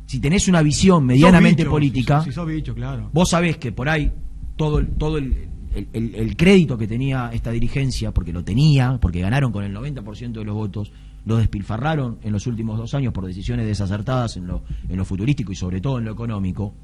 si 0.06 0.20
tenés 0.20 0.48
una 0.48 0.62
visión 0.62 1.04
medianamente 1.04 1.62
bicho, 1.64 1.70
política, 1.70 2.22
Si 2.24 2.32
sos 2.32 2.46
bicho, 2.46 2.74
claro. 2.74 3.10
vos 3.12 3.28
sabés 3.30 3.58
que 3.58 3.72
por 3.72 3.88
ahí 3.88 4.10
todo, 4.56 4.78
el- 4.78 4.88
todo 4.96 5.18
el, 5.18 5.48
el- 5.74 5.88
el- 5.92 6.14
el 6.14 6.36
crédito 6.36 6.78
que 6.78 6.88
tenía 6.88 7.30
esta 7.32 7.50
dirigencia, 7.50 8.10
porque 8.12 8.32
lo 8.32 8.42
tenía, 8.42 8.98
porque 9.00 9.20
ganaron 9.20 9.52
con 9.52 9.64
el 9.64 9.72
90% 9.72 10.40
de 10.40 10.44
los 10.46 10.54
votos, 10.54 10.90
lo 11.28 11.36
despilfarraron 11.36 12.18
en 12.22 12.32
los 12.32 12.46
últimos 12.46 12.78
dos 12.78 12.94
años 12.94 13.12
por 13.12 13.26
decisiones 13.26 13.66
desacertadas 13.66 14.36
en 14.36 14.46
lo, 14.46 14.62
en 14.88 14.96
lo 14.96 15.04
futurístico 15.04 15.52
y 15.52 15.56
sobre 15.56 15.80
todo 15.80 15.98
en 15.98 16.06
lo 16.06 16.12
económico. 16.12 16.74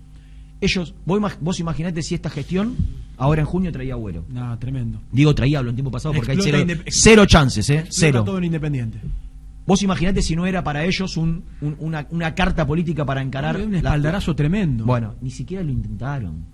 Ellos, 0.60 0.94
vos, 1.04 1.20
vos 1.40 1.58
imaginate 1.60 2.02
si 2.02 2.14
esta 2.14 2.30
gestión 2.30 2.76
ahora 3.16 3.40
en 3.40 3.46
junio 3.46 3.72
traía 3.72 3.94
Agüero. 3.94 4.24
No, 4.28 4.56
tremendo. 4.58 5.00
Digo 5.10 5.34
traía, 5.34 5.58
hablo 5.58 5.70
en 5.70 5.76
tiempo 5.76 5.90
pasado 5.90 6.14
porque 6.14 6.32
hay 6.32 6.36
Explota 6.38 6.58
cero, 6.64 6.80
Indep- 6.82 6.88
cero 6.90 7.26
chances, 7.26 7.68
¿eh? 7.70 7.74
Explota 7.78 7.96
Cero. 7.98 8.24
todo 8.24 8.38
en 8.38 8.44
Independiente. 8.44 9.00
Vos 9.66 9.82
imaginate 9.82 10.20
si 10.20 10.36
no 10.36 10.44
era 10.46 10.62
para 10.62 10.84
ellos 10.84 11.16
un- 11.16 11.42
un- 11.62 11.76
una, 11.80 12.06
una 12.10 12.34
carta 12.34 12.66
política 12.66 13.04
para 13.06 13.22
encarar. 13.22 13.56
Un 13.56 13.72
la- 13.72 13.78
espaldarazo 13.78 14.36
tremendo. 14.36 14.84
Bueno, 14.84 15.14
ni 15.22 15.30
siquiera 15.30 15.64
lo 15.64 15.70
intentaron. 15.72 16.44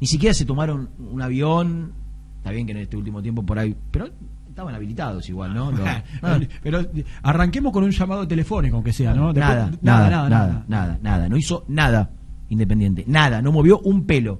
Ni 0.00 0.06
siquiera 0.08 0.34
se 0.34 0.44
tomaron 0.44 0.90
un 0.98 1.22
avión. 1.22 1.92
Está 2.38 2.50
bien 2.50 2.66
que 2.66 2.72
en 2.72 2.78
este 2.78 2.96
último 2.96 3.22
tiempo 3.22 3.44
por 3.44 3.58
ahí. 3.60 3.76
Pero 3.92 4.08
estaban 4.52 4.74
habilitados 4.74 5.28
igual, 5.28 5.52
¿no? 5.54 5.72
Lo- 5.72 5.84
Ah, 6.22 6.38
Pero 6.62 6.80
arranquemos 7.22 7.72
con 7.72 7.84
un 7.84 7.90
llamado 7.90 8.26
telefónico, 8.28 8.76
aunque 8.76 8.92
sea, 8.92 9.12
¿no? 9.14 9.32
Después- 9.32 9.56
nada, 9.56 9.70
nada, 9.82 10.28
nada, 10.28 10.64
nada, 10.68 10.98
nada, 11.02 11.28
No 11.28 11.36
hizo 11.36 11.64
nada 11.68 12.10
Independiente. 12.48 13.04
Nada. 13.06 13.40
No 13.40 13.50
movió 13.50 13.80
un 13.80 14.04
pelo 14.04 14.38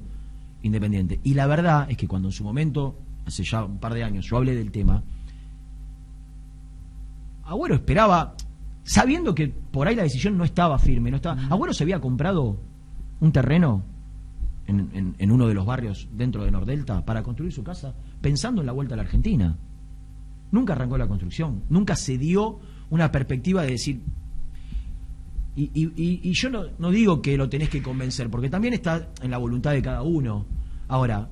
Independiente. 0.62 1.18
Y 1.24 1.34
la 1.34 1.46
verdad 1.46 1.86
es 1.90 1.96
que 1.96 2.06
cuando 2.06 2.28
en 2.28 2.32
su 2.32 2.44
momento, 2.44 2.98
hace 3.26 3.42
ya 3.42 3.64
un 3.64 3.78
par 3.78 3.94
de 3.94 4.04
años, 4.04 4.26
yo 4.30 4.36
hablé 4.36 4.54
del 4.54 4.70
tema, 4.70 5.02
Agüero 7.44 7.74
esperaba, 7.74 8.34
sabiendo 8.84 9.34
que 9.34 9.48
por 9.48 9.88
ahí 9.88 9.96
la 9.96 10.02
decisión 10.04 10.36
no 10.38 10.44
estaba 10.44 10.78
firme, 10.78 11.10
no 11.10 11.16
estaba. 11.16 11.40
Agüero 11.50 11.72
se 11.74 11.82
había 11.84 12.00
comprado 12.00 12.60
un 13.20 13.32
terreno 13.32 13.82
en, 14.66 14.90
en- 14.94 15.14
en 15.18 15.30
uno 15.32 15.46
de 15.48 15.54
los 15.54 15.66
barrios 15.66 16.08
dentro 16.12 16.44
de 16.44 16.50
Nordelta 16.50 17.04
para 17.04 17.22
construir 17.22 17.52
su 17.52 17.64
casa, 17.64 17.94
pensando 18.20 18.60
en 18.62 18.66
la 18.66 18.72
vuelta 18.72 18.94
a 18.94 18.96
la 18.96 19.02
Argentina. 19.02 19.56
Nunca 20.52 20.74
arrancó 20.74 20.96
la 20.98 21.08
construcción, 21.08 21.64
nunca 21.68 21.96
se 21.96 22.16
dio 22.18 22.60
una 22.90 23.10
perspectiva 23.10 23.62
de 23.62 23.70
decir. 23.72 24.00
Y, 25.56 25.70
y- 25.74 26.20
y- 26.22 26.32
yo 26.32 26.48
no, 26.50 26.90
digo 26.90 27.20
que 27.20 27.36
lo 27.36 27.48
tenés 27.48 27.68
que 27.68 27.82
convencer, 27.82 28.30
porque 28.30 28.48
también 28.48 28.72
está 28.74 29.10
en 29.22 29.30
la 29.30 29.38
voluntad 29.38 29.72
de 29.72 29.82
cada 29.82 30.02
uno. 30.02 30.46
Ahora, 30.88 31.28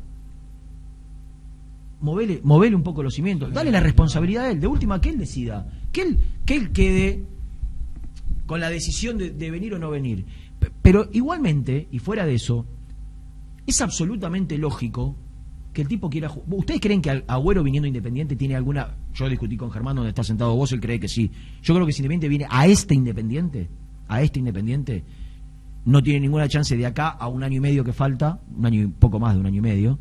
movele, 2.01 2.41
movele 2.43 2.77
un 2.77 2.83
poco 2.83 3.03
los 3.03 3.15
cimientos, 3.15 3.53
dale 3.53 3.71
la 3.71 3.81
responsabilidad 3.81 4.45
a 4.45 4.51
él, 4.51 4.61
de 4.61 4.67
última 4.67 5.01
que 5.01 5.11
él 5.11 5.19
decida, 5.19 5.71
que 5.93 6.03
él, 6.03 6.19
que 6.45 6.57
él 6.57 6.73
quede 6.73 7.25
con 8.47 8.61
la 8.61 8.69
decisión 8.71 9.17
de, 9.19 9.31
de 9.31 9.51
venir 9.51 9.75
o 9.75 9.79
no 9.79 9.91
venir. 9.91 10.27
Pero 10.83 11.09
igualmente, 11.13 11.89
y 11.91 11.99
fuera 11.99 12.27
de 12.27 12.35
eso, 12.35 12.67
es 13.67 13.81
absolutamente 13.81 14.59
lógico 14.59 15.17
que 15.81 15.85
el 15.85 15.89
tipo 15.89 16.11
quiera 16.11 16.31
¿Ustedes 16.51 16.79
creen 16.79 17.01
que 17.01 17.09
Al- 17.09 17.25
Agüero 17.27 17.63
viniendo 17.63 17.87
Independiente 17.89 18.37
tiene 18.37 18.55
alguna... 18.55 18.89
Yo 19.15 19.31
discutí 19.31 19.57
con 19.57 19.71
Germán 19.71 19.97
donde 19.97 20.11
está 20.11 20.23
sentado 20.23 20.55
vos, 20.55 20.71
él 20.73 20.81
cree 20.81 21.01
que 21.01 21.09
sí. 21.09 21.31
Yo 21.63 21.73
creo 21.75 21.87
que 21.87 21.93
si 21.93 22.03
Independiente 22.03 22.29
viene 22.29 22.47
a 22.51 22.67
este 22.67 22.95
Independiente, 22.95 23.69
a 24.07 24.21
este 24.21 24.41
Independiente, 24.41 25.05
no 25.87 26.03
tiene 26.03 26.21
ninguna 26.21 26.49
chance 26.49 26.77
de 26.77 26.85
acá 26.85 27.09
a 27.09 27.29
un 27.29 27.43
año 27.43 27.57
y 27.57 27.61
medio 27.61 27.83
que 27.83 27.95
falta, 27.95 28.41
un 28.55 28.67
año 28.67 28.83
y 28.83 28.87
poco 28.89 29.19
más 29.19 29.33
de 29.35 29.41
un 29.41 29.47
año 29.47 29.57
y 29.57 29.63
medio, 29.63 29.99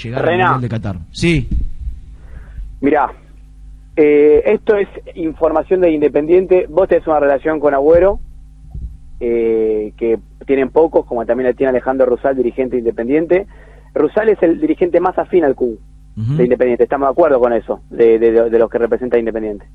llegar 0.00 0.20
al 0.20 0.26
Rena. 0.28 0.52
Mundial 0.52 0.60
de 0.62 0.68
Qatar. 0.68 0.98
Sí, 1.10 1.48
Mirá, 2.80 3.10
eh, 3.96 4.42
esto 4.46 4.76
es 4.76 4.86
información 5.16 5.80
de 5.80 5.90
Independiente. 5.90 6.66
Vos 6.68 6.88
tenés 6.88 7.04
una 7.08 7.18
relación 7.18 7.58
con 7.58 7.74
Agüero, 7.74 8.20
eh, 9.18 9.92
que 9.96 10.20
tienen 10.46 10.70
pocos, 10.70 11.04
como 11.06 11.26
también 11.26 11.48
la 11.48 11.54
tiene 11.54 11.70
Alejandro 11.70 12.06
Rusal, 12.06 12.36
dirigente 12.36 12.76
de 12.76 12.80
Independiente. 12.82 13.46
Rusal 13.98 14.28
es 14.28 14.42
el 14.42 14.60
dirigente 14.60 15.00
más 15.00 15.18
afín 15.18 15.44
al 15.44 15.54
Q 15.54 15.78
de 16.16 16.44
Independiente, 16.44 16.84
estamos 16.84 17.08
de 17.08 17.12
acuerdo 17.12 17.38
con 17.38 17.52
eso, 17.52 17.82
de, 17.90 18.18
de, 18.18 18.50
de 18.50 18.58
los 18.58 18.68
que 18.68 18.78
representa 18.78 19.18
Independiente. 19.18 19.66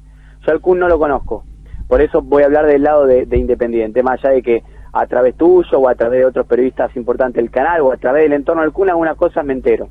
Yo 0.46 0.52
al 0.52 0.60
Q 0.60 0.76
no 0.76 0.90
lo 0.90 1.00
conozco, 1.00 1.46
por 1.88 2.02
eso 2.02 2.22
voy 2.22 2.44
a 2.44 2.48
hablar 2.48 2.66
del 2.66 2.84
lado 2.84 3.06
de, 3.06 3.26
de 3.26 3.38
Independiente, 3.38 4.04
más 4.04 4.20
allá 4.20 4.34
de 4.34 4.42
que 4.42 4.64
a 4.92 5.08
través 5.08 5.36
tuyo 5.36 5.80
o 5.80 5.88
a 5.90 5.96
través 5.96 6.20
de 6.20 6.26
otros 6.26 6.46
periodistas 6.46 6.96
importantes 6.96 7.42
del 7.42 7.50
canal 7.50 7.82
o 7.82 7.92
a 7.92 7.98
través 7.98 8.24
del 8.24 8.34
entorno 8.34 8.62
del 8.62 8.72
Kun 8.72 8.90
algunas 8.90 9.16
cosas 9.16 9.46
me 9.46 9.54
entero. 9.54 9.90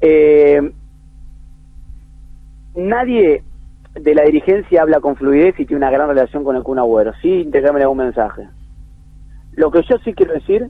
Eh, 0.00 0.60
nadie 2.74 3.42
de 3.94 4.14
la 4.14 4.24
dirigencia 4.24 4.82
habla 4.82 5.00
con 5.00 5.16
fluidez 5.16 5.58
y 5.58 5.64
tiene 5.64 5.78
una 5.78 5.90
gran 5.90 6.08
relación 6.08 6.44
con 6.44 6.54
el 6.54 6.62
Kun 6.62 6.78
Agüero. 6.78 7.12
Sí, 7.22 7.30
integrame 7.30 7.80
algún 7.80 7.98
mensaje. 7.98 8.46
Lo 9.54 9.70
que 9.70 9.82
yo 9.88 9.96
sí 10.04 10.12
quiero 10.12 10.34
decir, 10.34 10.68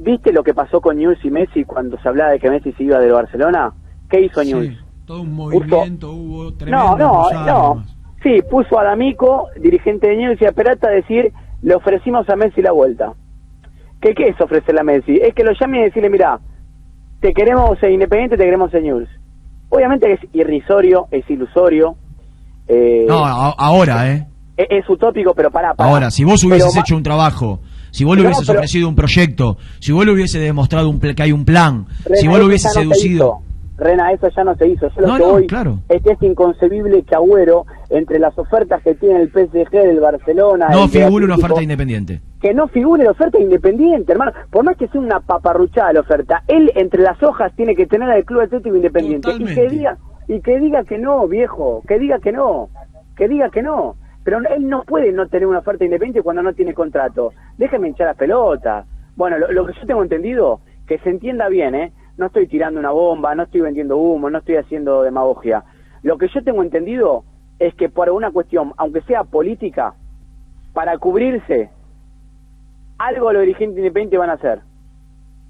¿viste 0.00 0.32
lo 0.32 0.42
que 0.42 0.54
pasó 0.54 0.80
con 0.80 0.96
News 0.96 1.18
y 1.24 1.30
Messi 1.30 1.64
cuando 1.64 1.98
se 2.00 2.08
hablaba 2.08 2.30
de 2.32 2.38
que 2.40 2.50
Messi 2.50 2.72
se 2.72 2.84
iba 2.84 2.98
de 2.98 3.10
Barcelona? 3.10 3.72
¿Qué 4.08 4.20
hizo 4.20 4.42
News? 4.44 4.66
Sí, 4.68 4.76
todo 5.06 5.22
un 5.22 5.32
movimiento 5.34 6.10
hubo 6.12 6.44
No, 6.44 6.52
tremendo. 6.54 6.96
no, 6.98 7.20
cruzada, 7.22 7.46
no. 7.52 7.66
además. 7.70 7.96
Sí, 8.22 8.42
puso 8.50 8.78
a 8.78 8.84
D'Amico, 8.84 9.48
dirigente 9.60 10.08
de 10.08 10.16
News 10.16 10.40
y 10.40 10.46
a 10.46 10.52
Peralta 10.52 10.88
a 10.88 10.92
decir, 10.92 11.32
le 11.62 11.74
ofrecimos 11.74 12.28
a 12.30 12.36
Messi 12.36 12.62
la 12.62 12.72
vuelta. 12.72 13.12
¿Qué, 14.00 14.14
qué 14.14 14.28
es 14.28 14.40
ofrecerle 14.40 14.80
a 14.80 14.84
Messi? 14.84 15.16
Es 15.22 15.34
que 15.34 15.44
lo 15.44 15.52
llame 15.58 15.80
y 15.80 15.84
decirle, 15.84 16.10
mira, 16.10 16.38
te 17.20 17.32
queremos 17.32 17.82
en 17.82 17.92
Independiente, 17.92 18.36
te 18.36 18.44
queremos 18.44 18.72
en 18.74 18.82
News. 18.84 19.08
Obviamente 19.70 20.06
que 20.06 20.12
es 20.14 20.20
irrisorio, 20.34 21.06
es 21.10 21.28
ilusorio. 21.30 21.96
eh, 22.68 23.04
no, 23.08 23.24
ahora, 23.24 24.10
¿eh? 24.10 24.26
es, 24.56 24.66
es 24.70 24.88
utópico, 24.88 25.34
pero 25.34 25.50
para, 25.50 25.74
Ahora, 25.78 26.10
si 26.10 26.24
vos 26.24 26.42
hubieses 26.44 26.70
Pero 26.72 26.80
hecho 26.80 26.96
un 26.96 27.02
trabajo, 27.02 27.60
si 27.94 28.04
vos 28.04 28.16
le 28.16 28.22
hubieses 28.24 28.46
pero- 28.46 28.58
ofrecido 28.58 28.88
un 28.88 28.96
proyecto, 28.96 29.56
si 29.78 29.92
vos 29.92 30.04
le 30.04 30.12
hubieses 30.12 30.40
demostrado 30.42 30.90
un 30.90 30.98
que 30.98 31.22
hay 31.22 31.30
un 31.32 31.44
plan, 31.44 31.86
Rena, 32.04 32.16
si 32.16 32.26
vos 32.28 32.38
lo 32.38 32.46
hubieses 32.46 32.72
seducido. 32.72 33.38
Rena, 33.76 34.12
eso 34.12 34.28
ya 34.36 34.44
no 34.44 34.54
se 34.56 34.68
hizo. 34.68 34.88
Yo 34.94 35.00
lo 35.00 35.06
No, 35.08 35.14
que 35.16 35.22
no, 35.24 35.30
voy 35.32 35.46
claro. 35.48 35.78
es 35.88 36.00
que 36.02 36.12
es 36.12 36.22
inconcebible 36.22 37.02
que 37.02 37.14
Agüero, 37.14 37.66
entre 37.90 38.18
las 38.20 38.36
ofertas 38.38 38.80
que 38.82 38.94
tiene 38.94 39.20
el 39.20 39.28
PSG 39.30 39.70
del 39.72 39.98
Barcelona... 40.00 40.68
No 40.70 40.86
figura 40.88 41.24
una 41.24 41.34
oferta 41.34 41.60
independiente. 41.62 42.20
que 42.40 42.52
no 42.54 42.68
figure 42.68 43.02
la 43.04 43.10
oferta 43.12 43.40
independiente, 43.40 44.12
hermano. 44.12 44.32
Por 44.50 44.64
más 44.64 44.76
que 44.76 44.86
sea 44.88 45.00
una 45.00 45.18
paparruchada 45.20 45.92
la 45.92 46.00
oferta, 46.00 46.42
él 46.46 46.70
entre 46.76 47.02
las 47.02 47.20
hojas 47.22 47.52
tiene 47.56 47.74
que 47.74 47.86
tener 47.86 48.08
al 48.10 48.24
Club 48.24 48.42
Atlético 48.42 48.76
Independiente. 48.76 49.30
Y 49.38 49.44
que, 49.44 49.68
diga, 49.68 49.98
y 50.28 50.40
que 50.40 50.58
diga 50.60 50.84
que 50.84 50.98
no, 50.98 51.26
viejo, 51.26 51.82
que 51.88 51.98
diga 51.98 52.18
que 52.20 52.30
no, 52.32 52.68
que 53.16 53.26
diga 53.28 53.50
que 53.50 53.62
no. 53.62 53.96
Pero 54.24 54.38
él 54.38 54.68
no 54.68 54.84
puede 54.84 55.12
no 55.12 55.28
tener 55.28 55.46
una 55.46 55.58
oferta 55.58 55.84
independiente 55.84 56.22
cuando 56.22 56.42
no 56.42 56.54
tiene 56.54 56.72
contrato. 56.72 57.32
Déjeme 57.58 57.88
hinchar 57.88 58.08
las 58.08 58.16
pelotas. 58.16 58.86
Bueno, 59.16 59.36
lo, 59.38 59.66
que 59.66 59.74
yo 59.74 59.86
tengo 59.86 60.02
entendido, 60.02 60.60
que 60.86 60.98
se 60.98 61.10
entienda 61.10 61.48
bien, 61.48 61.74
¿eh? 61.74 61.92
No 62.16 62.26
estoy 62.26 62.46
tirando 62.46 62.80
una 62.80 62.90
bomba, 62.90 63.34
no 63.34 63.42
estoy 63.44 63.60
vendiendo 63.60 63.98
humo, 63.98 64.30
no 64.30 64.38
estoy 64.38 64.56
haciendo 64.56 65.02
demagogia. 65.02 65.64
Lo 66.02 66.16
que 66.16 66.28
yo 66.28 66.42
tengo 66.42 66.62
entendido 66.62 67.24
es 67.58 67.74
que 67.74 67.88
por 67.88 68.08
una 68.10 68.30
cuestión, 68.30 68.72
aunque 68.76 69.02
sea 69.02 69.24
política, 69.24 69.94
para 70.72 70.96
cubrirse, 70.98 71.70
algo 72.98 73.32
los 73.32 73.42
dirigentes 73.42 73.78
independientes 73.78 74.18
van 74.18 74.30
a 74.30 74.34
hacer. 74.34 74.60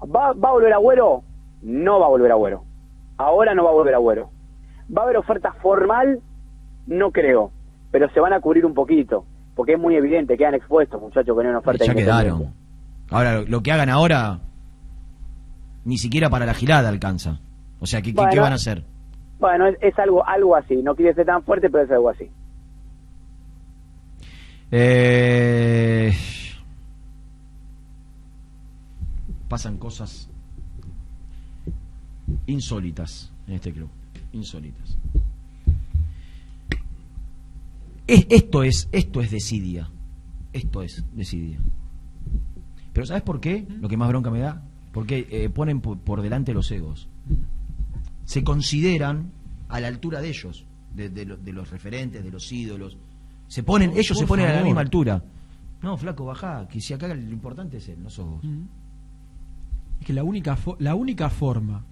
¿Va, 0.03 0.33
¿Va 0.33 0.49
a 0.49 0.53
volver 0.53 0.73
Agüero? 0.73 1.23
No 1.61 1.99
va 1.99 2.07
a 2.07 2.09
volver 2.09 2.31
Agüero. 2.31 2.63
Ahora 3.17 3.55
no 3.55 3.63
va 3.63 3.69
a 3.69 3.73
volver 3.73 3.95
Agüero. 3.95 4.29
¿Va 4.95 5.01
a 5.01 5.05
haber 5.05 5.17
oferta 5.17 5.53
formal? 5.53 6.19
No 6.87 7.11
creo. 7.11 7.51
Pero 7.95 8.09
se 8.09 8.19
van 8.19 8.33
a 8.33 8.41
cubrir 8.41 8.65
un 8.65 8.73
poquito. 8.73 9.23
Porque 9.55 9.75
es 9.75 9.79
muy 9.79 9.95
evidente, 9.95 10.35
quedan 10.35 10.53
expuestos, 10.53 10.99
muchachos, 10.99 11.27
que 11.27 11.31
no 11.31 11.39
hay 11.43 11.47
una 11.47 11.59
oferta 11.59 11.85
Ya 11.85 11.95
quedaron. 11.95 12.53
Ahora, 13.09 13.43
lo, 13.47 13.63
que 13.63 13.71
hagan 13.71 13.89
ahora, 13.89 14.41
ni 15.85 15.97
siquiera 15.97 16.29
para 16.29 16.45
la 16.45 16.53
gilada 16.53 16.89
alcanza. 16.89 17.39
O 17.79 17.85
sea, 17.85 18.01
¿qué, 18.01 18.11
van 18.11 18.51
a 18.51 18.55
hacer? 18.55 18.83
Bueno, 19.39 19.65
es, 19.67 19.77
es 19.79 19.97
algo 19.97 20.27
algo 20.27 20.57
así. 20.57 20.75
No 20.83 20.93
quiere 20.93 21.13
ser 21.13 21.25
tan 21.25 21.41
fuerte, 21.43 21.69
pero 21.69 21.85
es 21.85 21.91
algo 21.91 22.09
así. 22.09 22.29
Eh, 24.71 26.11
pasan 29.47 29.77
cosas 29.77 30.29
insólitas 32.45 33.31
en 33.47 33.53
este 33.53 33.71
club. 33.71 33.89
Insólitas. 34.33 34.97
Es- 38.07 38.27
esto 38.29 38.63
es, 38.63 38.89
esto 38.91 39.21
es 39.21 39.31
desidia. 39.31 39.89
Esto 40.53 40.81
es 40.81 41.03
desidia. 41.13 41.59
Pero 42.93 43.05
¿sabes 43.05 43.23
por 43.23 43.39
qué? 43.41 43.65
Lo 43.81 43.89
que 43.89 43.97
más 43.97 44.07
bronca 44.09 44.29
me 44.31 44.39
da. 44.39 44.63
Porque 44.93 45.27
eh, 45.29 45.49
ponen 45.49 45.81
por, 45.81 45.97
por 45.99 46.21
delante 46.21 46.53
los 46.53 46.71
egos. 46.71 47.09
Se 48.23 48.43
consideran 48.43 49.31
a 49.67 49.79
la 49.81 49.87
altura 49.87 50.21
de 50.21 50.29
ellos, 50.29 50.65
de, 50.95 51.09
de 51.09 51.25
lo- 51.25 51.37
de 51.37 51.51
los 51.51 51.69
referentes, 51.69 52.23
de 52.23 52.31
los 52.31 52.51
ídolos. 52.51 52.97
Se 53.47 53.63
ponen, 53.63 53.91
ellos 53.91 54.17
se 54.17 54.25
ponen 54.25 54.45
a 54.47 54.53
la 54.53 54.63
misma 54.63 54.81
altura. 54.81 55.21
No, 55.81 55.97
flaco, 55.97 56.25
bajá, 56.25 56.67
que 56.69 56.79
si 56.81 56.93
acá 56.93 57.07
lo 57.07 57.15
importante 57.31 57.77
es 57.77 57.89
él, 57.89 58.01
no 58.01 58.09
sos 58.09 58.25
vos. 58.29 58.41
Es 59.99 60.05
que 60.07 60.13
la 60.13 60.23
única, 60.23 60.57
fo- 60.57 60.77
la 60.79 60.95
única 60.95 61.29
forma 61.29 61.83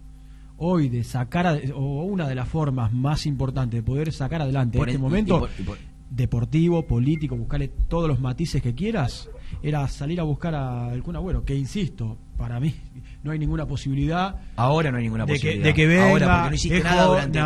hoy 0.57 0.88
de 0.89 1.03
sacar, 1.03 1.45
a- 1.47 1.59
o 1.76 2.03
una 2.05 2.28
de 2.28 2.36
las 2.36 2.47
formas 2.47 2.93
más 2.93 3.26
importantes 3.26 3.80
de 3.80 3.84
poder 3.84 4.11
sacar 4.14 4.41
adelante 4.41 4.78
Por 4.78 4.88
este 4.89 4.95
en- 4.95 5.01
momento 5.01 5.36
y 5.36 5.39
por- 5.41 5.49
y 5.59 5.64
por- 5.64 5.78
deportivo, 6.16 6.86
político, 6.86 7.36
buscarle 7.36 7.70
todos 7.88 8.07
los 8.07 8.20
matices 8.20 8.61
que 8.61 8.74
quieras, 8.76 9.30
era 9.61 9.88
salir 9.88 10.20
a 10.20 10.24
buscar 10.24 10.53
al 10.53 11.01
Kun 11.01 11.16
Agüero, 11.16 11.43
que 11.43 11.55
insisto, 11.55 12.18
para 12.38 12.59
mí 12.59 12.74
no 13.24 13.32
hay 13.32 13.39
ninguna 13.39 13.66
posibilidad. 13.66 14.36
Ahora 14.55 14.91
no 14.91 14.97
hay 14.97 15.03
ninguna 15.05 15.26
de 15.26 15.34
que, 15.34 15.39
posibilidad. 15.39 15.66
de 15.66 15.74
que 15.74 15.88
venga, 15.88 16.09
Ahora, 16.09 16.36
porque 16.36 16.49
no 16.49 16.55
hiciste 16.55 16.84
nada 16.84 17.05
durante, 17.05 17.39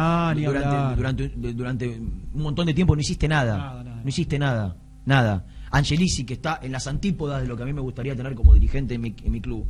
durante, 0.95 0.95
durante, 0.95 1.53
durante 1.53 1.88
un 1.99 2.41
montón 2.41 2.65
de 2.68 2.74
tiempo, 2.74 2.95
no 2.95 3.01
hiciste 3.01 3.28
nada. 3.28 3.84
No 4.03 4.09
hiciste 4.09 4.38
nada. 4.38 4.76
Nada. 5.05 5.45
Angelici, 5.72 6.26
que 6.26 6.34
está 6.34 6.59
en 6.61 6.72
las 6.74 6.88
antípodas 6.88 7.41
de 7.41 7.47
lo 7.47 7.55
que 7.55 7.63
a 7.63 7.65
mí 7.65 7.74
me 7.74 7.82
gustaría 7.82 8.15
tener 8.15 8.36
como 8.36 8.53
dirigente 8.53 8.95
en 8.95 9.01
mi, 9.01 9.15
en 9.24 9.32
mi 9.32 9.39
club, 9.41 9.65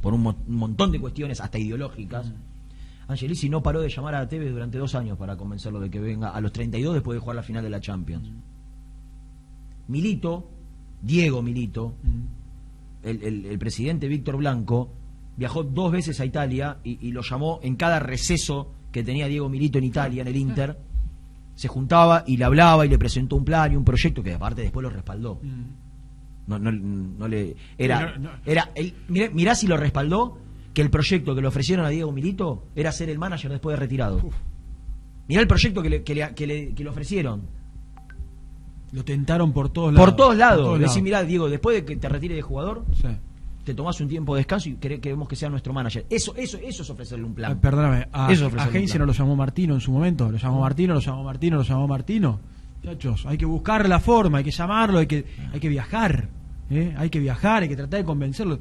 por 0.00 0.14
un, 0.14 0.22
mo- 0.22 0.36
un 0.46 0.56
montón 0.56 0.92
de 0.92 0.98
cuestiones, 1.00 1.40
hasta 1.40 1.58
ideológicas. 1.58 2.32
Angelici 3.10 3.48
no 3.48 3.62
paró 3.62 3.80
de 3.80 3.88
llamar 3.88 4.14
a 4.14 4.28
Tevez 4.28 4.50
durante 4.52 4.78
dos 4.78 4.94
años 4.94 5.18
para 5.18 5.36
convencerlo 5.36 5.80
de 5.80 5.90
que 5.90 6.00
venga 6.00 6.30
a 6.30 6.40
los 6.40 6.52
32 6.52 6.94
después 6.94 7.16
de 7.16 7.20
jugar 7.20 7.36
la 7.36 7.42
final 7.42 7.62
de 7.62 7.70
la 7.70 7.80
Champions. 7.80 8.28
Milito, 9.88 10.48
Diego 11.02 11.42
Milito, 11.42 11.94
el, 13.02 13.22
el- 13.22 13.46
el 13.46 13.58
presidente 13.58 14.06
Víctor 14.08 14.36
Blanco, 14.36 14.92
viajó 15.36 15.62
dos 15.64 15.90
veces 15.92 16.20
a 16.20 16.24
Italia 16.24 16.78
y, 16.84 17.06
y 17.06 17.12
lo 17.12 17.22
llamó 17.22 17.60
en 17.62 17.76
cada 17.76 17.98
receso 17.98 18.72
que 18.92 19.02
tenía 19.02 19.26
Diego 19.26 19.48
Milito 19.48 19.78
en 19.78 19.84
Italia, 19.84 20.22
en 20.22 20.28
el 20.28 20.36
Inter. 20.36 20.78
Se 21.54 21.68
juntaba 21.68 22.24
y 22.26 22.36
le 22.36 22.44
hablaba 22.44 22.86
y 22.86 22.88
le 22.88 22.98
presentó 22.98 23.36
un 23.36 23.44
plan 23.44 23.72
y 23.72 23.76
un 23.76 23.84
proyecto 23.84 24.22
que 24.22 24.34
aparte 24.34 24.62
después 24.62 24.82
lo 24.82 24.90
respaldó. 24.90 25.40
No, 26.46 26.58
no, 26.58 26.72
no 26.72 27.28
le 27.28 27.54
era 27.78 28.16
era 28.46 28.70
el, 28.74 28.94
mirá, 29.08 29.30
mirá 29.30 29.54
si 29.54 29.66
lo 29.66 29.76
respaldó 29.76 30.38
que 30.80 30.84
el 30.84 30.90
proyecto 30.90 31.34
que 31.34 31.42
le 31.42 31.48
ofrecieron 31.48 31.84
a 31.84 31.90
Diego 31.90 32.10
Milito 32.10 32.64
era 32.74 32.90
ser 32.90 33.10
el 33.10 33.18
manager 33.18 33.50
después 33.50 33.74
de 33.74 33.80
retirado. 33.80 34.20
Mirá 35.28 35.42
el 35.42 35.46
proyecto 35.46 35.82
que 35.82 35.90
le, 35.90 36.02
que 36.02 36.14
le, 36.14 36.34
que 36.34 36.46
le- 36.46 36.74
que 36.74 36.82
le 36.82 36.88
ofrecieron. 36.90 37.42
Lo 38.92 39.04
tentaron 39.04 39.52
por 39.52 39.68
todos 39.68 39.92
lados. 39.92 40.08
Por 40.08 40.16
todos 40.16 40.36
lados. 40.36 40.68
Por 40.68 40.78
Decir, 40.78 41.02
mirá, 41.02 41.22
Diego, 41.22 41.48
después 41.48 41.76
de 41.76 41.84
que 41.84 41.96
te 41.96 42.08
retires 42.08 42.36
de 42.36 42.42
jugador, 42.42 42.84
Sí. 42.94 43.08
te 43.64 43.74
tomás 43.74 44.00
un 44.00 44.08
tiempo 44.08 44.34
de 44.34 44.40
descanso 44.40 44.68
y 44.70 44.76
quere- 44.76 45.00
queremos 45.00 45.28
que 45.28 45.36
sea 45.36 45.48
nuestro 45.50 45.72
manager. 45.72 46.06
Eso, 46.10 46.34
eso, 46.36 46.58
eso 46.58 46.82
es 46.82 46.90
ofrecerle 46.90 47.24
un 47.26 47.34
plan. 47.34 47.52
Ah, 47.52 47.60
Perdóname, 47.60 48.08
a, 48.12 48.32
Eso 48.32 48.46
es 48.48 48.54
a 48.56 48.68
Heinze 48.70 48.98
no 48.98 49.06
lo 49.06 49.12
llamó 49.12 49.36
Martino 49.36 49.74
en 49.74 49.80
su 49.80 49.92
momento. 49.92 50.30
Lo 50.30 50.38
llamó 50.38 50.60
Martino, 50.60 50.94
lo 50.94 51.00
llamó 51.00 51.22
Martino, 51.22 51.56
lo 51.58 51.62
llamó 51.62 51.86
Martino. 51.86 52.40
Muchachos, 52.82 53.26
hay 53.26 53.36
que 53.36 53.44
buscar 53.44 53.86
la 53.88 54.00
forma, 54.00 54.38
hay 54.38 54.44
que 54.44 54.50
llamarlo, 54.50 54.98
hay 54.98 55.06
que, 55.06 55.24
hay 55.52 55.60
que 55.60 55.68
viajar. 55.68 56.28
¿eh? 56.70 56.94
Hay 56.96 57.10
que 57.10 57.20
viajar, 57.20 57.62
hay 57.62 57.68
que 57.68 57.76
tratar 57.76 58.00
de 58.00 58.04
convencerlo. 58.06 58.58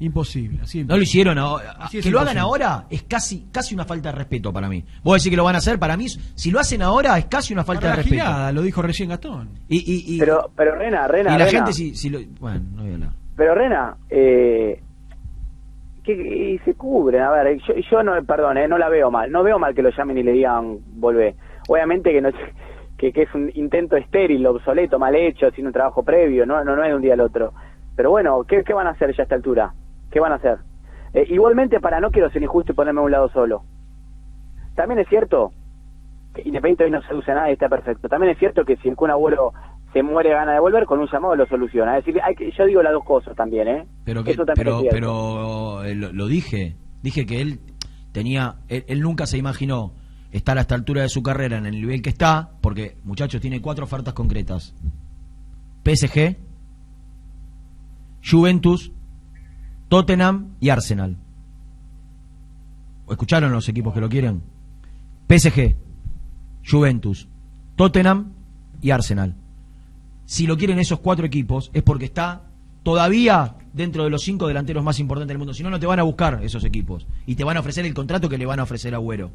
Imposible, 0.00 0.60
así 0.62 0.82
No 0.82 0.96
lo 0.96 1.02
hicieron 1.02 1.36
ahora. 1.38 1.76
Que 1.90 2.10
lo 2.10 2.20
hagan 2.20 2.38
ahora 2.38 2.86
es 2.90 3.02
casi, 3.04 3.46
casi 3.52 3.74
una 3.74 3.84
falta 3.84 4.10
de 4.10 4.16
respeto 4.18 4.52
para 4.52 4.68
mí. 4.68 4.82
Vos 5.04 5.18
decís 5.18 5.30
que 5.30 5.36
lo 5.36 5.44
van 5.44 5.54
a 5.54 5.58
hacer, 5.58 5.78
para 5.78 5.96
mí, 5.96 6.08
si 6.08 6.50
lo 6.50 6.58
hacen 6.58 6.80
ahora 6.82 7.16
es 7.18 7.26
casi 7.26 7.52
una 7.52 7.64
falta 7.64 7.82
Para 7.82 7.90
de 7.92 7.96
la 7.98 8.02
respeto. 8.02 8.52
lo 8.54 8.62
dijo 8.62 8.80
recién 8.82 9.10
Gastón. 9.10 9.50
Y, 9.68 9.76
y, 9.76 10.16
y- 10.16 10.18
Pero, 10.18 10.50
pero 10.56 10.74
Rena, 10.76 11.06
Rena, 11.06 11.34
y 11.34 11.38
la 11.38 11.44
Rena. 11.44 11.50
gente, 11.58 11.72
si, 11.74 11.94
si 11.94 12.08
lo. 12.10 12.18
Bueno, 12.40 12.60
no 12.74 12.82
voy 12.82 12.90
a 12.90 12.94
hablar. 12.94 13.10
Pero 13.36 13.54
Rena, 13.54 13.96
eh, 14.08 14.80
que, 16.02 16.12
y 16.12 16.58
se 16.64 16.74
cubren, 16.74 17.20
a 17.22 17.30
ver, 17.30 17.58
yo, 17.58 17.74
yo 17.90 18.02
no, 18.02 18.12
perdón, 18.24 18.56
eh, 18.58 18.66
no 18.68 18.78
la 18.78 18.88
veo 18.88 19.10
mal, 19.10 19.30
no 19.30 19.42
veo 19.42 19.58
mal 19.58 19.74
que 19.74 19.82
lo 19.82 19.90
llamen 19.90 20.16
y 20.18 20.22
le 20.22 20.32
digan 20.32 20.78
volvé. 20.94 21.34
Obviamente 21.68 22.10
que 22.10 22.20
no 22.22 22.30
que, 22.96 23.12
que 23.12 23.22
es 23.22 23.34
un 23.34 23.50
intento 23.54 23.96
estéril, 23.96 24.46
obsoleto, 24.46 24.98
mal 24.98 25.14
hecho, 25.14 25.50
sin 25.52 25.66
un 25.66 25.72
trabajo 25.72 26.02
previo, 26.02 26.44
no, 26.46 26.62
no, 26.64 26.74
no 26.76 26.82
es 26.84 26.88
de 26.90 26.94
un 26.96 27.02
día 27.02 27.14
al 27.14 27.20
otro. 27.20 27.52
Pero 27.96 28.10
bueno, 28.10 28.44
¿qué, 28.48 28.62
qué 28.64 28.72
van 28.72 28.86
a 28.86 28.90
hacer 28.90 29.14
ya 29.14 29.22
a 29.22 29.24
esta 29.24 29.34
altura? 29.34 29.72
¿Qué 30.10 30.20
van 30.20 30.32
a 30.32 30.36
hacer? 30.36 30.58
Eh, 31.12 31.26
igualmente, 31.28 31.80
para 31.80 32.00
no 32.00 32.10
quiero 32.10 32.30
ser 32.30 32.42
injusto 32.42 32.72
y 32.72 32.74
ponerme 32.74 33.00
a 33.00 33.04
un 33.04 33.10
lado 33.10 33.28
solo. 33.30 33.62
También 34.74 35.00
es 35.00 35.08
cierto 35.08 35.52
que 36.34 36.42
Independiente 36.42 36.84
hoy 36.84 36.90
no 36.90 37.02
seduce 37.02 37.32
a 37.32 37.34
nadie, 37.34 37.54
está 37.54 37.68
perfecto. 37.68 38.08
También 38.08 38.32
es 38.32 38.38
cierto 38.38 38.64
que 38.64 38.76
si 38.76 38.88
el 38.88 38.96
Kun 38.96 39.10
Agüero 39.10 39.52
se 39.92 40.02
muere 40.02 40.30
gana 40.30 40.52
de 40.52 40.60
volver, 40.60 40.84
con 40.84 41.00
un 41.00 41.08
llamado 41.10 41.34
lo 41.34 41.46
soluciona. 41.46 41.98
Es 41.98 42.04
decir, 42.04 42.20
hay 42.22 42.34
que, 42.36 42.52
yo 42.52 42.66
digo 42.66 42.82
las 42.82 42.92
dos 42.92 43.04
cosas 43.04 43.34
también, 43.34 43.66
¿eh? 43.66 43.86
Pero, 44.04 44.22
que, 44.22 44.32
Eso 44.32 44.44
también 44.44 44.64
pero, 44.64 44.80
es 44.80 44.88
pero 44.90 45.84
eh, 45.84 45.94
lo, 45.94 46.12
lo 46.12 46.26
dije. 46.28 46.76
Dije 47.02 47.26
que 47.26 47.40
él 47.40 47.60
tenía. 48.12 48.56
Él, 48.68 48.84
él 48.86 49.00
nunca 49.00 49.26
se 49.26 49.38
imaginó 49.38 49.94
estar 50.30 50.56
a 50.58 50.60
esta 50.60 50.76
altura 50.76 51.02
de 51.02 51.08
su 51.08 51.22
carrera 51.22 51.58
en 51.58 51.66
el 51.66 51.72
nivel 51.72 52.02
que 52.02 52.10
está, 52.10 52.50
porque, 52.60 52.98
muchachos, 53.02 53.40
tiene 53.40 53.60
cuatro 53.60 53.84
ofertas 53.84 54.14
concretas: 54.14 54.74
PSG, 55.84 56.36
Juventus, 58.24 58.92
Tottenham 59.90 60.54
y 60.60 60.70
Arsenal. 60.70 61.16
¿Escucharon 63.10 63.50
los 63.50 63.68
equipos 63.68 63.92
que 63.92 64.00
lo 64.00 64.08
quieren? 64.08 64.40
PSG, 65.28 65.74
Juventus, 66.64 67.28
Tottenham 67.74 68.32
y 68.80 68.92
Arsenal. 68.92 69.34
Si 70.26 70.46
lo 70.46 70.56
quieren 70.56 70.78
esos 70.78 71.00
cuatro 71.00 71.26
equipos 71.26 71.70
es 71.74 71.82
porque 71.82 72.04
está 72.04 72.42
todavía 72.84 73.56
dentro 73.72 74.04
de 74.04 74.10
los 74.10 74.22
cinco 74.22 74.46
delanteros 74.46 74.84
más 74.84 75.00
importantes 75.00 75.28
del 75.28 75.38
mundo. 75.38 75.54
Si 75.54 75.64
no, 75.64 75.70
no 75.70 75.80
te 75.80 75.86
van 75.86 75.98
a 75.98 76.04
buscar 76.04 76.38
esos 76.44 76.64
equipos 76.64 77.08
y 77.26 77.34
te 77.34 77.42
van 77.42 77.56
a 77.56 77.60
ofrecer 77.60 77.84
el 77.84 77.92
contrato 77.92 78.28
que 78.28 78.38
le 78.38 78.46
van 78.46 78.60
a 78.60 78.62
ofrecer 78.62 78.94
a 78.94 78.98
Agüero. 78.98 79.32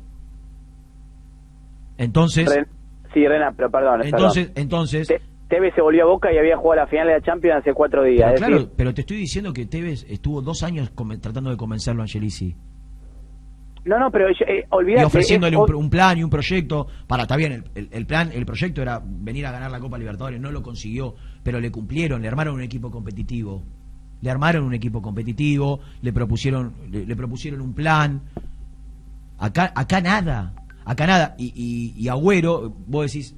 Entonces, 1.97 2.49
sí, 3.13 3.27
Rena, 3.27 3.53
pero 3.55 3.69
perdón. 3.69 4.03
entonces, 4.05 4.45
perdón. 4.47 4.61
entonces, 4.63 5.07
Te- 5.09 5.21
Tevez 5.49 5.73
se 5.75 5.81
volvió 5.81 6.03
a 6.03 6.07
Boca 6.07 6.33
y 6.33 6.37
había 6.37 6.57
jugado 6.57 6.81
la 6.81 6.87
final 6.87 7.07
de 7.07 7.13
la 7.13 7.21
Champions 7.21 7.57
hace 7.59 7.73
cuatro 7.73 8.03
días. 8.03 8.25
pero 8.33 8.37
claro, 8.37 8.55
decir, 8.57 8.71
pero 8.75 8.93
te 8.93 9.01
estoy 9.01 9.17
diciendo 9.17 9.53
que 9.53 9.65
Tevez 9.65 10.05
estuvo 10.09 10.41
dos 10.41 10.63
años 10.63 10.91
tratando 11.21 11.49
de 11.51 11.57
convencerlo 11.57 12.01
a 12.01 12.05
Angelici 12.05 12.55
no, 13.85 13.99
no, 13.99 14.09
pero 14.09 14.27
eh, 14.29 14.33
y 14.39 14.63
olvídate. 14.71 15.05
ofreciéndole 15.05 15.55
es- 15.55 15.69
un, 15.75 15.89
plan 15.91 16.17
y 16.17 16.23
un 16.23 16.29
proyecto 16.31 16.87
para, 17.05 17.23
está 17.23 17.35
bien, 17.35 17.51
el, 17.53 17.63
el- 17.75 17.89
el 17.91 18.05
plan, 18.07 18.31
el 18.33 18.43
proyecto 18.43 18.81
era 18.81 18.99
venir 19.05 19.45
a 19.45 19.51
ganar 19.51 19.69
la 19.69 19.79
Copa 19.79 19.99
Libertadores, 19.99 20.41
no 20.41 20.51
lo 20.51 20.63
consiguió, 20.63 21.13
pero 21.43 21.59
le 21.59 21.71
cumplieron, 21.71 22.19
le 22.23 22.27
armaron 22.27 22.55
un 22.55 22.61
equipo 22.63 22.89
competitivo, 22.89 23.61
le 24.21 24.31
armaron 24.31 24.63
un 24.63 24.73
equipo 24.73 25.03
competitivo, 25.03 25.81
le 26.01 26.11
propusieron, 26.11 26.73
le, 26.89 27.05
le 27.05 27.15
propusieron 27.15 27.61
un 27.61 27.73
plan, 27.75 28.21
acá, 29.37 29.71
acá 29.75 30.01
nada, 30.01 30.53
acá 30.83 31.05
nada, 31.05 31.35
y, 31.37 31.53
y, 31.55 31.93
y 32.03 32.07
Agüero, 32.07 32.73
vos 32.87 33.05
decís, 33.11 33.35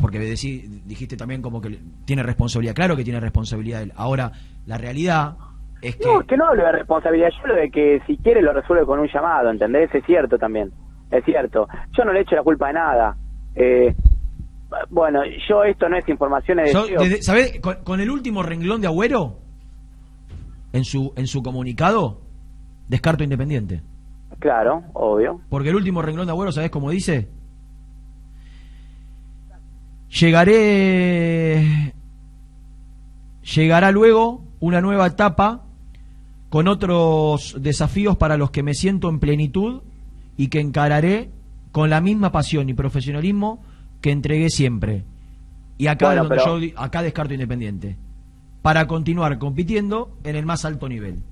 porque 0.00 0.18
decís, 0.18 0.86
dijiste 0.86 1.16
también 1.16 1.42
como 1.42 1.60
que 1.60 1.78
tiene 2.04 2.22
responsabilidad, 2.22 2.74
claro 2.74 2.96
que 2.96 3.04
tiene 3.04 3.20
responsabilidad 3.20 3.82
él, 3.82 3.92
ahora 3.96 4.32
la 4.66 4.78
realidad 4.78 5.36
es 5.82 5.96
que 5.96 6.06
No, 6.06 6.20
que 6.20 6.36
no 6.36 6.46
hablo 6.48 6.64
de 6.64 6.72
responsabilidad, 6.72 7.28
yo 7.30 7.40
hablo 7.42 7.54
de 7.56 7.70
que 7.70 8.00
si 8.06 8.16
quiere 8.18 8.42
lo 8.42 8.52
resuelve 8.52 8.84
con 8.86 8.98
un 9.00 9.08
llamado, 9.12 9.50
¿entendés? 9.50 9.94
Es 9.94 10.04
cierto 10.04 10.36
también, 10.38 10.70
es 11.10 11.24
cierto. 11.24 11.66
Yo 11.96 12.04
no 12.04 12.12
le 12.12 12.20
echo 12.20 12.34
la 12.36 12.42
culpa 12.42 12.66
de 12.68 12.72
nada. 12.74 13.16
Eh, 13.54 13.94
bueno, 14.90 15.20
yo 15.48 15.64
esto 15.64 15.88
no 15.88 15.96
es 15.96 16.08
información, 16.08 16.60
es 16.60 16.72
desde- 16.98 17.22
¿sabés? 17.22 17.60
Con, 17.60 17.76
con 17.82 18.00
el 18.00 18.10
último 18.10 18.42
renglón 18.42 18.80
de 18.80 18.86
Agüero, 18.86 19.38
en 20.72 20.84
su, 20.84 21.12
en 21.16 21.26
su 21.26 21.42
comunicado, 21.42 22.20
descarto 22.88 23.24
Independiente. 23.24 23.82
Claro, 24.38 24.82
obvio. 24.94 25.40
Porque 25.50 25.70
el 25.70 25.74
último 25.76 26.02
renglón 26.02 26.26
de 26.26 26.32
Agüero, 26.32 26.52
¿sabés 26.52 26.70
cómo 26.70 26.90
dice? 26.90 27.28
Llegaré. 30.10 31.92
Llegará 33.54 33.90
luego 33.90 34.44
una 34.60 34.80
nueva 34.80 35.06
etapa 35.06 35.64
con 36.48 36.68
otros 36.68 37.56
desafíos 37.60 38.16
para 38.16 38.36
los 38.36 38.50
que 38.50 38.62
me 38.62 38.74
siento 38.74 39.08
en 39.08 39.20
plenitud 39.20 39.82
y 40.36 40.48
que 40.48 40.60
encararé 40.60 41.30
con 41.72 41.90
la 41.90 42.00
misma 42.00 42.32
pasión 42.32 42.68
y 42.68 42.74
profesionalismo 42.74 43.62
que 44.00 44.10
entregué 44.10 44.50
siempre. 44.50 45.04
Y 45.78 45.86
acá 45.86 46.06
Bueno, 46.06 46.22
donde 46.24 46.36
pero- 46.36 46.58
yo 46.58 46.72
acá 46.76 47.02
descarto 47.02 47.32
Independiente. 47.34 47.96
Para 48.62 48.86
continuar 48.86 49.38
compitiendo 49.38 50.18
en 50.24 50.36
el 50.36 50.44
más 50.44 50.64
alto 50.64 50.88
nivel. 50.88 51.22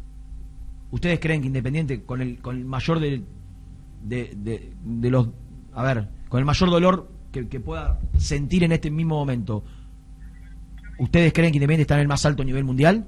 ¿Ustedes 0.90 1.18
creen 1.20 1.42
que 1.42 1.48
Independiente, 1.48 2.02
con 2.04 2.22
el, 2.22 2.38
con 2.38 2.56
el 2.56 2.64
mayor 2.64 3.00
de, 3.00 3.22
de, 4.02 4.32
de- 4.36 4.72
de 4.82 5.10
los. 5.10 5.28
A 5.74 5.82
ver, 5.82 6.08
con 6.30 6.38
el 6.38 6.46
mayor 6.46 6.70
dolor 6.70 7.10
que, 7.32 7.48
que 7.48 7.60
pueda 7.60 7.98
sentir 8.16 8.64
en 8.64 8.72
este 8.72 8.90
mismo 8.90 9.16
momento, 9.16 9.64
¿ustedes 10.98 11.32
creen 11.32 11.52
que 11.52 11.56
Independiente 11.56 11.82
está 11.82 11.94
en 11.94 12.02
el 12.02 12.08
más 12.08 12.24
alto 12.26 12.44
nivel 12.44 12.64
mundial? 12.64 13.06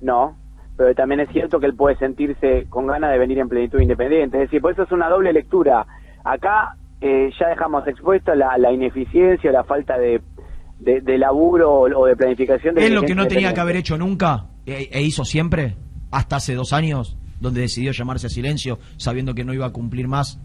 No, 0.00 0.36
pero 0.76 0.94
también 0.94 1.20
es 1.20 1.28
cierto 1.30 1.58
que 1.58 1.66
él 1.66 1.74
puede 1.74 1.96
sentirse 1.96 2.66
con 2.68 2.86
ganas 2.86 3.10
de 3.10 3.18
venir 3.18 3.38
en 3.38 3.48
plenitud 3.48 3.80
independiente. 3.80 4.36
Es 4.36 4.42
decir, 4.44 4.60
por 4.60 4.72
eso 4.72 4.84
es 4.84 4.92
una 4.92 5.08
doble 5.08 5.32
lectura. 5.32 5.84
Acá 6.24 6.76
eh, 7.00 7.30
ya 7.38 7.48
dejamos 7.48 7.86
expuesta 7.88 8.34
la, 8.34 8.56
la 8.58 8.72
ineficiencia, 8.72 9.50
la 9.50 9.64
falta 9.64 9.98
de, 9.98 10.20
de, 10.78 11.00
de 11.00 11.18
laburo 11.18 11.72
o, 11.72 12.02
o 12.02 12.06
de 12.06 12.16
planificación. 12.16 12.74
del 12.74 12.84
Es 12.84 12.90
lo 12.92 13.02
que 13.02 13.14
no 13.14 13.26
tenía 13.26 13.52
que 13.52 13.60
haber 13.60 13.76
hecho 13.76 13.98
nunca 13.98 14.46
e, 14.66 14.88
e 14.92 15.02
hizo 15.02 15.24
siempre, 15.24 15.76
hasta 16.10 16.36
hace 16.36 16.54
dos 16.54 16.72
años, 16.72 17.16
donde 17.40 17.62
decidió 17.62 17.92
llamarse 17.92 18.28
a 18.28 18.30
silencio, 18.30 18.78
sabiendo 18.96 19.34
que 19.34 19.44
no 19.44 19.54
iba 19.54 19.66
a 19.66 19.70
cumplir 19.70 20.08
más, 20.08 20.40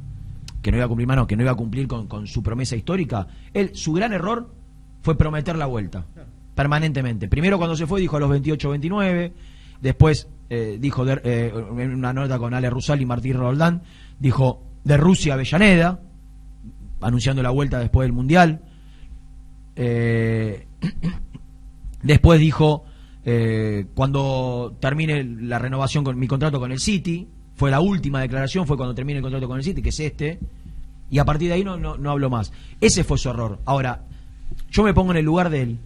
que 0.64 0.72
no 0.72 0.78
iba 0.78 0.86
a 0.86 0.88
cumplir 0.88 1.08
más, 1.08 1.18
no, 1.18 1.28
que 1.28 1.36
no 1.36 1.44
iba 1.44 1.52
a 1.52 1.56
cumplir 1.56 1.88
con, 1.88 2.08
con 2.08 2.26
su 2.26 2.42
promesa 2.42 2.76
histórica. 2.76 3.28
Él, 3.54 3.72
su 3.76 3.94
gran 3.94 4.14
error 4.14 4.50
fue 5.02 5.16
prometer 5.16 5.56
la 5.58 5.68
vuelta, 5.68 6.06
permanentemente. 6.56 7.28
Primero 7.28 7.58
cuando 7.60 7.76
se 7.76 7.86
fue 7.86 8.02
dijo 8.02 8.18
a 8.18 8.20
los 8.20 8.30
28, 8.32 8.70
29, 8.72 9.34
después 9.82 10.28
eh, 10.50 10.78
dijo 10.80 11.06
de- 11.06 11.22
eh, 11.24 11.54
en 11.78 11.94
una 11.94 12.14
nota 12.14 12.40
con 12.40 12.54
Ale 12.54 12.70
Rusal 12.70 13.02
y 13.02 13.06
Martín 13.06 13.36
Roldán, 13.38 13.84
dijo 14.20 14.64
de 14.84 14.98
Rusia 14.98 15.34
a 15.34 15.36
Avellaneda, 15.36 16.00
anunciando 17.02 17.44
la 17.44 17.50
vuelta 17.52 17.80
después 17.80 18.06
del 18.06 18.14
Mundial. 18.14 18.62
Eh, 19.76 20.66
Después 22.04 22.38
dijo, 22.40 22.84
cuando 23.94 24.76
termine 24.82 25.24
la 25.24 25.58
renovación 25.58 26.04
con 26.04 26.20
mi 26.20 26.28
contrato 26.28 26.60
con 26.60 26.72
el 26.74 26.80
City, 26.80 27.30
fue 27.56 27.72
la 27.72 27.80
última 27.80 28.22
declaración, 28.22 28.68
fue 28.68 28.78
cuando 28.78 28.96
termine 28.96 29.18
el 29.18 29.24
contrato 29.24 29.48
con 29.48 29.58
el 29.58 29.64
City, 29.64 29.82
que 29.82 29.90
es 29.90 30.00
este, 30.00 30.40
y 31.10 31.20
a 31.20 31.26
partir 31.26 31.50
de 31.50 31.56
ahí 31.56 31.64
no, 31.64 31.78
no, 31.78 31.98
no 31.98 32.12
hablo 32.12 32.30
más. 32.30 32.52
Ese 32.82 33.04
fue 33.04 33.18
su 33.18 33.30
error. 33.30 33.60
Ahora, 33.66 34.06
yo 34.72 34.84
me 34.84 34.94
pongo 34.94 35.12
en 35.12 35.18
el 35.18 35.26
lugar 35.26 35.50
de 35.50 35.62
él, 35.62 35.80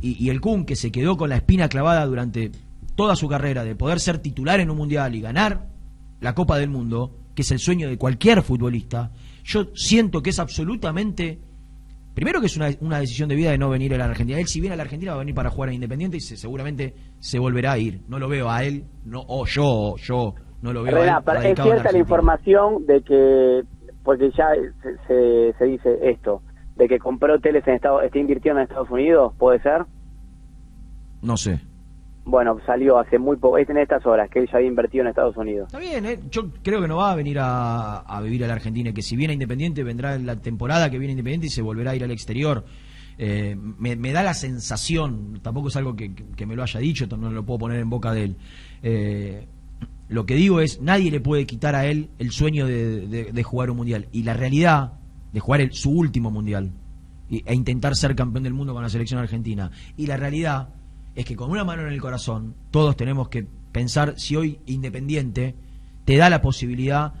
y, 0.00 0.24
y 0.24 0.30
el 0.30 0.40
Kun, 0.40 0.64
que 0.64 0.76
se 0.76 0.90
quedó 0.90 1.16
con 1.16 1.28
la 1.28 1.36
espina 1.36 1.68
clavada 1.68 2.06
durante 2.06 2.52
toda 2.94 3.16
su 3.16 3.28
carrera 3.28 3.64
de 3.64 3.74
poder 3.74 4.00
ser 4.00 4.18
titular 4.18 4.60
en 4.60 4.70
un 4.70 4.76
mundial 4.76 5.14
y 5.14 5.20
ganar 5.20 5.68
la 6.20 6.34
Copa 6.34 6.58
del 6.58 6.70
Mundo, 6.70 7.16
que 7.34 7.42
es 7.42 7.50
el 7.50 7.58
sueño 7.58 7.88
de 7.88 7.98
cualquier 7.98 8.42
futbolista, 8.42 9.12
yo 9.44 9.68
siento 9.74 10.22
que 10.22 10.30
es 10.30 10.38
absolutamente 10.38 11.38
Primero 12.20 12.38
que 12.38 12.48
es 12.48 12.56
una, 12.58 12.68
una, 12.82 12.98
decisión 12.98 13.30
de 13.30 13.34
vida 13.34 13.50
de 13.50 13.56
no 13.56 13.70
venir 13.70 13.94
a 13.94 13.96
la 13.96 14.04
Argentina. 14.04 14.38
Él 14.38 14.46
si 14.46 14.60
viene 14.60 14.74
a 14.74 14.76
la 14.76 14.82
Argentina 14.82 15.12
va 15.12 15.16
a 15.16 15.20
venir 15.20 15.34
para 15.34 15.48
jugar 15.48 15.70
a 15.70 15.72
Independiente 15.72 16.18
y 16.18 16.20
se, 16.20 16.36
seguramente 16.36 16.92
se 17.18 17.38
volverá 17.38 17.72
a 17.72 17.78
ir. 17.78 18.02
No 18.08 18.18
lo 18.18 18.28
veo 18.28 18.50
a 18.50 18.62
él, 18.62 18.84
no 19.06 19.22
o 19.26 19.46
yo, 19.46 19.64
o 19.64 19.96
yo 19.96 20.34
no 20.60 20.74
lo 20.74 20.82
veo 20.82 20.98
a 20.98 21.00
él. 21.00 21.46
Es 21.46 21.58
cierta 21.58 21.90
la 21.90 21.98
información 21.98 22.84
de 22.84 23.00
que, 23.00 23.62
porque 24.04 24.30
ya 24.36 24.48
se, 25.08 25.54
se, 25.58 25.64
dice 25.64 25.98
esto, 26.02 26.42
de 26.76 26.88
que 26.88 26.98
compró 26.98 27.36
hoteles 27.36 27.66
en 27.66 27.76
Estados, 27.76 28.04
está 28.04 28.18
invirtiendo 28.18 28.60
en 28.60 28.64
Estados 28.64 28.90
Unidos, 28.90 29.32
¿puede 29.38 29.62
ser? 29.62 29.86
No 31.22 31.38
sé. 31.38 31.58
Bueno, 32.30 32.58
salió 32.64 32.96
hace 32.96 33.18
muy 33.18 33.36
poco, 33.36 33.58
es 33.58 33.68
en 33.68 33.78
estas 33.78 34.06
horas 34.06 34.30
que 34.30 34.38
él 34.38 34.48
ya 34.50 34.58
había 34.58 34.68
invertido 34.68 35.02
en 35.02 35.08
Estados 35.08 35.36
Unidos. 35.36 35.66
Está 35.66 35.80
bien, 35.80 36.06
¿eh? 36.06 36.20
yo 36.30 36.48
creo 36.62 36.80
que 36.80 36.86
no 36.86 36.98
va 36.98 37.10
a 37.10 37.16
venir 37.16 37.38
a, 37.40 38.20
vivir 38.22 38.44
a 38.44 38.46
la 38.46 38.52
Argentina, 38.52 38.92
que 38.92 39.02
si 39.02 39.16
viene 39.16 39.32
Independiente 39.32 39.82
vendrá 39.82 40.14
en 40.14 40.26
la 40.26 40.36
temporada 40.36 40.88
que 40.90 40.98
viene 40.98 41.12
Independiente 41.12 41.48
y 41.48 41.50
se 41.50 41.60
volverá 41.60 41.90
a 41.90 41.96
ir 41.96 42.04
al 42.04 42.12
exterior. 42.12 42.64
Eh, 43.18 43.56
me, 43.56 44.12
da 44.12 44.22
la 44.22 44.32
sensación, 44.32 45.40
tampoco 45.42 45.68
es 45.68 45.76
algo 45.76 45.96
que, 45.96 46.46
me 46.46 46.54
lo 46.54 46.62
haya 46.62 46.78
dicho, 46.78 47.08
no 47.18 47.30
lo 47.32 47.44
puedo 47.44 47.58
poner 47.58 47.80
en 47.80 47.90
boca 47.90 48.12
de 48.12 48.22
él. 48.22 48.36
Eh, 48.84 49.48
lo 50.08 50.24
que 50.24 50.36
digo 50.36 50.60
es, 50.60 50.80
nadie 50.80 51.10
le 51.10 51.18
puede 51.18 51.46
quitar 51.46 51.74
a 51.74 51.84
él 51.86 52.10
el 52.20 52.30
sueño 52.30 52.64
de, 52.64 53.08
de, 53.08 53.32
de 53.32 53.42
jugar 53.42 53.72
un 53.72 53.78
mundial. 53.78 54.06
Y 54.12 54.22
la 54.22 54.34
realidad 54.34 54.92
de 55.32 55.40
jugar 55.40 55.62
el, 55.62 55.72
su 55.72 55.90
último 55.90 56.30
mundial 56.30 56.70
e 57.28 57.54
intentar 57.54 57.94
ser 57.96 58.14
campeón 58.14 58.44
del 58.44 58.54
mundo 58.54 58.72
con 58.72 58.82
la 58.82 58.88
selección 58.88 59.20
argentina. 59.20 59.70
Y 59.96 60.06
la 60.06 60.16
realidad 60.16 60.68
es 61.20 61.26
que 61.26 61.36
con 61.36 61.50
una 61.50 61.64
mano 61.64 61.82
en 61.82 61.92
el 61.92 62.00
corazón 62.00 62.54
todos 62.70 62.96
tenemos 62.96 63.28
que 63.28 63.46
pensar 63.72 64.14
si 64.18 64.36
hoy 64.36 64.58
Independiente 64.66 65.54
te 66.04 66.16
da 66.16 66.30
la 66.30 66.40
posibilidad, 66.40 67.12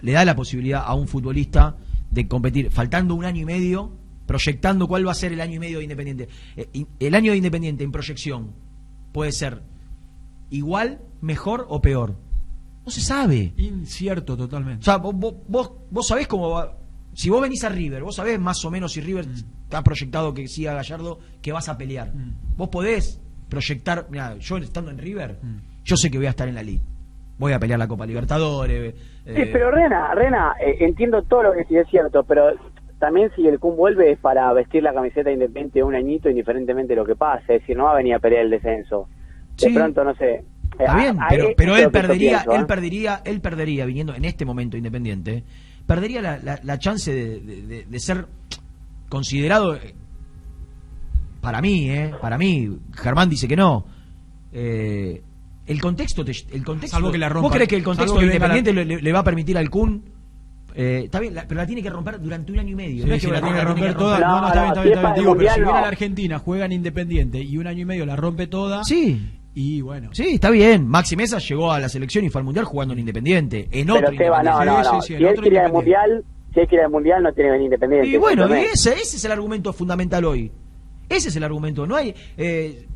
le 0.00 0.12
da 0.12 0.24
la 0.24 0.36
posibilidad 0.36 0.82
a 0.84 0.94
un 0.94 1.08
futbolista 1.08 1.76
de 2.10 2.28
competir, 2.28 2.70
faltando 2.70 3.14
un 3.14 3.24
año 3.24 3.42
y 3.42 3.44
medio, 3.44 3.92
proyectando 4.26 4.86
cuál 4.86 5.06
va 5.06 5.12
a 5.12 5.14
ser 5.14 5.32
el 5.32 5.40
año 5.40 5.54
y 5.54 5.58
medio 5.58 5.78
de 5.78 5.84
Independiente. 5.84 6.28
Eh, 6.56 6.86
el 7.00 7.14
año 7.14 7.32
de 7.32 7.38
Independiente 7.38 7.82
en 7.82 7.90
proyección 7.90 8.52
puede 9.12 9.32
ser 9.32 9.62
igual, 10.50 11.00
mejor 11.20 11.66
o 11.68 11.82
peor. 11.82 12.16
No 12.84 12.92
se 12.92 13.00
sabe. 13.00 13.54
Incierto 13.56 14.36
totalmente. 14.36 14.82
O 14.82 14.84
sea, 14.84 14.98
vos, 14.98 15.14
vos, 15.48 15.72
vos 15.90 16.06
sabés 16.06 16.28
cómo 16.28 16.50
va. 16.50 16.78
Si 17.12 17.28
vos 17.28 17.42
venís 17.42 17.64
a 17.64 17.68
River, 17.70 18.04
vos 18.04 18.14
sabés 18.14 18.38
más 18.38 18.64
o 18.64 18.70
menos 18.70 18.92
si 18.92 19.00
River 19.00 19.26
mm. 19.26 19.74
ha 19.74 19.82
proyectado 19.82 20.32
que 20.32 20.46
siga 20.46 20.74
Gallardo, 20.74 21.18
que 21.42 21.50
vas 21.50 21.68
a 21.68 21.76
pelear. 21.76 22.14
Mm. 22.14 22.56
Vos 22.56 22.68
podés 22.68 23.20
proyectar, 23.48 24.06
mira, 24.10 24.36
yo 24.38 24.56
estando 24.58 24.90
en 24.90 24.98
River, 24.98 25.36
mm. 25.42 25.56
yo 25.84 25.96
sé 25.96 26.10
que 26.10 26.18
voy 26.18 26.26
a 26.26 26.30
estar 26.30 26.48
en 26.48 26.54
la 26.54 26.62
Liga. 26.62 26.82
Voy 27.38 27.52
a 27.52 27.58
pelear 27.58 27.78
la 27.78 27.86
Copa 27.86 28.04
Libertadores. 28.06 28.94
Eh, 29.26 29.34
sí, 29.44 29.50
pero 29.52 29.70
Rena, 29.70 30.12
Rena, 30.14 30.54
eh, 30.60 30.76
entiendo 30.80 31.22
todo 31.22 31.44
lo 31.44 31.52
que 31.52 31.64
sí 31.64 31.76
es 31.76 31.86
cierto, 31.88 32.24
pero 32.24 32.50
también 32.98 33.30
si 33.36 33.46
el 33.46 33.60
Kun 33.60 33.76
vuelve 33.76 34.10
es 34.12 34.18
para 34.18 34.52
vestir 34.52 34.82
la 34.82 34.92
camiseta 34.92 35.30
independiente 35.30 35.82
un 35.84 35.94
añito, 35.94 36.28
indiferentemente 36.28 36.94
de 36.94 36.96
lo 37.00 37.06
que 37.06 37.14
pase, 37.14 37.54
es 37.54 37.60
decir, 37.60 37.76
no 37.76 37.84
va 37.84 37.92
a 37.92 37.96
venir 37.96 38.14
a 38.14 38.18
pelear 38.18 38.42
el 38.44 38.50
descenso. 38.50 39.08
De 39.56 39.68
sí. 39.68 39.74
pronto, 39.74 40.02
no 40.02 40.14
sé. 40.16 40.44
Está 40.78 40.92
eh, 40.92 41.00
bien, 41.02 41.20
a- 41.20 41.28
pero, 41.56 41.76
él 41.76 41.90
perdería, 41.90 42.38
pienso, 42.42 42.52
él 42.52 42.62
¿eh? 42.62 42.66
perdería, 42.66 43.20
él 43.24 43.40
perdería 43.40 43.86
viniendo 43.86 44.14
en 44.14 44.24
este 44.24 44.44
momento 44.44 44.76
independiente, 44.76 45.44
perdería 45.86 46.20
la, 46.20 46.38
la- 46.38 46.58
la 46.62 46.78
chance 46.78 47.12
de, 47.12 47.40
de- 47.40 47.62
de- 47.66 47.84
de 47.84 48.00
ser 48.00 48.26
considerado 49.08 49.78
para 51.40 51.60
mí, 51.60 51.90
eh, 51.90 52.12
para 52.20 52.36
mí, 52.38 52.68
Germán 52.94 53.28
dice 53.28 53.46
que 53.48 53.56
no. 53.56 53.86
Eh, 54.52 55.22
el 55.66 55.80
contexto, 55.80 56.24
te- 56.24 56.32
el 56.52 56.64
contexto, 56.64 56.96
Salvo 56.96 57.12
que 57.12 57.18
la 57.18 57.28
rompa. 57.28 57.48
¿vos 57.48 57.52
crees 57.54 57.68
que 57.68 57.76
el 57.76 57.84
contexto 57.84 58.14
que 58.18 58.26
la- 58.26 58.34
Independiente 58.34 58.72
le, 59.02 59.12
va 59.12 59.18
a 59.20 59.24
permitir 59.24 59.58
al 59.58 59.68
Kun? 59.68 60.02
Eh, 60.74 61.02
está 61.04 61.20
bien, 61.20 61.34
la- 61.34 61.46
pero 61.46 61.60
la 61.60 61.66
tiene 61.66 61.82
que 61.82 61.90
romper 61.90 62.20
durante 62.20 62.52
un 62.52 62.58
año 62.58 62.70
y 62.70 62.74
medio. 62.74 63.02
Sí, 63.04 63.08
no 63.08 63.14
es 63.14 63.20
sí, 63.20 63.26
que 63.26 63.32
la 63.32 63.40
tiene 63.42 63.58
que 63.58 63.64
romper 63.64 63.94
toda. 63.94 64.18
No, 64.20 64.40
no, 64.40 64.46
está 64.48 64.60
bien, 64.62 64.68
está 64.72 64.82
si 64.82 64.88
bien, 64.88 64.92
es 64.92 64.96
está 64.98 65.08
bien. 65.08 65.14
el 65.14 65.20
Digo, 65.22 65.36
pero 65.36 65.50
si 65.52 65.60
viene 65.60 65.78
a 65.78 65.80
la 65.82 65.88
Argentina, 65.88 66.38
juega 66.38 66.64
en 66.66 66.72
Independiente 66.72 67.40
y 67.42 67.58
un 67.58 67.66
año 67.66 67.82
y 67.82 67.84
medio 67.84 68.06
la 68.06 68.16
rompe 68.16 68.46
toda. 68.46 68.84
Sí. 68.84 69.34
Y 69.54 69.80
bueno. 69.80 70.10
Sí, 70.12 70.34
está 70.34 70.50
bien. 70.50 70.86
Maxi 70.86 71.16
Mesa 71.16 71.38
llegó 71.38 71.72
a 71.72 71.80
la 71.80 71.88
selección 71.88 72.24
y 72.24 72.28
fue 72.30 72.40
al 72.40 72.44
Mundial 72.44 72.64
jugando 72.64 72.94
en 72.94 73.00
Independiente. 73.00 73.68
En 73.72 73.90
otro 73.90 74.06
Pero 74.10 74.18
Seba, 74.24 74.42
no, 74.42 74.64
no, 74.64 74.82
no. 74.82 75.02
si 75.02 75.14
él 75.14 75.26
quiere 75.34 75.48
ir 75.56 75.58
al 75.58 75.72
mundial, 75.72 76.24
si 76.54 76.60
él 76.60 76.68
quiere 76.68 76.84
al 76.84 76.90
mundial, 76.90 77.22
no 77.24 77.32
tiene 77.32 77.48
que 77.48 77.52
venir 77.52 77.64
independiente. 77.66 78.08
Y 78.08 78.16
bueno, 78.16 78.48
y 78.56 78.60
ese, 78.60 78.92
ese 78.94 79.16
es 79.16 79.24
el 79.24 79.32
argumento 79.32 79.72
fundamental 79.72 80.24
hoy. 80.24 80.50
Ese 81.08 81.28
es 81.30 81.36
el 81.36 81.44
argumento. 81.44 81.86
No 81.86 81.96
hay. 81.96 82.14
eh, 82.36 82.86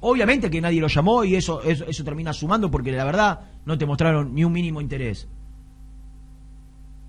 obviamente 0.00 0.50
que 0.50 0.60
nadie 0.60 0.80
lo 0.80 0.88
llamó 0.88 1.22
y 1.24 1.36
eso, 1.36 1.62
eso, 1.62 1.84
eso 1.86 2.02
termina 2.04 2.32
sumando 2.32 2.70
porque 2.70 2.90
la 2.90 3.04
verdad 3.04 3.40
no 3.64 3.78
te 3.78 3.86
mostraron 3.86 4.34
ni 4.34 4.42
un 4.44 4.52
mínimo 4.52 4.80
interés. 4.80 5.28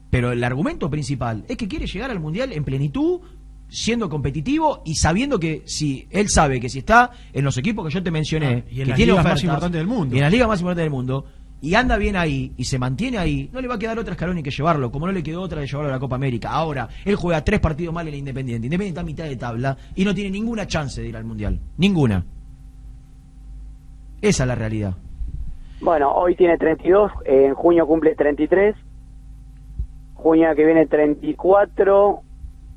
Pero 0.10 0.32
el 0.32 0.44
argumento 0.44 0.90
principal 0.90 1.44
es 1.48 1.58
que 1.58 1.68
quiere 1.68 1.88
llegar 1.88 2.12
al 2.12 2.20
mundial 2.20 2.52
en 2.54 2.64
plenitud, 2.64 3.22
siendo 3.68 4.10
competitivo 4.10 4.84
y 4.86 4.94
sabiendo 4.96 5.40
que 5.40 5.64
si 5.66 6.08
él 6.12 6.30
sabe 6.30 6.60
que 6.60 6.70
si 6.70 6.80
está 6.80 7.10
en 7.34 7.44
los 7.44 7.58
equipos 7.58 7.88
que 7.88 7.94
yo 7.94 8.04
te 8.04 8.12
mencioné, 8.12 8.64
Ah, 8.68 8.70
y 8.70 8.82
en 8.82 8.84
que 8.84 8.86
las 8.86 8.96
tiene 8.98 9.12
ligas 9.14 9.24
más 9.26 9.32
ofertas, 9.34 9.44
importantes 9.44 9.80
del 9.80 9.88
mundo. 9.88 10.14
y 10.16 10.18
en 10.20 10.24
las 10.24 10.32
ligas 10.32 10.48
más 10.48 10.60
importantes 10.60 10.84
del 10.84 10.92
mundo, 10.92 11.26
y 11.64 11.76
anda 11.76 11.96
bien 11.98 12.18
ahí 12.18 12.52
y 12.58 12.66
se 12.66 12.78
mantiene 12.78 13.18
ahí, 13.18 13.50
no 13.54 13.62
le 13.62 13.70
va 13.70 13.76
a 13.76 13.80
quedar 13.80 13.98
otra 13.98 14.14
escalón 14.16 14.44
que 14.44 14.52
llevarlo, 14.52 14.92
como 14.92 15.06
no 15.08 15.14
le 15.14 15.24
quedó 15.24 15.42
otra 15.42 15.62
de 15.62 15.66
llevarlo 15.68 15.90
a 15.90 15.94
la 15.94 16.00
Copa 16.00 16.18
América. 16.18 16.50
Ahora, 16.52 16.90
él 17.06 17.16
juega 17.16 17.42
tres 17.44 17.62
partidos 17.62 17.94
mal 17.94 18.06
en 18.08 18.14
el 18.14 18.20
Independiente. 18.20 18.68
Independiente 18.68 19.00
está 19.00 19.02
a 19.02 19.06
mitad 19.06 19.24
de 19.24 19.38
tabla 19.38 19.78
y 19.96 20.04
no 20.04 20.14
tiene 20.14 20.30
ninguna 20.32 20.68
chance 20.68 21.02
de 21.02 21.08
ir 21.08 21.16
al 21.16 21.24
Mundial. 21.24 21.60
Ninguna. 21.78 22.26
Esa 24.22 24.44
es 24.44 24.48
la 24.48 24.56
realidad. 24.56 24.94
Bueno, 25.82 26.12
hoy 26.12 26.36
tiene 26.36 26.58
32, 26.58 27.12
eh, 27.26 27.46
en 27.48 27.54
junio 27.56 27.86
cumple 27.88 28.16
33, 28.16 28.76
junio 30.16 30.48
que 30.56 30.66
viene 30.66 30.86
34, 30.86 32.22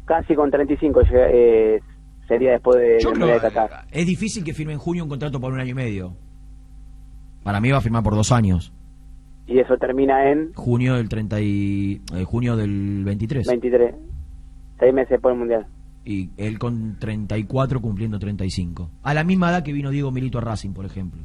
casi 0.05 0.35
con 0.35 0.51
35 0.51 1.03
llega- 1.03 1.29
eh, 1.33 1.81
sería 2.29 2.53
después 2.53 2.77
de, 2.81 2.99
Yo 3.01 3.11
del 3.11 3.19
creo 3.19 3.27
Mundial 3.29 3.41
de 3.41 3.55
Qatar. 3.59 3.85
Es 3.91 4.07
difícil 4.07 4.43
que 4.45 4.55
firme 4.55 4.73
en 4.73 4.79
junio 4.79 5.03
un 5.05 5.09
contrato 5.09 5.41
por 5.41 5.53
un 5.53 5.61
año 5.61 5.71
y 5.71 5.75
medio. 5.75 6.17
Para 7.45 7.61
mí 7.61 7.71
va 7.71 7.79
a 7.79 7.81
firmar 7.81 8.03
por 8.03 8.15
dos 8.17 8.33
años. 8.33 8.73
Y 9.47 9.61
eso 9.61 9.77
termina 9.77 10.31
en 10.31 10.53
Junio 10.55 10.95
del 10.95 11.09
30 11.09 11.41
y, 11.41 12.03
eh, 12.15 12.25
junio 12.25 12.57
del 12.57 13.05
23. 13.05 13.47
23, 13.47 13.95
seis 14.79 14.93
meses 14.93 15.11
después 15.11 15.33
del 15.33 15.39
Mundial. 15.39 15.67
Y 16.05 16.31
él 16.37 16.59
con 16.59 16.99
34 16.99 17.81
cumpliendo 17.81 18.19
35. 18.19 18.91
A 19.03 19.15
la 19.15 19.25
misma 19.25 19.51
edad 19.51 19.63
que 19.63 19.73
vino 19.73 19.91
Diego 19.91 20.11
Milito 20.11 20.39
a 20.39 20.41
Racing, 20.41 20.73
por 20.73 20.85
ejemplo. 20.85 21.21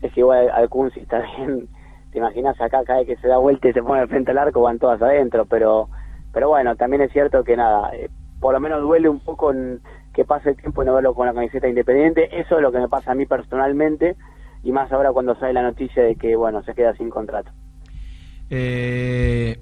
Es 0.00 0.12
que 0.12 0.20
igual 0.20 0.50
al 0.50 0.68
Kun 0.68 0.90
si 0.90 1.00
está 1.00 1.22
bien, 1.36 1.68
te 2.12 2.18
imaginas 2.18 2.58
acá 2.60 2.82
cada 2.84 3.00
vez 3.00 3.08
que 3.08 3.16
se 3.16 3.28
da 3.28 3.38
vuelta 3.38 3.68
y 3.68 3.72
se 3.72 3.82
pone 3.82 4.06
frente 4.06 4.30
al 4.30 4.38
arco 4.38 4.62
van 4.62 4.78
todas 4.78 5.00
adentro, 5.02 5.46
pero 5.46 5.88
pero 6.32 6.48
bueno, 6.48 6.76
también 6.76 7.02
es 7.02 7.12
cierto 7.12 7.44
que 7.44 7.56
nada, 7.56 7.94
eh, 7.94 8.10
por 8.40 8.52
lo 8.52 8.60
menos 8.60 8.82
duele 8.82 9.08
un 9.08 9.20
poco 9.20 9.52
en 9.52 9.80
que 10.12 10.24
pase 10.24 10.50
el 10.50 10.56
tiempo 10.56 10.82
y 10.82 10.86
no 10.86 10.94
verlo 10.94 11.14
con 11.14 11.26
la 11.26 11.34
camiseta 11.34 11.68
independiente, 11.68 12.40
eso 12.40 12.56
es 12.56 12.62
lo 12.62 12.72
que 12.72 12.78
me 12.78 12.88
pasa 12.88 13.12
a 13.12 13.14
mí 13.14 13.24
personalmente 13.24 14.16
y 14.64 14.72
más 14.72 14.90
ahora 14.92 15.12
cuando 15.12 15.34
sale 15.36 15.52
la 15.52 15.62
noticia 15.62 16.02
de 16.02 16.16
que 16.16 16.34
bueno, 16.36 16.62
se 16.62 16.74
queda 16.74 16.94
sin 16.96 17.10
contrato. 17.10 17.50
Eh, 18.50 19.58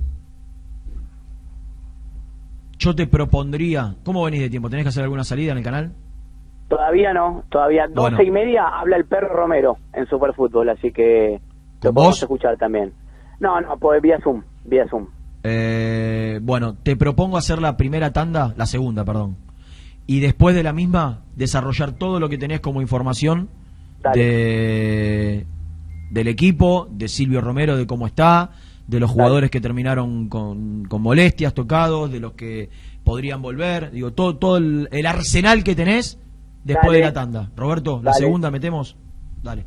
yo 2.79 2.95
te 2.95 3.07
propondría, 3.07 3.95
¿cómo 4.05 4.25
venís 4.25 4.41
de 4.41 4.51
tiempo? 4.51 4.69
¿Tenés 4.71 4.85
que 4.85 4.89
hacer 4.91 5.05
alguna 5.05 5.25
salida 5.25 5.53
en 5.53 5.59
el 5.59 5.65
canal? 5.65 5.93
Todavía 6.69 7.13
no, 7.13 7.45
todavía 7.51 7.87
doce 7.87 8.17
Bueno. 8.17 8.23
y 8.23 8.31
media 8.31 8.65
habla 8.67 8.97
el 8.97 9.05
perro 9.05 9.29
Romero 9.29 9.77
en 9.93 10.07
Superfútbol, 10.07 10.71
así 10.71 10.91
que 10.91 11.41
lo 11.83 11.89
¿Con 11.91 11.95
podemos 11.95 12.15
vos? 12.17 12.23
escuchar 12.23 12.57
también. 12.57 12.93
No, 13.41 13.61
no, 13.61 13.77
pues 13.79 14.01
vía 14.01 14.19
Zoom, 14.23 14.43
vía 14.65 14.87
Zoom. 14.89 15.07
Eh, 15.45 16.39
bueno, 16.43 16.75
te 16.83 16.97
propongo 16.97 17.37
hacer 17.37 17.61
la 17.61 17.77
primera 17.77 18.13
tanda, 18.13 18.55
la 18.57 18.67
segunda, 18.67 19.05
perdón. 19.05 19.37
Y 20.07 20.21
después 20.21 20.55
de 20.55 20.63
la 20.63 20.73
misma, 20.73 21.23
desarrollar 21.37 21.93
todo 21.93 22.19
lo 22.21 22.29
que 22.29 22.39
tenés 22.39 22.61
como 22.61 22.81
información 22.81 23.49
de, 24.15 25.47
del 26.11 26.29
equipo, 26.29 26.89
de 26.91 27.09
Silvio 27.09 27.41
Romero, 27.41 27.77
de 27.77 27.87
cómo 27.87 28.07
está, 28.07 28.51
de 28.87 29.01
los 29.01 29.11
jugadores 29.11 29.51
que 29.51 29.61
terminaron 29.61 30.29
con, 30.29 30.85
con 30.85 31.03
molestias, 31.03 31.55
tocados, 31.55 32.11
de 32.11 32.21
los 32.21 32.33
que 32.33 32.71
podrían 33.05 33.43
volver. 33.43 33.91
Digo, 33.91 34.13
todo, 34.13 34.37
todo 34.37 34.57
el, 34.57 34.89
el 34.93 35.07
arsenal 35.07 35.65
que 35.65 35.75
tenés 35.75 36.19
después 36.65 36.89
Dale. 36.89 36.99
de 36.99 37.05
la 37.05 37.13
tanda. 37.13 37.51
Roberto, 37.57 38.01
la 38.03 38.11
Dale. 38.11 38.25
segunda 38.25 38.51
metemos. 38.51 38.97
Dale. 39.43 39.67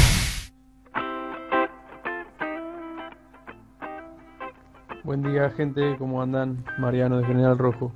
Buen 5.03 5.23
día 5.23 5.49
gente, 5.49 5.95
¿cómo 5.97 6.21
andan? 6.21 6.63
Mariano 6.77 7.17
de 7.17 7.25
General 7.25 7.57
Rojo. 7.57 7.91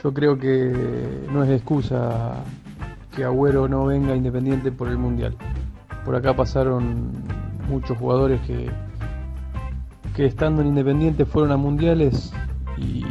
Yo 0.00 0.14
creo 0.14 0.38
que 0.38 1.26
no 1.32 1.42
es 1.42 1.50
excusa 1.50 2.44
que 3.16 3.24
Agüero 3.24 3.66
no 3.66 3.86
venga 3.86 4.14
Independiente 4.14 4.70
por 4.70 4.86
el 4.86 4.96
Mundial. 4.96 5.36
Por 6.04 6.14
acá 6.14 6.36
pasaron 6.36 7.10
muchos 7.68 7.98
jugadores 7.98 8.40
que, 8.42 8.70
que 10.14 10.24
estando 10.24 10.62
en 10.62 10.68
Independiente 10.68 11.24
fueron 11.24 11.50
a 11.50 11.56
Mundiales 11.56 12.32
y, 12.78 13.04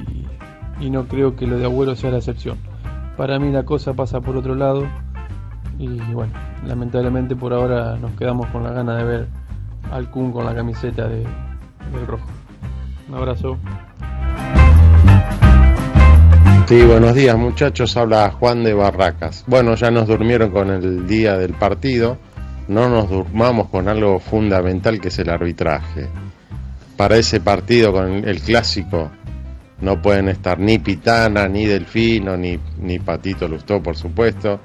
no 0.90 1.06
creo 1.10 1.36
que 1.36 1.46
lo 1.46 1.58
de 1.58 1.66
Agüero 1.66 1.98
sea 1.98 2.12
la 2.12 2.20
excepción. 2.20 2.58
Para 3.18 3.38
mí 3.38 3.52
la 3.52 3.66
cosa 3.66 3.94
pasa 3.96 4.22
por 4.22 4.38
otro 4.38 4.56
lado 4.56 4.88
y 5.78 6.00
bueno, 6.14 6.32
lamentablemente 6.66 7.36
por 7.36 7.52
ahora 7.52 7.98
nos 7.98 8.12
quedamos 8.12 8.48
con 8.48 8.64
la 8.64 8.72
gana 8.72 8.96
de 8.96 9.04
ver 9.04 9.28
al 9.92 10.10
Kun 10.10 10.32
con 10.32 10.46
la 10.46 10.56
camiseta 10.56 11.10
de, 11.10 11.26
del 11.92 12.08
rojo. 12.08 12.39
Un 13.10 13.16
abrazo. 13.16 13.58
Sí, 16.68 16.84
buenos 16.84 17.16
días 17.16 17.36
muchachos, 17.36 17.98
habla 17.98 18.30
Juan 18.32 18.64
de 18.64 18.74
Barracas. 18.74 19.44
Bueno, 19.48 19.74
ya 19.76 19.90
nos 19.90 20.08
durmieron 20.08 20.52
con 20.52 20.70
el 20.70 21.08
día 21.08 21.36
del 21.36 21.54
partido, 21.54 22.18
no 22.68 22.88
nos 22.90 23.10
durmamos 23.10 23.70
con 23.70 23.88
algo 23.88 24.20
fundamental 24.20 25.02
que 25.02 25.08
es 25.08 25.18
el 25.18 25.30
arbitraje. 25.30 26.06
Para 26.96 27.18
ese 27.18 27.40
partido 27.40 27.92
con 27.92 28.28
el 28.28 28.40
clásico 28.42 29.10
no 29.82 30.00
pueden 30.00 30.28
estar 30.30 30.60
ni 30.60 30.78
Pitana, 30.78 31.48
ni 31.48 31.66
Delfino, 31.66 32.38
ni, 32.38 32.60
ni 32.80 33.00
Patito 33.00 33.48
Lustó, 33.48 33.82
por 33.82 33.96
supuesto, 33.96 34.60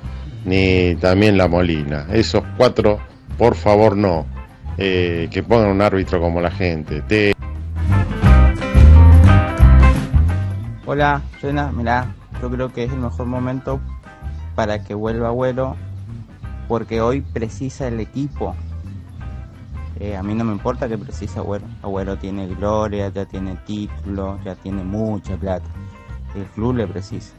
ni 0.45 0.97
también 0.97 1.38
La 1.38 1.49
Molina. 1.49 2.07
Esos 2.12 2.42
cuatro, 2.59 2.99
por 3.38 3.55
favor, 3.55 3.97
no. 3.97 4.26
Eh, 4.76 5.28
que 5.30 5.45
pongan 5.45 5.68
un 5.70 5.80
árbitro 5.80 6.20
como 6.20 6.40
la 6.40 6.51
gente. 6.51 7.01
Te- 7.03 7.32
Hola, 10.87 11.22
Rena, 11.41 11.72
mirá, 11.72 12.14
yo 12.43 12.51
creo 12.51 12.70
que 12.70 12.85
es 12.85 12.93
el 12.93 12.99
mejor 12.99 13.24
momento 13.24 13.80
para 14.55 14.85
que 14.85 14.93
vuelva 14.93 15.28
Agüero, 15.28 15.76
porque 16.68 17.01
hoy 17.01 17.22
precisa 17.22 17.89
el 17.89 18.01
equipo. 18.01 18.55
Eh, 19.99 20.14
a 20.14 20.22
mí 20.22 20.35
no 20.35 20.45
me 20.45 20.53
importa 20.53 20.87
que 20.87 20.99
precise 20.99 21.39
Agüero. 21.39 21.64
Agüero 21.82 22.18
tiene 22.18 22.49
gloria, 22.49 23.09
ya 23.09 23.24
tiene 23.24 23.57
título, 23.64 24.39
ya 24.45 24.57
tiene 24.57 24.85
mucha 24.85 25.39
plata. 25.39 25.64
El 26.35 26.45
club 26.49 26.76
le 26.76 26.87
precisa. 26.87 27.32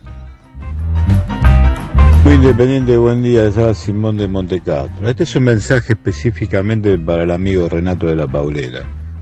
Muy 2.24 2.34
independiente, 2.34 2.98
buen 2.98 3.22
día, 3.22 3.46
es 3.46 3.78
Simón 3.78 4.18
de 4.18 4.28
Montecastro. 4.28 5.08
Este 5.08 5.22
es 5.22 5.36
un 5.36 5.43
mensaje 5.43 5.93
específicamente 5.93 6.98
para 6.98 7.22
el 7.22 7.30
amigo 7.30 7.70
Renato 7.70 8.08
de 8.08 8.16
la 8.16 8.28
Paulera. 8.28 8.82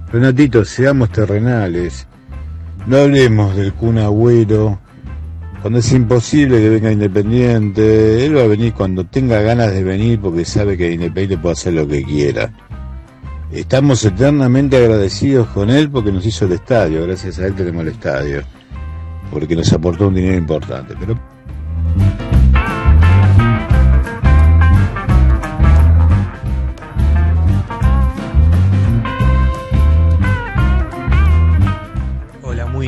Renatito, 0.10 0.64
seamos 0.64 1.10
terrenales. 1.10 2.08
No 2.86 2.98
hablemos 2.98 3.56
del 3.56 3.74
Kun 3.74 3.98
Agüero. 3.98 4.80
Cuando 5.62 5.80
es 5.80 5.92
imposible 5.94 6.60
que 6.60 6.70
venga 6.70 6.92
Independiente, 6.92 8.26
él 8.26 8.38
va 8.38 8.42
a 8.42 8.48
venir 8.48 8.74
cuando 8.74 9.06
tenga 9.06 9.42
ganas 9.42 9.72
de 9.72 9.82
venir 9.82 10.20
porque 10.20 10.44
sabe 10.44 10.78
que 10.78 10.92
Independiente 10.92 11.38
puede 11.38 11.54
hacer 11.54 11.74
lo 11.74 11.88
que 11.88 12.04
quiera. 12.04 12.52
Estamos 13.54 14.04
eternamente 14.04 14.76
agradecidos 14.78 15.48
con 15.48 15.70
él 15.70 15.90
porque 15.90 16.12
nos 16.12 16.26
hizo 16.26 16.46
el 16.46 16.54
estadio. 16.54 17.06
Gracias 17.06 17.40
a 17.40 17.48
él 17.48 17.54
tenemos 17.54 17.84
el 17.84 17.90
estadio. 17.90 18.42
Porque 19.32 19.56
nos 19.56 19.72
aportó 19.72 20.10
un 20.10 20.16
dinero 20.16 20.38
importante. 20.38 20.94
Pero 21.00 21.18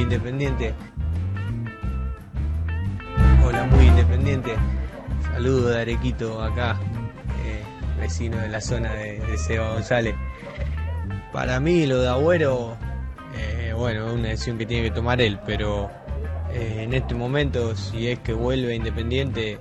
independiente. 0.06 0.72
Hola, 3.44 3.64
muy 3.64 3.86
independiente. 3.86 4.54
Saludo 5.34 5.70
de 5.70 5.82
Arequito 5.82 6.44
acá, 6.44 6.80
eh, 7.44 7.64
vecino 8.00 8.38
de 8.38 8.50
la 8.50 8.62
zona 8.62 8.94
de, 8.94 9.38
Seba 9.38 9.74
González. 9.74 10.16
Para 11.34 11.60
mí 11.60 11.88
lo 11.88 12.02
de 12.02 12.08
Agüero, 12.08 12.78
eh, 13.36 13.74
bueno, 13.76 14.08
es 14.08 14.14
una 14.14 14.28
decisión 14.30 14.60
que 14.60 14.68
tiene 14.68 14.90
que 14.90 14.96
tomar 14.96 15.20
él, 15.22 15.40
pero 15.44 15.90
eh, 16.54 16.84
en 16.84 16.94
este 16.94 17.16
momento, 17.16 17.76
si 17.76 18.08
es 18.08 18.20
que 18.20 18.34
vuelve 18.34 18.76
Independiente, 18.76 19.58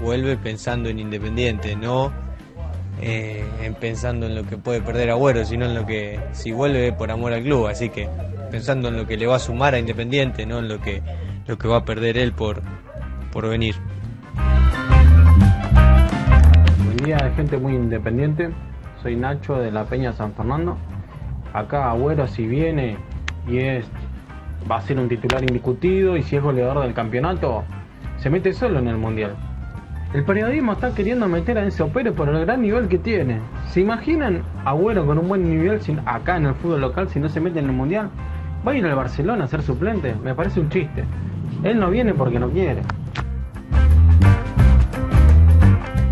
vuelve 0.00 0.38
pensando 0.38 0.88
en 0.88 0.98
Independiente, 0.98 1.76
no 1.76 2.10
en 3.00 3.74
pensando 3.74 4.26
en 4.26 4.34
lo 4.34 4.44
que 4.44 4.56
puede 4.56 4.80
perder 4.80 5.10
Agüero, 5.10 5.44
sino 5.44 5.66
en 5.66 5.74
lo 5.74 5.84
que, 5.84 6.18
si 6.32 6.52
vuelve 6.52 6.92
por 6.92 7.12
amor 7.12 7.32
al 7.34 7.42
club, 7.42 7.68
así 7.68 7.90
que 7.90 8.08
pensando 8.48 8.88
en 8.88 8.96
lo 8.96 9.06
que 9.06 9.16
le 9.16 9.26
va 9.26 9.36
a 9.36 9.38
sumar 9.38 9.74
a 9.74 9.78
Independiente, 9.78 10.46
no 10.46 10.58
en 10.58 10.68
lo 10.68 10.80
que, 10.80 11.02
lo 11.46 11.58
que 11.58 11.68
va 11.68 11.78
a 11.78 11.84
perder 11.84 12.18
él 12.18 12.32
por, 12.32 12.62
por 13.32 13.48
venir. 13.48 13.76
Buen 16.84 16.96
día, 16.98 17.18
gente 17.36 17.58
muy 17.58 17.74
independiente. 17.74 18.50
Soy 19.02 19.16
Nacho 19.16 19.56
de 19.56 19.70
la 19.70 19.84
Peña 19.84 20.12
San 20.12 20.34
Fernando. 20.34 20.76
Acá 21.52 21.90
Agüero 21.90 22.26
si 22.26 22.46
viene 22.46 22.96
y 23.46 23.58
es 23.58 23.86
va 24.70 24.76
a 24.76 24.80
ser 24.82 24.98
un 24.98 25.08
titular 25.08 25.42
indiscutido 25.42 26.16
y 26.16 26.22
si 26.22 26.36
es 26.36 26.42
goleador 26.42 26.82
del 26.82 26.92
campeonato, 26.92 27.64
se 28.18 28.28
mete 28.28 28.52
solo 28.52 28.80
en 28.80 28.88
el 28.88 28.96
mundial. 28.96 29.36
El 30.12 30.24
periodismo 30.24 30.72
está 30.72 30.94
queriendo 30.94 31.28
meter 31.28 31.58
a 31.58 31.64
Enzo 31.64 31.88
Pérez 31.88 32.14
por 32.14 32.28
el 32.28 32.44
gran 32.44 32.62
nivel 32.62 32.88
que 32.88 32.98
tiene. 32.98 33.40
¿Se 33.68 33.80
imaginan 33.80 34.42
Agüero 34.64 35.06
con 35.06 35.18
un 35.18 35.28
buen 35.28 35.48
nivel 35.48 35.80
acá 36.06 36.38
en 36.38 36.46
el 36.46 36.54
fútbol 36.54 36.80
local 36.80 37.08
si 37.08 37.20
no 37.20 37.28
se 37.28 37.40
mete 37.40 37.58
en 37.58 37.66
el 37.66 37.72
mundial? 37.72 38.10
¿Va 38.66 38.72
a 38.72 38.76
ir 38.76 38.84
al 38.84 38.94
Barcelona 38.94 39.44
a 39.44 39.48
ser 39.48 39.62
suplente? 39.62 40.14
Me 40.14 40.34
parece 40.34 40.60
un 40.60 40.70
chiste. 40.70 41.04
Él 41.62 41.78
no 41.78 41.90
viene 41.90 42.14
porque 42.14 42.38
no 42.38 42.50
quiere. 42.50 42.82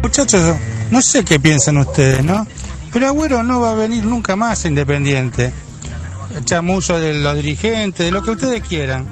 Muchachos, 0.03 0.57
no 0.91 1.03
sé 1.03 1.25
qué 1.25 1.39
piensan 1.39 1.79
ustedes, 1.79 2.25
¿no? 2.25 2.47
Pero 2.93 3.09
Agüero 3.09 3.43
no 3.43 3.61
va 3.61 3.73
a 3.73 3.75
venir 3.75 4.05
nunca 4.05 4.37
más 4.37 4.65
a 4.65 4.69
Independiente. 4.69 5.53
Chamullo 6.45 6.99
de 6.99 7.15
los 7.15 7.35
dirigentes, 7.35 8.07
de 8.07 8.13
lo 8.13 8.23
que 8.23 8.31
ustedes 8.31 8.63
quieran. 8.63 9.07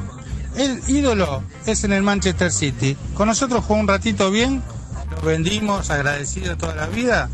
El 0.57 0.81
ídolo 0.89 1.43
es 1.67 1.83
en 1.85 1.93
el 1.93 2.03
Manchester 2.03 2.53
City. 2.53 2.97
Con 3.15 3.29
nosotros 3.29 3.65
jugó 3.65 3.81
un 3.81 3.89
ratito 3.89 4.31
bien, 4.31 4.63
lo 5.11 5.23
vendimos, 5.23 5.91
agradecido 5.91 6.57
toda 6.57 6.75
la 6.75 6.87
vida, 6.87 7.29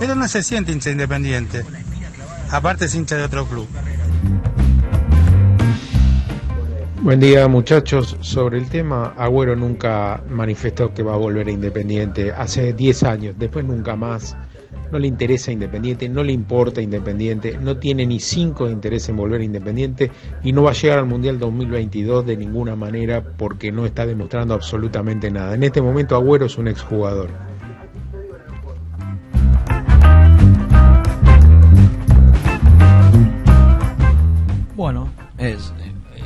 pero 0.00 0.14
no 0.14 0.26
se 0.26 0.42
siente 0.42 0.72
hincha 0.72 0.90
independiente. 0.90 1.64
Aparte 2.50 2.86
es 2.86 2.94
hincha 2.94 3.16
de 3.16 3.24
otro 3.24 3.46
club. 3.46 3.68
Buen 7.02 7.20
día 7.20 7.46
muchachos, 7.46 8.16
sobre 8.20 8.58
el 8.58 8.68
tema, 8.68 9.14
Agüero 9.16 9.54
nunca 9.54 10.22
manifestó 10.28 10.92
que 10.92 11.02
va 11.02 11.14
a 11.14 11.18
volver 11.18 11.46
a 11.46 11.52
Independiente, 11.52 12.32
hace 12.32 12.72
10 12.72 13.02
años, 13.04 13.34
después 13.38 13.64
nunca 13.64 13.94
más, 13.96 14.36
no 14.90 14.98
le 14.98 15.06
interesa 15.06 15.52
Independiente, 15.52 16.08
no 16.08 16.24
le 16.24 16.32
importa 16.32 16.80
Independiente, 16.80 17.58
no 17.58 17.76
tiene 17.76 18.06
ni 18.06 18.18
5 18.18 18.66
de 18.66 18.72
interés 18.72 19.08
en 19.08 19.16
volver 19.16 19.42
Independiente 19.42 20.10
y 20.42 20.52
no 20.52 20.62
va 20.62 20.70
a 20.70 20.74
llegar 20.74 20.98
al 20.98 21.06
Mundial 21.06 21.38
2022 21.38 22.26
de 22.26 22.36
ninguna 22.36 22.74
manera 22.74 23.22
porque 23.22 23.70
no 23.70 23.84
está 23.84 24.06
demostrando 24.06 24.54
absolutamente 24.54 25.30
nada. 25.30 25.54
En 25.54 25.62
este 25.62 25.82
momento 25.82 26.16
Agüero 26.16 26.46
es 26.46 26.56
un 26.58 26.66
exjugador. 26.66 27.30
Bueno, 34.74 35.08
es 35.38 35.72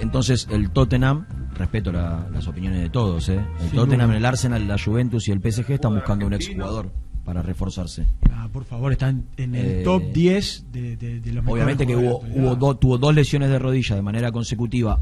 entonces 0.01 0.47
el 0.51 0.71
Tottenham, 0.71 1.27
respeto 1.55 1.93
la- 1.93 2.29
las 2.33 2.47
opiniones 2.49 2.81
de 2.81 2.91
todos, 2.91 3.29
¿eh? 3.29 3.41
el 3.63 3.71
Tottenham, 3.71 4.11
el 4.13 4.25
Arsenal, 4.25 4.67
la 4.67 4.77
Juventus 4.79 5.29
y 5.29 5.33
el 5.33 5.41
PSG 5.41 5.73
están 5.73 5.95
buscando 5.95 6.27
un 6.27 6.33
exjugador 6.35 6.91
para 7.25 7.43
reforzarse. 7.43 8.07
Ah, 8.31 8.49
por 8.53 8.65
favor, 8.65 8.93
están 8.93 9.27
en 9.37 9.55
el 9.55 9.67
Eh, 9.67 9.83
top 9.85 10.03
10 10.13 10.67
de, 10.73 10.97
de- 10.97 11.21
de 11.21 11.33
los 11.33 11.47
Obviamente 11.47 11.87
que 11.87 11.95
hubo, 11.97 12.19
hubo 12.35 12.57
do- 12.57 12.77
tuvo 12.77 12.99
dos 12.99 13.15
lesiones 13.15 13.51
de 13.51 13.59
rodilla 13.59 13.95
de 13.97 14.03
manera 14.03 14.33
consecutiva 14.33 15.01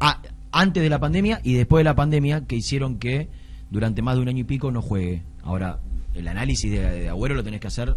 a- 0.00 0.20
antes 0.50 0.82
de 0.82 0.88
la 0.90 0.98
pandemia 0.98 1.40
y 1.42 1.54
después 1.54 1.80
de 1.80 1.84
la 1.84 1.94
pandemia 1.94 2.46
que 2.46 2.56
hicieron 2.56 2.98
que 2.98 3.28
durante 3.70 4.02
más 4.02 4.16
de 4.16 4.22
un 4.22 4.28
año 4.28 4.40
y 4.40 4.44
pico 4.44 4.70
no 4.70 4.82
juegue. 4.82 5.22
Ahora, 5.42 5.78
el 6.14 6.28
análisis 6.28 6.70
de, 6.70 6.78
de 6.80 7.08
Agüero 7.08 7.34
lo 7.34 7.42
tenés 7.42 7.60
que 7.60 7.68
hacer 7.68 7.96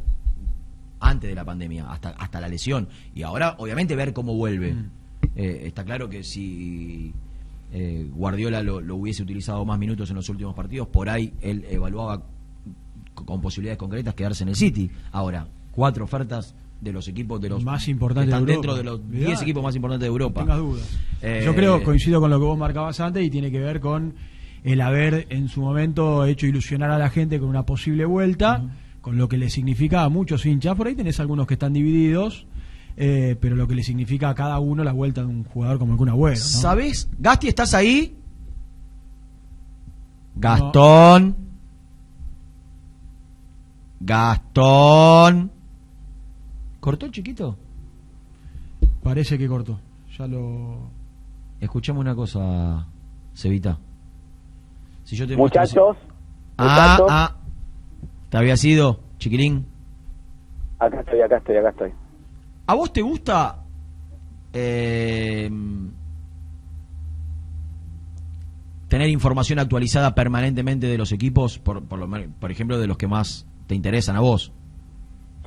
antes 1.01 1.29
de 1.29 1.35
la 1.35 1.43
pandemia, 1.43 1.91
hasta, 1.91 2.09
hasta 2.11 2.39
la 2.39 2.47
lesión. 2.47 2.87
Y 3.13 3.23
ahora, 3.23 3.55
obviamente, 3.57 3.95
ver 3.95 4.13
cómo 4.13 4.33
vuelve. 4.35 4.73
Mm. 4.73 4.89
Eh, 5.35 5.63
está 5.65 5.83
claro 5.83 6.09
que 6.09 6.23
si 6.23 7.13
eh, 7.73 8.07
Guardiola 8.13 8.61
lo, 8.63 8.81
lo 8.81 8.95
hubiese 8.95 9.23
utilizado 9.23 9.65
más 9.65 9.79
minutos 9.79 10.09
en 10.09 10.15
los 10.15 10.29
últimos 10.29 10.53
partidos, 10.55 10.87
por 10.87 11.09
ahí 11.09 11.33
él 11.41 11.65
evaluaba 11.69 12.23
con, 13.13 13.41
posibilidades 13.41 13.77
concretas 13.77 14.13
quedarse 14.13 14.43
en 14.43 14.49
el 14.49 14.55
City. 14.55 14.89
Ahora, 15.11 15.47
cuatro 15.71 16.03
ofertas 16.03 16.55
de 16.81 16.91
los 16.91 17.07
equipos 17.07 17.39
de 17.41 17.49
los 17.49 17.63
Más 17.63 17.87
importantes 17.87 18.33
están 18.33 18.45
de 18.45 18.51
dentro 18.53 18.75
de 18.75 18.83
los 18.83 18.99
10 19.09 19.23
Olvidate. 19.23 19.43
equipos 19.43 19.63
más 19.63 19.75
importantes 19.75 20.01
de 20.01 20.07
Europa. 20.07 20.41
No 20.41 20.45
tengas 20.45 20.59
dudas. 20.59 20.99
Eh, 21.21 21.41
Yo 21.45 21.55
creo, 21.55 21.81
coincido 21.83 22.19
con 22.19 22.29
lo 22.29 22.37
que 22.37 22.45
vos 22.45 22.57
marcabas 22.57 22.99
antes 22.99 23.23
y 23.23 23.29
tiene 23.29 23.49
que 23.49 23.59
ver 23.59 23.79
con 23.79 24.13
el 24.63 24.81
haber 24.81 25.27
en 25.29 25.47
su 25.47 25.61
momento 25.61 26.25
hecho 26.25 26.45
ilusionar 26.47 26.91
a 26.91 26.97
la 26.97 27.09
gente 27.09 27.39
con 27.39 27.49
una 27.49 27.65
posible 27.65 28.05
vuelta, 28.05 28.63
con 29.01 29.17
lo 29.17 29.29
que 29.29 29.37
le 29.37 29.49
significa 29.49 30.03
a 30.03 30.09
muchos 30.09 30.45
hinchas. 30.45 30.75
Por 30.75 30.87
ahí 30.87 30.95
tenés 30.95 31.19
algunos 31.19 31.47
que 31.47 31.53
están 31.53 31.73
divididos, 31.73 32.45
eh, 32.97 33.35
pero 33.39 33.55
lo 33.55 33.67
que 33.67 33.75
le 33.75 33.83
significa 33.83 34.29
a 34.29 34.35
cada 34.35 34.59
uno 34.59 34.83
la 34.83 34.91
vuelta 34.93 35.21
de 35.21 35.27
un 35.27 35.43
jugador 35.43 35.79
como 35.79 35.93
el 35.93 35.97
Kun 35.97 36.09
Agüero. 36.09 36.37
¿no? 36.39 36.43
¿Sabés? 36.45 37.09
Gasti, 37.19 37.47
¿estás 37.47 37.73
ahí? 37.73 38.17
Gastón. 40.35 41.35
Gastón. 43.99 45.51
¿Cortó 46.79 47.05
el 47.05 47.11
chiquito? 47.11 47.57
Parece 49.03 49.37
que 49.37 49.47
cortó. 49.47 49.79
Ya 50.17 50.27
lo. 50.27 50.89
Escuchame 51.59 51.99
una 51.99 52.15
cosa, 52.15 52.85
Cevita. 53.33 53.77
Si 55.03 55.15
yo 55.15 55.27
te 55.27 55.35
Muchachos, 55.37 55.97
Ah, 56.57 56.97
muchachos. 56.97 57.07
ah. 57.09 57.35
¿Te 58.29 58.37
había 58.37 58.57
sido, 58.57 58.99
chiquilín? 59.17 59.65
Acá 60.79 60.99
estoy, 60.99 61.21
acá 61.21 61.37
estoy, 61.37 61.57
acá 61.57 61.69
estoy. 61.69 61.93
¿A 62.67 62.73
vos 62.73 62.91
te 62.91 63.01
gusta 63.01 63.63
eh, 64.53 65.49
tener 68.87 69.09
información 69.09 69.59
actualizada 69.59 70.15
permanentemente 70.15 70.87
de 70.87 70.97
los 70.97 71.11
equipos, 71.11 71.59
por, 71.59 71.83
por, 71.87 71.99
lo 71.99 72.07
por 72.39 72.51
ejemplo, 72.51 72.79
de 72.79 72.87
los 72.87 72.97
que 72.97 73.07
más 73.07 73.47
te 73.67 73.75
interesan 73.75 74.15
a 74.15 74.21
vos? 74.21 74.51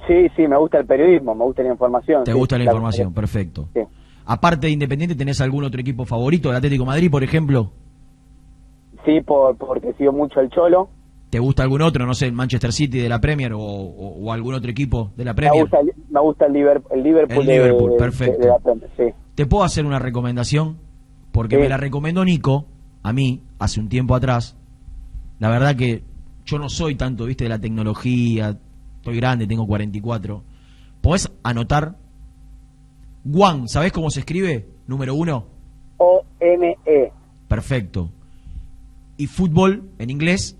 Sí, 0.06 0.28
sí, 0.36 0.46
me 0.46 0.56
gusta 0.56 0.78
el 0.78 0.86
periodismo, 0.86 1.34
me 1.34 1.44
gusta 1.44 1.62
la 1.62 1.72
información. 1.72 2.24
¿Te 2.24 2.32
sí, 2.32 2.38
gusta 2.38 2.56
la 2.56 2.64
claro. 2.64 2.76
información? 2.76 3.12
Perfecto. 3.12 3.68
Sí. 3.74 3.80
Aparte 4.26 4.66
de 4.66 4.72
Independiente, 4.72 5.16
¿tenés 5.16 5.40
algún 5.40 5.64
otro 5.64 5.80
equipo 5.80 6.04
favorito? 6.04 6.50
¿El 6.50 6.56
Atlético 6.56 6.84
de 6.84 6.88
Madrid, 6.88 7.10
por 7.10 7.24
ejemplo? 7.24 7.72
Sí, 9.04 9.20
por, 9.22 9.56
porque 9.56 9.92
sigo 9.94 10.12
mucho 10.12 10.40
el 10.40 10.50
Cholo. 10.50 10.90
¿Te 11.30 11.38
gusta 11.38 11.62
algún 11.62 11.82
otro? 11.82 12.06
No 12.06 12.14
sé, 12.14 12.26
el 12.26 12.32
Manchester 12.32 12.72
City 12.72 12.98
de 13.00 13.08
la 13.08 13.20
Premier 13.20 13.52
o, 13.52 13.58
o- 13.60 14.24
o 14.24 14.32
algún 14.32 14.54
otro 14.54 14.70
equipo 14.70 15.10
de 15.16 15.24
la 15.24 15.32
Me 15.32 15.36
Premier. 15.36 15.62
gusta, 15.62 15.78
me 16.10 16.20
gusta 16.20 16.46
el 16.46 16.52
Liverpool, 16.54 16.92
el 16.98 17.02
Liverpool, 17.02 17.40
El 17.40 17.46
de- 17.46 17.52
Liverpool, 17.52 17.90
de- 17.92 17.96
perfecto. 17.98 18.40
de 18.40 18.46
la 18.48 18.58
Premier, 18.58 18.90
sí. 18.96 19.04
¿Te 19.34 19.46
puedo 19.46 19.62
hacer 19.64 19.84
una 19.84 19.98
recomendación? 19.98 20.78
Porque 21.32 21.56
Sí. 21.56 21.62
me 21.62 21.68
la 21.68 21.76
recomendó 21.76 22.24
Nico, 22.24 22.66
a 23.02 23.12
mí, 23.12 23.42
hace 23.58 23.78
un 23.80 23.88
tiempo 23.88 24.14
atrás. 24.14 24.56
La 25.38 25.50
verdad 25.50 25.76
que 25.76 26.02
yo 26.46 26.58
no 26.58 26.68
soy 26.70 26.94
tanto, 26.94 27.26
viste, 27.26 27.44
de 27.44 27.50
la 27.50 27.58
tecnología. 27.60 28.58
Estoy 28.96 29.16
grande, 29.16 29.46
tengo 29.46 29.66
44. 29.66 30.42
¿Podés 31.02 31.30
anotar? 31.42 31.96
One, 33.32 33.68
¿sabés 33.68 33.92
cómo 33.92 34.10
se 34.10 34.20
escribe? 34.20 34.66
Número 34.86 35.14
uno. 35.14 35.44
O-N-E, 35.98 37.12
Perfecto. 37.46 38.10
Y 39.16 39.26
fútbol, 39.26 39.90
en 39.98 40.10
inglés, 40.10 40.57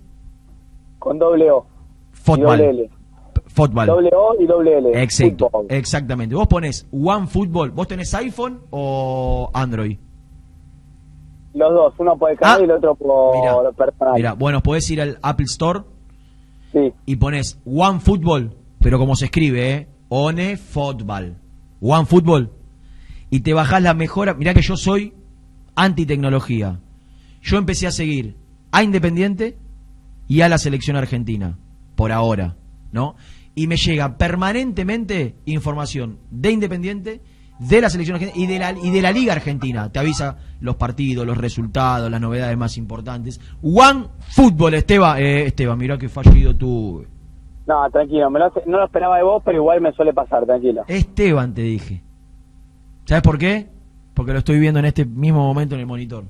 con 0.99 1.17
doble 1.17 1.49
O. 1.51 1.65
Y 2.11 2.15
fútbol. 2.15 2.57
doble 2.57 2.69
L. 2.69 2.89
Fútbol. 3.47 3.85
Doble 3.87 4.09
O 4.15 4.35
y 4.39 4.45
doble 4.45 4.77
L. 4.77 5.01
Exacto, 5.01 5.49
exactamente. 5.69 6.35
Vos 6.35 6.47
pones 6.47 6.87
One 6.91 7.27
Football, 7.27 7.71
¿vos 7.71 7.87
tenés 7.87 8.13
iPhone 8.13 8.59
o 8.69 9.49
Android? 9.53 9.97
Los 11.53 11.73
dos, 11.73 11.93
uno 11.97 12.15
por 12.17 12.29
el 12.31 12.37
canal 12.37 12.61
y 12.61 12.63
el 12.65 12.71
otro 12.71 12.93
por 12.95 13.35
Mira, 13.35 13.71
personal. 13.71 14.13
Mira, 14.15 14.33
bueno, 14.33 14.61
podés 14.61 14.89
ir 14.91 15.01
al 15.01 15.17
Apple 15.23 15.45
Store 15.49 15.81
Sí. 16.71 16.93
y 17.07 17.15
pones 17.15 17.59
One 17.65 17.99
Football, 17.99 18.55
pero 18.79 18.99
como 18.99 19.15
se 19.15 19.25
escribe, 19.25 19.71
¿eh? 19.73 19.87
One 20.09 20.57
Football. 20.57 21.37
One 21.81 22.05
Football. 22.05 22.51
Y 23.31 23.39
te 23.41 23.53
bajás 23.53 23.81
la 23.81 23.93
mejora. 23.95 24.33
Mirá 24.35 24.53
que 24.53 24.61
yo 24.61 24.77
soy 24.77 25.13
anti-tecnología. 25.75 26.79
Yo 27.41 27.57
empecé 27.57 27.87
a 27.87 27.91
seguir 27.91 28.35
a 28.71 28.83
Independiente 28.83 29.57
y 30.29 30.41
a 30.41 30.47
la 30.47 30.59
selección 30.59 30.95
argentina, 30.95 31.57
por 31.95 32.13
ahora, 32.13 32.55
¿no? 32.93 33.15
Y 33.55 33.67
me 33.67 33.75
llega 33.75 34.17
permanentemente 34.17 35.35
información 35.45 36.19
de 36.29 36.51
Independiente, 36.51 37.21
de 37.59 37.81
la 37.81 37.89
selección 37.89 38.15
argentina 38.15 38.41
y 38.41 38.47
de 38.47 38.59
la, 38.59 38.71
y 38.71 38.91
de 38.91 39.01
la 39.01 39.11
Liga 39.11 39.33
Argentina. 39.33 39.91
Te 39.91 39.99
avisa 39.99 40.37
los 40.61 40.75
partidos, 40.75 41.25
los 41.25 41.37
resultados, 41.37 42.09
las 42.09 42.21
novedades 42.21 42.55
más 42.57 42.77
importantes. 42.77 43.41
One 43.61 44.05
Football, 44.29 44.75
Esteban. 44.75 45.17
Eh, 45.19 45.47
Esteban, 45.47 45.77
mirá 45.77 45.97
qué 45.97 46.07
fallido 46.07 46.55
tuve. 46.55 47.07
No, 47.67 47.89
tranquilo, 47.91 48.29
me 48.29 48.39
lo 48.39 48.53
no 48.67 48.77
lo 48.77 48.85
esperaba 48.85 49.17
de 49.17 49.23
vos, 49.23 49.41
pero 49.43 49.57
igual 49.57 49.81
me 49.81 49.91
suele 49.93 50.13
pasar, 50.13 50.45
tranquilo. 50.45 50.83
Esteban, 50.87 51.53
te 51.53 51.63
dije. 51.63 52.03
¿Sabes 53.05 53.23
por 53.23 53.39
qué? 53.39 53.67
Porque 54.13 54.31
lo 54.31 54.39
estoy 54.39 54.59
viendo 54.59 54.79
en 54.79 54.85
este 54.85 55.05
mismo 55.05 55.39
momento 55.39 55.73
en 55.73 55.81
el 55.81 55.87
monitor. 55.87 56.25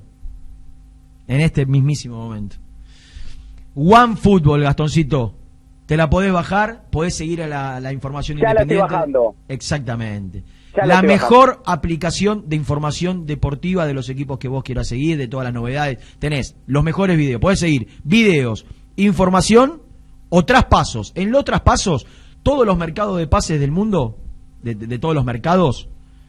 En 1.28 1.40
este 1.42 1.66
mismísimo 1.66 2.16
momento. 2.16 2.56
One 3.74 4.16
Football, 4.16 4.62
Gastoncito. 4.62 5.34
Te 5.86 5.96
la 5.96 6.08
podés 6.08 6.32
bajar, 6.32 6.84
podés 6.90 7.16
seguir 7.16 7.42
a 7.42 7.48
la, 7.48 7.80
la 7.80 7.92
información 7.92 8.38
Ya 8.38 8.54
la 8.54 8.62
estoy 8.62 8.76
independiente. 8.76 8.94
bajando. 8.94 9.34
Exactamente. 9.48 10.44
Ya 10.76 10.86
la 10.86 11.02
mejor 11.02 11.62
aplicación 11.66 12.44
de 12.48 12.54
información 12.54 13.26
deportiva 13.26 13.86
de 13.86 13.94
los 13.94 14.08
equipos 14.08 14.38
que 14.38 14.46
vos 14.46 14.62
quieras 14.62 14.86
seguir, 14.86 15.18
de 15.18 15.26
todas 15.26 15.44
las 15.44 15.52
novedades. 15.54 15.98
Tenés 16.20 16.54
los 16.66 16.84
mejores 16.84 17.16
videos. 17.16 17.40
Podés 17.40 17.58
seguir 17.58 17.88
videos, 18.04 18.66
información 18.94 19.82
o 20.28 20.44
traspasos. 20.44 21.10
En 21.16 21.32
los 21.32 21.44
traspasos, 21.44 22.06
todos 22.44 22.64
los 22.64 22.78
mercados 22.78 23.18
de 23.18 23.26
pases 23.26 23.58
del 23.58 23.72
mundo, 23.72 24.16
de, 24.62 24.76
de- 24.76 24.86
de 24.86 24.98
todos 25.00 25.14
los 25.16 25.24
mercados, 25.24 25.88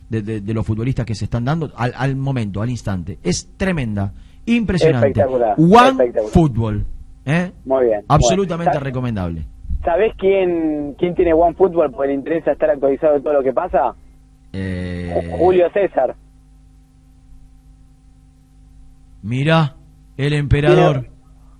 de, 0.09 0.23
de- 0.23 0.41
de 0.41 0.53
los 0.55 0.65
futbolistas 0.65 1.05
que 1.05 1.13
se 1.13 1.25
están 1.25 1.45
dando 1.45 1.71
al, 1.75 1.93
al 1.95 2.15
momento, 2.15 2.63
al 2.63 2.71
instante. 2.71 3.19
Es 3.21 3.47
tremenda, 3.57 4.11
impresionante. 4.47 5.09
Espectacular, 5.09 5.53
One 5.59 5.89
espectacular. 5.91 6.31
Football. 6.33 6.85
¿Eh? 7.25 7.51
Muy 7.65 7.85
bien. 7.85 8.01
Absolutamente 8.07 8.71
Bueno, 8.71 8.85
recomendable. 8.85 9.45
¿Sabés 9.83 10.13
quién, 10.17 10.95
quién 10.99 11.15
tiene 11.15 11.33
One 11.33 11.55
Football 11.55 11.91
porque 11.91 12.09
le 12.09 12.13
interesa 12.15 12.51
estar 12.51 12.69
actualizado 12.69 13.15
de 13.15 13.21
todo 13.21 13.33
lo 13.33 13.43
que 13.43 13.53
pasa? 13.53 13.95
Eh, 14.53 15.31
Julio 15.39 15.69
César. 15.71 16.15
Mira, 19.23 19.75
el 20.17 20.33
emperador. 20.33 21.07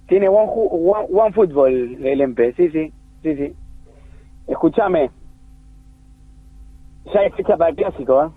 Tiene 0.08 0.28
One, 0.28 0.48
Ju- 0.48 0.70
One, 0.72 1.08
One 1.12 1.34
Football 1.34 1.72
el 2.06 2.22
MP, 2.22 2.54
sí, 2.58 2.70
sí, 2.70 2.92
sí, 3.24 3.36
sí. 3.36 3.54
Escúchame. 4.48 5.10
Ya 7.14 7.20
hay 7.22 7.32
fecha 7.32 7.56
para 7.58 7.70
el 7.70 7.76
clásico, 7.76 8.24
¿eh? 8.26 8.30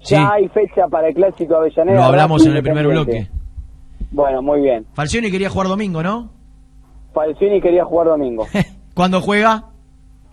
Sí. 0.00 0.14
Ya 0.14 0.32
hay 0.32 0.48
fecha 0.48 0.86
para 0.88 1.08
el 1.08 1.14
clásico 1.14 1.56
Avellaneda. 1.56 1.96
Lo 1.98 2.04
hablamos 2.04 2.46
en 2.46 2.56
el 2.56 2.62
primer 2.62 2.86
bloque. 2.86 3.28
Bueno, 4.12 4.42
muy 4.42 4.60
bien. 4.60 4.86
Falcioni 4.94 5.30
quería 5.30 5.50
jugar 5.50 5.68
domingo, 5.68 6.02
¿no? 6.02 6.30
Falcioni 7.14 7.60
quería 7.60 7.84
jugar 7.84 8.08
domingo, 8.08 8.46
¿Cuándo 8.94 9.20
juega? 9.20 9.64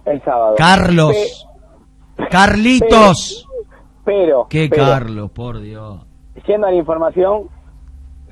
el 0.05 0.21
sábado. 0.23 0.55
Carlos. 0.57 1.47
Carlitos. 2.29 3.47
Pero, 4.03 4.47
Qué 4.49 4.67
pero, 4.69 4.85
Carlos, 4.85 5.31
por 5.31 5.59
Dios. 5.59 6.05
Yendo 6.47 6.67
a 6.67 6.71
la 6.71 6.77
información, 6.77 7.49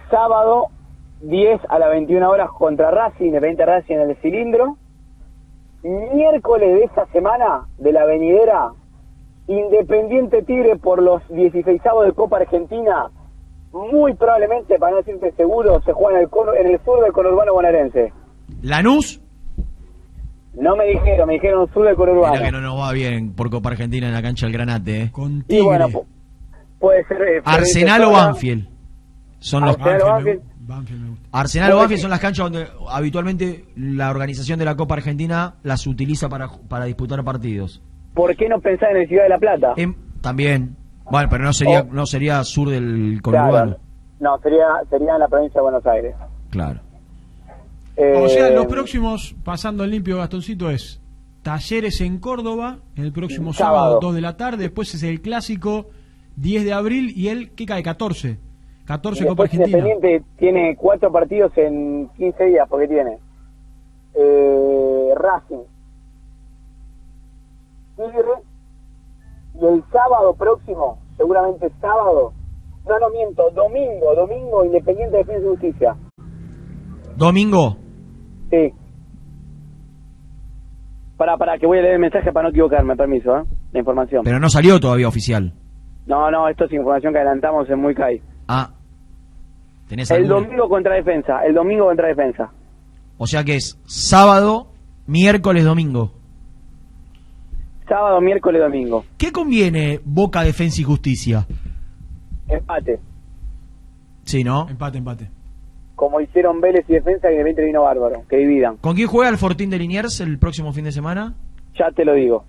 sábado 0.10 0.68
10 1.22 1.62
a 1.70 1.80
las 1.80 1.90
21 1.92 2.30
horas 2.30 2.50
contra 2.58 2.90
Racing, 2.92 3.26
Independiente 3.26 3.66
Racing 3.66 3.96
en 3.96 4.10
el 4.10 4.16
cilindro. 4.18 4.78
Miércoles 5.84 6.74
de 6.74 6.84
esta 6.84 7.06
semana, 7.08 7.68
de 7.78 7.92
la 7.92 8.06
venidera, 8.06 8.72
Independiente 9.48 10.42
Tigre 10.42 10.78
por 10.78 11.02
los 11.02 11.22
16 11.30 11.82
de 12.06 12.14
Copa 12.14 12.38
Argentina. 12.38 13.12
Muy 13.72 14.14
probablemente, 14.16 14.78
para 14.80 14.92
no 14.92 14.98
decirte 14.98 15.32
seguro, 15.34 15.82
se 15.86 15.94
juega 15.94 16.20
en 16.20 16.26
el, 16.26 16.66
en 16.66 16.72
el 16.74 16.80
sur 16.84 17.02
del 17.04 17.12
conurbano 17.12 17.54
bonaerense. 17.54 18.12
¿Lanús? 18.62 19.22
No 20.60 20.76
me 20.76 20.86
dijeron, 20.86 21.28
me 21.28 21.34
dijeron 21.36 21.72
sur 21.74 21.86
del 21.86 21.96
conurbano. 21.96 22.34
Mira 22.34 22.46
que 22.46 22.52
no 22.52 22.62
nos 22.62 22.80
va 22.80 22.92
bien 22.92 23.34
por 23.34 23.50
Copa 23.50 23.70
Argentina 23.70 24.08
en 24.08 24.14
la 24.14 24.22
cancha 24.24 24.46
del 24.48 24.54
Granate, 24.54 25.02
¿eh? 25.04 25.12
Y 25.50 25.62
bueno, 25.62 25.90
pu- 25.90 26.06
puede 26.80 27.04
ser... 27.06 27.22
eh, 27.22 27.42
¿Arsenal 27.46 28.04
o 28.06 28.12
Banfield? 28.12 28.68
Son 29.40 29.64
los 29.66 29.76
Arsenal 29.78 30.02
o 30.02 30.06
Banfield. 30.08 30.42
Banfield 30.62 31.02
me 31.04 31.10
gusta. 31.10 31.28
Arsenal 31.32 31.72
o 31.74 31.78
Banfield 31.78 32.02
son 32.02 32.10
las 32.10 32.20
canchas 32.20 32.44
donde 32.52 32.68
habitualmente 32.90 33.66
la 33.76 34.10
organización 34.10 34.58
de 34.58 34.66
la 34.66 34.76
Copa 34.76 34.96
Argentina 34.96 35.56
las 35.64 35.86
utiliza 35.86 36.28
para, 36.28 36.48
para 36.68 36.86
disputar 36.86 37.24
partidos. 37.24 37.82
¿Por 38.16 38.36
qué 38.36 38.50
no 38.50 38.60
pensar 38.60 38.90
en 38.92 39.04
el 39.04 39.08
Ciudad 39.08 39.24
de 39.24 39.30
la 39.30 39.38
Plata? 39.38 39.74
Em, 39.78 39.94
También. 40.22 40.76
Bueno, 41.10 41.28
pero 41.30 41.44
no 41.44 41.54
sería, 41.54 41.84
no 41.84 42.06
sería 42.06 42.44
sur 42.44 42.70
del 42.70 43.20
conurbano. 43.22 43.52
Claro. 43.52 43.80
No, 44.20 44.38
sería, 44.40 44.66
sería 44.90 45.14
en 45.14 45.20
la 45.20 45.28
provincia 45.28 45.60
de 45.60 45.64
Buenos 45.64 45.86
Aires. 45.86 46.16
Claro. 46.50 46.80
Eh, 47.96 48.22
O 48.24 48.28
sea, 48.30 48.50
los 48.50 48.66
próximos, 48.66 49.36
pasando 49.44 49.84
el 49.84 49.92
limpio 49.92 50.18
Gastoncito, 50.18 50.70
es 50.70 51.02
Talleres 51.44 52.02
en 52.02 52.20
Córdoba, 52.20 52.80
el 52.96 53.12
próximo 53.14 53.54
sábado, 53.54 53.76
Sábado. 53.78 54.00
2 54.02 54.16
de 54.16 54.22
la 54.22 54.38
tarde. 54.38 54.58
Después 54.64 54.94
es 54.96 55.04
el 55.04 55.22
clásico 55.22 55.88
10 56.36 56.66
de 56.66 56.74
abril 56.74 57.14
y 57.16 57.30
el, 57.30 57.52
¿qué 57.52 57.66
cae? 57.66 57.82
14. 57.84 58.38
14 58.86 59.24
y 59.24 59.28
Copa 59.28 59.44
Argentina. 59.44 59.78
Independiente 59.78 60.26
tiene 60.38 60.76
cuatro 60.76 61.12
partidos 61.12 61.52
en 61.58 62.10
15 62.18 62.44
días, 62.46 62.68
porque 62.70 62.88
tiene 62.88 63.18
eh, 64.16 65.10
Racing, 65.16 65.64
Tigre, 67.98 68.32
y 69.60 69.66
el 69.66 69.84
sábado 69.92 70.34
próximo, 70.38 71.00
seguramente 71.18 71.70
sábado, 71.82 72.34
no, 72.88 73.00
no 73.00 73.10
miento, 73.10 73.50
domingo, 73.52 74.16
domingo, 74.16 74.66
Independiente 74.66 75.18
Defensa 75.18 75.46
y 75.46 75.50
Justicia. 75.50 75.96
Domingo. 77.16 77.78
Sí. 78.50 78.74
Para, 81.18 81.36
para, 81.38 81.58
que 81.58 81.66
voy 81.66 81.80
a 81.80 81.82
leer 81.82 81.96
el 81.96 82.00
mensaje 82.00 82.32
para 82.32 82.44
no 82.44 82.50
equivocarme, 82.50 82.96
permiso, 82.96 83.36
¿eh? 83.38 83.44
La 83.74 83.80
información. 83.80 84.22
Pero 84.24 84.40
no 84.40 84.50
salió 84.50 84.80
todavía 84.80 85.08
oficial. 85.08 85.54
No, 86.06 86.30
no, 86.32 86.48
esto 86.48 86.66
es 86.66 86.72
información 86.74 87.12
que 87.12 87.20
adelantamos 87.20 87.70
en 87.70 87.82
Muy 87.82 87.96
Kai. 87.96 88.22
Ah. 88.48 88.70
¿Tenés 89.90 90.12
El 90.12 90.24
alguna? 90.24 90.42
domingo 90.42 90.70
contra 90.70 90.96
defensa, 90.96 91.44
el 91.46 91.54
domingo 91.56 91.86
contra 91.86 92.08
defensa. 92.08 92.52
O 93.18 93.26
sea 93.26 93.44
que 93.44 93.56
es 93.56 93.82
sábado, 93.86 94.68
miércoles, 95.08 95.66
domingo. 95.66 96.12
Sábado, 97.88 98.20
miércoles, 98.22 98.62
domingo. 98.62 99.06
¿Qué 99.18 99.32
conviene 99.32 100.02
Boca, 100.04 100.44
Defensa 100.44 100.82
y 100.82 100.84
Justicia? 100.84 101.48
Empate. 102.48 103.00
Sí, 104.24 104.44
¿no? 104.44 104.68
Empate, 104.70 104.98
empate. 104.98 105.30
Como 105.96 106.20
hicieron 106.20 106.60
Vélez 106.60 106.86
y 106.90 106.94
defensa, 106.94 107.28
que 107.30 107.34
Independiente 107.34 107.66
vino 107.66 107.84
bárbaro. 107.84 108.24
Que 108.30 108.38
dividan. 108.38 108.78
¿Con 108.78 108.96
quién 108.96 109.08
juega 109.08 109.30
el 109.30 109.38
Fortín 109.38 109.70
de 109.70 109.80
Liniers 109.80 110.20
el 110.20 110.38
próximo 110.38 110.74
fin 110.74 110.84
de 110.84 110.92
semana? 110.92 111.36
Ya 111.80 111.90
te 111.92 112.04
lo 112.04 112.14
digo. 112.14 112.44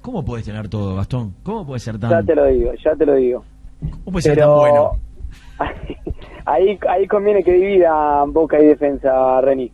¿Cómo 0.00 0.24
puedes 0.24 0.46
tener 0.46 0.68
todo, 0.68 0.96
Gastón? 0.96 1.34
¿Cómo 1.42 1.66
puede 1.66 1.80
ser 1.80 1.98
tan, 1.98 2.10
Ya 2.10 2.22
te 2.22 2.34
lo 2.34 2.46
digo, 2.46 2.72
ya 2.82 2.96
te 2.96 3.04
lo 3.04 3.14
digo. 3.14 3.44
¿cómo 3.80 4.12
puede 4.12 4.22
ser 4.22 4.34
Pero 4.34 4.46
tan 4.46 4.58
bueno? 4.58 4.90
ahí, 6.46 6.78
ahí 6.88 7.06
conviene 7.06 7.42
que 7.42 7.52
dividan 7.52 8.32
Boca 8.32 8.58
y 8.60 8.66
defensa, 8.66 9.40
Reni. 9.42 9.70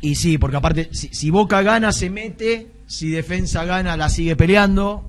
Y 0.00 0.14
sí, 0.14 0.38
porque 0.38 0.56
aparte, 0.56 0.88
si, 0.92 1.08
si 1.08 1.30
Boca 1.30 1.60
gana, 1.62 1.92
se 1.92 2.08
mete. 2.08 2.68
Si 2.90 3.08
Defensa 3.10 3.64
gana, 3.64 3.96
la 3.96 4.08
sigue 4.08 4.34
peleando. 4.34 5.04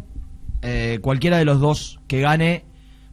Eh, 0.61 0.99
cualquiera 1.01 1.37
de 1.39 1.45
los 1.45 1.59
dos 1.59 1.99
que 2.07 2.21
gane 2.21 2.63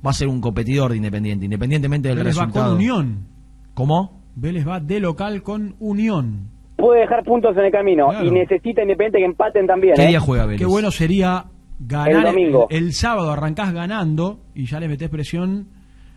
va 0.07 0.11
a 0.11 0.13
ser 0.13 0.29
un 0.29 0.43
competidor 0.43 0.91
de 0.91 0.99
Independiente, 0.99 1.47
independientemente 1.47 2.09
del 2.09 2.19
Vélez 2.19 2.37
va 2.37 2.43
resultado. 2.43 2.67
con 2.73 2.77
Unión. 2.77 3.27
¿Cómo? 3.73 4.21
Vélez 4.37 4.69
va 4.69 4.79
de 4.79 5.01
local 5.01 5.43
con 5.43 5.75
Unión. 5.81 6.51
Puede 6.77 7.01
dejar 7.01 7.25
puntos 7.25 7.57
en 7.57 7.65
el 7.65 7.73
camino 7.73 8.09
Claro. 8.11 8.27
y 8.27 8.31
necesita 8.31 8.83
Independiente 8.83 9.19
que 9.21 9.25
empaten 9.25 9.67
también. 9.67 9.95
¿Qué 9.97 10.05
¿eh? 10.05 10.09
día 10.09 10.21
juega 10.21 10.45
Vélez? 10.45 10.59
Qué 10.61 10.67
bueno 10.67 10.91
sería 10.91 11.47
ganar 11.81 12.11
El 12.17 12.23
domingo. 12.25 12.67
El, 12.69 12.85
el 12.89 12.93
sábado 12.93 13.33
arrancás 13.33 13.73
ganando 13.73 14.41
y 14.55 14.67
ya 14.67 14.79
le 14.81 14.89
metés 14.89 15.09
presión 15.09 15.69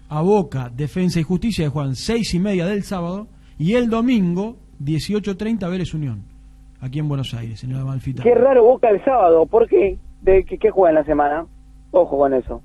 a 0.10 0.22
Boca, 0.22 0.70
Defensa 0.76 1.22
y 1.22 1.24
Justicia, 1.24 1.64
que 1.64 1.70
juegan 1.70 1.96
seis 1.96 2.34
y 2.34 2.40
media 2.40 2.66
del 2.66 2.84
sábado, 2.84 3.30
y 3.58 3.76
el 3.76 3.90
domingo, 3.90 4.58
18.30, 4.84 5.70
Vélez 5.70 5.94
Unión, 5.94 6.26
aquí 6.82 7.00
en 7.00 7.08
Buenos 7.08 7.34
Aires, 7.34 7.64
en 7.64 7.74
la 7.74 7.86
Malfita. 7.86 8.24
Qué 8.24 8.36
raro 8.36 8.64
Boca 8.64 8.90
el 8.90 9.04
sábado. 9.06 9.46
¿Por 9.46 9.68
qué? 9.68 9.98
¿De 10.22 10.44
qué, 10.46 10.58
qué 10.58 10.70
juega 10.72 10.90
en 10.90 10.96
la 10.96 11.06
semana? 11.06 11.46
Ojo 11.92 12.18
con 12.18 12.34
eso. 12.34 12.62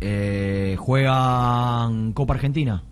Eh, 0.00 0.76
juegan 0.78 2.12
Copa 2.12 2.34
Argentina. 2.34 2.82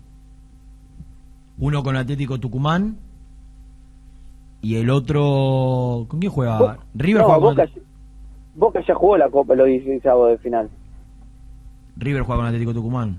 Uno 1.57 1.83
con 1.83 1.95
Atlético 1.95 2.39
Tucumán. 2.39 2.97
Y 4.61 4.75
el 4.75 4.89
otro. 4.89 6.05
¿Con 6.07 6.19
quién 6.19 6.31
juega? 6.31 6.57
Bo- 6.59 6.75
River 6.93 7.21
no, 7.23 7.27
juega 7.27 7.39
con 7.41 7.55
Boca, 7.55 7.69
Boca 8.55 8.79
ya 8.87 8.93
jugó 8.95 9.17
la 9.17 9.29
Copa, 9.29 9.55
lo 9.55 9.65
dice 9.65 9.95
el 9.95 10.01
sábado 10.01 10.27
de 10.27 10.37
final. 10.37 10.69
River 11.97 12.23
juega 12.23 12.39
con 12.39 12.45
Atlético 12.47 12.73
Tucumán. 12.73 13.17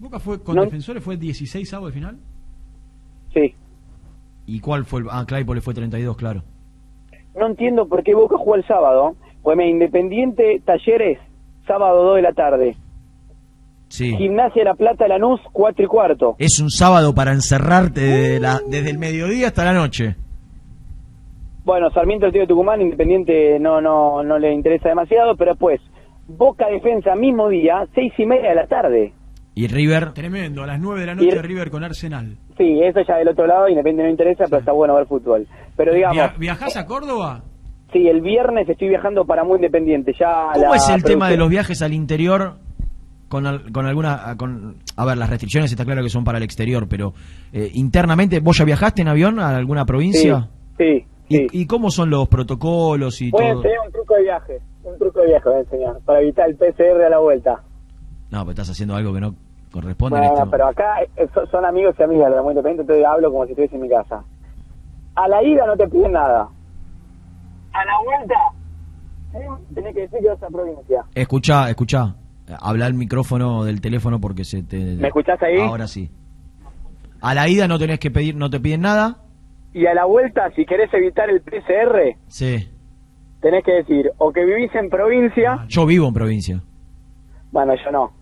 Boca 0.00 0.18
fue 0.18 0.40
con 0.42 0.56
No. 0.56 0.62
Defensores, 0.64 1.02
fue 1.02 1.16
16 1.16 1.68
sábado 1.68 1.88
de 1.88 1.92
final. 1.94 2.18
Sí. 3.32 3.54
¿Y 4.46 4.60
cuál 4.60 4.84
fue 4.84 5.00
el.? 5.00 5.06
Ah, 5.10 5.24
Claypole 5.26 5.60
fue 5.60 5.74
32, 5.74 6.16
claro. 6.16 6.42
No 7.36 7.46
entiendo 7.46 7.86
por 7.88 8.02
qué 8.04 8.14
Boca 8.14 8.36
juega 8.38 8.62
el 8.62 8.66
sábado. 8.68 9.16
Pues 9.42 9.58
Independiente 9.60 10.62
Talleres, 10.64 11.18
sábado 11.66 12.02
2 12.04 12.16
de 12.16 12.22
la 12.22 12.32
tarde. 12.32 12.76
Sí. 13.88 14.16
Gimnasia 14.16 14.62
de 14.62 14.64
la 14.70 14.74
Plata 14.74 15.06
Lanús, 15.06 15.40
4 15.52 15.84
y 15.84 15.88
cuarto. 15.88 16.36
Es 16.38 16.58
un 16.60 16.70
sábado 16.70 17.14
para 17.14 17.32
encerrarte 17.32 18.00
desde, 18.00 18.40
la- 18.40 18.60
desde 18.66 18.90
el 18.90 18.98
mediodía 18.98 19.48
hasta 19.48 19.64
la 19.64 19.72
noche. 19.72 20.16
Bueno, 21.64 21.90
Sarmiento 21.90 22.26
el 22.26 22.32
tío 22.32 22.42
de 22.42 22.46
Tucumán, 22.48 22.80
Independiente 22.82 23.58
no, 23.58 23.80
no, 23.80 24.22
no 24.22 24.38
le 24.38 24.52
interesa 24.52 24.88
demasiado, 24.88 25.36
pero 25.36 25.52
después, 25.52 25.80
Boca 26.26 26.66
Defensa, 26.68 27.14
mismo 27.14 27.48
día, 27.48 27.86
seis 27.94 28.12
y 28.18 28.26
media 28.26 28.50
de 28.50 28.54
la 28.54 28.66
tarde. 28.66 29.12
¿Y 29.54 29.68
River? 29.68 30.12
Tremendo, 30.12 30.62
a 30.64 30.66
las 30.66 30.80
9 30.80 31.00
de 31.00 31.06
la 31.06 31.14
noche 31.14 31.28
Y 31.28 31.38
River 31.38 31.70
con 31.70 31.84
Arsenal. 31.84 32.36
Sí, 32.58 32.80
eso 32.82 33.00
ya 33.06 33.16
del 33.16 33.28
otro 33.28 33.46
lado, 33.46 33.68
Independiente 33.68 34.02
no 34.04 34.10
interesa, 34.10 34.44
pero 34.46 34.58
está 34.58 34.72
bueno 34.72 34.94
ver 34.96 35.06
fútbol. 35.06 35.46
Pero 35.76 35.94
digamos, 35.94 36.16
Via- 36.16 36.34
¿Viajás 36.38 36.76
a 36.76 36.86
Córdoba? 36.86 37.42
sí, 37.92 38.08
el 38.08 38.20
viernes 38.20 38.68
estoy 38.68 38.88
viajando 38.88 39.24
para 39.24 39.44
muy 39.44 39.56
Independiente. 39.56 40.12
Ya 40.18 40.50
¿Cómo 40.54 40.70
la 40.70 40.76
es 40.76 40.88
el 40.88 41.02
tema 41.04 41.28
de 41.28 41.36
los 41.36 41.48
viajes 41.48 41.80
al 41.82 41.92
interior 41.92 42.54
con, 43.28 43.46
al- 43.46 43.70
con 43.70 43.86
alguna... 43.86 44.36
Con, 44.36 44.76
a 44.96 45.04
ver, 45.04 45.16
las 45.18 45.30
restricciones 45.30 45.70
está 45.70 45.84
claro 45.84 46.02
que 46.02 46.08
son 46.10 46.24
para 46.24 46.38
el 46.38 46.44
exterior, 46.44 46.88
pero 46.88 47.14
eh, 47.52 47.70
internamente, 47.74 48.40
¿vos 48.40 48.58
ya 48.58 48.64
viajaste 48.64 49.02
en 49.02 49.08
avión 49.08 49.38
a 49.38 49.56
alguna 49.56 49.84
provincia? 49.86 50.48
Sí, 50.78 51.04
sí. 51.28 51.46
¿Y, 51.52 51.60
y 51.62 51.66
cómo 51.66 51.90
son 51.90 52.10
los 52.10 52.28
protocolos 52.28 53.20
y 53.22 53.30
Voy 53.30 53.44
a 53.44 53.52
todo? 53.52 53.62
enseñar 53.62 53.78
un 53.86 53.92
truco 53.92 54.14
de 54.16 54.22
viaje, 54.22 54.58
un 54.82 54.98
truco 54.98 55.20
de 55.20 55.26
viaje 55.26 55.48
voy 55.48 55.58
a 55.58 55.60
enseñar, 55.60 55.94
para 56.04 56.20
evitar 56.20 56.48
el 56.50 56.56
PCR 56.56 57.02
a 57.06 57.08
la 57.08 57.18
vuelta. 57.20 57.62
No, 58.30 58.40
pero 58.40 58.50
estás 58.50 58.70
haciendo 58.70 58.96
algo 58.96 59.14
que 59.14 59.20
no 59.20 59.34
corresponde 59.74 60.16
en 60.18 60.22
Bueno, 60.22 60.36
este 60.38 60.50
pero 60.50 60.66
acá 60.68 61.02
eh, 61.16 61.26
son, 61.34 61.46
son 61.50 61.64
amigos 61.64 61.94
y 61.98 62.02
amigas 62.02 62.30
de 62.30 62.36
la 62.36 62.42
muy 62.42 62.52
independiente, 62.52 62.82
entonces 62.82 63.04
hablo 63.06 63.30
como 63.32 63.44
si 63.44 63.50
estuviese 63.52 63.74
en 63.76 63.82
mi 63.82 63.88
casa. 63.88 64.22
A 65.16 65.28
la 65.28 65.42
ida 65.42 65.66
no 65.66 65.76
te 65.76 65.88
piden 65.88 66.12
nada. 66.12 66.48
A 67.72 67.84
la 67.84 67.92
vuelta, 68.04 68.34
sí, 69.32 69.74
tenés 69.74 69.94
que 69.94 70.00
decir 70.02 70.20
que 70.20 70.28
vas 70.28 70.42
a 70.42 70.46
provincia. 70.48 71.04
Escucha, 71.14 71.68
escucha. 71.70 72.14
Habla 72.60 72.86
el 72.86 72.94
micrófono 72.94 73.64
del 73.64 73.80
teléfono 73.80 74.20
porque 74.20 74.44
se 74.44 74.62
te... 74.62 74.76
¿Me 74.76 75.08
escuchás 75.08 75.42
ahí? 75.42 75.58
Ahora 75.60 75.86
sí. 75.88 76.10
A 77.20 77.34
la 77.34 77.48
ida 77.48 77.66
no 77.66 77.78
tenés 77.78 77.98
que 77.98 78.10
pedir, 78.10 78.36
no 78.36 78.50
te 78.50 78.60
piden 78.60 78.82
nada. 78.82 79.16
Y 79.72 79.86
a 79.86 79.94
la 79.94 80.04
vuelta, 80.04 80.50
si 80.54 80.64
querés 80.66 80.92
evitar 80.92 81.28
el 81.30 81.40
PCR, 81.40 82.16
Sí. 82.28 82.68
tenés 83.40 83.64
que 83.64 83.72
decir 83.72 84.10
o 84.18 84.30
que 84.32 84.44
vivís 84.44 84.72
en 84.74 84.88
provincia, 84.90 85.64
Yo 85.68 85.86
vivo 85.86 86.06
en 86.06 86.14
provincia. 86.14 86.60
bueno, 87.50 87.72
yo 87.82 87.90
no, 87.90 88.12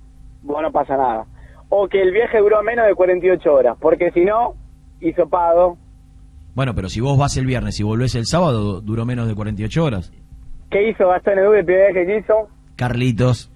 vos 0.42 0.62
no 0.62 0.70
pasa 0.70 0.96
nada. 0.96 1.26
O 1.74 1.88
que 1.88 2.02
el 2.02 2.12
viaje 2.12 2.38
duró 2.38 2.62
menos 2.62 2.86
de 2.86 2.94
48 2.94 3.50
horas, 3.50 3.76
porque 3.80 4.10
si 4.10 4.20
no, 4.26 4.54
hisopado. 5.00 5.78
Bueno, 6.54 6.74
pero 6.74 6.90
si 6.90 7.00
vos 7.00 7.16
vas 7.16 7.34
el 7.38 7.46
viernes 7.46 7.80
y 7.80 7.82
volvés 7.82 8.14
el 8.14 8.26
sábado, 8.26 8.82
duró 8.82 9.06
menos 9.06 9.26
de 9.26 9.34
48 9.34 9.82
horas. 9.82 10.12
¿Qué 10.70 10.90
hizo 10.90 11.08
Gastón 11.08 11.38
Edu 11.38 11.54
el 11.54 11.64
primer 11.64 11.92
viaje 11.92 12.06
que 12.06 12.18
hizo? 12.18 12.48
Carlitos. 12.76 13.50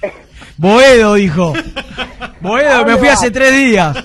Boedo 0.56 1.14
dijo. 1.14 1.52
Boedo, 2.40 2.84
me 2.84 2.96
fui 2.96 3.08
hace 3.08 3.30
tres 3.30 3.52
días. 3.52 3.96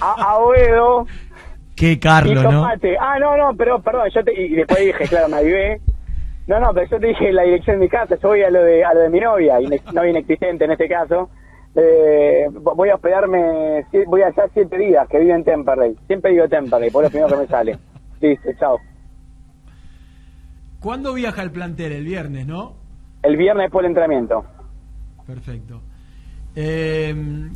A, 0.00 0.12
a 0.32 0.36
Oedo. 0.38 1.06
Qué 1.76 1.98
Carlos, 1.98 2.44
¿no? 2.44 2.64
Ah, 3.00 3.18
no, 3.18 3.36
no, 3.36 3.56
pero 3.56 3.82
perdón, 3.82 4.08
yo 4.14 4.22
te, 4.22 4.40
y 4.40 4.50
después 4.54 4.80
dije, 4.80 5.08
claro, 5.08 5.28
me 5.28 5.38
avivé. 5.38 5.80
No, 6.46 6.60
no, 6.60 6.72
pero 6.72 6.88
yo 6.90 7.00
te 7.00 7.08
dije 7.08 7.32
la 7.32 7.42
dirección 7.42 7.76
de 7.78 7.86
mi 7.86 7.88
casa, 7.88 8.16
yo 8.22 8.28
voy 8.28 8.42
a 8.42 8.50
lo 8.50 8.62
de, 8.62 8.84
a 8.84 8.94
lo 8.94 9.00
de 9.00 9.10
mi 9.10 9.18
novia, 9.18 9.58
inex- 9.58 9.92
novia 9.92 10.10
inexistente 10.10 10.64
en 10.66 10.70
este 10.72 10.88
caso. 10.88 11.30
Eh, 11.76 12.46
voy 12.52 12.88
a 12.88 12.94
hospedarme, 12.94 13.84
voy 14.06 14.22
allá 14.22 14.44
siete 14.52 14.78
días, 14.78 15.08
que 15.08 15.18
vivo 15.18 15.34
en 15.34 15.44
Temperley. 15.44 15.96
Siempre 16.06 16.32
digo 16.32 16.48
Temperley, 16.48 16.90
por 16.90 17.04
lo 17.04 17.10
primero 17.10 17.28
que 17.28 17.42
me 17.42 17.46
sale. 17.46 17.78
Listo, 18.20 18.50
chao. 18.58 18.78
¿Cuándo 20.80 21.14
viaja 21.14 21.42
el 21.42 21.50
plantel? 21.50 21.92
El 21.92 22.04
viernes, 22.04 22.46
¿no? 22.46 22.74
El 23.22 23.36
viernes 23.36 23.64
después 23.64 23.82
del 23.82 23.90
entrenamiento. 23.90 24.44
Perfecto. 25.26 25.80
Eh, 26.56 27.14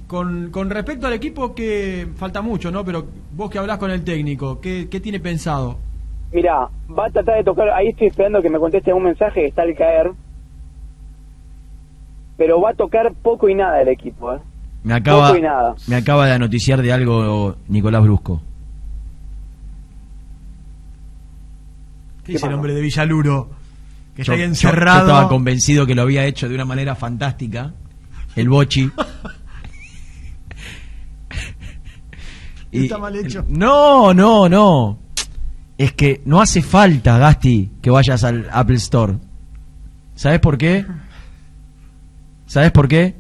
con, 0.08 0.50
con 0.50 0.70
respecto 0.70 1.06
al 1.06 1.12
equipo, 1.12 1.54
que 1.54 2.08
falta 2.16 2.42
mucho, 2.42 2.70
¿no? 2.70 2.84
Pero 2.84 3.04
vos 3.32 3.50
que 3.50 3.58
hablás 3.58 3.78
con 3.78 3.90
el 3.90 4.02
técnico, 4.02 4.60
¿qué, 4.60 4.88
qué 4.90 4.98
tiene 4.98 5.20
pensado? 5.20 5.78
Mira, 6.32 6.68
va 6.90 7.06
a 7.06 7.10
tratar 7.10 7.36
de 7.36 7.44
tocar, 7.44 7.70
ahí 7.70 7.88
estoy 7.88 8.08
esperando 8.08 8.42
que 8.42 8.50
me 8.50 8.58
conteste 8.58 8.92
un 8.92 9.04
mensaje 9.04 9.42
que 9.42 9.46
está 9.46 9.62
al 9.62 9.74
caer. 9.74 10.10
Pero 12.38 12.60
va 12.60 12.70
a 12.70 12.74
tocar 12.74 13.12
poco 13.12 13.48
y 13.48 13.54
nada 13.54 13.82
el 13.82 13.88
equipo, 13.88 14.32
¿eh? 14.32 14.38
Me 14.84 14.94
acaba, 14.94 15.26
Poco 15.26 15.38
y 15.38 15.42
nada. 15.42 15.74
me 15.88 15.96
acaba 15.96 16.26
de 16.26 16.32
anoticiar 16.32 16.80
de 16.80 16.92
algo 16.92 17.56
Nicolás 17.66 18.02
Brusco. 18.02 18.40
¿Qué 22.24 22.32
dice 22.32 22.46
el 22.46 22.54
hombre 22.54 22.72
de 22.74 22.80
Villaluro? 22.80 23.50
Que 24.14 24.22
está 24.22 24.34
ahí 24.34 24.42
encerrado. 24.42 25.08
Yo, 25.08 25.12
estaba 25.12 25.28
convencido 25.28 25.84
que 25.84 25.94
lo 25.96 26.02
había 26.02 26.24
hecho 26.24 26.48
de 26.48 26.54
una 26.54 26.64
manera 26.64 26.94
fantástica. 26.94 27.74
El 28.36 28.48
Bochi. 28.48 28.90
Está 32.70 32.98
mal 32.98 33.16
hecho. 33.16 33.44
No, 33.48 34.12
no, 34.14 34.48
no. 34.48 34.98
Es 35.76 35.92
que 35.92 36.20
no 36.24 36.40
hace 36.40 36.62
falta, 36.62 37.18
Gasti, 37.18 37.72
que 37.80 37.90
vayas 37.90 38.22
al 38.24 38.48
Apple 38.52 38.76
Store. 38.76 39.16
¿Sabes 40.14 40.40
por 40.40 40.58
qué? 40.58 40.84
¿Sabes 42.48 42.72
por 42.72 42.88
qué? 42.88 43.14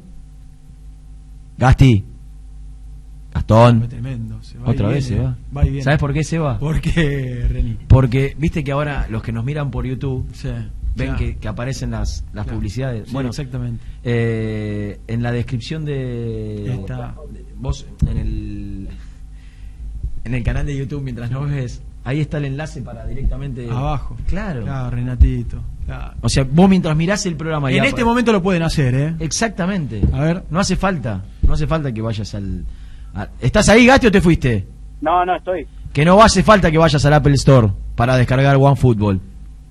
Gasti. 1.56 2.04
Gastón. 3.32 3.88
Tremendo. 3.88 4.42
se 4.42 4.58
va 4.58 4.68
y 4.68 4.70
Otra 4.70 4.88
vez 4.88 5.04
se 5.04 5.18
va. 5.18 5.36
va 5.56 5.62
y 5.66 5.70
viene. 5.70 5.84
¿Sabes 5.84 5.98
por 6.00 6.12
qué 6.12 6.24
se 6.24 6.38
va? 6.38 6.58
¿Por 6.58 6.80
qué, 6.80 7.46
Reni? 7.48 7.76
Porque, 7.86 8.34
viste 8.38 8.64
que 8.64 8.72
ahora 8.72 9.06
los 9.10 9.22
que 9.22 9.32
nos 9.32 9.44
miran 9.44 9.70
por 9.70 9.86
YouTube 9.86 10.26
Sí, 10.32 10.48
ven 10.48 10.68
claro. 11.08 11.16
que, 11.18 11.36
que 11.36 11.48
aparecen 11.48 11.90
las, 11.90 12.24
las 12.32 12.44
Claro. 12.44 12.58
publicidades. 12.58 13.06
Sí, 13.08 13.12
bueno, 13.12 13.28
exactamente. 13.28 13.84
eh, 14.02 14.98
en 15.06 15.22
la 15.22 15.30
descripción 15.30 15.84
de, 15.84 16.74
Está. 16.74 17.14
de- 17.32 17.44
vos 17.56 17.86
en 18.08 18.16
el 18.16 18.88
en 20.24 20.34
el 20.34 20.42
canal 20.42 20.66
de 20.66 20.76
YouTube 20.76 21.02
mientras 21.02 21.30
nos 21.30 21.48
ves, 21.50 21.80
ahí 22.04 22.20
está 22.20 22.38
el 22.38 22.46
enlace 22.46 22.82
para 22.82 23.06
directamente 23.06 23.68
Abajo. 23.70 24.16
Claro. 24.26 24.62
Claro, 24.64 24.90
Renatito. 24.90 25.62
Claro. 25.88 26.14
O 26.20 26.28
sea, 26.28 26.44
vos 26.50 26.68
mientras 26.68 26.96
mirás 26.96 27.26
el 27.26 27.34
programa 27.36 27.70
En 27.70 27.78
ya- 27.78 27.84
este 27.84 28.04
momento 28.04 28.30
lo 28.32 28.42
pueden 28.42 28.62
hacer, 28.62 28.94
¿eh? 28.94 29.14
Exactamente. 29.18 30.00
A 30.12 30.20
ver. 30.20 30.44
No 30.50 30.60
hace 30.60 30.76
falta, 30.76 31.24
no 31.42 31.54
hace 31.54 31.66
falta 31.66 31.90
que 31.92 32.00
vayas 32.02 32.32
al 32.34 32.64
a- 33.14 33.26
¿Estás 33.40 33.68
ahí, 33.70 33.86
Gasti, 33.86 34.06
o 34.06 34.12
te 34.12 34.20
fuiste? 34.20 34.66
No, 35.00 35.24
no, 35.24 35.34
estoy. 35.36 35.66
Que 35.92 36.04
no 36.04 36.22
hace 36.22 36.42
falta 36.42 36.70
que 36.70 36.78
vayas 36.78 37.04
al 37.04 37.14
Apple 37.14 37.34
Store 37.34 37.68
para 37.96 38.16
descargar 38.16 38.56
OneFootball. 38.56 39.20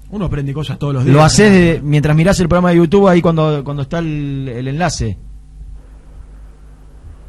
Uno 0.10 0.26
aprende 0.26 0.54
cosas 0.54 0.80
todos 0.80 0.94
los 0.94 1.04
días. 1.06 1.16
Lo 1.16 1.22
haces 1.22 1.52
de- 1.52 1.82
mientras 1.84 2.16
mirás 2.16 2.40
el 2.40 2.48
programa 2.50 2.70
de 2.72 2.78
YouTube 2.78 3.08
ahí 3.08 3.22
cuando, 3.22 3.64
cuando 3.64 3.84
está 3.84 4.00
el, 4.00 4.48
el 4.50 4.68
enlace. 4.70 5.18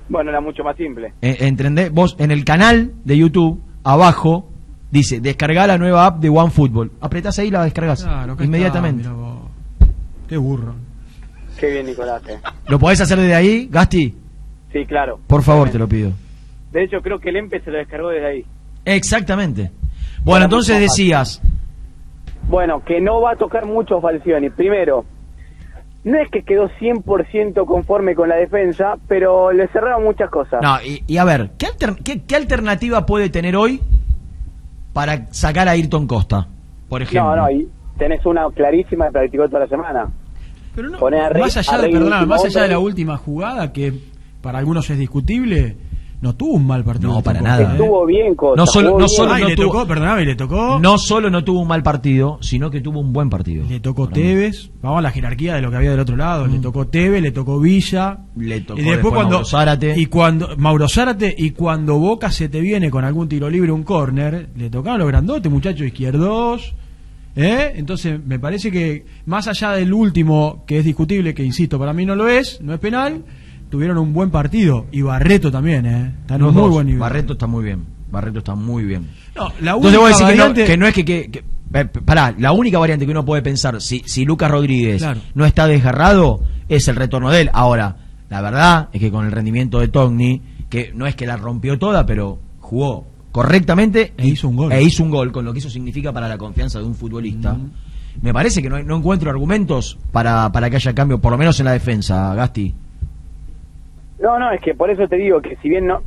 Bueno, 0.09 0.31
era 0.31 0.41
mucho 0.41 0.65
más 0.65 0.77
simple. 0.77 1.13
Eh, 1.21 1.37
¿Entendés? 1.41 1.93
Vos 1.93 2.17
en 2.19 2.31
el 2.31 2.45
canal 2.45 2.93
de 3.05 3.19
YouTube, 3.19 3.61
abajo, 3.85 4.51
dice 4.91 5.21
descargar 5.21 5.69
la 5.69 5.79
nueva 5.79 6.07
app 6.07 6.19
de 6.21 6.29
OneFootball. 6.29 6.93
Apretás 7.01 7.39
ahí 7.39 7.49
y 7.49 7.51
la 7.51 7.65
descargas 7.65 8.03
Claro, 8.05 8.37
inmediatamente. 8.41 9.03
está. 9.03 9.15
Qué 10.29 10.37
burro. 10.37 10.75
Qué 11.59 11.71
bien, 11.71 11.87
Nicolás. 11.87 12.23
eh. 12.29 12.39
¿Lo 12.69 12.79
podés 12.79 13.01
hacer 13.01 13.19
desde 13.19 13.35
ahí, 13.35 13.69
Gasti? 13.71 14.15
Sí, 14.73 14.85
claro. 14.87 15.19
Por 15.27 15.43
favor, 15.43 15.71
te 15.71 15.79
lo 15.79 15.89
pido. 15.89 16.13
De 16.73 16.85
hecho, 16.85 16.99
creo 17.03 17.19
que 17.19 17.31
el 17.31 17.37
EMPE 17.37 17.61
se 17.63 17.71
lo 17.71 17.79
descargó 17.79 18.11
desde 18.11 18.27
ahí. 18.27 18.45
Exactamente. 18.85 19.71
Bueno, 20.23 20.45
entonces 20.45 20.79
decías, 20.79 21.41
Bueno, 22.49 22.83
que 22.85 23.01
no 23.01 23.21
va 23.21 23.33
a 23.33 23.37
tocar 23.37 23.67
mucho 23.67 24.01
Falcioni. 24.01 24.51
Primero, 24.51 25.05
no 26.05 26.19
es 26.19 26.31
que 26.31 26.43
quedó 26.43 26.69
100% 26.81 27.67
conforme 27.67 28.15
con 28.15 28.29
la 28.29 28.37
defensa, 28.37 28.97
pero 29.09 29.53
le 29.53 29.69
cerraron 29.69 30.05
muchas 30.05 30.31
cosas. 30.31 30.61
no, 30.63 30.81
y, 30.83 31.03
y 31.07 31.17
a 31.19 31.25
ver, 31.25 31.51
¿qué, 31.59 31.67
alter- 31.67 31.97
qué- 32.05 32.23
qué 32.23 32.37
alternativa 32.37 33.05
puede 33.07 33.29
tener 33.31 33.57
hoy 33.57 33.81
para 34.93 35.27
sacar 35.33 35.69
a 35.69 35.73
Ayrton 35.73 36.07
Costa, 36.07 36.47
por 36.89 37.03
ejemplo? 37.03 37.37
no, 37.37 37.43
no, 37.43 37.51
y 37.51 37.69
tenés 37.99 38.25
una 38.27 38.47
clarísima 38.51 39.07
que 39.07 39.13
practicó 39.13 39.47
toda 39.49 39.61
la 39.61 39.69
semana. 39.69 40.09
Pero 40.75 40.91
no, 40.91 40.99
Poner 40.99 41.21
a 41.21 41.29
Rey- 41.31 41.43
más 41.43 41.57
allá, 41.57 41.75
a 41.75 41.83
de, 41.83 41.89
perdona, 41.89 42.27
más 42.27 42.45
allá 42.45 42.63
de 42.63 42.69
la 42.69 42.79
última 42.79 43.17
jugada, 43.17 43.73
que 43.73 43.93
para 44.43 44.59
algunos 44.59 44.89
es 44.91 44.99
discutible, 44.99 45.77
no 46.21 46.35
tuvo 46.35 46.55
un 46.55 46.67
mal 46.67 46.83
partido. 46.85 47.13
No, 47.13 47.23
para 47.23 47.41
nada. 47.41 47.63
¿eh? 47.63 47.69
Estuvo 47.73 48.05
bien, 48.07 48.35
Costa. 48.35 48.61
No 48.61 48.67
solo- 48.67 48.99
no 48.99 49.09
solo 49.09 49.33
Ay, 49.35 49.43
no 49.43 49.49
le 49.51 49.55
tuvo- 49.57 49.67
tocó, 49.73 49.87
perdóname, 49.87 50.25
le 50.25 50.35
tocó. 50.35 50.79
No 50.81 50.99
solo 50.99 51.31
no 51.31 51.45
tuvo 51.45 51.61
un 51.61 51.69
mal 51.69 51.83
partido, 51.83 52.39
sino 52.41 52.71
que 52.71 52.81
tuvo 52.81 53.01
un 53.01 53.13
buen 53.13 53.31
partido. 53.31 53.65
Le 53.69 53.79
tocó 53.81 54.09
Tevez, 54.09 54.71
vamos 54.83 54.99
a 54.99 55.03
la 55.03 55.11
jerarquía 55.13 55.55
de 55.55 55.63
lo 55.63 55.71
que 55.71 55.77
había 55.77 55.91
del 55.93 56.01
otro 56.01 56.17
lado. 56.17 56.47
Le 56.47 56.59
tocó 56.59 56.89
Tevez, 56.89 57.23
le 57.23 57.31
tocó 57.31 57.61
Villa. 57.61 58.19
Le 58.37 58.61
tocó 58.63 58.81
y 58.81 58.83
después, 58.85 58.97
después 58.97 59.15
cuando 59.15 59.31
Mauro 59.37 59.45
Zárate. 59.47 59.95
y 59.97 60.07
cuando 60.07 60.57
Mauro 60.57 60.89
Zárate 60.89 61.35
y 61.39 61.51
cuando 61.53 61.99
Boca 61.99 62.31
se 62.33 62.49
te 62.49 62.61
viene 62.61 62.91
con 62.91 63.05
algún 63.05 63.29
tiro 63.29 63.49
libre 63.49 63.71
un 63.71 63.85
córner, 63.85 64.49
le 64.57 64.71
tocaron 64.71 64.99
los 64.99 65.09
grandotes, 65.09 65.51
muchachos 65.53 65.87
izquierdos. 65.87 66.75
¿eh? 67.37 67.75
Entonces, 67.77 68.19
me 68.25 68.41
parece 68.41 68.71
que 68.73 69.05
más 69.27 69.47
allá 69.47 69.71
del 69.73 69.93
último 69.93 70.65
que 70.67 70.79
es 70.81 70.85
discutible, 70.85 71.35
que 71.35 71.45
insisto, 71.45 71.79
para 71.79 71.93
mí 71.93 72.05
no 72.05 72.17
lo 72.17 72.27
es, 72.29 72.61
no 72.61 72.75
es 72.75 72.81
penal, 72.81 73.23
tuvieron 73.71 73.99
un 73.99 74.13
buen 74.13 74.31
partido 74.31 74.87
y 74.93 75.03
Barreto 75.03 75.51
también, 75.51 75.87
¿eh? 75.87 76.15
Está 76.23 76.35
en 76.37 76.41
Los 76.43 76.49
un 76.51 76.55
muy 76.55 76.63
dos. 76.65 76.73
buen 76.73 76.87
nivel. 76.87 77.01
Barreto 77.01 77.33
está 77.35 77.47
muy 77.47 77.65
bien. 77.65 77.85
Barreto 78.11 78.39
está 78.39 78.55
muy 78.55 78.85
bien. 78.85 79.09
No, 79.37 79.49
la 79.61 79.73
Entonces 79.73 79.99
única 80.01 80.09
decís 80.09 80.17
que 80.17 80.23
no, 80.37 80.45
variante- 80.45 80.65
que 80.67 80.77
no 80.77 80.87
es 80.87 80.95
que... 80.95 81.05
que- 81.05 81.31
que- 81.31 81.45
eh, 81.75 81.85
pará, 81.85 82.35
la 82.39 82.53
única 82.53 82.79
variante 82.79 83.05
que 83.05 83.11
uno 83.13 83.25
puede 83.27 83.43
pensar, 83.43 83.81
si, 83.83 84.03
si 84.07 84.25
Lucas 84.25 84.51
Rodríguez 84.51 85.03
Claro. 85.03 85.21
no 85.35 85.45
está 85.45 85.67
desgarrado, 85.67 86.41
es 86.71 86.89
el 86.89 86.97
retorno 86.97 87.31
de 87.31 87.43
él. 87.43 87.51
Ahora, 87.53 87.97
la 88.31 88.41
verdad 88.41 88.89
es 88.93 89.01
que 89.01 89.11
con 89.11 89.27
el 89.27 89.33
rendimiento 89.33 89.79
de 89.81 89.89
Togni, 89.89 90.41
que 90.71 90.93
no 90.95 91.07
es 91.07 91.15
que 91.15 91.27
la 91.27 91.37
rompió 91.37 91.79
toda, 91.79 92.07
pero 92.07 92.39
jugó 92.61 93.07
correctamente 93.33 94.15
E 94.17 94.27
hizo 94.29 94.49
un 94.49 94.57
gol. 94.57 94.73
e 94.73 94.83
hizo 94.83 95.03
un 95.03 95.11
gol, 95.11 95.31
con 95.31 95.45
lo 95.45 95.53
que 95.53 95.59
eso 95.59 95.69
significa 95.71 96.11
para 96.13 96.27
la 96.29 96.39
confianza 96.39 96.79
de 96.79 96.87
un 96.87 96.95
futbolista. 96.95 97.57
Me 98.23 98.33
parece 98.33 98.63
que 98.63 98.69
no, 98.71 98.83
no 98.83 98.97
encuentro 98.97 99.31
argumentos 99.31 99.99
para, 100.11 100.51
para 100.51 100.71
que 100.71 100.77
haya 100.77 100.95
cambio, 100.95 101.21
por 101.21 101.31
lo 101.33 101.39
menos 101.39 101.61
en 101.61 101.67
la 101.67 101.73
defensa, 101.73 102.35
Gasti. 102.35 102.75
No, 104.21 104.39
no, 104.39 104.51
es 104.51 104.61
que 104.61 104.75
por 104.75 104.91
eso 104.91 105.07
te 105.09 105.17
digo 105.17 105.41
que 105.41 105.57
si 105.57 105.69
bien 105.69 105.87
no 105.87 106.01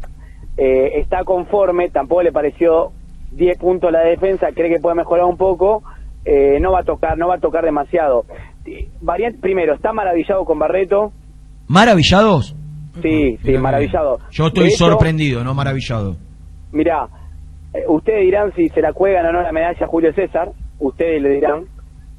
eh, 0.57 0.99
está 0.99 1.23
conforme, 1.23 1.89
tampoco 1.89 2.23
le 2.23 2.31
pareció 2.31 2.91
10 3.31 3.57
puntos 3.57 3.91
la 3.91 4.01
defensa, 4.01 4.49
cree 4.53 4.69
que 4.69 4.81
puede 4.81 4.95
mejorar 4.95 5.25
un 5.25 5.37
poco, 5.37 5.83
eh, 6.25 6.59
no 6.59 6.71
va 6.73 6.81
a 6.81 6.83
tocar, 6.83 7.17
no 7.17 7.27
va 7.27 7.35
a 7.35 7.39
tocar 7.39 7.63
demasiado. 7.63 8.25
Variante, 9.01 9.39
primero, 9.39 9.73
está 9.73 9.93
maravillado 9.93 10.45
con 10.45 10.59
Barreto, 10.59 11.11
¿Maravillados? 11.67 12.55
sí, 13.01 13.37
sí, 13.37 13.57
maravillado. 13.57 14.19
Yo 14.29 14.47
estoy 14.47 14.67
hecho, 14.67 14.89
sorprendido, 14.89 15.43
no 15.43 15.53
maravillado. 15.53 16.17
Mirá, 16.73 17.07
eh, 17.73 17.83
ustedes 17.87 18.21
dirán 18.21 18.53
si 18.55 18.67
se 18.69 18.81
la 18.81 18.91
cuelgan 18.91 19.27
o 19.27 19.31
no 19.31 19.41
la 19.41 19.53
medalla 19.53 19.85
a 19.85 19.87
Julio 19.87 20.13
César, 20.13 20.51
ustedes 20.79 21.21
le 21.21 21.29
dirán, 21.29 21.63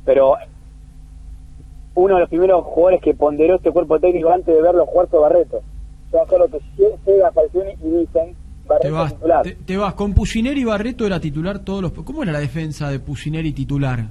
pero 0.07 0.35
uno 1.95 2.15
de 2.15 2.21
los 2.21 2.31
primeros 2.31 2.65
jugadores 2.65 3.03
que 3.03 3.13
ponderó 3.15 3.57
este 3.57 3.71
cuerpo 3.71 4.01
técnico 4.01 4.31
antes 4.31 4.55
de 4.55 4.63
verlo 4.63 4.87
jugar 4.87 5.09
fue 5.09 5.21
Barreto. 5.21 5.61
O 6.13 6.27
sea, 6.29 6.39
lo 6.39 6.47
que 6.49 6.59
lle- 6.77 6.99
llega 7.07 7.29
a 7.29 7.33
Falcioni 7.33 7.71
y 7.83 8.01
dicen, 8.01 8.37
Te 8.81 8.91
vas, 8.91 9.15
titular. 9.15 9.43
te, 9.43 9.53
te 9.55 9.77
vas. 9.77 9.95
Con 9.95 10.13
Pusineri 10.15 10.61
y 10.61 10.65
Barreto 10.65 11.07
era 11.07 11.19
titular 11.21 11.61
todos 11.61 11.83
los. 11.83 11.93
¿Cómo 11.93 12.23
era 12.23 12.33
la 12.33 12.39
defensa 12.41 12.91
de 12.91 13.01
Pusineri 13.01 13.53
titular? 13.53 14.07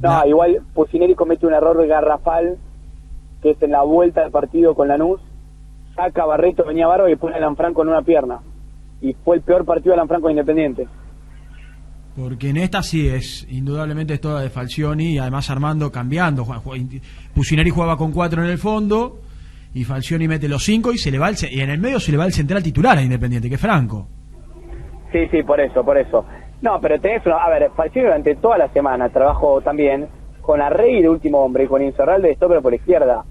No, 0.00 0.26
igual 0.26 0.60
Pusineri 0.74 1.14
comete 1.14 1.46
un 1.46 1.54
error 1.54 1.86
garrafal, 1.86 2.56
que 3.42 3.50
es 3.50 3.62
en 3.62 3.70
la 3.70 3.82
vuelta 3.82 4.22
del 4.22 4.30
partido 4.30 4.74
con 4.74 4.88
Lanús, 4.88 5.20
saca 5.94 6.22
a 6.22 6.26
Barreto, 6.26 6.64
venía 6.66 6.86
Barba 6.86 7.10
y 7.10 7.16
pone 7.16 7.36
a 7.36 7.40
Lanfranco 7.40 7.82
en 7.82 7.88
una 7.88 8.02
pierna. 8.02 8.40
Y 9.00 9.14
fue 9.24 9.36
el 9.36 9.42
peor 9.42 9.64
partido 9.64 9.92
de 9.92 9.98
Lanfranco 9.98 10.30
Independiente. 10.30 10.88
Porque 12.16 12.50
en 12.50 12.58
esta 12.58 12.82
sí 12.82 13.08
es, 13.08 13.46
indudablemente 13.50 14.14
es 14.14 14.20
toda 14.20 14.40
de 14.40 14.48
Falcioni 14.50 15.14
y 15.14 15.18
además 15.18 15.50
Armando 15.50 15.90
cambiando. 15.90 16.46
Pusineri 17.34 17.70
jugaba 17.70 17.96
con 17.96 18.12
cuatro 18.12 18.42
en 18.44 18.50
el 18.50 18.58
fondo 18.58 19.18
y 19.74 19.84
Falcioni 19.84 20.28
mete 20.28 20.48
los 20.48 20.64
cinco 20.64 20.92
y 20.92 20.98
se 20.98 21.10
le 21.10 21.18
va 21.18 21.28
el, 21.28 21.36
y 21.50 21.60
en 21.60 21.70
el 21.70 21.80
medio 21.80 21.98
se 22.00 22.12
le 22.12 22.18
va 22.18 22.24
el 22.24 22.32
central 22.32 22.62
titular 22.62 22.96
a 22.96 23.02
Independiente, 23.02 23.48
que 23.48 23.56
es 23.56 23.60
Franco. 23.60 24.06
Sí, 25.12 25.26
sí, 25.30 25.42
por 25.42 25.60
eso, 25.60 25.84
por 25.84 25.98
eso. 25.98 26.24
No, 26.62 26.80
pero 26.80 27.00
tenés. 27.00 27.22
A 27.26 27.50
ver, 27.50 27.70
Falcioni 27.76 28.06
durante 28.06 28.36
toda 28.36 28.56
la 28.56 28.68
semana 28.72 29.08
trabajó 29.10 29.60
también 29.60 30.08
con 30.40 30.60
Arregui 30.60 31.02
de 31.02 31.08
último 31.08 31.38
hombre 31.38 31.64
y 31.64 31.66
con 31.66 31.82
Insorralde 31.82 32.28
de 32.28 32.34
stopper 32.34 32.62
por 32.62 32.74
izquierda. 32.74 33.24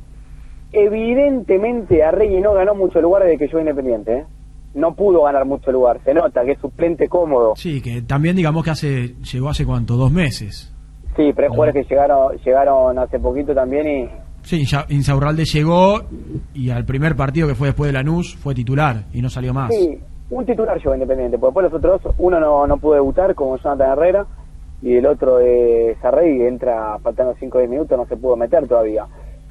Evidentemente 0.72 2.04
Arregui 2.04 2.42
no 2.42 2.54
ganó 2.54 2.76
mucho 2.76 3.02
lugar 3.02 3.24
desde 3.24 3.38
que 3.38 3.46
llegó 3.46 3.58
a 3.60 3.62
Independiente, 3.62 4.14
¿eh? 4.14 4.26
No 4.74 4.96
pudo 4.96 5.24
ganar 5.24 5.46
mucho 5.46 5.72
lugar, 5.72 6.00
se 6.04 6.16
nota 6.16 6.44
que 6.44 6.54
es 6.54 6.60
suplente 6.60 7.08
cómodo. 7.08 7.54
Sí, 7.56 7.80
que 7.80 8.02
también 8.02 8.36
digamos 8.36 8.64
que 8.64 8.72
hace 8.72 9.16
llegó 9.32 9.50
hace 9.50 9.66
cuánto, 9.66 9.96
dos 9.96 10.12
meses. 10.12 10.74
Sí, 11.16 11.32
pero 11.36 11.48
hay 11.48 11.50
jugadores 11.50 11.76
que 11.76 11.94
llegaron, 11.94 12.36
llegaron 12.38 12.98
hace 12.98 13.20
poquito 13.20 13.54
también 13.54 13.88
y... 13.88 14.10
Sí, 14.44 14.62
Insa- 14.62 14.86
Insaurralde 14.90 15.46
llegó 15.46 16.02
y 16.54 16.70
al 16.70 16.86
primer 16.86 17.16
partido 17.16 17.48
que 17.48 17.56
fue 17.56 17.68
después 17.68 17.88
de 17.90 17.94
Lanús 17.94 18.36
fue 18.36 18.54
titular 18.54 19.04
y 19.14 19.22
no 19.22 19.30
salió 19.30 19.54
más. 19.54 19.74
Sí, 19.74 20.00
un 20.30 20.46
titular 20.46 20.78
llegó 20.78 20.94
Independiente, 20.94 21.38
porque 21.38 21.62
después 21.62 21.84
los 21.84 21.94
otros 21.94 22.04
dos, 22.04 22.16
uno 22.20 22.40
no, 22.40 22.68
no 22.68 22.78
pudo 22.78 22.96
debutar 22.96 23.34
como 23.36 23.58
Jonathan 23.58 23.92
Herrera 23.92 24.26
y 24.82 24.96
el 24.96 25.06
otro 25.06 25.38
de 25.38 25.96
Sarrey 26.02 26.42
entra 26.42 26.98
faltando 27.00 27.34
5 27.40 27.58
o 27.58 27.62
10 27.62 27.70
minutos, 27.72 27.98
no 27.98 28.06
se 28.06 28.18
pudo 28.18 28.36
meter 28.36 28.68
todavía. 28.68 29.06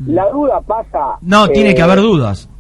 La 0.07 0.29
duda 0.31 0.61
pasa... 0.61 1.17
No, 1.23 1.49
tiene 1.49 1.71
eh, 1.71 1.75
que 1.75 1.83
haber 1.83 2.01
dudas. 2.01 2.51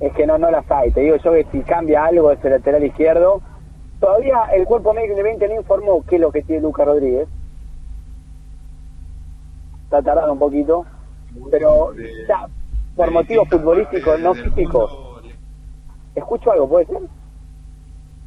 Es 0.00 0.12
que 0.12 0.26
no, 0.26 0.36
no 0.36 0.50
las 0.50 0.70
hay, 0.70 0.90
te 0.90 1.00
digo 1.00 1.16
yo 1.24 1.32
que 1.32 1.46
si 1.52 1.60
cambia 1.60 2.04
algo 2.04 2.30
ese 2.30 2.50
lateral 2.50 2.84
izquierdo, 2.84 3.40
todavía 3.98 4.34
el 4.54 4.66
cuerpo 4.66 4.92
médico 4.92 5.14
de 5.14 5.20
Independiente 5.20 5.54
no 5.54 5.60
informó 5.62 6.04
qué 6.06 6.16
es 6.16 6.20
lo 6.20 6.30
que 6.30 6.42
tiene 6.42 6.60
Lucas 6.62 6.86
Rodríguez. 6.86 7.28
Está 9.86 10.02
tardando 10.02 10.32
un 10.32 10.38
poquito, 10.38 10.84
pero 11.50 11.92
ya, 12.28 12.46
por 12.96 13.10
motivos 13.12 13.48
futbolísticos, 13.48 14.20
no 14.20 14.34
físicos. 14.34 14.92
¿Escucho 16.14 16.50
algo, 16.52 16.68
puede 16.68 16.86
ser? 16.86 16.98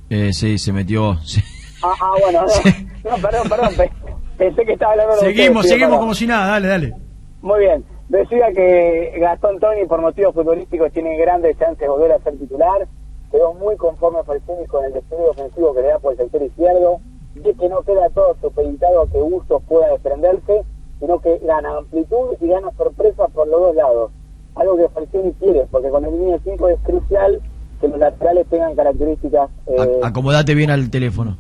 Eh, 0.09 0.33
sí, 0.33 0.57
se 0.57 0.71
metió. 0.73 1.15
sí. 1.23 1.41
Ah, 1.83 1.93
ah, 2.01 2.13
bueno, 2.21 2.41
no, 2.43 3.11
no, 3.11 3.17
perdón, 3.21 3.49
perdón, 3.49 3.69
pe- 3.77 3.91
pensé 4.37 4.65
que 4.65 4.73
estaba 4.73 4.91
hablando 4.93 5.15
de 5.15 5.19
Seguimos, 5.21 5.57
ustedes, 5.65 5.69
seguimos 5.79 5.99
como 5.99 6.13
si 6.13 6.27
nada, 6.27 6.47
dale, 6.51 6.67
dale. 6.67 6.93
Muy 7.41 7.59
bien. 7.59 7.85
Decía 8.09 8.47
que 8.55 9.13
Gastón 9.19 9.59
Toni, 9.59 9.85
por 9.85 10.01
motivos 10.01 10.33
futbolísticos, 10.33 10.91
tiene 10.91 11.15
grandes 11.17 11.57
chances 11.57 11.79
de 11.79 11.87
volver 11.89 12.11
a 12.13 12.19
ser 12.19 12.37
titular. 12.37 12.87
Quedó 13.31 13.53
muy 13.53 13.77
conforme 13.77 14.23
Falcini 14.23 14.65
con 14.65 14.83
el 14.85 14.93
despliegue 14.93 15.29
ofensivo 15.29 15.73
que 15.75 15.81
le 15.81 15.87
da 15.89 15.99
por 15.99 16.13
el 16.13 16.17
sector 16.17 16.41
izquierdo. 16.41 16.99
Dice 17.35 17.53
que 17.53 17.69
no 17.69 17.81
queda 17.83 18.09
todo 18.09 18.35
supeditado 18.41 19.03
a 19.03 19.07
que 19.09 19.19
Bustos 19.19 19.61
pueda 19.67 19.89
desprenderse, 19.91 20.63
sino 20.99 21.19
que 21.21 21.39
gana 21.45 21.77
amplitud 21.77 22.35
y 22.41 22.47
gana 22.47 22.69
sorpresa 22.77 23.27
por 23.29 23.47
los 23.47 23.59
dos 23.59 23.75
lados. 23.75 24.11
Algo 24.55 24.77
que 24.77 24.89
Falcini 24.89 25.31
quiere, 25.39 25.65
porque 25.71 25.89
con 25.89 26.03
el 26.05 26.11
línea 26.11 26.37
5 26.43 26.69
es 26.69 26.79
crucial 26.83 27.39
que 27.79 27.87
los 27.87 27.97
laterales 27.99 28.45
tengan 28.49 28.75
características 28.75 29.49
eh, 29.67 29.99
Acomodate 30.03 30.53
bien 30.55 30.69
al 30.71 30.89
teléfono. 30.89 31.37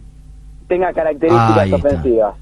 tengan 0.67 0.93
características 0.93 1.57
Ahí 1.57 1.73
está. 1.73 1.87
ofensivas. 1.87 2.35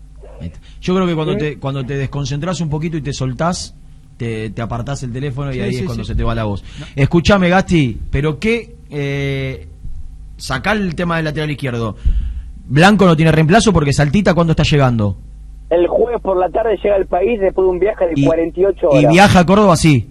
Yo 0.81 0.94
creo 0.95 1.07
que 1.07 1.15
cuando 1.15 1.34
¿Sí? 1.34 1.39
te 1.39 1.57
cuando 1.60 1.84
te 1.85 1.98
desconcentras 1.98 2.61
un 2.61 2.69
poquito 2.69 2.95
y 2.98 3.02
te 3.02 3.11
soltás, 3.14 3.73
te, 4.18 4.52
te 4.52 4.61
apartás 4.61 5.02
el 5.03 5.11
teléfono 5.11 5.49
y 5.52 5.56
Sí, 5.56 5.61
ahí 5.61 5.73
sí, 5.73 5.80
es 5.80 5.85
cuando 5.85 6.03
sí. 6.03 6.10
se 6.10 6.15
te 6.15 6.23
va 6.23 6.35
la 6.35 6.44
voz. 6.44 6.64
Escuchame, 6.95 7.49
Gasti, 7.49 7.99
pero 8.11 8.38
qué 8.38 8.76
eh, 8.91 9.68
sacar 10.38 10.77
el 10.77 10.94
tema 10.94 11.15
del 11.15 11.26
lateral 11.26 11.49
izquierdo. 11.49 11.95
Blanco 12.68 13.06
no 13.06 13.15
tiene 13.15 13.31
reemplazo 13.31 13.73
porque 13.73 13.94
Saltita 13.94 14.35
cuando 14.35 14.52
está 14.52 14.61
llegando. 14.64 15.18
El 15.69 15.88
jueves 15.88 16.22
por 16.22 16.38
la 16.38 16.49
tarde 16.49 16.77
llega 16.81 16.95
al 16.95 17.07
país 17.07 17.39
después 17.39 17.65
de 17.65 17.72
un 17.72 17.80
viaje 17.80 18.06
de 18.07 18.14
Y- 18.15 18.26
48 18.26 18.89
horas. 18.89 19.03
Y 19.03 19.07
viaja 19.07 19.39
a 19.39 19.45
Córdoba 19.45 19.76
sí, 19.76 20.10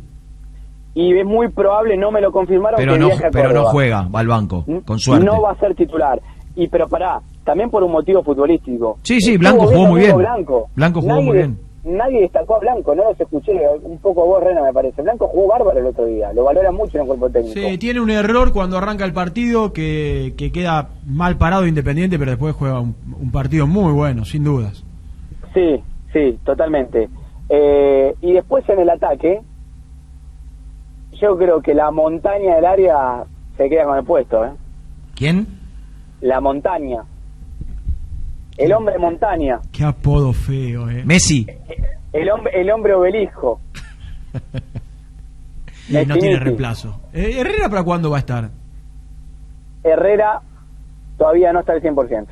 Y 0.94 1.18
es 1.18 1.26
muy 1.26 1.48
probable, 1.48 1.96
no 1.96 2.10
me 2.10 2.20
lo 2.20 2.32
confirmaron, 2.32 2.76
pero 2.78 2.94
que 2.94 2.98
no 2.98 3.06
viaje 3.08 3.26
a 3.26 3.30
pero 3.30 3.52
no 3.52 3.64
juega, 3.64 4.08
va 4.08 4.20
al 4.20 4.28
banco, 4.28 4.64
con 4.84 4.98
suerte. 4.98 5.24
No 5.26 5.42
va 5.42 5.52
a 5.52 5.56
ser 5.56 5.74
titular. 5.74 6.20
Y 6.54 6.68
pero 6.68 6.88
pará, 6.88 7.20
también 7.44 7.68
por 7.70 7.82
un 7.82 7.92
motivo 7.92 8.22
futbolístico. 8.22 8.98
Sí, 9.02 9.20
sí, 9.20 9.36
Blanco 9.36 9.66
jugó 9.66 9.86
muy 9.88 10.00
bien. 10.00 10.16
Blanco, 10.16 10.68
Blanco 10.74 11.00
jugó 11.02 11.14
Nadie 11.14 11.26
muy 11.26 11.36
bien. 11.36 11.58
Nadie 11.84 12.22
destacó 12.22 12.56
a 12.56 12.58
Blanco, 12.60 12.94
no 12.94 13.04
los 13.04 13.20
escuché, 13.20 13.52
un 13.82 13.98
poco 13.98 14.26
vos, 14.26 14.42
Rena, 14.42 14.62
me 14.62 14.72
parece. 14.72 15.02
Blanco 15.02 15.28
jugó 15.28 15.48
bárbaro 15.48 15.78
el 15.78 15.86
otro 15.86 16.06
día, 16.06 16.32
lo 16.32 16.44
valora 16.44 16.72
mucho 16.72 16.96
en 16.96 17.02
el 17.02 17.06
cuerpo 17.08 17.28
técnico. 17.30 17.54
Sí, 17.60 17.76
tiene 17.78 18.00
un 18.00 18.10
error 18.10 18.52
cuando 18.52 18.78
arranca 18.78 19.04
el 19.04 19.12
partido 19.12 19.72
que, 19.74 20.32
que 20.36 20.50
queda 20.50 20.88
mal 21.06 21.36
parado 21.36 21.66
Independiente, 21.66 22.18
pero 22.18 22.30
después 22.32 22.54
juega 22.56 22.80
un, 22.80 22.96
un 23.20 23.30
partido 23.30 23.66
muy 23.66 23.92
bueno, 23.92 24.24
sin 24.24 24.42
dudas. 24.44 24.85
Sí, 25.56 25.82
sí, 26.12 26.38
totalmente. 26.44 27.08
Eh, 27.48 28.14
y 28.20 28.32
después 28.34 28.68
en 28.68 28.80
el 28.80 28.90
ataque, 28.90 29.40
yo 31.18 31.38
creo 31.38 31.62
que 31.62 31.72
la 31.72 31.90
montaña 31.90 32.56
del 32.56 32.66
área 32.66 33.24
se 33.56 33.70
queda 33.70 33.86
con 33.86 33.96
el 33.96 34.04
puesto, 34.04 34.44
¿eh? 34.44 34.50
¿Quién? 35.14 35.46
La 36.20 36.42
montaña. 36.42 37.04
El 38.58 38.70
hombre 38.74 38.98
montaña. 38.98 39.60
Qué 39.72 39.84
apodo 39.84 40.34
feo, 40.34 40.90
eh. 40.90 41.02
Messi. 41.06 41.46
El 42.12 42.30
hombre, 42.30 42.60
el 42.60 42.70
hombre 42.70 42.92
obelisco. 42.92 43.60
Y 45.88 46.04
no 46.04 46.16
tiene 46.18 46.40
reemplazo. 46.40 47.00
Eh, 47.12 47.36
Herrera 47.38 47.68
para 47.68 47.84
cuándo 47.84 48.10
va 48.10 48.16
a 48.16 48.18
estar? 48.18 48.50
Herrera 49.84 50.42
todavía 51.16 51.52
no 51.52 51.60
está 51.60 51.74
al 51.74 51.80
100%. 51.80 52.26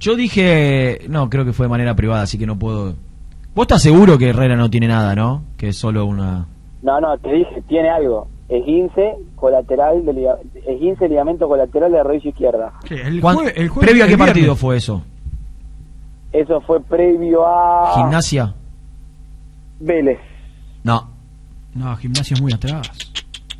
Yo 0.00 0.14
dije, 0.16 1.00
no, 1.08 1.28
creo 1.28 1.44
que 1.44 1.52
fue 1.52 1.66
de 1.66 1.70
manera 1.70 1.94
privada, 1.96 2.22
así 2.22 2.38
que 2.38 2.46
no 2.46 2.58
puedo. 2.58 2.94
Vos 3.54 3.64
estás 3.64 3.82
seguro 3.82 4.16
que 4.18 4.28
Herrera 4.30 4.54
no 4.56 4.70
tiene 4.70 4.86
nada, 4.88 5.14
¿no? 5.16 5.42
Que 5.56 5.68
es 5.70 5.76
solo 5.76 6.06
una 6.06 6.46
No, 6.82 7.00
no, 7.00 7.18
te 7.18 7.32
dije, 7.32 7.62
tiene 7.68 7.90
algo. 7.90 8.28
Esguince 8.48 9.14
colateral, 9.34 10.04
de 10.06 10.12
liga- 10.12 10.38
esguince 10.66 11.08
ligamento 11.08 11.48
colateral 11.48 11.90
de 11.90 11.98
la 11.98 12.04
rodilla 12.04 12.30
izquierda. 12.30 12.72
¿Cuán- 13.20 13.38
¿Previo 13.80 14.04
a 14.04 14.08
qué 14.08 14.16
partido 14.16 14.54
fue 14.56 14.76
eso? 14.76 15.02
Eso 16.32 16.60
fue 16.62 16.80
previo 16.80 17.46
a 17.46 17.94
¿Gimnasia? 17.96 18.54
Vélez. 19.80 20.18
No. 20.84 21.10
No, 21.74 21.96
gimnasia 21.96 22.34
es 22.34 22.40
muy 22.42 22.52
atrás. 22.52 22.88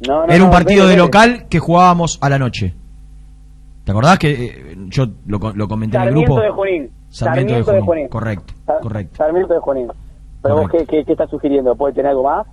No, 0.07 0.27
no, 0.27 0.33
Era 0.33 0.43
un 0.45 0.51
no, 0.51 0.55
partido 0.57 0.85
Vélez, 0.85 0.91
de 0.91 0.95
Vélez. 0.97 1.05
local 1.07 1.47
que 1.49 1.59
jugábamos 1.59 2.19
a 2.21 2.29
la 2.29 2.39
noche. 2.39 2.75
¿Te 3.89 3.93
acordás 3.93 4.19
que 4.19 4.31
eh, 4.33 4.77
yo 4.89 5.07
lo, 5.29 5.41
co- 5.41 5.55
lo 5.55 5.67
comenté 5.67 5.97
en 5.97 6.03
el 6.03 6.09
Sarmiento 6.09 6.35
grupo? 6.35 6.45
de 6.47 6.51
Junín. 6.51 6.91
Sarmiento, 7.09 7.49
Sarmiento 7.55 7.71
de 7.73 7.77
de 7.79 7.83
Junín. 7.87 8.09
Correcto, 8.09 8.53
Sar- 8.67 8.81
correcto. 8.83 9.17
Sarmiento 9.17 9.55
de 9.55 9.61
Junín. 9.61 9.89
Pero 10.43 10.57
vos, 10.57 10.71
¿qué, 10.71 10.85
qué, 10.87 11.05
qué 11.07 11.13
estás 11.13 11.31
sugiriendo? 11.31 11.75
¿Puede 11.75 11.95
tener 11.95 12.11
algo 12.11 12.25
más? 12.25 12.47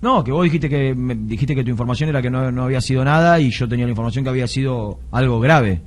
No, 0.00 0.22
que 0.22 0.30
vos 0.30 0.44
dijiste 0.44 0.68
que 0.68 0.94
me- 0.94 1.16
dijiste 1.16 1.56
que 1.56 1.64
tu 1.64 1.70
información 1.70 2.08
era 2.08 2.22
que 2.22 2.30
no, 2.30 2.52
no 2.52 2.62
había 2.62 2.80
sido 2.80 3.04
nada 3.04 3.40
y 3.40 3.50
yo 3.50 3.68
tenía 3.68 3.84
la 3.84 3.90
información 3.90 4.22
que 4.22 4.30
había 4.30 4.46
sido 4.46 4.98
algo 5.10 5.40
grave. 5.40 5.80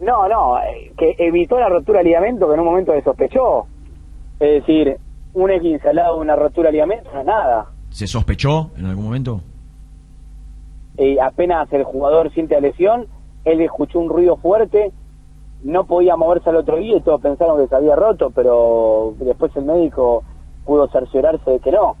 No, 0.00 0.28
no, 0.28 0.58
eh, 0.58 0.92
que 0.98 1.14
evitó 1.18 1.58
la 1.58 1.70
rotura 1.70 2.00
de 2.00 2.04
ligamento 2.04 2.46
que 2.46 2.52
en 2.52 2.60
un 2.60 2.66
momento 2.66 2.94
le 2.94 3.02
sospechó. 3.02 3.64
Es 4.38 4.66
decir, 4.66 4.98
un 5.32 5.50
esguince 5.50 5.88
al 5.88 5.96
lado 5.96 6.16
de 6.16 6.20
una 6.20 6.36
rotura 6.36 6.66
de 6.68 6.72
ligamento 6.74 7.08
no 7.14 7.20
es 7.20 7.26
nada. 7.26 7.70
¿Se 7.88 8.06
sospechó 8.06 8.70
en 8.76 8.84
algún 8.84 9.06
momento? 9.06 9.40
Eh, 10.98 11.16
apenas 11.22 11.72
el 11.72 11.84
jugador 11.84 12.30
siente 12.34 12.54
la 12.56 12.60
lesión, 12.60 13.06
él 13.44 13.60
escuchó 13.60 13.98
un 13.98 14.08
ruido 14.08 14.36
fuerte, 14.36 14.92
no 15.62 15.84
podía 15.84 16.16
moverse 16.16 16.48
al 16.50 16.56
otro 16.56 16.76
día 16.76 16.96
y 16.96 17.00
todos 17.02 17.20
pensaron 17.20 17.58
que 17.58 17.68
se 17.68 17.74
había 17.76 17.94
roto, 17.96 18.30
pero 18.34 19.14
después 19.18 19.54
el 19.56 19.64
médico 19.64 20.22
pudo 20.64 20.88
cerciorarse 20.88 21.50
de 21.50 21.60
que 21.60 21.70
no. 21.72 21.96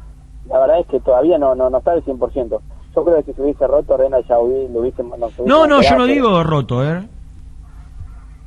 La 0.48 0.58
verdad 0.60 0.80
es 0.80 0.86
que 0.86 1.00
todavía 1.00 1.38
no, 1.38 1.54
no, 1.54 1.68
no 1.70 1.78
está 1.78 1.92
al 1.92 2.04
100%. 2.04 2.60
Yo 2.96 3.04
creo 3.04 3.16
que 3.18 3.22
si 3.24 3.32
se 3.34 3.42
hubiese 3.42 3.66
roto, 3.66 3.96
Rena 3.96 4.18
ya 4.28 4.36
hubi- 4.38 4.68
lo 4.72 4.80
hubiese... 4.80 5.02
No, 5.02 5.14
hubiese 5.16 5.42
No, 5.44 5.66
no, 5.66 5.80
yo 5.82 5.96
no 5.96 6.06
digo 6.06 6.42
roto, 6.42 6.82
¿eh? 6.84 7.06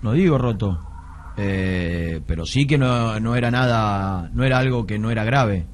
No 0.02 0.12
digo 0.12 0.38
roto. 0.38 0.78
Eh, 1.38 2.20
pero 2.28 2.46
sí 2.46 2.68
que 2.68 2.78
no, 2.78 3.20
no 3.20 3.36
era 3.36 3.50
nada, 3.52 4.30
no 4.34 4.44
era 4.44 4.58
algo 4.58 4.86
que 4.86 5.00
no 5.00 5.10
era 5.12 5.24
grave. 5.24 5.66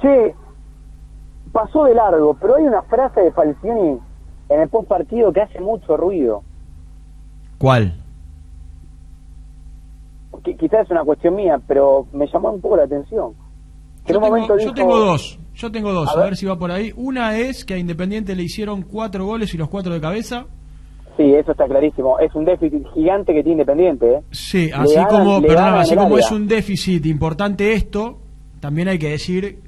Che, 0.00 0.34
pasó 1.52 1.84
de 1.84 1.94
largo, 1.94 2.34
pero 2.40 2.56
hay 2.56 2.64
una 2.64 2.82
frase 2.82 3.20
de 3.20 3.32
Falcioni 3.32 3.98
en 4.48 4.60
el 4.60 4.68
post 4.68 4.88
partido 4.88 5.32
que 5.32 5.40
hace 5.42 5.60
mucho 5.60 5.96
ruido. 5.96 6.42
¿Cuál? 7.58 7.94
Que 10.44 10.56
quizás 10.56 10.80
es 10.84 10.90
una 10.90 11.04
cuestión 11.04 11.36
mía, 11.36 11.60
pero 11.66 12.06
me 12.12 12.26
llamó 12.26 12.50
un 12.52 12.60
poco 12.60 12.76
la 12.76 12.84
atención. 12.84 13.32
Yo 14.06 14.20
tengo, 14.20 14.46
yo 14.46 14.56
dijo- 14.56 14.74
tengo 14.74 14.98
dos. 14.98 15.38
Yo 15.54 15.70
tengo 15.70 15.92
dos, 15.92 16.08
A 16.08 16.12
a, 16.12 16.16
ver. 16.16 16.24
ver. 16.26 16.36
si 16.36 16.44
va 16.46 16.58
por 16.58 16.70
ahí. 16.70 16.92
Una 16.96 17.38
es 17.38 17.64
que 17.64 17.74
a 17.74 17.78
Independiente 17.78 18.34
le 18.34 18.42
hicieron 18.42 18.82
cuatro 18.82 19.24
goles 19.24 19.54
y 19.54 19.56
los 19.56 19.68
cuatro 19.68 19.94
de 19.94 20.00
cabeza. 20.00 20.46
Sí, 21.16 21.32
eso 21.32 21.52
está 21.52 21.66
clarísimo. 21.66 22.18
Es 22.18 22.34
un 22.34 22.44
déficit 22.44 22.84
gigante 22.92 23.32
que 23.32 23.42
tiene 23.42 23.52
Independiente. 23.62 24.14
¿eh? 24.16 24.20
Sí, 24.32 24.70
así 24.74 24.96
ganan- 24.96 25.08
como, 25.08 25.40
ganan 25.40 25.74
así 25.76 25.94
como 25.94 26.16
área. 26.16 26.18
es 26.26 26.32
un 26.32 26.48
déficit 26.48 27.06
importante 27.06 27.72
esto, 27.72 28.18
también 28.60 28.88
hay 28.88 28.98
que 28.98 29.10
decir 29.10 29.60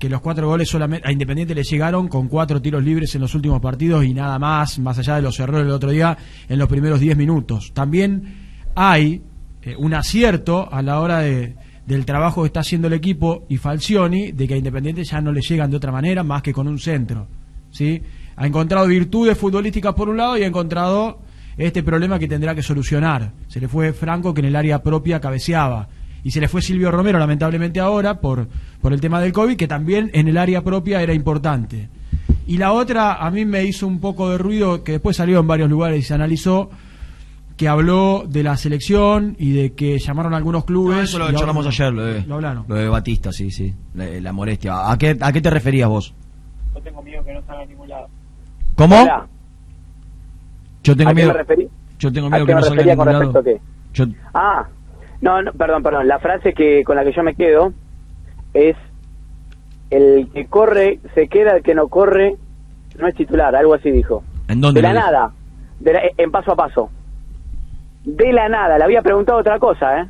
que 0.00 0.08
los 0.08 0.22
cuatro 0.22 0.48
goles 0.48 0.68
solamente 0.68 1.06
a 1.06 1.12
Independiente 1.12 1.54
le 1.54 1.62
llegaron 1.62 2.08
con 2.08 2.26
cuatro 2.26 2.60
tiros 2.60 2.82
libres 2.82 3.14
en 3.14 3.20
los 3.20 3.34
últimos 3.34 3.60
partidos 3.60 4.02
y 4.04 4.14
nada 4.14 4.38
más, 4.38 4.78
más 4.78 4.98
allá 4.98 5.16
de 5.16 5.22
los 5.22 5.38
errores 5.38 5.66
del 5.66 5.74
otro 5.74 5.90
día 5.90 6.16
en 6.48 6.58
los 6.58 6.68
primeros 6.68 7.00
10 7.00 7.18
minutos. 7.18 7.72
También 7.74 8.34
hay 8.74 9.20
eh, 9.60 9.76
un 9.76 9.92
acierto 9.92 10.72
a 10.72 10.80
la 10.80 11.00
hora 11.00 11.18
de, 11.18 11.54
del 11.86 12.06
trabajo 12.06 12.42
que 12.42 12.46
está 12.46 12.60
haciendo 12.60 12.88
el 12.88 12.94
equipo 12.94 13.44
y 13.50 13.58
Falcioni 13.58 14.32
de 14.32 14.48
que 14.48 14.54
a 14.54 14.56
Independiente 14.56 15.04
ya 15.04 15.20
no 15.20 15.32
le 15.32 15.42
llegan 15.42 15.70
de 15.70 15.76
otra 15.76 15.92
manera 15.92 16.24
más 16.24 16.40
que 16.40 16.54
con 16.54 16.66
un 16.66 16.78
centro. 16.78 17.26
¿sí? 17.70 18.00
Ha 18.36 18.46
encontrado 18.46 18.86
virtudes 18.86 19.36
futbolísticas 19.36 19.92
por 19.92 20.08
un 20.08 20.16
lado 20.16 20.38
y 20.38 20.44
ha 20.44 20.46
encontrado 20.46 21.18
este 21.58 21.82
problema 21.82 22.18
que 22.18 22.26
tendrá 22.26 22.54
que 22.54 22.62
solucionar. 22.62 23.32
Se 23.48 23.60
le 23.60 23.68
fue 23.68 23.92
Franco 23.92 24.32
que 24.32 24.40
en 24.40 24.46
el 24.46 24.56
área 24.56 24.82
propia 24.82 25.20
cabeceaba. 25.20 25.88
Y 26.22 26.30
se 26.32 26.40
le 26.40 26.48
fue 26.48 26.60
Silvio 26.62 26.90
Romero, 26.90 27.18
lamentablemente 27.18 27.80
ahora, 27.80 28.20
por, 28.20 28.46
por 28.80 28.92
el 28.92 29.00
tema 29.00 29.20
del 29.20 29.32
COVID, 29.32 29.56
que 29.56 29.66
también 29.68 30.10
en 30.14 30.28
el 30.28 30.36
área 30.38 30.62
propia 30.62 31.02
era 31.02 31.14
importante. 31.14 31.88
Y 32.46 32.58
la 32.58 32.72
otra, 32.72 33.14
a 33.14 33.30
mí 33.30 33.44
me 33.44 33.64
hizo 33.64 33.86
un 33.86 34.00
poco 34.00 34.28
de 34.30 34.38
ruido, 34.38 34.82
que 34.84 34.92
después 34.92 35.16
salió 35.16 35.40
en 35.40 35.46
varios 35.46 35.70
lugares 35.70 36.00
y 36.00 36.02
se 36.02 36.14
analizó, 36.14 36.70
que 37.56 37.68
habló 37.68 38.24
de 38.28 38.42
la 38.42 38.56
selección 38.56 39.36
y 39.38 39.52
de 39.52 39.72
que 39.74 39.98
llamaron 39.98 40.34
a 40.34 40.38
algunos 40.38 40.64
clubes. 40.64 40.96
No, 40.96 41.02
eso 41.02 41.18
lo 41.18 41.32
charlamos 41.32 41.66
ayer, 41.66 41.92
lo 41.92 42.04
de, 42.04 42.22
Lo 42.26 42.36
hablaron. 42.36 42.64
lo 42.66 42.74
de 42.74 42.88
Batista, 42.88 43.32
sí, 43.32 43.50
sí. 43.50 43.74
La, 43.94 44.06
la 44.20 44.32
molestia. 44.32 44.90
¿A 44.90 44.96
qué, 44.98 45.16
¿A 45.20 45.32
qué 45.32 45.40
te 45.40 45.50
referías 45.50 45.88
vos? 45.88 46.14
Yo 46.74 46.80
tengo 46.82 47.02
miedo 47.02 47.22
que 47.24 47.34
no 47.34 47.42
salga 47.46 47.62
a 47.62 47.66
ningún 47.66 47.88
lado. 47.88 48.08
¿Cómo? 48.76 49.02
Hola. 49.02 49.26
Yo 50.82 50.96
tengo 50.96 51.10
¿A 51.10 51.14
qué 51.14 51.26
me 51.26 51.32
referí? 51.32 51.68
Yo 51.98 52.12
tengo 52.12 52.26
¿A 52.28 52.30
miedo 52.30 52.46
qué 52.46 52.50
que 52.50 52.54
no 52.54 52.60
salga 52.62 52.72
a 52.72 52.76
refería 52.76 52.96
con 52.96 53.06
ningún 53.08 53.20
lado. 53.22 53.32
respecto 53.32 53.38
a 53.38 53.44
qué? 53.44 53.60
Yo, 53.92 54.06
Ah, 54.34 54.68
no, 55.20 55.42
no, 55.42 55.52
perdón, 55.52 55.82
perdón. 55.82 56.08
La 56.08 56.18
frase 56.18 56.52
que 56.54 56.82
con 56.84 56.96
la 56.96 57.04
que 57.04 57.12
yo 57.12 57.22
me 57.22 57.34
quedo 57.34 57.72
es 58.54 58.76
el 59.90 60.28
que 60.32 60.46
corre 60.46 61.00
se 61.14 61.28
queda, 61.28 61.56
el 61.56 61.62
que 61.62 61.74
no 61.74 61.88
corre 61.88 62.36
no 62.98 63.06
es 63.06 63.14
titular, 63.14 63.54
algo 63.56 63.74
así 63.74 63.90
dijo. 63.90 64.22
¿En 64.48 64.60
dónde 64.60 64.80
De 64.80 64.88
la 64.88 64.94
nada, 64.94 65.32
de 65.78 65.92
la- 65.92 66.00
en 66.16 66.30
paso 66.30 66.52
a 66.52 66.56
paso. 66.56 66.90
De 68.04 68.32
la 68.32 68.48
nada, 68.48 68.78
le 68.78 68.84
había 68.84 69.02
preguntado 69.02 69.38
otra 69.40 69.58
cosa, 69.58 70.00
¿eh? 70.00 70.08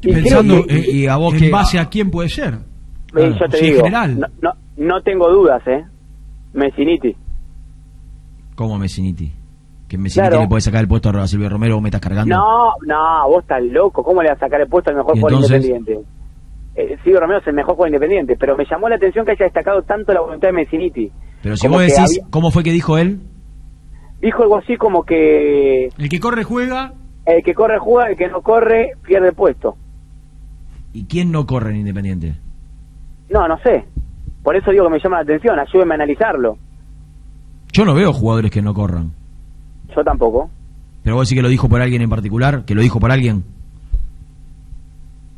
Y 0.00 0.12
Pensando 0.12 0.64
que- 0.66 0.74
eh, 0.78 0.90
y 0.90 1.06
a 1.06 1.16
vos 1.16 1.34
en 1.34 1.40
que 1.40 1.50
base 1.50 1.78
a 1.78 1.88
quién 1.88 2.10
puede 2.10 2.28
ser. 2.28 2.58
Yo 3.14 3.38
te 3.48 3.56
sí, 3.58 3.64
en 3.66 3.70
digo, 3.72 3.84
general. 3.84 4.18
No, 4.18 4.26
no, 4.40 4.52
no 4.78 5.00
tengo 5.02 5.30
dudas, 5.30 5.62
¿eh? 5.66 5.84
Messiniti. 6.54 7.14
¿Cómo 8.56 8.78
Messiniti? 8.78 9.32
Que 9.92 9.98
Messiniti 9.98 10.26
Claro. 10.30 10.42
le 10.44 10.48
puede 10.48 10.62
sacar 10.62 10.80
el 10.80 10.88
puesto 10.88 11.10
a 11.10 11.26
Silvio 11.26 11.50
Romero, 11.50 11.74
vos 11.74 11.82
me 11.82 11.90
estás 11.90 12.00
cargando. 12.00 12.34
No, 12.34 12.72
no, 12.86 13.28
vos 13.28 13.42
estás 13.42 13.62
loco. 13.62 14.02
¿Cómo 14.02 14.22
le 14.22 14.30
vas 14.30 14.38
a 14.38 14.46
sacar 14.46 14.62
el 14.62 14.66
puesto 14.66 14.88
al 14.88 14.96
mejor 14.96 15.14
¿Y 15.18 15.20
jugador 15.20 15.42
independiente? 15.44 16.00
Eh, 16.76 16.96
Silvio 17.04 17.20
Romero 17.20 17.40
es 17.40 17.46
el 17.46 17.52
mejor 17.52 17.74
jugador 17.74 17.88
independiente, 17.90 18.36
pero 18.40 18.56
me 18.56 18.64
llamó 18.64 18.88
la 18.88 18.96
atención 18.96 19.26
que 19.26 19.32
haya 19.32 19.44
destacado 19.44 19.82
tanto 19.82 20.14
la 20.14 20.22
voluntad 20.22 20.48
de 20.48 20.52
Messiniti. 20.54 21.12
Pero 21.42 21.56
si 21.58 21.66
Como 21.66 21.74
vos 21.78 21.82
decís, 21.82 21.98
había- 22.20 22.30
¿cómo 22.30 22.50
fue 22.50 22.62
que 22.62 22.72
dijo 22.72 22.96
él? 22.96 23.20
Dijo 24.22 24.42
algo 24.44 24.56
así 24.56 24.78
como 24.78 25.02
que 25.02 25.88
El 25.98 26.08
que 26.08 26.20
corre 26.20 26.42
juega. 26.42 26.94
el 27.26 27.42
que 27.44 27.52
corre 27.52 27.78
juega, 27.78 28.08
el 28.12 28.16
que 28.16 28.28
no 28.28 28.40
corre 28.40 28.92
pierde 29.06 29.28
el 29.28 29.34
puesto. 29.34 29.76
¿Y 30.94 31.04
quién 31.04 31.30
no 31.32 31.44
corre 31.44 31.72
en 31.72 31.76
Independiente? 31.80 32.32
No, 33.28 33.46
no 33.46 33.58
sé. 33.58 33.84
Por 34.42 34.56
eso 34.56 34.70
digo 34.70 34.84
que 34.86 34.92
me 34.92 35.00
llama 35.04 35.16
la 35.16 35.22
atención, 35.24 35.58
ayúdeme 35.58 35.92
a 35.92 35.96
analizarlo. 35.96 36.56
Yo 37.74 37.84
no 37.84 37.92
veo 37.94 38.14
jugadores 38.14 38.50
que 38.50 38.62
no 38.62 38.72
corran. 38.72 39.12
Yo 39.94 40.04
tampoco. 40.04 40.50
Pero 41.02 41.16
vos 41.16 41.28
decís 41.28 41.38
que 41.38 41.42
lo 41.42 41.48
dijo 41.48 41.68
por 41.68 41.82
alguien 41.82 42.02
en 42.02 42.10
particular, 42.10 42.64
que 42.64 42.74
lo 42.74 42.82
dijo 42.82 43.00
por 43.00 43.10
alguien. 43.10 43.44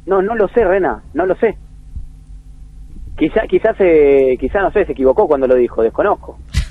No, 0.06 0.20
no 0.20 0.34
lo 0.34 0.48
sé, 0.48 0.64
Rena, 0.64 1.02
no 1.14 1.26
lo 1.26 1.34
sé. 1.36 1.56
Quizá, 3.16 3.42
quizás, 3.48 3.76
eh, 3.78 4.36
quizá 4.38 4.60
no 4.60 4.70
sé, 4.72 4.84
se 4.84 4.92
equivocó 4.92 5.26
cuando 5.26 5.46
lo 5.46 5.54
dijo, 5.54 5.82
desconozco. 5.82 6.36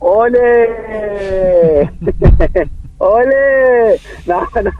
¡Ole! 0.00 1.90
¡Ole! 2.98 4.00
No, 4.26 4.40
no. 4.40 4.70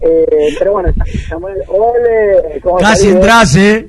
Eh, 0.00 0.48
pero 0.58 0.72
bueno, 0.72 0.88
Samuel, 1.28 1.58
¡ole! 1.68 2.58
¿Cómo 2.62 2.78
Casi 2.78 3.10
entras, 3.10 3.54
¿eh? 3.56 3.88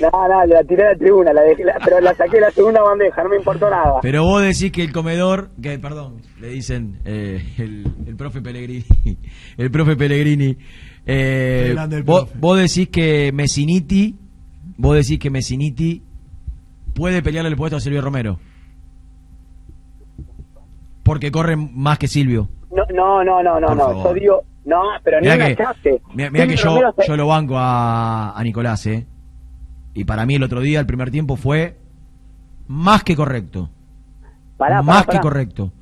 No, 0.00 0.10
no, 0.28 0.46
la 0.46 0.64
tiré 0.64 0.86
a 0.86 0.92
la 0.92 0.96
tribuna, 0.98 1.32
la 1.32 1.42
dejé, 1.42 1.64
la- 1.64 1.78
pero 1.84 2.00
la 2.00 2.14
saqué 2.14 2.36
de 2.36 2.40
la 2.42 2.50
segunda 2.50 2.80
bandeja, 2.82 3.22
no 3.22 3.28
me 3.30 3.36
importó 3.36 3.68
nada. 3.68 3.94
Pero 4.02 4.24
vos 4.24 4.42
decís 4.42 4.72
que 4.72 4.82
el 4.82 4.92
comedor, 4.92 5.50
que 5.62 5.78
perdón, 5.78 6.22
le 6.40 6.48
dicen 6.48 7.00
eh, 7.04 7.42
el, 7.58 7.86
el 8.06 8.16
profe 8.16 8.40
Pellegrini, 8.40 8.84
el 9.58 9.70
profe 9.70 9.96
Pellegrini, 9.96 10.56
eh, 11.06 11.74
el 11.90 12.02
vos, 12.02 12.24
profe. 12.24 12.38
vos 12.38 12.58
decís 12.58 12.88
que 12.88 13.30
Messiniti, 13.32 14.16
vos 14.78 14.94
decís 14.96 15.18
que 15.18 15.28
Messiniti 15.30 16.02
puede 16.94 17.22
pelearle 17.22 17.50
el 17.50 17.56
puesto 17.56 17.76
a 17.76 17.80
Silvio 17.80 18.00
Romero. 18.00 18.38
Porque 21.02 21.30
corre 21.30 21.56
más 21.56 21.98
que 21.98 22.06
Silvio. 22.08 22.48
No, 22.70 22.84
no, 22.94 23.24
no, 23.24 23.42
no, 23.42 23.58
no, 23.60 23.66
Por 23.66 23.76
no. 23.76 23.82
favor. 23.84 24.04
yo 24.08 24.14
digo, 24.20 24.42
no, 24.64 24.80
pero 25.02 25.20
ni 25.20 25.26
una 25.28 25.48
que, 25.48 25.56
chance. 25.56 26.00
mirá- 26.14 26.30
mirá 26.30 26.46
que 26.46 26.56
yo, 26.56 26.78
se- 26.96 27.06
yo 27.08 27.16
lo 27.16 27.26
banco 27.26 27.56
a, 27.58 28.38
a 28.38 28.42
Nicolás, 28.44 28.86
¿eh? 28.86 29.06
Y 29.94 30.04
para 30.04 30.24
mí 30.26 30.34
el 30.36 30.42
otro 30.42 30.60
día, 30.60 30.80
el 30.80 30.86
primer 30.86 31.10
tiempo, 31.10 31.36
fue 31.36 31.76
más 32.68 33.02
que 33.02 33.16
correcto. 33.16 33.70
Pará, 34.56 34.76
pará, 34.76 34.82
más 34.82 35.06
pará. 35.06 35.18
que 35.18 35.22
correcto. 35.22 35.72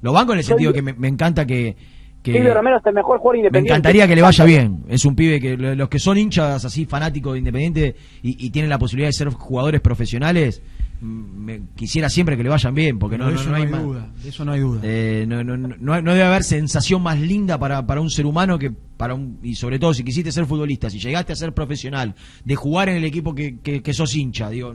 Lo 0.00 0.12
banco 0.12 0.32
en 0.32 0.38
el 0.38 0.44
sentido 0.44 0.72
que 0.72 0.80
me, 0.82 0.92
me 0.94 1.08
encanta 1.08 1.44
que... 1.44 1.76
que 2.22 2.32
Silvio 2.32 2.54
Romero 2.54 2.78
es 2.78 2.86
el 2.86 2.94
mejor 2.94 3.18
jugador 3.18 3.34
me 3.34 3.38
independiente. 3.40 3.72
encantaría 3.74 4.06
que 4.06 4.14
le 4.16 4.22
vaya 4.22 4.44
bien. 4.44 4.84
Es 4.88 5.04
un 5.04 5.14
pibe 5.16 5.40
que 5.40 5.56
lo- 5.56 5.74
los 5.74 5.88
que 5.88 5.98
son 5.98 6.16
hinchas 6.18 6.64
así 6.64 6.86
fanáticos 6.86 7.32
de 7.32 7.40
Independiente 7.40 7.96
y, 8.22 8.46
y 8.46 8.50
tienen 8.50 8.68
la 8.70 8.78
posibilidad 8.78 9.08
de 9.08 9.12
ser 9.12 9.28
jugadores 9.30 9.80
profesionales, 9.80 10.62
me, 11.00 11.62
quisiera 11.76 12.08
siempre 12.08 12.36
que 12.36 12.42
le 12.42 12.48
vayan 12.48 12.74
bien, 12.74 12.98
porque 12.98 13.18
no, 13.18 13.28
eso 13.28 13.50
no 13.50 13.56
hay 13.56 13.66
duda. 13.66 14.12
Eso 14.24 14.44
no 14.44 14.52
hay 14.52 14.60
duda. 14.60 14.80
eh, 14.82 15.26
no, 15.26 15.94
debe 15.94 16.22
haber 16.22 16.44
sensación 16.44 17.02
más 17.02 17.20
linda 17.20 17.58
para, 17.58 17.86
para 17.86 18.00
un 18.00 18.10
ser 18.10 18.26
humano 18.26 18.58
que 18.58 18.70
para 18.70 19.14
un 19.14 19.38
y 19.42 19.54
sobre 19.54 19.78
todo 19.78 19.94
si 19.94 20.02
quisiste 20.04 20.32
ser 20.32 20.46
futbolista, 20.46 20.90
si 20.90 20.98
llegaste 20.98 21.32
a 21.32 21.36
ser 21.36 21.52
profesional, 21.52 22.14
de 22.44 22.56
jugar 22.56 22.88
en 22.88 22.96
el 22.96 23.04
equipo 23.04 23.34
que, 23.34 23.58
que, 23.60 23.82
que 23.82 23.94
sos 23.94 24.14
hincha, 24.14 24.50
digo, 24.50 24.74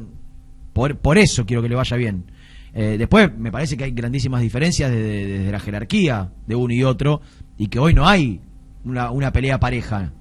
por, 0.71 0.97
por 0.97 1.17
eso 1.17 1.45
quiero 1.45 1.61
que 1.61 1.69
le 1.69 1.75
vaya 1.75 1.97
bien. 1.97 2.25
Eh, 2.73 2.95
después 2.97 3.29
me 3.37 3.51
parece 3.51 3.77
que 3.77 3.83
hay 3.83 3.91
grandísimas 3.91 4.41
diferencias 4.41 4.89
desde, 4.89 5.27
desde 5.27 5.51
la 5.51 5.59
jerarquía 5.59 6.31
de 6.47 6.55
uno 6.55 6.73
y 6.73 6.83
otro 6.83 7.21
y 7.57 7.67
que 7.67 7.77
hoy 7.77 7.93
no 7.93 8.07
hay 8.07 8.41
una, 8.83 9.11
una 9.11 9.31
pelea 9.31 9.59
pareja 9.59 10.11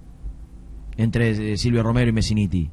entre 0.96 1.52
eh, 1.52 1.56
Silvio 1.56 1.82
Romero 1.82 2.10
y 2.10 2.12
Messiniti. 2.12 2.70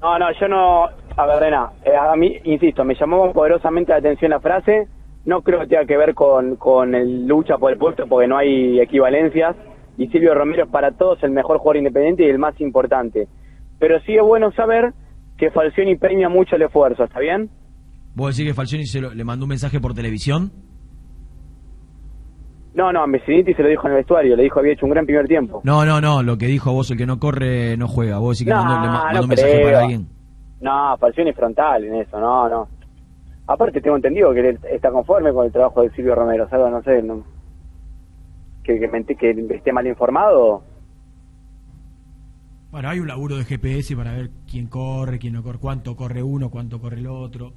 No, 0.00 0.18
no, 0.18 0.26
yo 0.40 0.48
no. 0.48 0.84
A 1.16 1.26
ver, 1.26 1.40
Rena, 1.40 1.70
eh, 1.84 1.94
a 1.96 2.16
mí, 2.16 2.36
insisto, 2.44 2.84
me 2.84 2.94
llamó 2.94 3.32
poderosamente 3.32 3.92
la 3.92 3.98
atención 3.98 4.30
la 4.30 4.40
frase. 4.40 4.88
No 5.26 5.42
creo 5.42 5.60
que 5.60 5.66
tenga 5.66 5.84
que 5.84 5.96
ver 5.98 6.14
con, 6.14 6.56
con 6.56 6.94
el 6.94 7.26
lucha 7.26 7.58
por 7.58 7.72
el 7.72 7.78
puesto, 7.78 8.06
porque 8.08 8.26
no 8.26 8.38
hay 8.38 8.80
equivalencias. 8.80 9.54
Y 9.98 10.06
Silvio 10.08 10.34
Romero 10.34 10.64
es 10.64 10.70
para 10.70 10.92
todos 10.92 11.22
el 11.22 11.30
mejor 11.30 11.58
jugador 11.58 11.76
independiente 11.76 12.24
y 12.24 12.30
el 12.30 12.38
más 12.38 12.58
importante. 12.60 13.28
Pero 13.78 14.00
sí 14.06 14.14
es 14.16 14.22
bueno 14.22 14.50
saber 14.52 14.94
que 15.36 15.50
Falcioni 15.50 15.96
premia 15.96 16.28
mucho 16.30 16.56
el 16.56 16.62
esfuerzo, 16.62 17.04
¿está 17.04 17.20
bien? 17.20 17.50
¿Vos 18.14 18.34
decís 18.36 18.50
que 18.50 18.54
Falcioni 18.54 18.86
se 18.86 19.00
lo- 19.00 19.12
le 19.14 19.24
mandó 19.24 19.44
un 19.44 19.50
mensaje 19.50 19.78
por 19.80 19.92
televisión? 19.94 20.50
No, 22.74 22.92
no, 22.92 23.02
a 23.02 23.06
Messiniti 23.06 23.52
se 23.54 23.62
lo 23.62 23.68
dijo 23.68 23.86
en 23.88 23.92
el 23.94 23.96
vestuario, 23.98 24.36
le 24.36 24.44
dijo 24.44 24.54
que 24.54 24.60
había 24.60 24.72
hecho 24.74 24.86
un 24.86 24.92
gran 24.92 25.04
primer 25.04 25.26
tiempo. 25.26 25.60
No, 25.64 25.84
no, 25.84 26.00
no, 26.00 26.22
lo 26.22 26.38
que 26.38 26.46
dijo 26.46 26.72
vos, 26.72 26.90
el 26.90 26.96
que 26.98 27.06
no 27.06 27.18
corre 27.18 27.76
no 27.76 27.88
juega. 27.88 28.18
Vos 28.18 28.38
decís 28.38 28.46
que 28.52 28.54
No, 28.56 28.64
mandó, 28.64 28.80
le 28.80 28.88
ma- 28.88 29.02
mandó 29.04 29.18
no 29.18 29.22
un 29.24 29.28
mensaje 29.28 29.52
creo. 29.52 29.64
para 29.66 29.80
alguien. 29.80 30.06
No, 30.60 30.96
Falcioni 30.98 31.30
es 31.30 31.36
frontal 31.36 31.84
en 31.84 31.94
eso, 31.96 32.20
no, 32.20 32.48
no. 32.48 32.68
Aparte 33.48 33.80
tengo 33.80 33.96
entendido 33.96 34.32
que 34.32 34.40
él 34.50 34.58
está 34.70 34.92
conforme 34.92 35.32
con 35.32 35.46
el 35.46 35.52
trabajo 35.52 35.82
de 35.82 35.90
Silvio 35.90 36.14
Romero, 36.14 36.48
¿sabes? 36.48 36.70
No 36.70 36.82
sé, 36.82 37.02
no- 37.02 37.24
que, 38.62 38.78
que, 38.78 38.86
mente- 38.88 39.16
que 39.16 39.30
esté 39.54 39.72
mal 39.72 39.86
informado. 39.86 40.62
Bueno, 42.70 42.88
hay 42.88 43.00
un 43.00 43.08
laburo 43.08 43.36
de 43.36 43.44
GPS 43.44 43.96
para 43.96 44.12
ver 44.12 44.30
quién 44.48 44.68
corre, 44.68 45.18
quién 45.18 45.32
no 45.32 45.42
corre, 45.42 45.58
cuánto 45.58 45.96
corre 45.96 46.22
uno, 46.22 46.50
cuánto 46.50 46.78
corre 46.80 46.98
el 46.98 47.08
otro. 47.08 47.52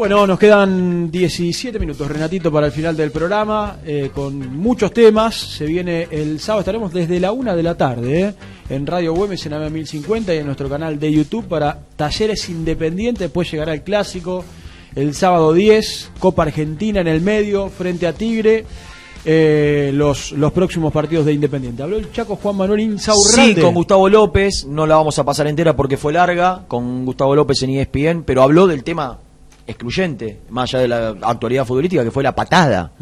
Bueno, 0.00 0.26
nos 0.26 0.38
quedan 0.38 1.10
17 1.10 1.78
minutos, 1.78 2.08
Renatito, 2.08 2.50
para 2.50 2.68
el 2.68 2.72
final 2.72 2.96
del 2.96 3.10
programa, 3.10 3.80
eh, 3.84 4.10
con 4.14 4.56
muchos 4.56 4.94
temas. 4.94 5.36
Se 5.36 5.66
viene 5.66 6.08
el 6.10 6.40
sábado, 6.40 6.60
estaremos 6.60 6.90
desde 6.90 7.20
la 7.20 7.32
una 7.32 7.54
de 7.54 7.62
la 7.62 7.76
tarde 7.76 8.22
eh, 8.22 8.34
en 8.70 8.86
Radio 8.86 9.12
Güemes 9.12 9.44
en 9.44 9.52
AM 9.52 9.70
1050 9.70 10.34
y 10.34 10.38
en 10.38 10.46
nuestro 10.46 10.70
canal 10.70 10.98
de 10.98 11.12
YouTube 11.12 11.46
para 11.48 11.78
talleres 11.96 12.48
independientes. 12.48 13.26
Después 13.26 13.50
llegará 13.50 13.74
el 13.74 13.82
clásico 13.82 14.42
el 14.94 15.14
sábado 15.14 15.52
10, 15.52 16.12
Copa 16.18 16.44
Argentina 16.44 17.02
en 17.02 17.08
el 17.08 17.20
medio, 17.20 17.68
frente 17.68 18.06
a 18.06 18.14
Tigre. 18.14 18.64
eh, 19.26 19.90
los, 19.92 20.32
próximos 20.54 20.94
partidos 20.94 21.26
de 21.26 21.34
Independiente. 21.34 21.82
Habló 21.82 21.98
el 21.98 22.10
Chaco 22.10 22.36
Juan 22.36 22.56
Manuel 22.56 22.80
Insaurralde. 22.80 23.54
Sí, 23.54 23.60
con 23.60 23.74
Gustavo 23.74 24.08
López, 24.08 24.64
no 24.66 24.86
la 24.86 24.96
vamos 24.96 25.18
a 25.18 25.24
pasar 25.26 25.46
entera 25.46 25.76
porque 25.76 25.98
fue 25.98 26.14
larga, 26.14 26.64
con 26.68 27.04
Gustavo 27.04 27.36
López 27.36 27.62
en 27.64 27.70
ESPN, 27.72 28.22
pero 28.24 28.42
habló 28.42 28.66
del 28.66 28.82
tema 28.82 29.18
excluyente, 29.70 30.40
más 30.50 30.72
allá 30.74 30.82
de 30.82 30.88
la 30.88 31.08
actualidad 31.22 31.64
futbolística, 31.64 32.04
que 32.04 32.10
fue 32.10 32.22
la 32.22 32.34
patada 32.34 32.92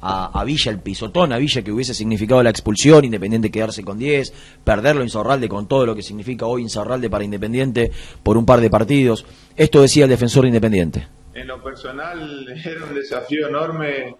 a, 0.00 0.40
a 0.40 0.44
Villa, 0.44 0.70
el 0.70 0.80
pisotón 0.80 1.32
a 1.32 1.38
Villa, 1.38 1.62
que 1.62 1.72
hubiese 1.72 1.94
significado 1.94 2.42
la 2.42 2.50
expulsión, 2.50 3.04
Independiente 3.04 3.50
quedarse 3.50 3.84
con 3.84 3.98
10, 3.98 4.32
perderlo 4.64 5.02
Insaurralde 5.02 5.48
con 5.48 5.68
todo 5.68 5.86
lo 5.86 5.94
que 5.94 6.02
significa 6.02 6.46
hoy 6.46 6.62
Insaurralde 6.62 7.08
para 7.08 7.24
Independiente 7.24 7.92
por 8.22 8.36
un 8.36 8.46
par 8.46 8.60
de 8.60 8.70
partidos. 8.70 9.24
Esto 9.56 9.82
decía 9.82 10.04
el 10.04 10.10
defensor 10.10 10.42
de 10.42 10.48
Independiente. 10.48 11.08
En 11.34 11.46
lo 11.46 11.62
personal 11.62 12.46
era 12.64 12.84
un 12.84 12.94
desafío 12.94 13.48
enorme 13.48 14.16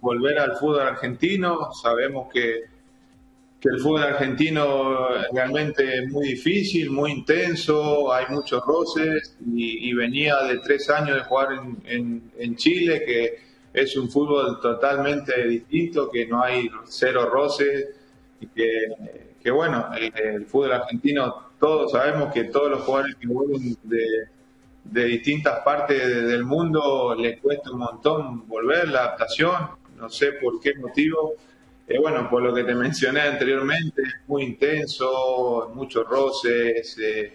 volver 0.00 0.38
al 0.38 0.56
fútbol 0.56 0.80
argentino. 0.80 1.72
Sabemos 1.82 2.28
que 2.32 2.69
que 3.60 3.68
el 3.68 3.78
fútbol 3.80 4.02
argentino 4.02 5.08
realmente 5.32 5.98
es 5.98 6.08
muy 6.10 6.28
difícil, 6.28 6.90
muy 6.90 7.12
intenso, 7.12 8.12
hay 8.12 8.24
muchos 8.30 8.62
roces 8.64 9.36
y, 9.54 9.92
venía 9.92 10.42
de 10.44 10.58
tres 10.58 10.88
años 10.88 11.16
de 11.16 11.22
jugar 11.24 11.48
en, 11.84 12.22
en- 12.38 12.56
Chile, 12.56 13.02
que 13.04 13.38
es 13.74 13.96
un 13.96 14.10
fútbol 14.10 14.60
totalmente 14.60 15.46
distinto, 15.46 16.10
que 16.10 16.26
no 16.26 16.42
hay 16.42 16.70
cero 16.86 17.28
roces 17.30 17.88
y 18.40 18.46
que, 18.46 18.68
que 19.42 19.50
bueno, 19.50 19.88
el, 19.94 20.46
fútbol 20.46 20.72
argentino, 20.72 21.50
todos 21.58 21.92
sabemos 21.92 22.32
que 22.32 22.44
todos 22.44 22.70
los 22.70 22.80
jugadores 22.82 23.16
que 23.16 23.26
vuelven 23.28 23.76
de, 23.82 24.06
de 24.84 25.04
distintas 25.04 25.60
partes 25.62 25.98
de- 26.06 26.22
del 26.22 26.44
mundo 26.44 27.14
les 27.14 27.38
cuesta 27.40 27.70
un 27.70 27.78
montón 27.80 28.48
volver, 28.48 28.88
la 28.88 29.00
adaptación, 29.00 29.54
no 29.98 30.08
sé 30.08 30.32
por 30.32 30.60
qué 30.60 30.74
motivo. 30.76 31.34
Eh, 31.90 31.98
bueno, 31.98 32.30
por 32.30 32.40
lo 32.40 32.54
que 32.54 32.62
te 32.62 32.72
mencioné 32.72 33.22
anteriormente, 33.22 34.02
es 34.02 34.14
muy 34.28 34.44
intenso, 34.44 35.72
muchos 35.74 36.06
roces, 36.08 36.96
eh, 37.02 37.32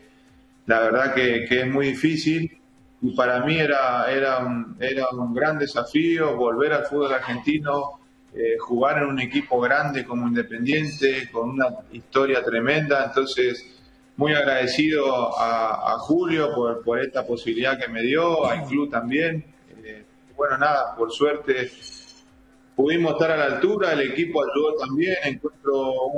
la 0.65 0.79
verdad 0.79 1.13
que, 1.13 1.43
que 1.43 1.59
es 1.59 1.67
muy 1.67 1.87
difícil 1.87 2.57
y 3.01 3.13
para 3.13 3.41
mí 3.41 3.57
era, 3.57 4.09
era, 4.09 4.37
un, 4.37 4.77
era 4.79 5.09
un 5.09 5.33
gran 5.33 5.59
desafío 5.59 6.37
volver 6.37 6.71
al 6.71 6.85
fútbol 6.85 7.13
argentino, 7.13 7.99
eh, 8.33 8.55
jugar 8.57 8.99
en 8.99 9.09
un 9.09 9.19
equipo 9.19 9.59
grande 9.59 10.05
como 10.05 10.25
Independiente, 10.25 11.29
con 11.33 11.49
una 11.49 11.67
historia 11.91 12.41
tremenda, 12.41 13.03
entonces 13.07 13.61
muy 14.15 14.33
agradecido 14.33 15.37
a, 15.37 15.95
a 15.95 15.99
Julio 15.99 16.55
por, 16.55 16.81
por 16.81 17.01
esta 17.01 17.27
posibilidad 17.27 17.77
que 17.77 17.89
me 17.89 18.01
dio, 18.01 18.45
al 18.45 18.63
club 18.63 18.89
también. 18.89 19.43
Eh, 19.83 20.05
bueno, 20.37 20.57
nada, 20.57 20.95
por 20.95 21.11
suerte 21.11 21.69
pudimos 22.75 23.13
estar 23.13 23.31
a 23.31 23.37
la 23.37 23.55
altura, 23.55 23.93
el 23.93 24.11
equipo 24.11 24.43
ayudó 24.43 24.75
también, 24.75 25.15
encuentro 25.23 26.09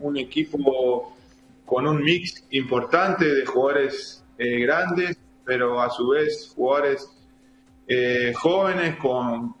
un, 0.00 0.16
equipo 0.16 1.16
con 1.64 1.86
un 1.86 2.02
mix 2.02 2.44
importante 2.50 3.24
de 3.24 3.44
jugadores 3.44 4.24
eh, 4.38 4.60
grandes, 4.60 5.18
pero 5.44 5.80
a 5.80 5.90
su 5.90 6.08
vez 6.08 6.52
jugadores 6.54 7.08
eh, 7.88 8.32
jóvenes 8.34 8.96
con, 8.96 9.54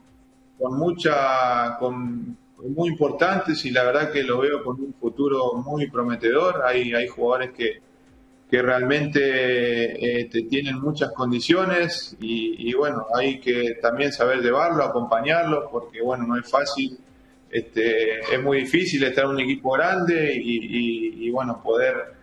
con 0.58 0.78
mucha, 0.78 1.76
con, 1.78 2.36
muy 2.68 2.88
importantes 2.88 3.64
y 3.64 3.70
la 3.70 3.84
verdad 3.84 4.10
que 4.10 4.22
lo 4.22 4.38
veo 4.38 4.62
con 4.62 4.80
un 4.80 4.94
futuro 4.94 5.54
muy 5.54 5.90
prometedor. 5.90 6.62
Hay, 6.64 6.94
hay 6.94 7.08
jugadores 7.08 7.50
que, 7.50 7.82
que 8.50 8.62
realmente 8.62 10.20
eh, 10.20 10.28
tienen 10.48 10.78
muchas 10.80 11.12
condiciones 11.12 12.16
y, 12.20 12.72
bueno, 12.74 13.06
hay 13.14 13.40
que 13.40 13.78
también 13.80 14.12
saber 14.12 14.40
llevarlo, 14.40 14.84
acompañarlo, 14.84 15.68
porque 15.70 16.02
bueno, 16.02 16.26
no 16.26 16.38
es 16.38 16.48
fácil, 16.48 16.98
este, 17.50 18.20
es 18.20 18.42
muy 18.42 18.60
difícil 18.60 19.02
estar 19.04 19.24
en 19.24 19.30
un 19.30 19.40
equipo 19.40 19.72
grande 19.72 20.38
y, 20.40 21.30
bueno, 21.30 21.62
poder, 21.62 22.14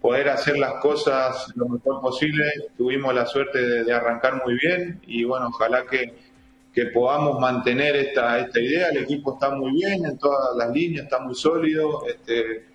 poder 0.00 0.28
hacer 0.28 0.58
las 0.58 0.74
cosas 0.74 1.52
lo 1.56 1.68
mejor 1.68 2.00
posible. 2.00 2.44
Tuvimos 2.76 3.14
la 3.14 3.26
suerte 3.26 3.60
de, 3.60 3.84
de 3.84 3.92
arrancar 3.92 4.42
muy 4.44 4.54
bien 4.54 5.00
y 5.06 5.24
bueno, 5.24 5.48
ojalá 5.48 5.84
que, 5.86 6.14
que 6.72 6.86
podamos 6.86 7.38
mantener 7.38 7.96
esta, 7.96 8.38
esta 8.40 8.60
idea. 8.60 8.88
El 8.88 8.98
equipo 8.98 9.34
está 9.34 9.50
muy 9.50 9.72
bien 9.72 10.04
en 10.04 10.18
todas 10.18 10.56
las 10.56 10.70
líneas, 10.70 11.04
está 11.04 11.18
muy 11.18 11.34
sólido. 11.34 12.04
Este, 12.06 12.71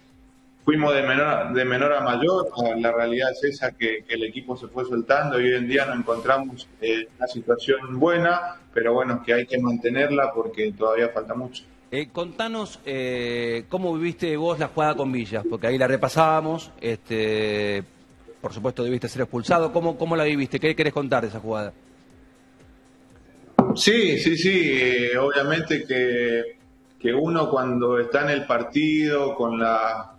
fuimos 0.68 0.94
de 0.94 1.02
menor, 1.02 1.54
de 1.54 1.64
menor 1.64 1.94
a 1.94 2.02
mayor, 2.02 2.50
la 2.80 2.92
realidad 2.92 3.32
es 3.32 3.42
esa 3.46 3.72
que, 3.72 4.04
que 4.06 4.16
el 4.16 4.24
equipo 4.26 4.58
se 4.58 4.68
fue 4.68 4.84
soltando 4.84 5.40
y 5.40 5.46
hoy 5.46 5.56
en 5.60 5.70
día 5.70 5.86
nos 5.86 6.00
encontramos 6.00 6.68
en 6.82 7.08
una 7.18 7.26
situación 7.30 7.98
buena, 7.98 8.58
pero 8.74 8.94
bueno, 8.94 9.24
que 9.26 9.34
hay 9.34 9.46
que 9.46 9.58
mantenerla 9.60 10.34
porque 10.34 10.74
todavía 10.74 11.08
falta 11.08 11.34
mucho. 11.36 11.64
Eh, 11.90 12.10
contanos 12.12 12.82
eh, 12.86 13.64
cómo 13.70 13.96
viviste 13.96 14.36
vos 14.36 14.60
la 14.60 14.68
jugada 14.68 14.96
con 14.96 15.10
Villas, 15.10 15.46
porque 15.50 15.68
ahí 15.68 15.78
la 15.78 15.88
repasábamos, 15.88 16.70
este, 16.82 17.82
por 18.42 18.52
supuesto 18.52 18.84
debiste 18.84 19.08
ser 19.08 19.22
expulsado, 19.22 19.72
¿cómo, 19.72 19.98
cómo 19.98 20.18
la 20.18 20.26
viviste? 20.26 20.60
¿Qué 20.60 20.76
querés 20.76 20.92
contar 20.92 21.22
de 21.22 21.30
esa 21.30 21.40
jugada? 21.40 21.72
Sí, 23.74 24.18
sí, 24.18 24.36
sí, 24.36 24.70
eh, 24.74 25.18
obviamente 25.18 25.86
que, 25.88 26.58
que 27.00 27.14
uno 27.14 27.50
cuando 27.50 27.98
está 28.02 28.24
en 28.24 28.32
el 28.32 28.46
partido 28.46 29.34
con 29.34 29.58
la- 29.58 30.12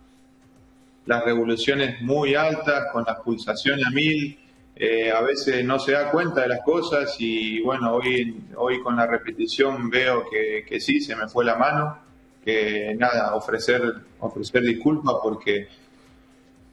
las 1.09 1.25
revoluciones 1.25 1.99
muy 2.01 2.35
altas, 2.35 2.85
con 2.93 3.03
las 3.03 3.19
pulsaciones 3.21 3.83
a 3.83 3.89
mil, 3.89 4.37
eh, 4.75 5.11
a 5.11 5.21
veces 5.21 5.65
no 5.65 5.79
se 5.79 5.93
da 5.93 6.11
cuenta 6.11 6.41
de 6.41 6.49
las 6.49 6.61
cosas 6.61 7.15
y 7.19 7.59
bueno, 7.61 7.95
hoy, 7.95 8.43
hoy 8.55 8.79
con 8.81 8.95
la 8.95 9.07
repetición 9.07 9.89
veo 9.89 10.23
que, 10.29 10.63
que 10.69 10.79
sí, 10.79 11.01
se 11.01 11.15
me 11.15 11.27
fue 11.27 11.43
la 11.45 11.55
mano, 11.55 11.97
que 12.45 12.93
nada, 12.95 13.33
ofrecer, 13.33 13.81
ofrecer 14.19 14.61
disculpas 14.61 15.15
porque 15.23 15.67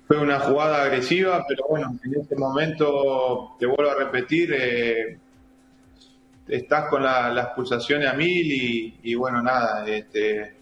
fue 0.06 0.18
una 0.18 0.38
jugada 0.40 0.82
agresiva, 0.82 1.42
pero 1.48 1.64
bueno, 1.70 1.98
en 2.04 2.20
este 2.20 2.36
momento, 2.36 3.56
te 3.58 3.64
vuelvo 3.64 3.90
a 3.90 3.94
repetir, 4.04 4.52
eh, 4.52 5.18
estás 6.46 6.88
con 6.90 7.02
la- 7.02 7.30
las 7.32 7.48
pulsaciones 7.54 8.08
a 8.08 8.12
mil 8.12 8.52
y, 8.52 8.98
y 9.02 9.14
bueno, 9.14 9.42
nada, 9.42 9.88
este, 9.88 10.52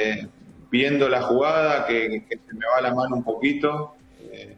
eh, 0.00 0.26
viendo 0.72 1.06
la 1.06 1.20
jugada 1.20 1.86
que, 1.86 2.24
se 2.30 2.54
me 2.54 2.64
va 2.66 2.80
la 2.80 2.94
mano 2.94 3.16
un 3.16 3.22
poquito, 3.22 3.94
eh, 4.22 4.56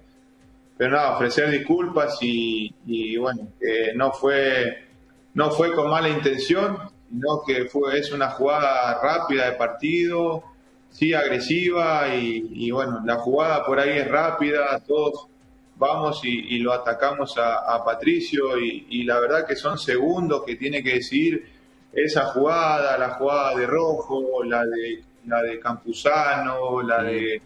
pero 0.76 0.92
nada, 0.92 1.16
ofrecer 1.16 1.50
disculpas 1.50 2.18
y, 2.22 2.72
y 2.86 3.16
bueno, 3.16 3.48
que 3.58 3.92
no 3.96 4.12
fue, 4.12 4.86
no 5.34 5.50
fue 5.50 5.74
con 5.74 5.90
mala 5.90 6.08
intención, 6.08 6.78
sino 7.10 7.42
que 7.44 7.64
fue, 7.64 7.98
es 7.98 8.12
una 8.12 8.30
jugada 8.30 9.00
rápida 9.02 9.50
de 9.50 9.56
partido, 9.56 10.44
sí 10.88 11.12
agresiva 11.12 12.14
y, 12.14 12.70
bueno, 12.70 13.02
la 13.04 13.16
jugada 13.16 13.66
por 13.66 13.80
ahí 13.80 13.98
es 13.98 14.08
rápida, 14.08 14.80
todos 14.86 15.26
vamos 15.74 16.20
y, 16.22 16.58
lo 16.58 16.72
atacamos 16.72 17.36
a, 17.38 17.74
a 17.74 17.84
Patricio 17.84 18.56
y, 18.60 18.86
y 18.88 19.02
la 19.02 19.18
verdad 19.18 19.44
que 19.44 19.56
son 19.56 19.78
segundos 19.78 20.44
que 20.46 20.54
tiene 20.54 20.80
que 20.80 20.94
decidir 20.94 21.44
esa 21.92 22.26
jugada, 22.26 22.96
la 22.98 23.10
jugada 23.10 23.56
de 23.56 23.66
Rojo, 23.66 24.44
la 24.44 24.64
de 24.64 25.02
la 25.26 25.42
de 25.42 25.58
Campuzano, 25.60 26.82
la 26.82 27.02
de, 27.02 27.40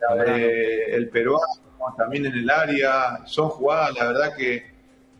la 0.00 0.24
de 0.24 0.84
el 0.94 1.08
peruano 1.08 1.44
también 1.96 2.26
en 2.26 2.34
el 2.34 2.50
área, 2.50 3.20
son 3.26 3.48
jugadas 3.48 3.94
la 3.96 4.06
verdad 4.08 4.36
que, 4.36 4.64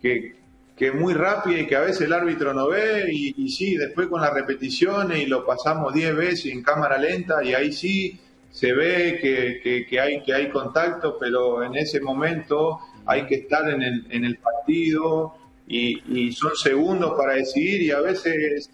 que, 0.02 0.36
que 0.76 0.90
muy 0.92 1.14
rápida 1.14 1.60
y 1.60 1.66
que 1.66 1.76
a 1.76 1.80
veces 1.80 2.02
el 2.02 2.12
árbitro 2.12 2.52
no 2.54 2.68
ve 2.68 3.06
y, 3.10 3.34
y 3.36 3.48
sí, 3.50 3.76
después 3.76 4.08
con 4.08 4.20
las 4.20 4.32
repeticiones 4.34 5.18
y 5.18 5.26
lo 5.26 5.46
pasamos 5.46 5.94
10 5.94 6.14
veces 6.16 6.46
en 6.52 6.62
cámara 6.62 6.98
lenta 6.98 7.42
y 7.44 7.54
ahí 7.54 7.72
sí 7.72 8.18
se 8.50 8.72
ve 8.72 9.18
que, 9.20 9.60
que- 9.62 9.86
que 9.86 10.00
hay, 10.00 10.22
que 10.22 10.32
hay 10.34 10.48
contacto, 10.50 11.18
pero 11.20 11.62
en 11.62 11.76
ese 11.76 12.00
momento 12.00 12.80
hay 13.04 13.26
que 13.26 13.36
estar 13.36 13.68
en 13.70 13.82
el, 13.82 14.06
en 14.10 14.24
el 14.24 14.38
partido 14.38 15.34
y, 15.68 16.02
y 16.28 16.32
son 16.32 16.54
segundos 16.56 17.14
para 17.16 17.34
decidir 17.34 17.82
y 17.82 17.90
a 17.90 18.00
veces 18.00 18.70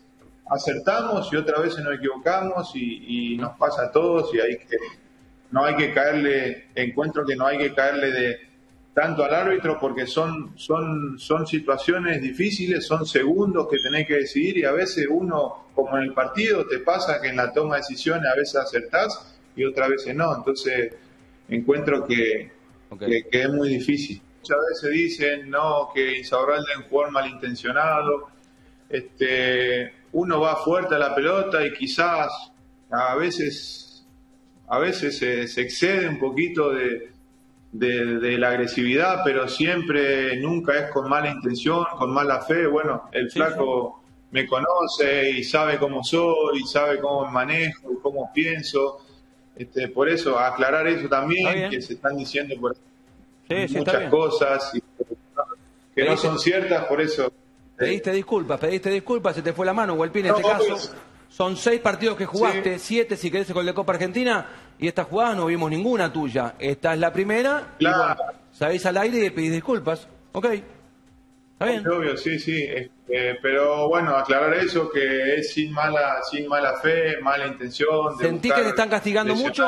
acertamos 0.50 1.32
y 1.32 1.36
otras 1.36 1.62
veces 1.62 1.84
nos 1.84 1.94
equivocamos 1.94 2.72
y, 2.74 3.34
y 3.34 3.36
nos 3.36 3.56
pasa 3.56 3.84
a 3.84 3.92
todos 3.92 4.34
y 4.34 4.40
hay 4.40 4.58
que, 4.58 4.76
no 5.50 5.64
hay 5.64 5.76
que 5.76 5.92
caerle, 5.92 6.68
encuentro 6.74 7.24
que 7.24 7.36
no 7.36 7.46
hay 7.46 7.58
que 7.58 7.74
caerle 7.74 8.10
de 8.10 8.52
tanto 8.94 9.24
al 9.24 9.34
árbitro 9.34 9.78
porque 9.80 10.06
son, 10.06 10.52
son, 10.56 11.18
son 11.18 11.46
situaciones 11.46 12.20
difíciles, 12.20 12.86
son 12.86 13.06
segundos 13.06 13.68
que 13.70 13.78
tenés 13.78 14.06
que 14.06 14.16
decidir 14.16 14.58
y 14.58 14.64
a 14.64 14.72
veces 14.72 15.06
uno, 15.08 15.68
como 15.74 15.96
en 15.96 16.04
el 16.04 16.12
partido, 16.12 16.66
te 16.66 16.78
pasa 16.78 17.20
que 17.20 17.28
en 17.28 17.36
la 17.36 17.52
toma 17.52 17.76
de 17.76 17.80
decisiones 17.80 18.30
a 18.30 18.36
veces 18.36 18.56
acertás 18.56 19.34
y 19.56 19.64
otras 19.64 19.88
veces 19.88 20.14
no. 20.14 20.34
Entonces 20.36 20.94
encuentro 21.48 22.06
que, 22.06 22.50
que, 22.98 23.28
que 23.30 23.42
es 23.42 23.48
muy 23.48 23.70
difícil. 23.70 24.20
Muchas 24.40 24.58
veces 24.70 24.90
dicen 24.90 25.50
no, 25.50 25.90
que 25.94 26.18
Isaurralde 26.18 26.72
es 26.72 26.78
un 26.78 26.84
jugador 26.84 27.12
malintencionado. 27.12 28.28
Este, 28.90 30.01
uno 30.12 30.40
va 30.40 30.56
fuerte 30.56 30.94
a 30.94 30.98
la 30.98 31.14
pelota 31.14 31.64
y 31.66 31.72
quizás 31.72 32.30
a 32.90 33.14
veces, 33.16 34.06
a 34.68 34.78
veces 34.78 35.18
se, 35.18 35.48
se 35.48 35.62
excede 35.62 36.08
un 36.08 36.18
poquito 36.18 36.70
de, 36.70 37.12
de, 37.72 38.18
de 38.18 38.38
la 38.38 38.48
agresividad, 38.50 39.22
pero 39.24 39.48
siempre, 39.48 40.36
nunca 40.36 40.78
es 40.78 40.90
con 40.90 41.08
mala 41.08 41.30
intención, 41.30 41.84
con 41.98 42.12
mala 42.12 42.40
fe. 42.40 42.66
Bueno, 42.66 43.08
el 43.12 43.30
flaco 43.30 44.02
me 44.30 44.46
conoce 44.46 45.30
y 45.30 45.44
sabe 45.44 45.78
cómo 45.78 46.04
soy, 46.04 46.60
y 46.60 46.66
sabe 46.66 47.00
cómo 47.00 47.26
me 47.26 47.32
manejo 47.32 47.92
y 47.92 48.00
cómo 48.00 48.30
pienso. 48.32 48.98
Este, 49.56 49.88
por 49.88 50.08
eso, 50.08 50.38
aclarar 50.38 50.86
eso 50.86 51.08
también, 51.08 51.70
que 51.70 51.80
se 51.82 51.94
están 51.94 52.16
diciendo 52.16 52.54
por 52.60 52.76
Sí, 53.48 53.76
muchas 53.76 54.08
cosas 54.08 54.74
y 54.74 54.82
que 55.94 56.04
no 56.04 56.16
son 56.16 56.38
ciertas, 56.38 56.86
por 56.86 57.00
eso. 57.00 57.32
Pediste 57.76 58.12
disculpas, 58.12 58.60
pediste 58.60 58.90
disculpas, 58.90 59.34
se 59.34 59.42
te 59.42 59.52
fue 59.52 59.66
la 59.66 59.72
mano, 59.72 59.94
Huelpín, 59.94 60.26
en 60.26 60.32
No, 60.32 60.38
este 60.38 60.48
caso. 60.50 60.94
Son 61.28 61.56
seis 61.56 61.80
partidos 61.80 62.16
que 62.16 62.26
jugaste, 62.26 62.78
siete 62.78 63.16
si 63.16 63.30
querés 63.30 63.50
con 63.52 63.64
de 63.64 63.72
Copa 63.72 63.92
Argentina, 63.94 64.46
y 64.78 64.86
esta 64.86 65.04
jugada 65.04 65.34
no 65.34 65.46
vimos 65.46 65.70
ninguna 65.70 66.12
tuya. 66.12 66.54
Esta 66.58 66.92
es 66.92 67.00
la 67.00 67.12
primera, 67.12 67.74
y 67.78 67.84
Claro. 67.84 68.16
bueno, 68.16 68.32
sabéis 68.52 68.84
al 68.86 68.98
aire 68.98 69.24
y 69.26 69.30
pedís 69.30 69.52
disculpas. 69.52 70.06
Ok. 70.32 70.46
Está 71.58 71.90
Obvio, 71.96 72.16
sí, 72.16 72.38
sí. 72.38 72.60
Este, 72.62 73.36
pero 73.40 73.88
bueno, 73.88 74.16
aclarar 74.16 74.52
eso, 74.54 74.90
que 74.90 75.36
es 75.36 75.52
sin 75.52 75.72
mala, 75.72 76.16
sin 76.30 76.48
mala 76.48 76.74
fe, 76.82 77.18
mala 77.22 77.46
intención. 77.46 78.18
¿Sentís 78.18 78.52
que 78.52 78.62
te 78.62 78.68
están 78.70 78.88
castigando 78.90 79.34
mucho? 79.34 79.64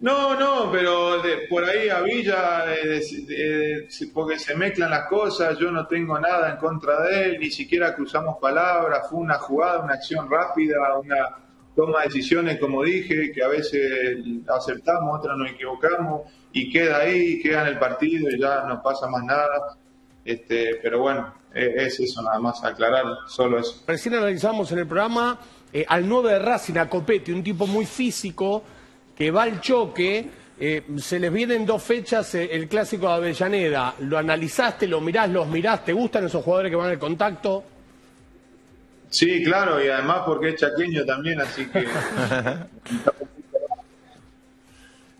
No, 0.00 0.38
no, 0.38 0.70
pero 0.70 1.22
por 1.48 1.64
ahí 1.64 1.88
a 1.88 2.00
Villa, 2.00 2.64
eh, 2.74 3.00
de- 3.26 3.88
porque 4.12 4.38
se 4.38 4.54
mezclan 4.54 4.90
las 4.90 5.06
cosas, 5.08 5.56
yo 5.58 5.70
no 5.70 5.86
tengo 5.86 6.18
nada 6.18 6.50
en 6.50 6.56
contra 6.58 7.00
de 7.02 7.24
él, 7.24 7.36
ni 7.40 7.50
siquiera 7.50 7.94
cruzamos 7.94 8.36
palabras, 8.38 9.06
fue 9.08 9.20
una 9.20 9.38
jugada, 9.38 9.78
una 9.78 9.94
acción 9.94 10.28
rápida, 10.30 10.76
una 10.98 11.36
toma 11.74 12.00
de 12.00 12.06
decisiones, 12.06 12.58
como 12.58 12.82
dije, 12.82 13.32
que 13.32 13.42
a 13.42 13.48
veces 13.48 14.18
aceptamos, 14.48 15.18
otras 15.20 15.38
nos 15.38 15.50
equivocamos, 15.52 16.22
y 16.52 16.70
queda 16.70 16.98
ahí, 16.98 17.40
queda 17.40 17.62
en 17.62 17.68
el 17.68 17.78
partido 17.78 18.28
y 18.30 18.38
ya 18.38 18.64
no 18.68 18.82
pasa 18.82 19.06
más 19.08 19.24
nada. 19.24 19.76
Este, 20.24 20.78
pero 20.82 21.00
bueno, 21.00 21.34
eh, 21.54 21.74
es 21.78 21.98
eso 22.00 22.22
nada 22.22 22.38
más, 22.38 22.62
aclarar 22.64 23.04
solo 23.26 23.58
eso. 23.58 23.82
Recién 23.86 24.14
analizamos 24.14 24.70
en 24.72 24.78
el 24.80 24.86
programa 24.86 25.38
eh, 25.72 25.84
al 25.88 26.08
9 26.08 26.32
de 26.32 26.38
Racing, 26.40 26.76
a 26.76 26.88
Copete, 26.88 27.32
un 27.32 27.42
tipo 27.42 27.66
muy 27.66 27.86
físico 27.86 28.62
que 29.14 29.30
va 29.30 29.42
al 29.44 29.60
choque. 29.60 30.30
eh, 30.56 30.84
se 30.98 31.18
les 31.18 31.32
vienen 31.32 31.66
dos 31.66 31.82
fechas 31.82 32.34
eh, 32.36 32.48
el 32.52 32.68
clásico 32.68 33.08
de 33.08 33.14
Avellaneda. 33.14 33.94
¿Lo 34.00 34.18
analizaste, 34.18 34.86
lo 34.86 35.00
mirás, 35.00 35.28
los 35.30 35.48
mirás? 35.48 35.84
¿Te 35.84 35.92
gustan 35.92 36.26
esos 36.26 36.44
jugadores 36.44 36.70
que 36.70 36.76
van 36.76 36.90
al 36.90 36.98
contacto? 36.98 37.64
Sí, 39.08 39.44
claro, 39.44 39.82
y 39.84 39.88
además 39.88 40.22
porque 40.26 40.50
es 40.50 40.56
chaqueño 40.56 41.04
también, 41.04 41.40
así 41.40 41.66
que... 41.66 41.86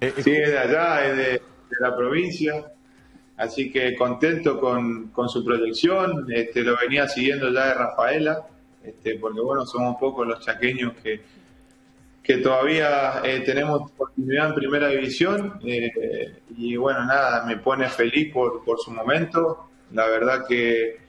sí, 0.22 0.30
es 0.32 0.50
de 0.50 0.58
allá, 0.58 1.06
es 1.06 1.16
de, 1.16 1.24
de 1.24 1.76
la 1.80 1.96
provincia, 1.96 2.72
así 3.36 3.70
que 3.70 3.94
contento 3.96 4.58
con, 4.58 5.08
con 5.10 5.28
su 5.28 5.44
proyección, 5.44 6.26
este, 6.32 6.62
lo 6.62 6.76
venía 6.76 7.08
siguiendo 7.08 7.52
ya 7.52 7.66
de 7.66 7.74
Rafaela, 7.74 8.42
este, 8.82 9.16
porque 9.18 9.40
bueno, 9.40 9.64
somos 9.64 9.96
pocos 9.98 10.26
los 10.26 10.40
chaqueños 10.44 10.94
que, 11.02 11.20
que 12.24 12.38
todavía 12.38 13.20
eh, 13.22 13.40
tenemos 13.44 13.82
oportunidad 13.92 14.48
en 14.48 14.54
primera 14.54 14.88
división, 14.88 15.60
eh, 15.64 16.40
y 16.56 16.74
bueno, 16.76 17.04
nada, 17.04 17.44
me 17.44 17.58
pone 17.58 17.88
feliz 17.88 18.32
por, 18.32 18.64
por 18.64 18.78
su 18.80 18.90
momento, 18.90 19.68
la 19.92 20.06
verdad 20.06 20.44
que 20.48 21.04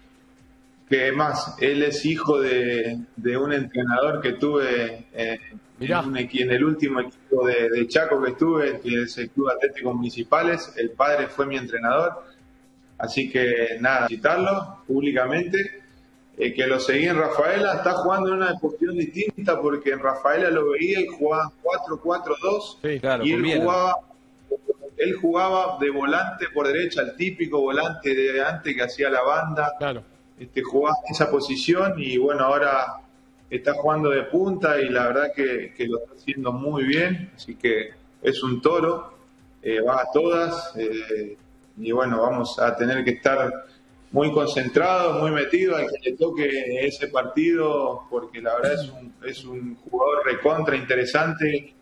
que 0.87 1.11
más, 1.11 1.57
él 1.61 1.81
es 1.81 2.05
hijo 2.05 2.39
de, 2.39 2.99
de 3.15 3.37
un 3.37 3.51
entrenador 3.51 4.21
que 4.21 4.33
tuve 4.33 5.07
eh, 5.13 5.39
en, 5.79 5.95
un 5.97 6.15
equi- 6.15 6.41
en 6.43 6.51
el 6.51 6.63
último 6.63 6.99
equipo 6.99 7.47
de, 7.47 7.69
de 7.71 7.87
Chaco 7.87 8.21
que 8.21 8.29
estuve, 8.29 8.79
que 8.81 9.01
es 9.01 9.17
el 9.17 9.31
Club 9.31 9.49
Atlético 9.49 9.95
Municipales. 9.95 10.73
El 10.77 10.91
padre 10.91 11.25
fue 11.25 11.47
mi 11.47 11.57
entrenador. 11.57 12.23
Así 12.99 13.31
que 13.31 13.77
nada, 13.79 14.07
citarlo 14.07 14.83
públicamente. 14.85 15.84
Eh, 16.37 16.53
que 16.53 16.67
lo 16.67 16.79
seguí 16.79 17.05
en 17.05 17.17
Rafaela, 17.17 17.75
está 17.75 17.93
jugando 17.93 18.29
en 18.29 18.35
una 18.35 18.53
posición 18.59 18.97
distinta 18.97 19.59
porque 19.61 19.91
en 19.91 19.99
Rafaela 19.99 20.49
lo 20.49 20.71
veía 20.71 20.99
y 20.99 21.07
jugaba 21.07 21.49
4-4-2 21.63 22.99
claro, 22.99 23.23
y 23.23 23.29
él 23.29 23.35
conviene. 23.35 23.61
jugaba, 23.61 23.95
él 24.97 25.13
jugaba 25.15 25.77
de 25.79 25.89
volante 25.91 26.47
por 26.53 26.67
derecha, 26.67 27.03
el 27.03 27.15
típico 27.15 27.61
volante 27.61 28.13
de 28.13 28.43
antes 28.43 28.75
que 28.75 28.83
hacía 28.83 29.09
la 29.09 29.21
banda. 29.21 29.73
Este, 30.37 30.61
jugaba 30.61 30.97
en 31.07 31.13
esa 31.13 31.31
posición 31.31 31.93
y 31.97 32.17
bueno, 32.17 32.43
ahora 32.43 32.97
está 33.49 33.73
jugando 33.73 34.09
de 34.09 34.23
punta 34.23 34.81
y 34.81 34.89
la 34.89 35.07
verdad 35.07 35.31
que, 35.33 35.73
que 35.73 35.87
lo 35.87 35.99
está 35.99 36.15
haciendo 36.15 36.51
muy 36.51 36.83
bien, 36.83 37.31
así 37.33 37.55
que 37.55 37.91
es 38.21 38.43
un 38.43 38.61
toro, 38.61 39.13
eh, 39.61 39.79
va 39.81 40.01
a 40.01 40.11
todas 40.11 40.75
eh, 40.77 41.37
y 41.77 41.91
bueno, 41.91 42.21
vamos 42.21 42.59
a 42.59 42.75
tener 42.75 43.03
que 43.03 43.11
estar 43.11 43.51
muy 44.11 44.31
concentrados, 44.31 45.21
muy 45.21 45.31
metidos 45.31 45.79
al 45.79 45.87
que 45.87 46.09
le 46.09 46.17
toque 46.17 46.85
ese 46.85 47.07
partido, 47.07 48.03
porque 48.09 48.41
la 48.41 48.55
verdad 48.55 48.73
es 48.73 48.89
un, 48.89 49.13
es 49.25 49.43
un 49.45 49.75
jugador 49.75 50.25
recontra 50.25 50.75
interesante 50.75 51.73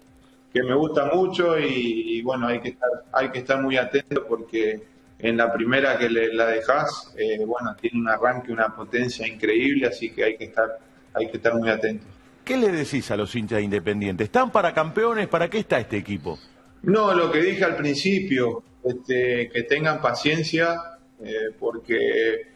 que 0.51 0.63
me 0.63 0.75
gusta 0.75 1.05
mucho 1.13 1.59
y, 1.59 2.17
y 2.17 2.21
bueno, 2.21 2.47
hay 2.47 2.59
que 2.59 2.69
estar, 2.69 2.89
hay 3.11 3.29
que 3.29 3.39
estar 3.39 3.61
muy 3.61 3.77
atento 3.77 4.25
porque 4.27 4.83
en 5.23 5.37
la 5.37 5.51
primera 5.53 5.97
que 5.97 6.09
le, 6.09 6.33
la 6.33 6.47
dejas, 6.47 7.13
eh, 7.17 7.43
bueno, 7.45 7.75
tiene 7.79 7.99
un 7.99 8.09
arranque, 8.09 8.51
una 8.51 8.75
potencia 8.75 9.25
increíble, 9.27 9.87
así 9.87 10.11
que 10.11 10.25
hay 10.25 10.37
que 10.37 10.45
estar, 10.45 10.77
hay 11.13 11.29
que 11.29 11.37
estar 11.37 11.55
muy 11.55 11.69
atentos. 11.69 12.07
¿Qué 12.43 12.57
le 12.57 12.69
decís 12.69 13.09
a 13.09 13.15
los 13.15 13.33
hinchas 13.33 13.59
de 13.59 13.63
Independiente? 13.63 14.25
¿Están 14.25 14.51
para 14.51 14.73
campeones? 14.73 15.27
¿Para 15.29 15.49
qué 15.49 15.59
está 15.59 15.79
este 15.79 15.95
equipo? 15.95 16.37
No, 16.81 17.13
lo 17.13 17.31
que 17.31 17.41
dije 17.41 17.63
al 17.63 17.77
principio, 17.77 18.63
este, 18.83 19.49
que 19.49 19.63
tengan 19.63 20.01
paciencia, 20.01 20.92
eh, 21.23 21.51
porque 21.59 22.47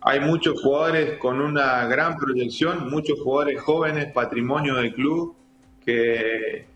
hay 0.00 0.20
muchos 0.20 0.62
jugadores 0.62 1.18
con 1.18 1.40
una 1.40 1.86
gran 1.86 2.16
proyección, 2.16 2.90
muchos 2.90 3.20
jugadores 3.20 3.60
jóvenes, 3.60 4.12
patrimonio 4.12 4.76
del 4.76 4.94
club, 4.94 5.36
que 5.84 6.66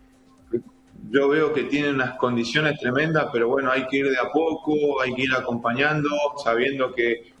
yo 1.09 1.29
veo 1.29 1.53
que 1.53 1.63
tienen 1.63 1.95
unas 1.95 2.17
condiciones 2.17 2.79
tremendas, 2.79 3.27
pero 3.33 3.49
bueno, 3.49 3.71
hay 3.71 3.87
que 3.87 3.97
ir 3.97 4.09
de 4.09 4.17
a 4.17 4.31
poco, 4.31 5.01
hay 5.01 5.13
que 5.13 5.23
ir 5.23 5.33
acompañando, 5.33 6.09
sabiendo 6.43 6.93
que, 6.93 7.31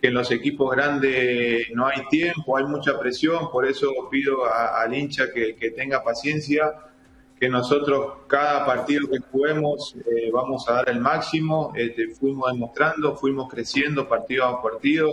en 0.00 0.14
los 0.14 0.30
equipos 0.30 0.70
grandes 0.70 1.70
no 1.74 1.88
hay 1.88 2.06
tiempo, 2.08 2.56
hay 2.56 2.64
mucha 2.64 2.96
presión, 3.00 3.50
por 3.50 3.66
eso 3.66 3.90
pido 4.08 4.44
al 4.46 4.94
hincha 4.94 5.32
que 5.32 5.72
tenga 5.76 6.04
paciencia, 6.04 6.72
que 7.38 7.48
nosotros 7.48 8.14
cada 8.26 8.66
partido 8.66 9.08
que 9.08 9.18
juguemos 9.30 9.94
eh, 9.96 10.30
vamos 10.32 10.68
a 10.68 10.74
dar 10.74 10.88
el 10.90 11.00
máximo, 11.00 11.72
este, 11.76 12.08
fuimos 12.08 12.50
demostrando, 12.52 13.14
fuimos 13.16 13.48
creciendo 13.48 14.08
partido 14.08 14.44
a 14.44 14.60
partido, 14.62 15.10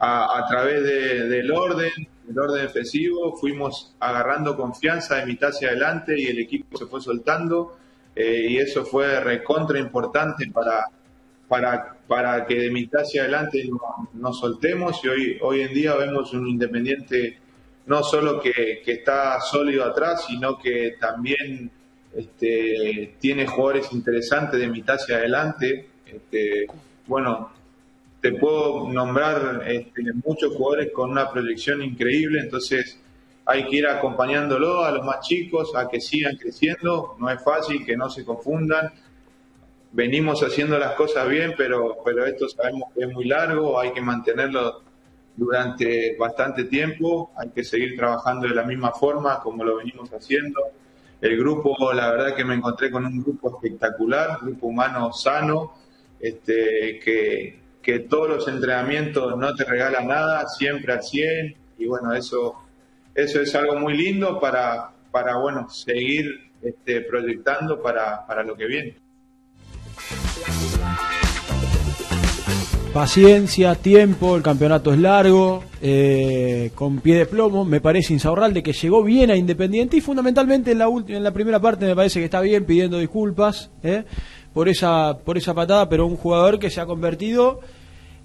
a, 0.00 0.46
través 0.48 0.82
de- 0.82 1.28
del 1.28 1.50
orden, 1.52 1.90
del 2.24 2.38
orden 2.38 2.62
defensivo, 2.62 3.36
fuimos 3.36 3.94
agarrando 4.00 4.56
confianza 4.56 5.16
de 5.16 5.26
mitad 5.26 5.50
hacia 5.50 5.68
adelante 5.70 6.14
y 6.20 6.26
el 6.26 6.38
equipo 6.38 6.76
se 6.76 6.86
fue 6.86 7.00
soltando 7.00 7.76
eh, 8.14 8.46
y 8.50 8.56
eso 8.58 8.84
fue 8.84 9.20
recontra 9.20 9.78
importante 9.78 10.50
para, 10.52 10.86
para, 11.48 11.96
para 12.06 12.46
que 12.46 12.54
de 12.56 12.70
mitad 12.70 13.02
hacia 13.02 13.22
adelante 13.22 13.64
no- 13.70 14.08
nos 14.14 14.38
soltemos 14.40 15.00
y 15.04 15.08
hoy, 15.08 15.38
hoy 15.40 15.60
en 15.62 15.72
día 15.74 15.94
vemos 15.96 16.32
un 16.32 16.46
Independiente 16.48 17.38
no 17.88 18.02
solo 18.02 18.38
que, 18.40 18.82
está 18.86 19.40
sólido 19.40 19.84
atrás, 19.84 20.26
sino 20.28 20.58
que 20.58 20.96
también 21.00 21.70
este, 22.14 23.16
tiene 23.18 23.46
jugadores 23.46 23.90
interesantes 23.92 24.60
de 24.60 24.68
mitad 24.68 24.96
hacia 24.96 25.16
adelante. 25.16 25.88
Este, 26.06 26.66
bueno, 27.06 27.50
te 28.20 28.32
puedo 28.32 28.88
nombrar 28.90 29.64
este, 29.66 30.02
muchos 30.24 30.54
jugadores 30.54 30.92
con 30.92 31.10
una 31.10 31.30
proyección 31.30 31.82
increíble, 31.82 32.40
entonces 32.40 33.00
hay 33.46 33.64
que 33.66 33.76
ir 33.76 33.86
acompañándolo 33.86 34.84
a 34.84 34.90
los 34.90 35.04
más 35.06 35.26
chicos 35.26 35.74
a 35.74 35.88
que 35.88 36.00
sigan 36.00 36.36
creciendo, 36.36 37.16
no 37.18 37.30
es 37.30 37.42
fácil, 37.42 37.86
que 37.86 37.96
no 37.96 38.10
se 38.10 38.22
confundan. 38.22 38.92
Venimos 39.92 40.42
haciendo 40.42 40.78
las 40.78 40.92
cosas 40.92 41.26
bien, 41.26 41.54
pero, 41.56 41.96
pero 42.04 42.26
esto 42.26 42.46
sabemos 42.50 42.92
que 42.94 43.04
es 43.04 43.10
muy 43.10 43.24
largo, 43.24 43.80
hay 43.80 43.92
que 43.92 44.02
mantenerlo 44.02 44.82
durante 45.38 46.16
bastante 46.18 46.64
tiempo, 46.64 47.30
hay 47.36 47.50
que 47.50 47.62
seguir 47.62 47.96
trabajando 47.96 48.48
de 48.48 48.54
la 48.54 48.64
misma 48.64 48.90
forma 48.90 49.38
como 49.40 49.64
lo 49.64 49.76
venimos 49.76 50.10
haciendo. 50.10 50.60
El 51.20 51.38
grupo, 51.38 51.92
la 51.92 52.10
verdad 52.10 52.34
que 52.34 52.44
me 52.44 52.54
encontré 52.54 52.90
con 52.90 53.06
un 53.06 53.22
grupo 53.22 53.50
espectacular, 53.54 54.38
un 54.40 54.48
grupo 54.48 54.66
humano 54.66 55.12
sano, 55.12 55.74
este, 56.18 56.98
que, 56.98 57.60
que 57.80 58.00
todos 58.00 58.28
los 58.28 58.48
entrenamientos 58.48 59.38
no 59.38 59.54
te 59.54 59.64
regalan 59.64 60.08
nada, 60.08 60.48
siempre 60.48 60.92
al 60.92 61.04
100, 61.04 61.56
y 61.78 61.86
bueno, 61.86 62.12
eso, 62.14 62.56
eso 63.14 63.40
es 63.40 63.54
algo 63.54 63.76
muy 63.76 63.96
lindo 63.96 64.40
para, 64.40 64.90
para 65.12 65.36
bueno, 65.36 65.70
seguir 65.70 66.50
este, 66.60 67.02
proyectando 67.02 67.80
para, 67.80 68.26
para 68.26 68.42
lo 68.42 68.56
que 68.56 68.66
viene. 68.66 69.07
Paciencia, 73.02 73.76
tiempo, 73.76 74.34
el 74.34 74.42
campeonato 74.42 74.92
es 74.92 74.98
largo, 74.98 75.62
eh, 75.80 76.72
con 76.74 76.98
pie 76.98 77.14
de 77.18 77.26
plomo, 77.26 77.64
me 77.64 77.80
parece 77.80 78.12
Insaurralde 78.12 78.60
que 78.60 78.72
llegó 78.72 79.04
bien 79.04 79.30
a 79.30 79.36
Independiente 79.36 79.96
y 79.96 80.00
fundamentalmente 80.00 80.72
en 80.72 80.78
la, 80.78 80.88
ulti- 80.88 81.14
en 81.14 81.22
la 81.22 81.30
primera 81.30 81.60
parte 81.60 81.86
me 81.86 81.94
parece 81.94 82.18
que 82.18 82.24
está 82.24 82.40
bien 82.40 82.64
pidiendo 82.64 82.98
disculpas 82.98 83.70
eh, 83.84 84.02
por, 84.52 84.68
esa, 84.68 85.16
por 85.16 85.38
esa 85.38 85.54
patada, 85.54 85.88
pero 85.88 86.08
un 86.08 86.16
jugador 86.16 86.58
que 86.58 86.70
se 86.70 86.80
ha 86.80 86.86
convertido 86.86 87.60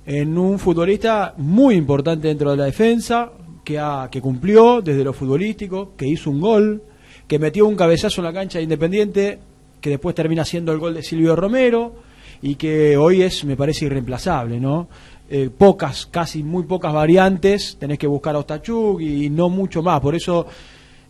en 0.07 0.35
un 0.39 0.57
futbolista 0.57 1.35
muy 1.37 1.75
importante 1.75 2.29
dentro 2.29 2.49
de 2.49 2.57
la 2.57 2.65
defensa, 2.65 3.29
que, 3.63 3.77
ha, 3.77 4.07
que 4.11 4.21
cumplió 4.21 4.81
desde 4.81 5.03
lo 5.03 5.13
futbolístico, 5.13 5.93
que 5.95 6.07
hizo 6.07 6.31
un 6.31 6.41
gol, 6.41 6.81
que 7.27 7.37
metió 7.37 7.67
un 7.67 7.75
cabezazo 7.75 8.21
en 8.21 8.25
la 8.25 8.33
cancha 8.33 8.57
de 8.57 8.63
Independiente, 8.63 9.37
que 9.79 9.91
después 9.91 10.15
termina 10.15 10.43
siendo 10.43 10.71
el 10.71 10.79
gol 10.79 10.95
de 10.95 11.03
Silvio 11.03 11.35
Romero 11.35 12.02
y 12.43 12.55
que 12.55 12.95
hoy 12.97 13.23
es, 13.23 13.43
me 13.45 13.55
parece, 13.55 13.85
irreemplazable, 13.85 14.59
¿no? 14.59 14.87
Eh, 15.29 15.49
pocas, 15.49 16.05
casi 16.05 16.43
muy 16.43 16.63
pocas 16.63 16.93
variantes, 16.93 17.77
tenés 17.79 17.97
que 17.97 18.05
buscar 18.05 18.35
a 18.35 18.39
Ostachuk 18.39 19.01
y 19.01 19.29
no 19.29 19.49
mucho 19.49 19.81
más, 19.81 19.99
por 20.01 20.13
eso 20.13 20.45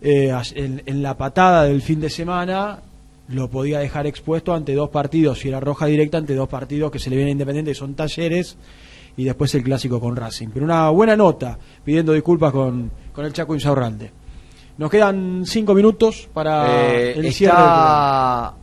eh, 0.01 0.31
en, 0.55 0.81
en 0.85 1.03
la 1.03 1.17
patada 1.17 1.63
del 1.63 1.81
fin 1.81 1.99
de 1.99 2.09
semana 2.09 2.79
lo 3.29 3.49
podía 3.49 3.79
dejar 3.79 4.05
expuesto 4.05 4.53
ante 4.53 4.75
dos 4.75 4.89
partidos, 4.89 5.39
si 5.39 5.47
era 5.47 5.59
roja 5.59 5.87
directa, 5.87 6.19
ante 6.19 6.35
dos 6.35 6.47
partidos 6.47 6.91
que 6.91 6.99
se 6.99 7.09
le 7.09 7.15
viene 7.15 7.31
a 7.31 7.33
Independiente, 7.33 7.71
que 7.71 7.75
son 7.75 7.95
talleres 7.95 8.55
y 9.17 9.23
después 9.23 9.53
el 9.55 9.63
clásico 9.63 9.99
con 9.99 10.15
Racing. 10.15 10.49
Pero 10.53 10.65
una 10.65 10.89
buena 10.89 11.15
nota, 11.15 11.57
pidiendo 11.83 12.13
disculpas 12.13 12.51
con, 12.51 12.91
con 13.11 13.25
el 13.25 13.33
Chaco 13.33 13.55
Insaurralde. 13.55 14.11
Nos 14.77 14.89
quedan 14.89 15.43
cinco 15.45 15.73
minutos 15.73 16.29
para 16.33 16.91
Eh, 16.93 17.13
el 17.17 17.33
cierre. 17.33 17.53
está 17.55 18.53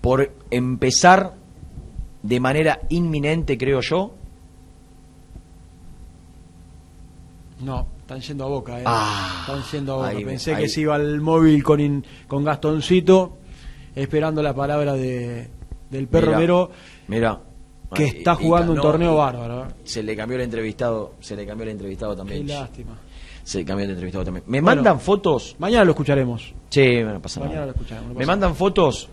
por 0.00 0.32
empezar 0.50 1.41
de 2.22 2.40
manera 2.40 2.80
inminente, 2.90 3.56
creo 3.58 3.80
yo. 3.80 4.14
No, 7.60 7.86
están 8.00 8.20
yendo 8.20 8.44
a 8.44 8.48
boca, 8.48 8.80
eh. 8.80 8.84
Ah, 8.86 9.44
están 9.46 9.62
yendo 9.70 9.92
a 9.92 9.96
boca. 9.96 10.08
ahí- 10.08 10.24
Pensé 10.24 10.54
ahí. 10.54 10.62
que 10.62 10.68
se 10.68 10.80
iba 10.80 10.94
al 10.96 11.20
móvil 11.20 11.62
con, 11.62 11.80
in- 11.80 12.04
con 12.26 12.44
Gastoncito, 12.44 13.38
esperando 13.94 14.42
la 14.42 14.54
palabra 14.54 14.94
de, 14.94 15.48
del 15.90 16.08
perro 16.08 16.36
Mero, 16.36 16.70
Mira. 17.08 17.38
que 17.94 18.04
está 18.06 18.34
jugando 18.34 18.68
y- 18.72 18.74
un 18.74 18.76
no, 18.76 18.82
torneo 18.82 19.16
bárbaro. 19.16 19.64
eh. 19.66 19.68
Se 19.84 20.02
le 20.02 20.16
cambió 20.16 20.36
el 20.38 20.42
entrevistado, 20.44 21.14
se 21.20 21.36
le 21.36 21.46
cambió 21.46 21.64
el 21.64 21.70
entrevistado 21.70 22.12
Qué 22.12 22.18
también. 22.18 22.48
lástima. 22.48 22.98
Se 23.44 23.58
le 23.58 23.64
cambió 23.64 23.84
el 23.84 23.90
entrevistado 23.90 24.24
también. 24.24 24.44
Me 24.46 24.60
Bueno, 24.60 24.76
mandan 24.76 25.00
fotos. 25.00 25.54
Mañana 25.58 25.84
lo 25.84 25.90
escucharemos. 25.92 26.52
Sí, 26.68 27.00
no 27.02 27.20
pasa 27.20 27.40
Mañana 27.40 27.60
nada. 27.60 27.66
lo 27.66 27.72
escucharemos. 27.72 28.12
no 28.12 28.18
Me 28.18 28.26
mandan 28.26 28.54
fotos 28.56 29.08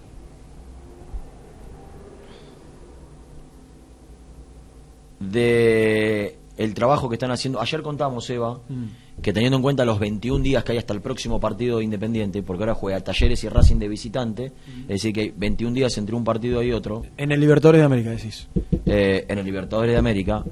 de 5.20 6.36
el 6.58 6.74
trabajo 6.74 7.08
que 7.08 7.16
están 7.16 7.32
haciendo. 7.32 7.62
Ayer 7.62 7.82
contamos, 7.82 8.30
Eva, 8.30 8.60
Mm. 8.68 9.22
que 9.22 9.32
teniendo 9.32 9.56
en 9.58 9.62
cuenta 9.64 9.86
los 9.86 9.98
21 10.00 10.44
días 10.44 10.64
que 10.64 10.74
hay 10.74 10.78
hasta 10.78 10.94
el 10.94 11.02
próximo 11.02 11.40
partido 11.40 11.78
de 11.78 11.86
Independiente, 11.86 12.44
porque 12.44 12.64
ahora 12.64 12.74
juega 12.76 13.00
Talleres 13.02 13.42
y 13.46 13.50
Racing 13.50 13.78
de 13.78 13.88
visitante, 13.88 14.50
Mm. 14.52 14.82
es 14.82 14.88
decir, 14.88 15.14
que 15.14 15.22
hay 15.22 15.34
21 15.36 15.74
días 15.74 15.98
entre 15.98 16.16
un 16.16 16.24
partido 16.26 16.62
y 16.62 16.74
otro, 16.74 17.04
En 17.18 17.32
el 17.32 17.40
Libertadores 17.40 17.80
de 17.80 17.86
América, 17.86 18.10
decís. 18.12 18.48
eh, 18.86 19.26
en 19.30 19.38
el 19.38 19.46
Libertadores 19.46 19.92
de 19.94 19.98
América. 19.98 20.44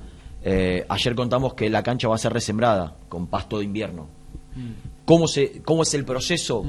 eh, 0.50 0.86
ayer 0.88 1.14
contamos 1.16 1.56
que 1.56 1.70
la 1.70 1.84
cancha 1.84 2.08
va 2.08 2.16
a 2.16 2.18
ser 2.20 2.32
resembrada 2.32 2.96
con 3.10 3.28
pasto 3.28 3.58
de 3.60 3.66
invierno. 3.66 4.08
¿Cómo, 5.04 5.28
se, 5.28 5.62
¿Cómo 5.64 5.84
es 5.84 5.94
el 5.94 6.06
proceso? 6.06 6.64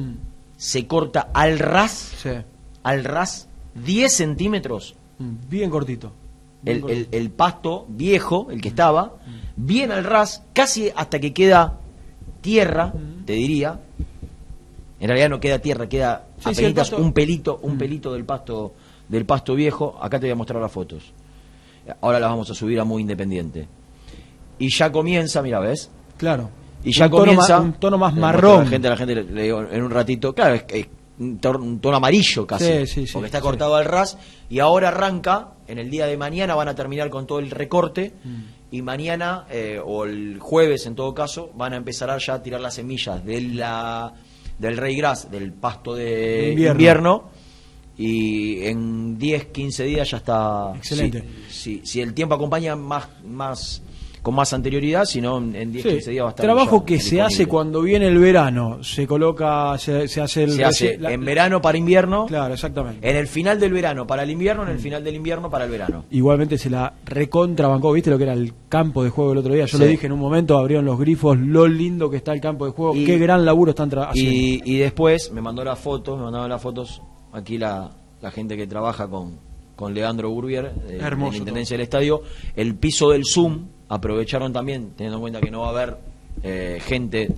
Se 0.57 0.87
corta 0.89 1.31
al 1.33 1.59
ras, 1.61 2.25
al 2.83 3.05
ras 3.05 3.49
10 3.85 4.13
centímetros 4.13 4.97
Mm, 5.21 5.49
Bien 5.49 5.71
cortito. 5.71 6.13
El, 6.71 6.81
cortito. 6.81 7.09
el- 7.17 7.21
el 7.23 7.31
pasto 7.31 7.87
viejo, 7.89 8.49
el 8.51 8.61
que 8.61 8.69
estaba, 8.69 9.15
bien 9.57 9.91
al 9.93 10.05
ras, 10.05 10.45
casi 10.53 10.91
hasta 10.95 11.19
que 11.19 11.33
queda 11.33 11.79
tierra, 12.41 12.93
te 13.25 13.33
diría. 13.35 13.81
En 15.01 15.07
realidad 15.09 15.29
no 15.31 15.39
queda 15.41 15.59
tierra, 15.61 15.89
queda 15.89 16.27
Sí, 16.39 16.51
apenitas 16.51 16.93
un 16.93 17.13
pelito, 17.13 17.59
un 17.63 17.79
pelito 17.79 18.13
del 18.13 18.25
pasto, 18.25 18.75
del 19.09 19.25
pasto 19.27 19.55
viejo. 19.55 19.97
Acá 20.01 20.19
te 20.19 20.27
voy 20.27 20.33
a 20.33 20.37
mostrar 20.37 20.61
las 20.61 20.73
fotos. 20.73 21.13
Ahora 22.01 22.19
las 22.21 22.31
vamos 22.31 22.51
a 22.51 22.55
subir 22.55 22.79
a 22.81 22.85
muy 22.85 23.03
independiente. 23.03 23.67
Y 24.59 24.69
ya 24.77 24.91
comienza, 24.91 25.41
mira, 25.43 25.61
¿ves? 25.61 25.91
Claro. 26.17 26.51
Y 26.85 26.93
ya 26.93 27.05
Un 27.07 27.11
tono 27.13 27.25
comienza. 27.25 27.59
ma- 27.59 27.65
un 27.65 27.73
tono 27.75 27.99
más 27.99 28.15
marrón. 28.15 28.61
A 28.61 28.65
la 28.65 28.71
gente, 28.71 28.87
a 28.89 28.91
la 28.91 28.97
gente 28.97 29.15
le, 29.15 29.25
le 29.25 29.43
digo 29.45 29.63
en 29.71 29.83
un 29.83 29.91
ratito. 29.91 30.35
Claro, 30.35 30.55
es, 30.55 30.65
es 30.69 30.87
un, 31.19 31.39
tono 31.81 31.97
amarillo 31.97 32.47
casi. 32.47 32.65
Sí, 32.65 32.87
sí, 32.87 33.07
sí, 33.07 33.13
porque 33.13 33.27
está 33.27 33.41
cortado 33.41 33.75
al 33.77 33.85
ras. 33.85 34.19
Y 34.49 34.59
ahora 34.61 34.89
arranca. 34.89 35.55
En 35.67 35.79
el 35.79 35.91
día 35.91 36.07
de 36.07 36.17
mañana 36.17 36.55
van 36.55 36.69
a 36.69 36.75
terminar 36.75 37.11
con 37.11 37.27
todo 37.27 37.39
el 37.41 37.51
recorte. 37.51 38.15
Mm. 38.25 38.41
Y 38.71 38.83
mañana, 38.83 39.47
eh, 39.51 39.81
o 39.85 40.05
el 40.05 40.39
jueves 40.39 40.87
en 40.87 40.95
todo 40.95 41.15
caso, 41.15 41.51
van 41.55 41.73
a 41.75 41.77
empezar 41.77 42.11
a 42.11 42.19
ya 42.19 42.35
a 42.35 42.43
tirar 42.43 42.61
las 42.61 42.75
semillas 42.75 43.25
de 43.25 43.41
la, 43.41 44.13
del 44.59 44.77
rey 44.77 44.97
gras, 44.97 45.31
del 45.31 45.53
pasto 45.53 45.95
de 45.95 46.05
De 46.05 46.49
invierno. 46.51 46.73
invierno. 46.73 47.31
Y 47.99 48.65
en 48.65 49.19
10, 49.19 49.47
15 49.47 49.85
días 49.85 50.11
ya 50.11 50.19
está. 50.19 50.73
Excelente. 50.77 51.25
Si, 51.51 51.79
si, 51.79 51.87
si 51.87 52.01
el 52.01 52.15
tiempo 52.15 52.35
acompaña 52.35 52.77
más, 52.77 53.09
más 53.25 53.83
con 54.23 54.35
más 54.35 54.53
anterioridad, 54.53 55.05
si 55.05 55.21
no, 55.21 55.39
en 55.39 55.73
10, 55.73 55.83
Sí, 55.83 55.89
15 55.91 56.11
días 56.11 56.25
va 56.25 56.29
a 56.29 56.31
estar. 56.31 56.45
Trabajo 56.45 56.81
ya 56.81 56.85
que 56.87 57.01
se 57.01 57.21
hace 57.23 57.47
cuando 57.47 57.83
viene 57.83 58.09
el 58.09 58.19
verano. 58.19 58.83
Se 58.83 59.07
coloca, 59.07 59.77
se, 59.79 60.09
se 60.09 60.21
hace 60.21 60.45
el. 60.45 60.53
se 60.53 60.65
hace 60.65 60.99
la- 60.99 61.13
en 61.13 61.25
verano 61.25 61.61
para 61.61 61.79
invierno. 61.79 62.27
Claro, 62.27 62.55
exactamente. 62.55 63.09
En 63.09 63.17
el 63.17 63.27
final 63.27 63.59
del 63.61 63.73
verano 63.73 64.07
para 64.07 64.23
el 64.23 64.31
invierno, 64.31 64.63
en 64.65 64.71
el 64.71 64.79
final 64.79 65.03
del 65.05 65.15
invierno 65.15 65.49
para 65.51 65.65
el 65.65 65.71
verano. 65.71 66.05
Igualmente 66.11 66.59
se 66.59 66.71
la 66.71 66.93
recontrabancó, 67.05 67.93
¿viste 67.93 68.11
lo 68.11 68.19
que 68.19 68.25
era 68.25 68.33
el 68.33 68.53
campo 68.69 69.05
de 69.05 69.11
juego 69.11 69.33
el 69.33 69.39
otro 69.39 69.53
día? 69.55 69.67
Yo 69.67 69.79
Sí. 69.79 69.85
lo 69.85 69.89
dije 69.89 70.07
en 70.07 70.13
un 70.13 70.19
momento, 70.21 70.59
abrieron 70.59 70.85
los 70.85 70.99
grifos, 70.99 71.37
lo 71.39 71.67
lindo 71.69 72.11
que 72.11 72.17
está 72.17 72.33
el 72.33 72.41
campo 72.41 72.65
de 72.67 72.73
juego, 72.73 72.95
Y- 72.95 73.05
qué 73.05 73.19
gran 73.19 73.45
laburo 73.45 73.71
están 73.71 73.89
haciendo. 73.97 74.15
Y, 74.33 74.63
y 74.65 74.79
después 74.79 75.31
me 75.33 75.41
mandó 75.41 75.63
las 75.65 75.79
fotos, 75.79 76.17
me 76.19 76.25
mandaron 76.25 76.49
las 76.51 76.61
fotos 76.63 77.03
aquí 77.33 77.59
la, 77.59 77.91
la 78.21 78.31
gente 78.31 78.57
que 78.57 78.67
trabaja 78.67 79.09
con, 79.09 79.39
con 79.79 79.95
Leandro 79.95 80.29
Burbier, 80.31 80.73
Hermoso 80.89 81.33
la 81.33 81.39
Intendencia 81.39 81.75
del 81.77 81.85
Estadio. 81.85 82.23
El 82.57 82.75
piso 82.75 83.11
del 83.11 83.23
Zoom 83.25 83.67
aprovecharon 83.89 84.53
también, 84.53 84.91
teniendo 84.97 85.19
en 85.19 85.21
cuenta 85.21 85.41
que 85.41 85.53
no 85.53 85.61
va 85.61 85.69
a 85.69 85.71
haber 85.71 85.97
eh, 86.43 86.79
gente 86.85 87.29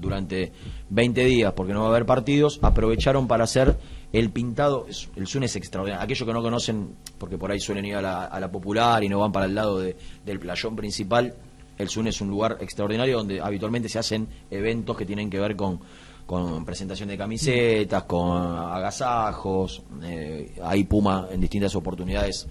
durante 0.00 0.52
20 0.90 1.24
días, 1.24 1.52
porque 1.52 1.72
no 1.72 1.80
va 1.80 1.86
a 1.86 1.90
haber 1.90 2.06
partidos, 2.06 2.60
aprovecharon 2.62 3.26
para 3.26 3.42
hacer 3.44 3.76
el 4.12 4.30
pintado. 4.30 4.86
El 5.16 5.26
Zoom 5.26 5.42
es 5.44 5.56
extraordinario. 5.56 6.02
Aquellos 6.04 6.26
que 6.26 6.32
no 6.32 6.42
conocen, 6.42 6.90
porque 7.18 7.36
por 7.38 7.50
ahí 7.50 7.58
suelen 7.60 7.84
ir 7.84 7.96
a 7.96 8.02
la, 8.02 8.24
a 8.26 8.38
la 8.38 8.50
popular 8.52 9.02
y 9.02 9.08
no 9.08 9.18
van 9.18 9.32
para 9.32 9.46
el 9.46 9.54
lado 9.56 9.80
de- 9.80 9.96
del 10.24 10.38
playón 10.38 10.76
principal, 10.76 11.34
el 11.76 11.88
Zoom 11.88 12.06
es 12.06 12.20
un 12.20 12.28
lugar 12.28 12.58
extraordinario 12.60 13.16
donde 13.18 13.40
habitualmente 13.40 13.88
se 13.88 13.98
hacen 13.98 14.28
eventos 14.50 14.96
que 14.96 15.04
tienen 15.06 15.28
que 15.30 15.40
ver 15.40 15.56
con, 15.56 15.80
con 16.30 16.64
presentación 16.64 17.08
de 17.08 17.18
camisetas, 17.18 18.04
con 18.04 18.30
agasajos. 18.40 19.82
eh, 20.04 20.54
ahí 20.62 20.84
Puma 20.84 21.26
en 21.28 21.40
distintas 21.40 21.74
oportunidades 21.74 22.46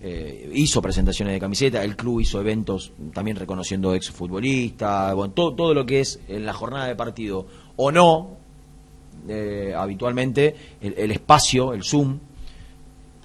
eh, 0.00 0.52
hizo 0.54 0.80
presentaciones 0.80 1.34
de 1.34 1.40
camiseta, 1.40 1.82
el 1.82 1.96
club 1.96 2.20
hizo 2.20 2.40
eventos 2.40 2.92
también 3.12 3.36
reconociendo 3.36 3.92
exfutbolistas, 3.92 5.16
bueno, 5.16 5.34
todo, 5.34 5.52
todo 5.52 5.74
lo 5.74 5.84
que 5.84 5.98
es 5.98 6.20
en 6.28 6.46
la 6.46 6.52
jornada 6.52 6.86
de 6.86 6.94
partido 6.94 7.48
o 7.74 7.90
no, 7.90 8.36
eh, 9.28 9.74
habitualmente 9.76 10.54
el, 10.80 10.94
el 10.96 11.10
espacio, 11.10 11.74
el 11.74 11.82
Zoom, 11.82 12.20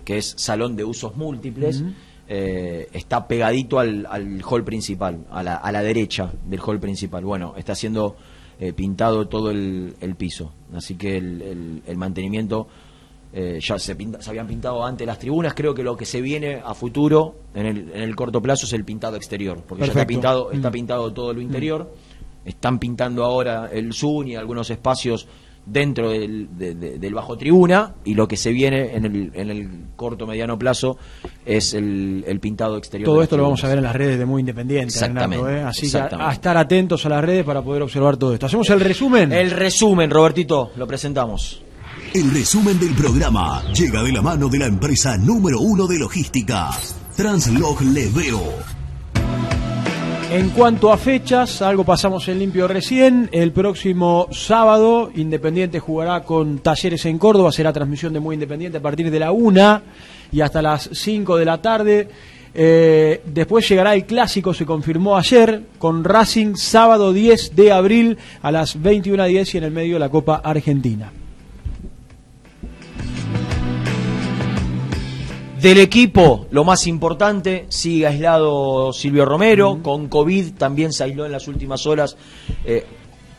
que 0.03 0.17
es 0.17 0.33
salón 0.37 0.75
de 0.75 0.85
usos 0.85 1.15
múltiples, 1.17 1.83
eh, 2.27 2.89
está 2.93 3.27
pegadito 3.27 3.77
al, 3.77 4.07
al 4.09 4.41
hall 4.41 4.63
principal, 4.63 5.27
a 5.29 5.43
la, 5.43 5.55
a 5.57 5.71
la 5.71 5.83
derecha 5.83 6.31
del 6.45 6.61
hall 6.61 6.79
principal. 6.79 7.23
Bueno, 7.23 7.53
está 7.57 7.75
siendo 7.75 8.15
eh, 8.59 8.73
pintado 8.73 9.27
todo 9.27 9.51
el, 9.51 9.95
el 10.01 10.15
piso, 10.15 10.51
así 10.73 10.95
que 10.95 11.17
el, 11.17 11.41
el- 11.41 11.81
el 11.87 11.97
mantenimiento 11.97 12.67
eh, 13.31 13.59
ya 13.61 13.77
se, 13.79 13.95
pinta- 13.95 14.21
se 14.21 14.29
habían 14.31 14.47
pintado 14.47 14.83
antes 14.83 15.05
las 15.07 15.19
tribunas. 15.19 15.53
Creo 15.53 15.73
que 15.75 15.83
lo 15.83 15.95
que 15.95 16.05
se 16.05 16.19
viene 16.21 16.61
a 16.65 16.73
futuro, 16.73 17.35
en 17.53 17.65
el, 17.67 17.77
en 17.93 18.01
el 18.01 18.15
corto 18.15 18.41
plazo, 18.41 18.65
es 18.65 18.73
el 18.73 18.83
pintado 18.85 19.15
exterior, 19.17 19.61
porque 19.67 19.83
ya 19.85 19.91
está 19.91 20.05
pintado, 20.07 20.51
está 20.51 20.69
Mm. 20.69 20.73
pintado 20.73 21.13
todo 21.13 21.33
lo 21.33 21.39
interior. 21.41 21.93
Están 22.45 22.79
pintando 22.79 23.23
ahora 23.23 23.69
el 23.71 23.93
Zoom 23.93 24.27
y 24.29 24.35
algunos 24.35 24.69
espacios 24.71 25.27
dentro 25.71 26.09
del, 26.11 26.49
de- 26.57 26.75
de- 26.75 26.97
del 26.99 27.13
bajo 27.13 27.37
tribuna 27.37 27.95
y 28.03 28.13
lo 28.15 28.27
que 28.27 28.35
se 28.37 28.51
viene 28.51 28.95
en 28.95 29.05
el, 29.05 29.31
en 29.33 29.49
el 29.49 29.69
corto 29.95 30.25
mediano 30.27 30.57
plazo 30.57 30.97
es 31.45 31.73
el, 31.73 32.23
el 32.27 32.39
pintado 32.39 32.77
exterior. 32.77 33.05
Todo 33.05 33.21
esto 33.21 33.37
lo 33.37 33.43
vamos 33.43 33.63
a 33.63 33.67
ver 33.67 33.77
en 33.77 33.83
las 33.83 33.95
redes 33.95 34.17
de 34.19 34.25
Muy 34.25 34.41
Independiente, 34.41 34.93
Exactamente, 34.93 35.43
Renato, 35.45 35.49
¿eh? 35.49 35.63
Así 35.69 35.81
que 35.81 35.85
a, 35.85 35.99
exactamente. 35.99 36.29
a 36.29 36.33
estar 36.33 36.57
atentos 36.57 37.05
a 37.05 37.09
las 37.09 37.23
redes 37.23 37.43
para 37.45 37.61
poder 37.61 37.81
observar 37.83 38.17
todo 38.17 38.33
esto. 38.33 38.45
¿Hacemos 38.45 38.69
el 38.69 38.79
resumen? 38.79 39.31
El 39.31 39.51
resumen, 39.51 40.09
Robertito, 40.09 40.71
lo 40.75 40.87
presentamos. 40.87 41.61
El 42.13 42.31
resumen 42.33 42.79
del 42.79 42.93
programa 42.95 43.63
llega 43.73 44.01
de 44.01 44.11
la 44.11 44.21
mano 44.21 44.49
de 44.49 44.57
la 44.59 44.65
empresa 44.65 45.17
número 45.17 45.59
uno 45.59 45.85
de 45.85 45.99
logística, 45.99 46.69
Translog 47.15 47.81
Leveo. 47.83 48.41
En 50.31 50.51
cuanto 50.51 50.93
a 50.93 50.97
fechas, 50.97 51.63
algo 51.63 51.83
pasamos 51.83 52.27
en 52.27 52.37
limpio 52.37 52.67
recién. 52.67 53.29
El 53.31 53.51
próximo 53.51 54.27
sábado, 54.29 55.09
Independiente 55.15 55.79
jugará 55.79 56.23
con 56.23 56.59
Talleres 56.59 57.03
en 57.05 57.17
Córdoba. 57.17 57.51
Será 57.51 57.73
transmisión 57.73 58.13
de 58.13 58.19
Muy 58.19 58.35
Independiente 58.35 58.77
a 58.77 58.81
partir 58.81 59.09
de 59.09 59.19
la 59.19 59.31
1 59.31 59.81
y 60.31 60.41
hasta 60.41 60.61
las 60.61 60.87
5 60.93 61.35
de 61.35 61.45
la 61.45 61.59
tarde. 61.59 62.07
Eh, 62.53 63.23
después 63.25 63.67
llegará 63.67 63.95
el 63.95 64.05
clásico, 64.05 64.53
se 64.53 64.67
confirmó 64.67 65.17
ayer, 65.17 65.63
con 65.79 66.03
Racing 66.03 66.53
sábado 66.55 67.11
10 67.11 67.55
de 67.55 67.71
abril 67.71 68.17
a 68.43 68.51
las 68.51 68.79
21.10 68.79 69.55
y 69.55 69.57
en 69.57 69.63
el 69.63 69.71
medio 69.71 69.97
la 69.97 70.09
Copa 70.09 70.41
Argentina. 70.43 71.11
Del 75.59 75.79
equipo, 75.79 76.47
lo 76.51 76.63
más 76.63 76.87
importante, 76.87 77.65
sigue 77.67 78.07
aislado 78.07 78.93
Silvio 78.93 79.25
Romero, 79.25 79.79
con 79.83 80.07
COVID 80.07 80.53
también 80.53 80.93
se 80.93 81.03
aisló 81.03 81.25
en 81.25 81.33
las 81.33 81.49
últimas 81.49 81.85
horas, 81.85 82.15
eh, 82.63 82.85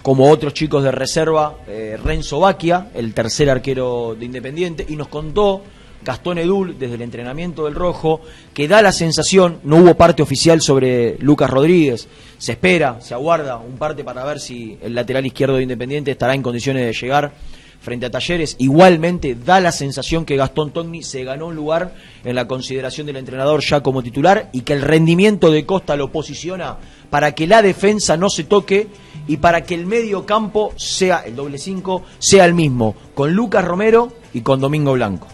como 0.02 0.28
otros 0.28 0.52
chicos 0.52 0.84
de 0.84 0.90
reserva, 0.90 1.56
eh, 1.66 1.98
Renzo 2.02 2.40
Baquia, 2.40 2.90
el 2.92 3.14
tercer 3.14 3.48
arquero 3.48 4.14
de 4.18 4.26
Independiente, 4.26 4.84
y 4.86 4.96
nos 4.96 5.08
contó 5.08 5.62
Gastón 6.04 6.36
Edul 6.36 6.78
desde 6.78 6.96
el 6.96 7.02
entrenamiento 7.02 7.64
del 7.64 7.74
Rojo, 7.74 8.20
que 8.52 8.68
da 8.68 8.82
la 8.82 8.92
sensación, 8.92 9.60
no 9.64 9.76
hubo 9.76 9.94
parte 9.94 10.22
oficial 10.22 10.60
sobre 10.60 11.16
Lucas 11.20 11.48
Rodríguez, 11.48 12.06
se 12.36 12.52
espera, 12.52 13.00
se 13.00 13.14
aguarda 13.14 13.56
un 13.56 13.78
parte 13.78 14.04
para 14.04 14.26
ver 14.26 14.40
si 14.40 14.76
el 14.82 14.94
lateral 14.94 15.24
izquierdo 15.24 15.56
de 15.56 15.62
Independiente 15.62 16.10
estará 16.10 16.34
en 16.34 16.42
condiciones 16.42 16.84
de 16.84 16.92
llegar 16.92 17.32
frente 17.80 18.06
a 18.06 18.10
Talleres, 18.10 18.56
igualmente 18.58 19.34
da 19.34 19.60
la 19.60 19.72
sensación 19.72 20.24
que 20.24 20.36
Gastón 20.36 20.70
Togni 20.70 21.02
se 21.02 21.24
ganó 21.24 21.46
un 21.46 21.56
lugar 21.56 21.94
en 22.24 22.34
la 22.34 22.46
consideración 22.46 23.06
del 23.06 23.16
entrenador 23.16 23.62
ya 23.62 23.82
como 23.82 24.02
titular 24.02 24.50
y 24.52 24.60
que 24.60 24.74
el 24.74 24.82
rendimiento 24.82 25.50
de 25.50 25.64
Costa 25.66 25.96
lo 25.96 26.12
posiciona 26.12 26.76
para 27.08 27.34
que 27.34 27.46
la 27.46 27.62
defensa 27.62 28.16
no 28.16 28.28
se 28.28 28.44
toque 28.44 28.88
y 29.26 29.38
para 29.38 29.62
que 29.62 29.74
el 29.74 29.86
medio 29.86 30.26
campo 30.26 30.72
sea, 30.76 31.20
el 31.20 31.36
doble 31.36 31.58
5, 31.58 32.02
sea 32.18 32.44
el 32.44 32.54
mismo, 32.54 32.94
con 33.14 33.32
Lucas 33.32 33.64
Romero 33.64 34.12
y 34.32 34.42
con 34.42 34.60
Domingo 34.60 34.92
Blanco. 34.92 35.26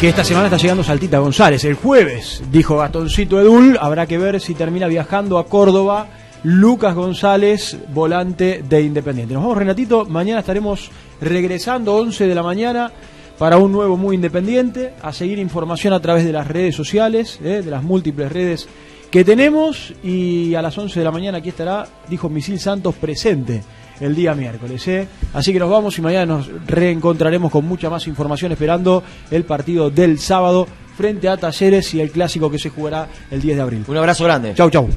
que 0.00 0.08
esta 0.08 0.24
semana 0.24 0.46
está 0.46 0.58
llegando 0.58 0.84
Saltita 0.84 1.18
González. 1.18 1.64
El 1.64 1.74
jueves, 1.74 2.42
dijo 2.50 2.76
Gastoncito 2.76 3.40
Edul, 3.40 3.78
habrá 3.80 4.06
que 4.06 4.18
ver 4.18 4.40
si 4.40 4.54
termina 4.54 4.88
viajando 4.88 5.38
a 5.38 5.46
Córdoba 5.46 6.08
Lucas 6.46 6.94
González, 6.94 7.76
volante 7.92 8.62
de 8.68 8.80
Independiente. 8.80 9.34
Nos 9.34 9.42
vamos, 9.42 9.58
Renatito. 9.58 10.04
Mañana 10.04 10.38
estaremos 10.38 10.92
regresando 11.20 11.96
11 11.96 12.28
de 12.28 12.34
la 12.36 12.44
mañana 12.44 12.92
para 13.36 13.56
un 13.58 13.72
nuevo 13.72 13.96
Muy 13.96 14.14
Independiente, 14.14 14.92
a 15.02 15.12
seguir 15.12 15.40
información 15.40 15.92
a 15.92 15.98
través 15.98 16.24
de 16.24 16.30
las 16.30 16.46
redes 16.46 16.76
sociales, 16.76 17.40
eh, 17.42 17.62
de 17.64 17.70
las 17.72 17.82
múltiples 17.82 18.30
redes 18.30 18.68
que 19.10 19.24
tenemos. 19.24 19.92
Y 20.04 20.54
a 20.54 20.62
las 20.62 20.78
11 20.78 21.00
de 21.00 21.04
la 21.04 21.10
mañana 21.10 21.38
aquí 21.38 21.48
estará, 21.48 21.84
dijo 22.08 22.28
Misil 22.28 22.60
Santos, 22.60 22.94
presente 22.94 23.64
el 23.98 24.14
día 24.14 24.32
miércoles. 24.36 24.86
¿eh? 24.86 25.08
Así 25.34 25.52
que 25.52 25.58
nos 25.58 25.68
vamos 25.68 25.98
y 25.98 26.02
mañana 26.02 26.26
nos 26.26 26.48
reencontraremos 26.64 27.50
con 27.50 27.66
mucha 27.66 27.90
más 27.90 28.06
información 28.06 28.52
esperando 28.52 29.02
el 29.32 29.42
partido 29.42 29.90
del 29.90 30.20
sábado 30.20 30.68
frente 30.96 31.28
a 31.28 31.38
Talleres 31.38 31.92
y 31.94 32.00
el 32.00 32.12
clásico 32.12 32.48
que 32.52 32.60
se 32.60 32.70
jugará 32.70 33.08
el 33.32 33.42
10 33.42 33.56
de 33.56 33.62
abril. 33.62 33.84
Un 33.88 33.96
abrazo 33.96 34.22
grande. 34.22 34.54
Chau, 34.54 34.70
chau. 34.70 34.88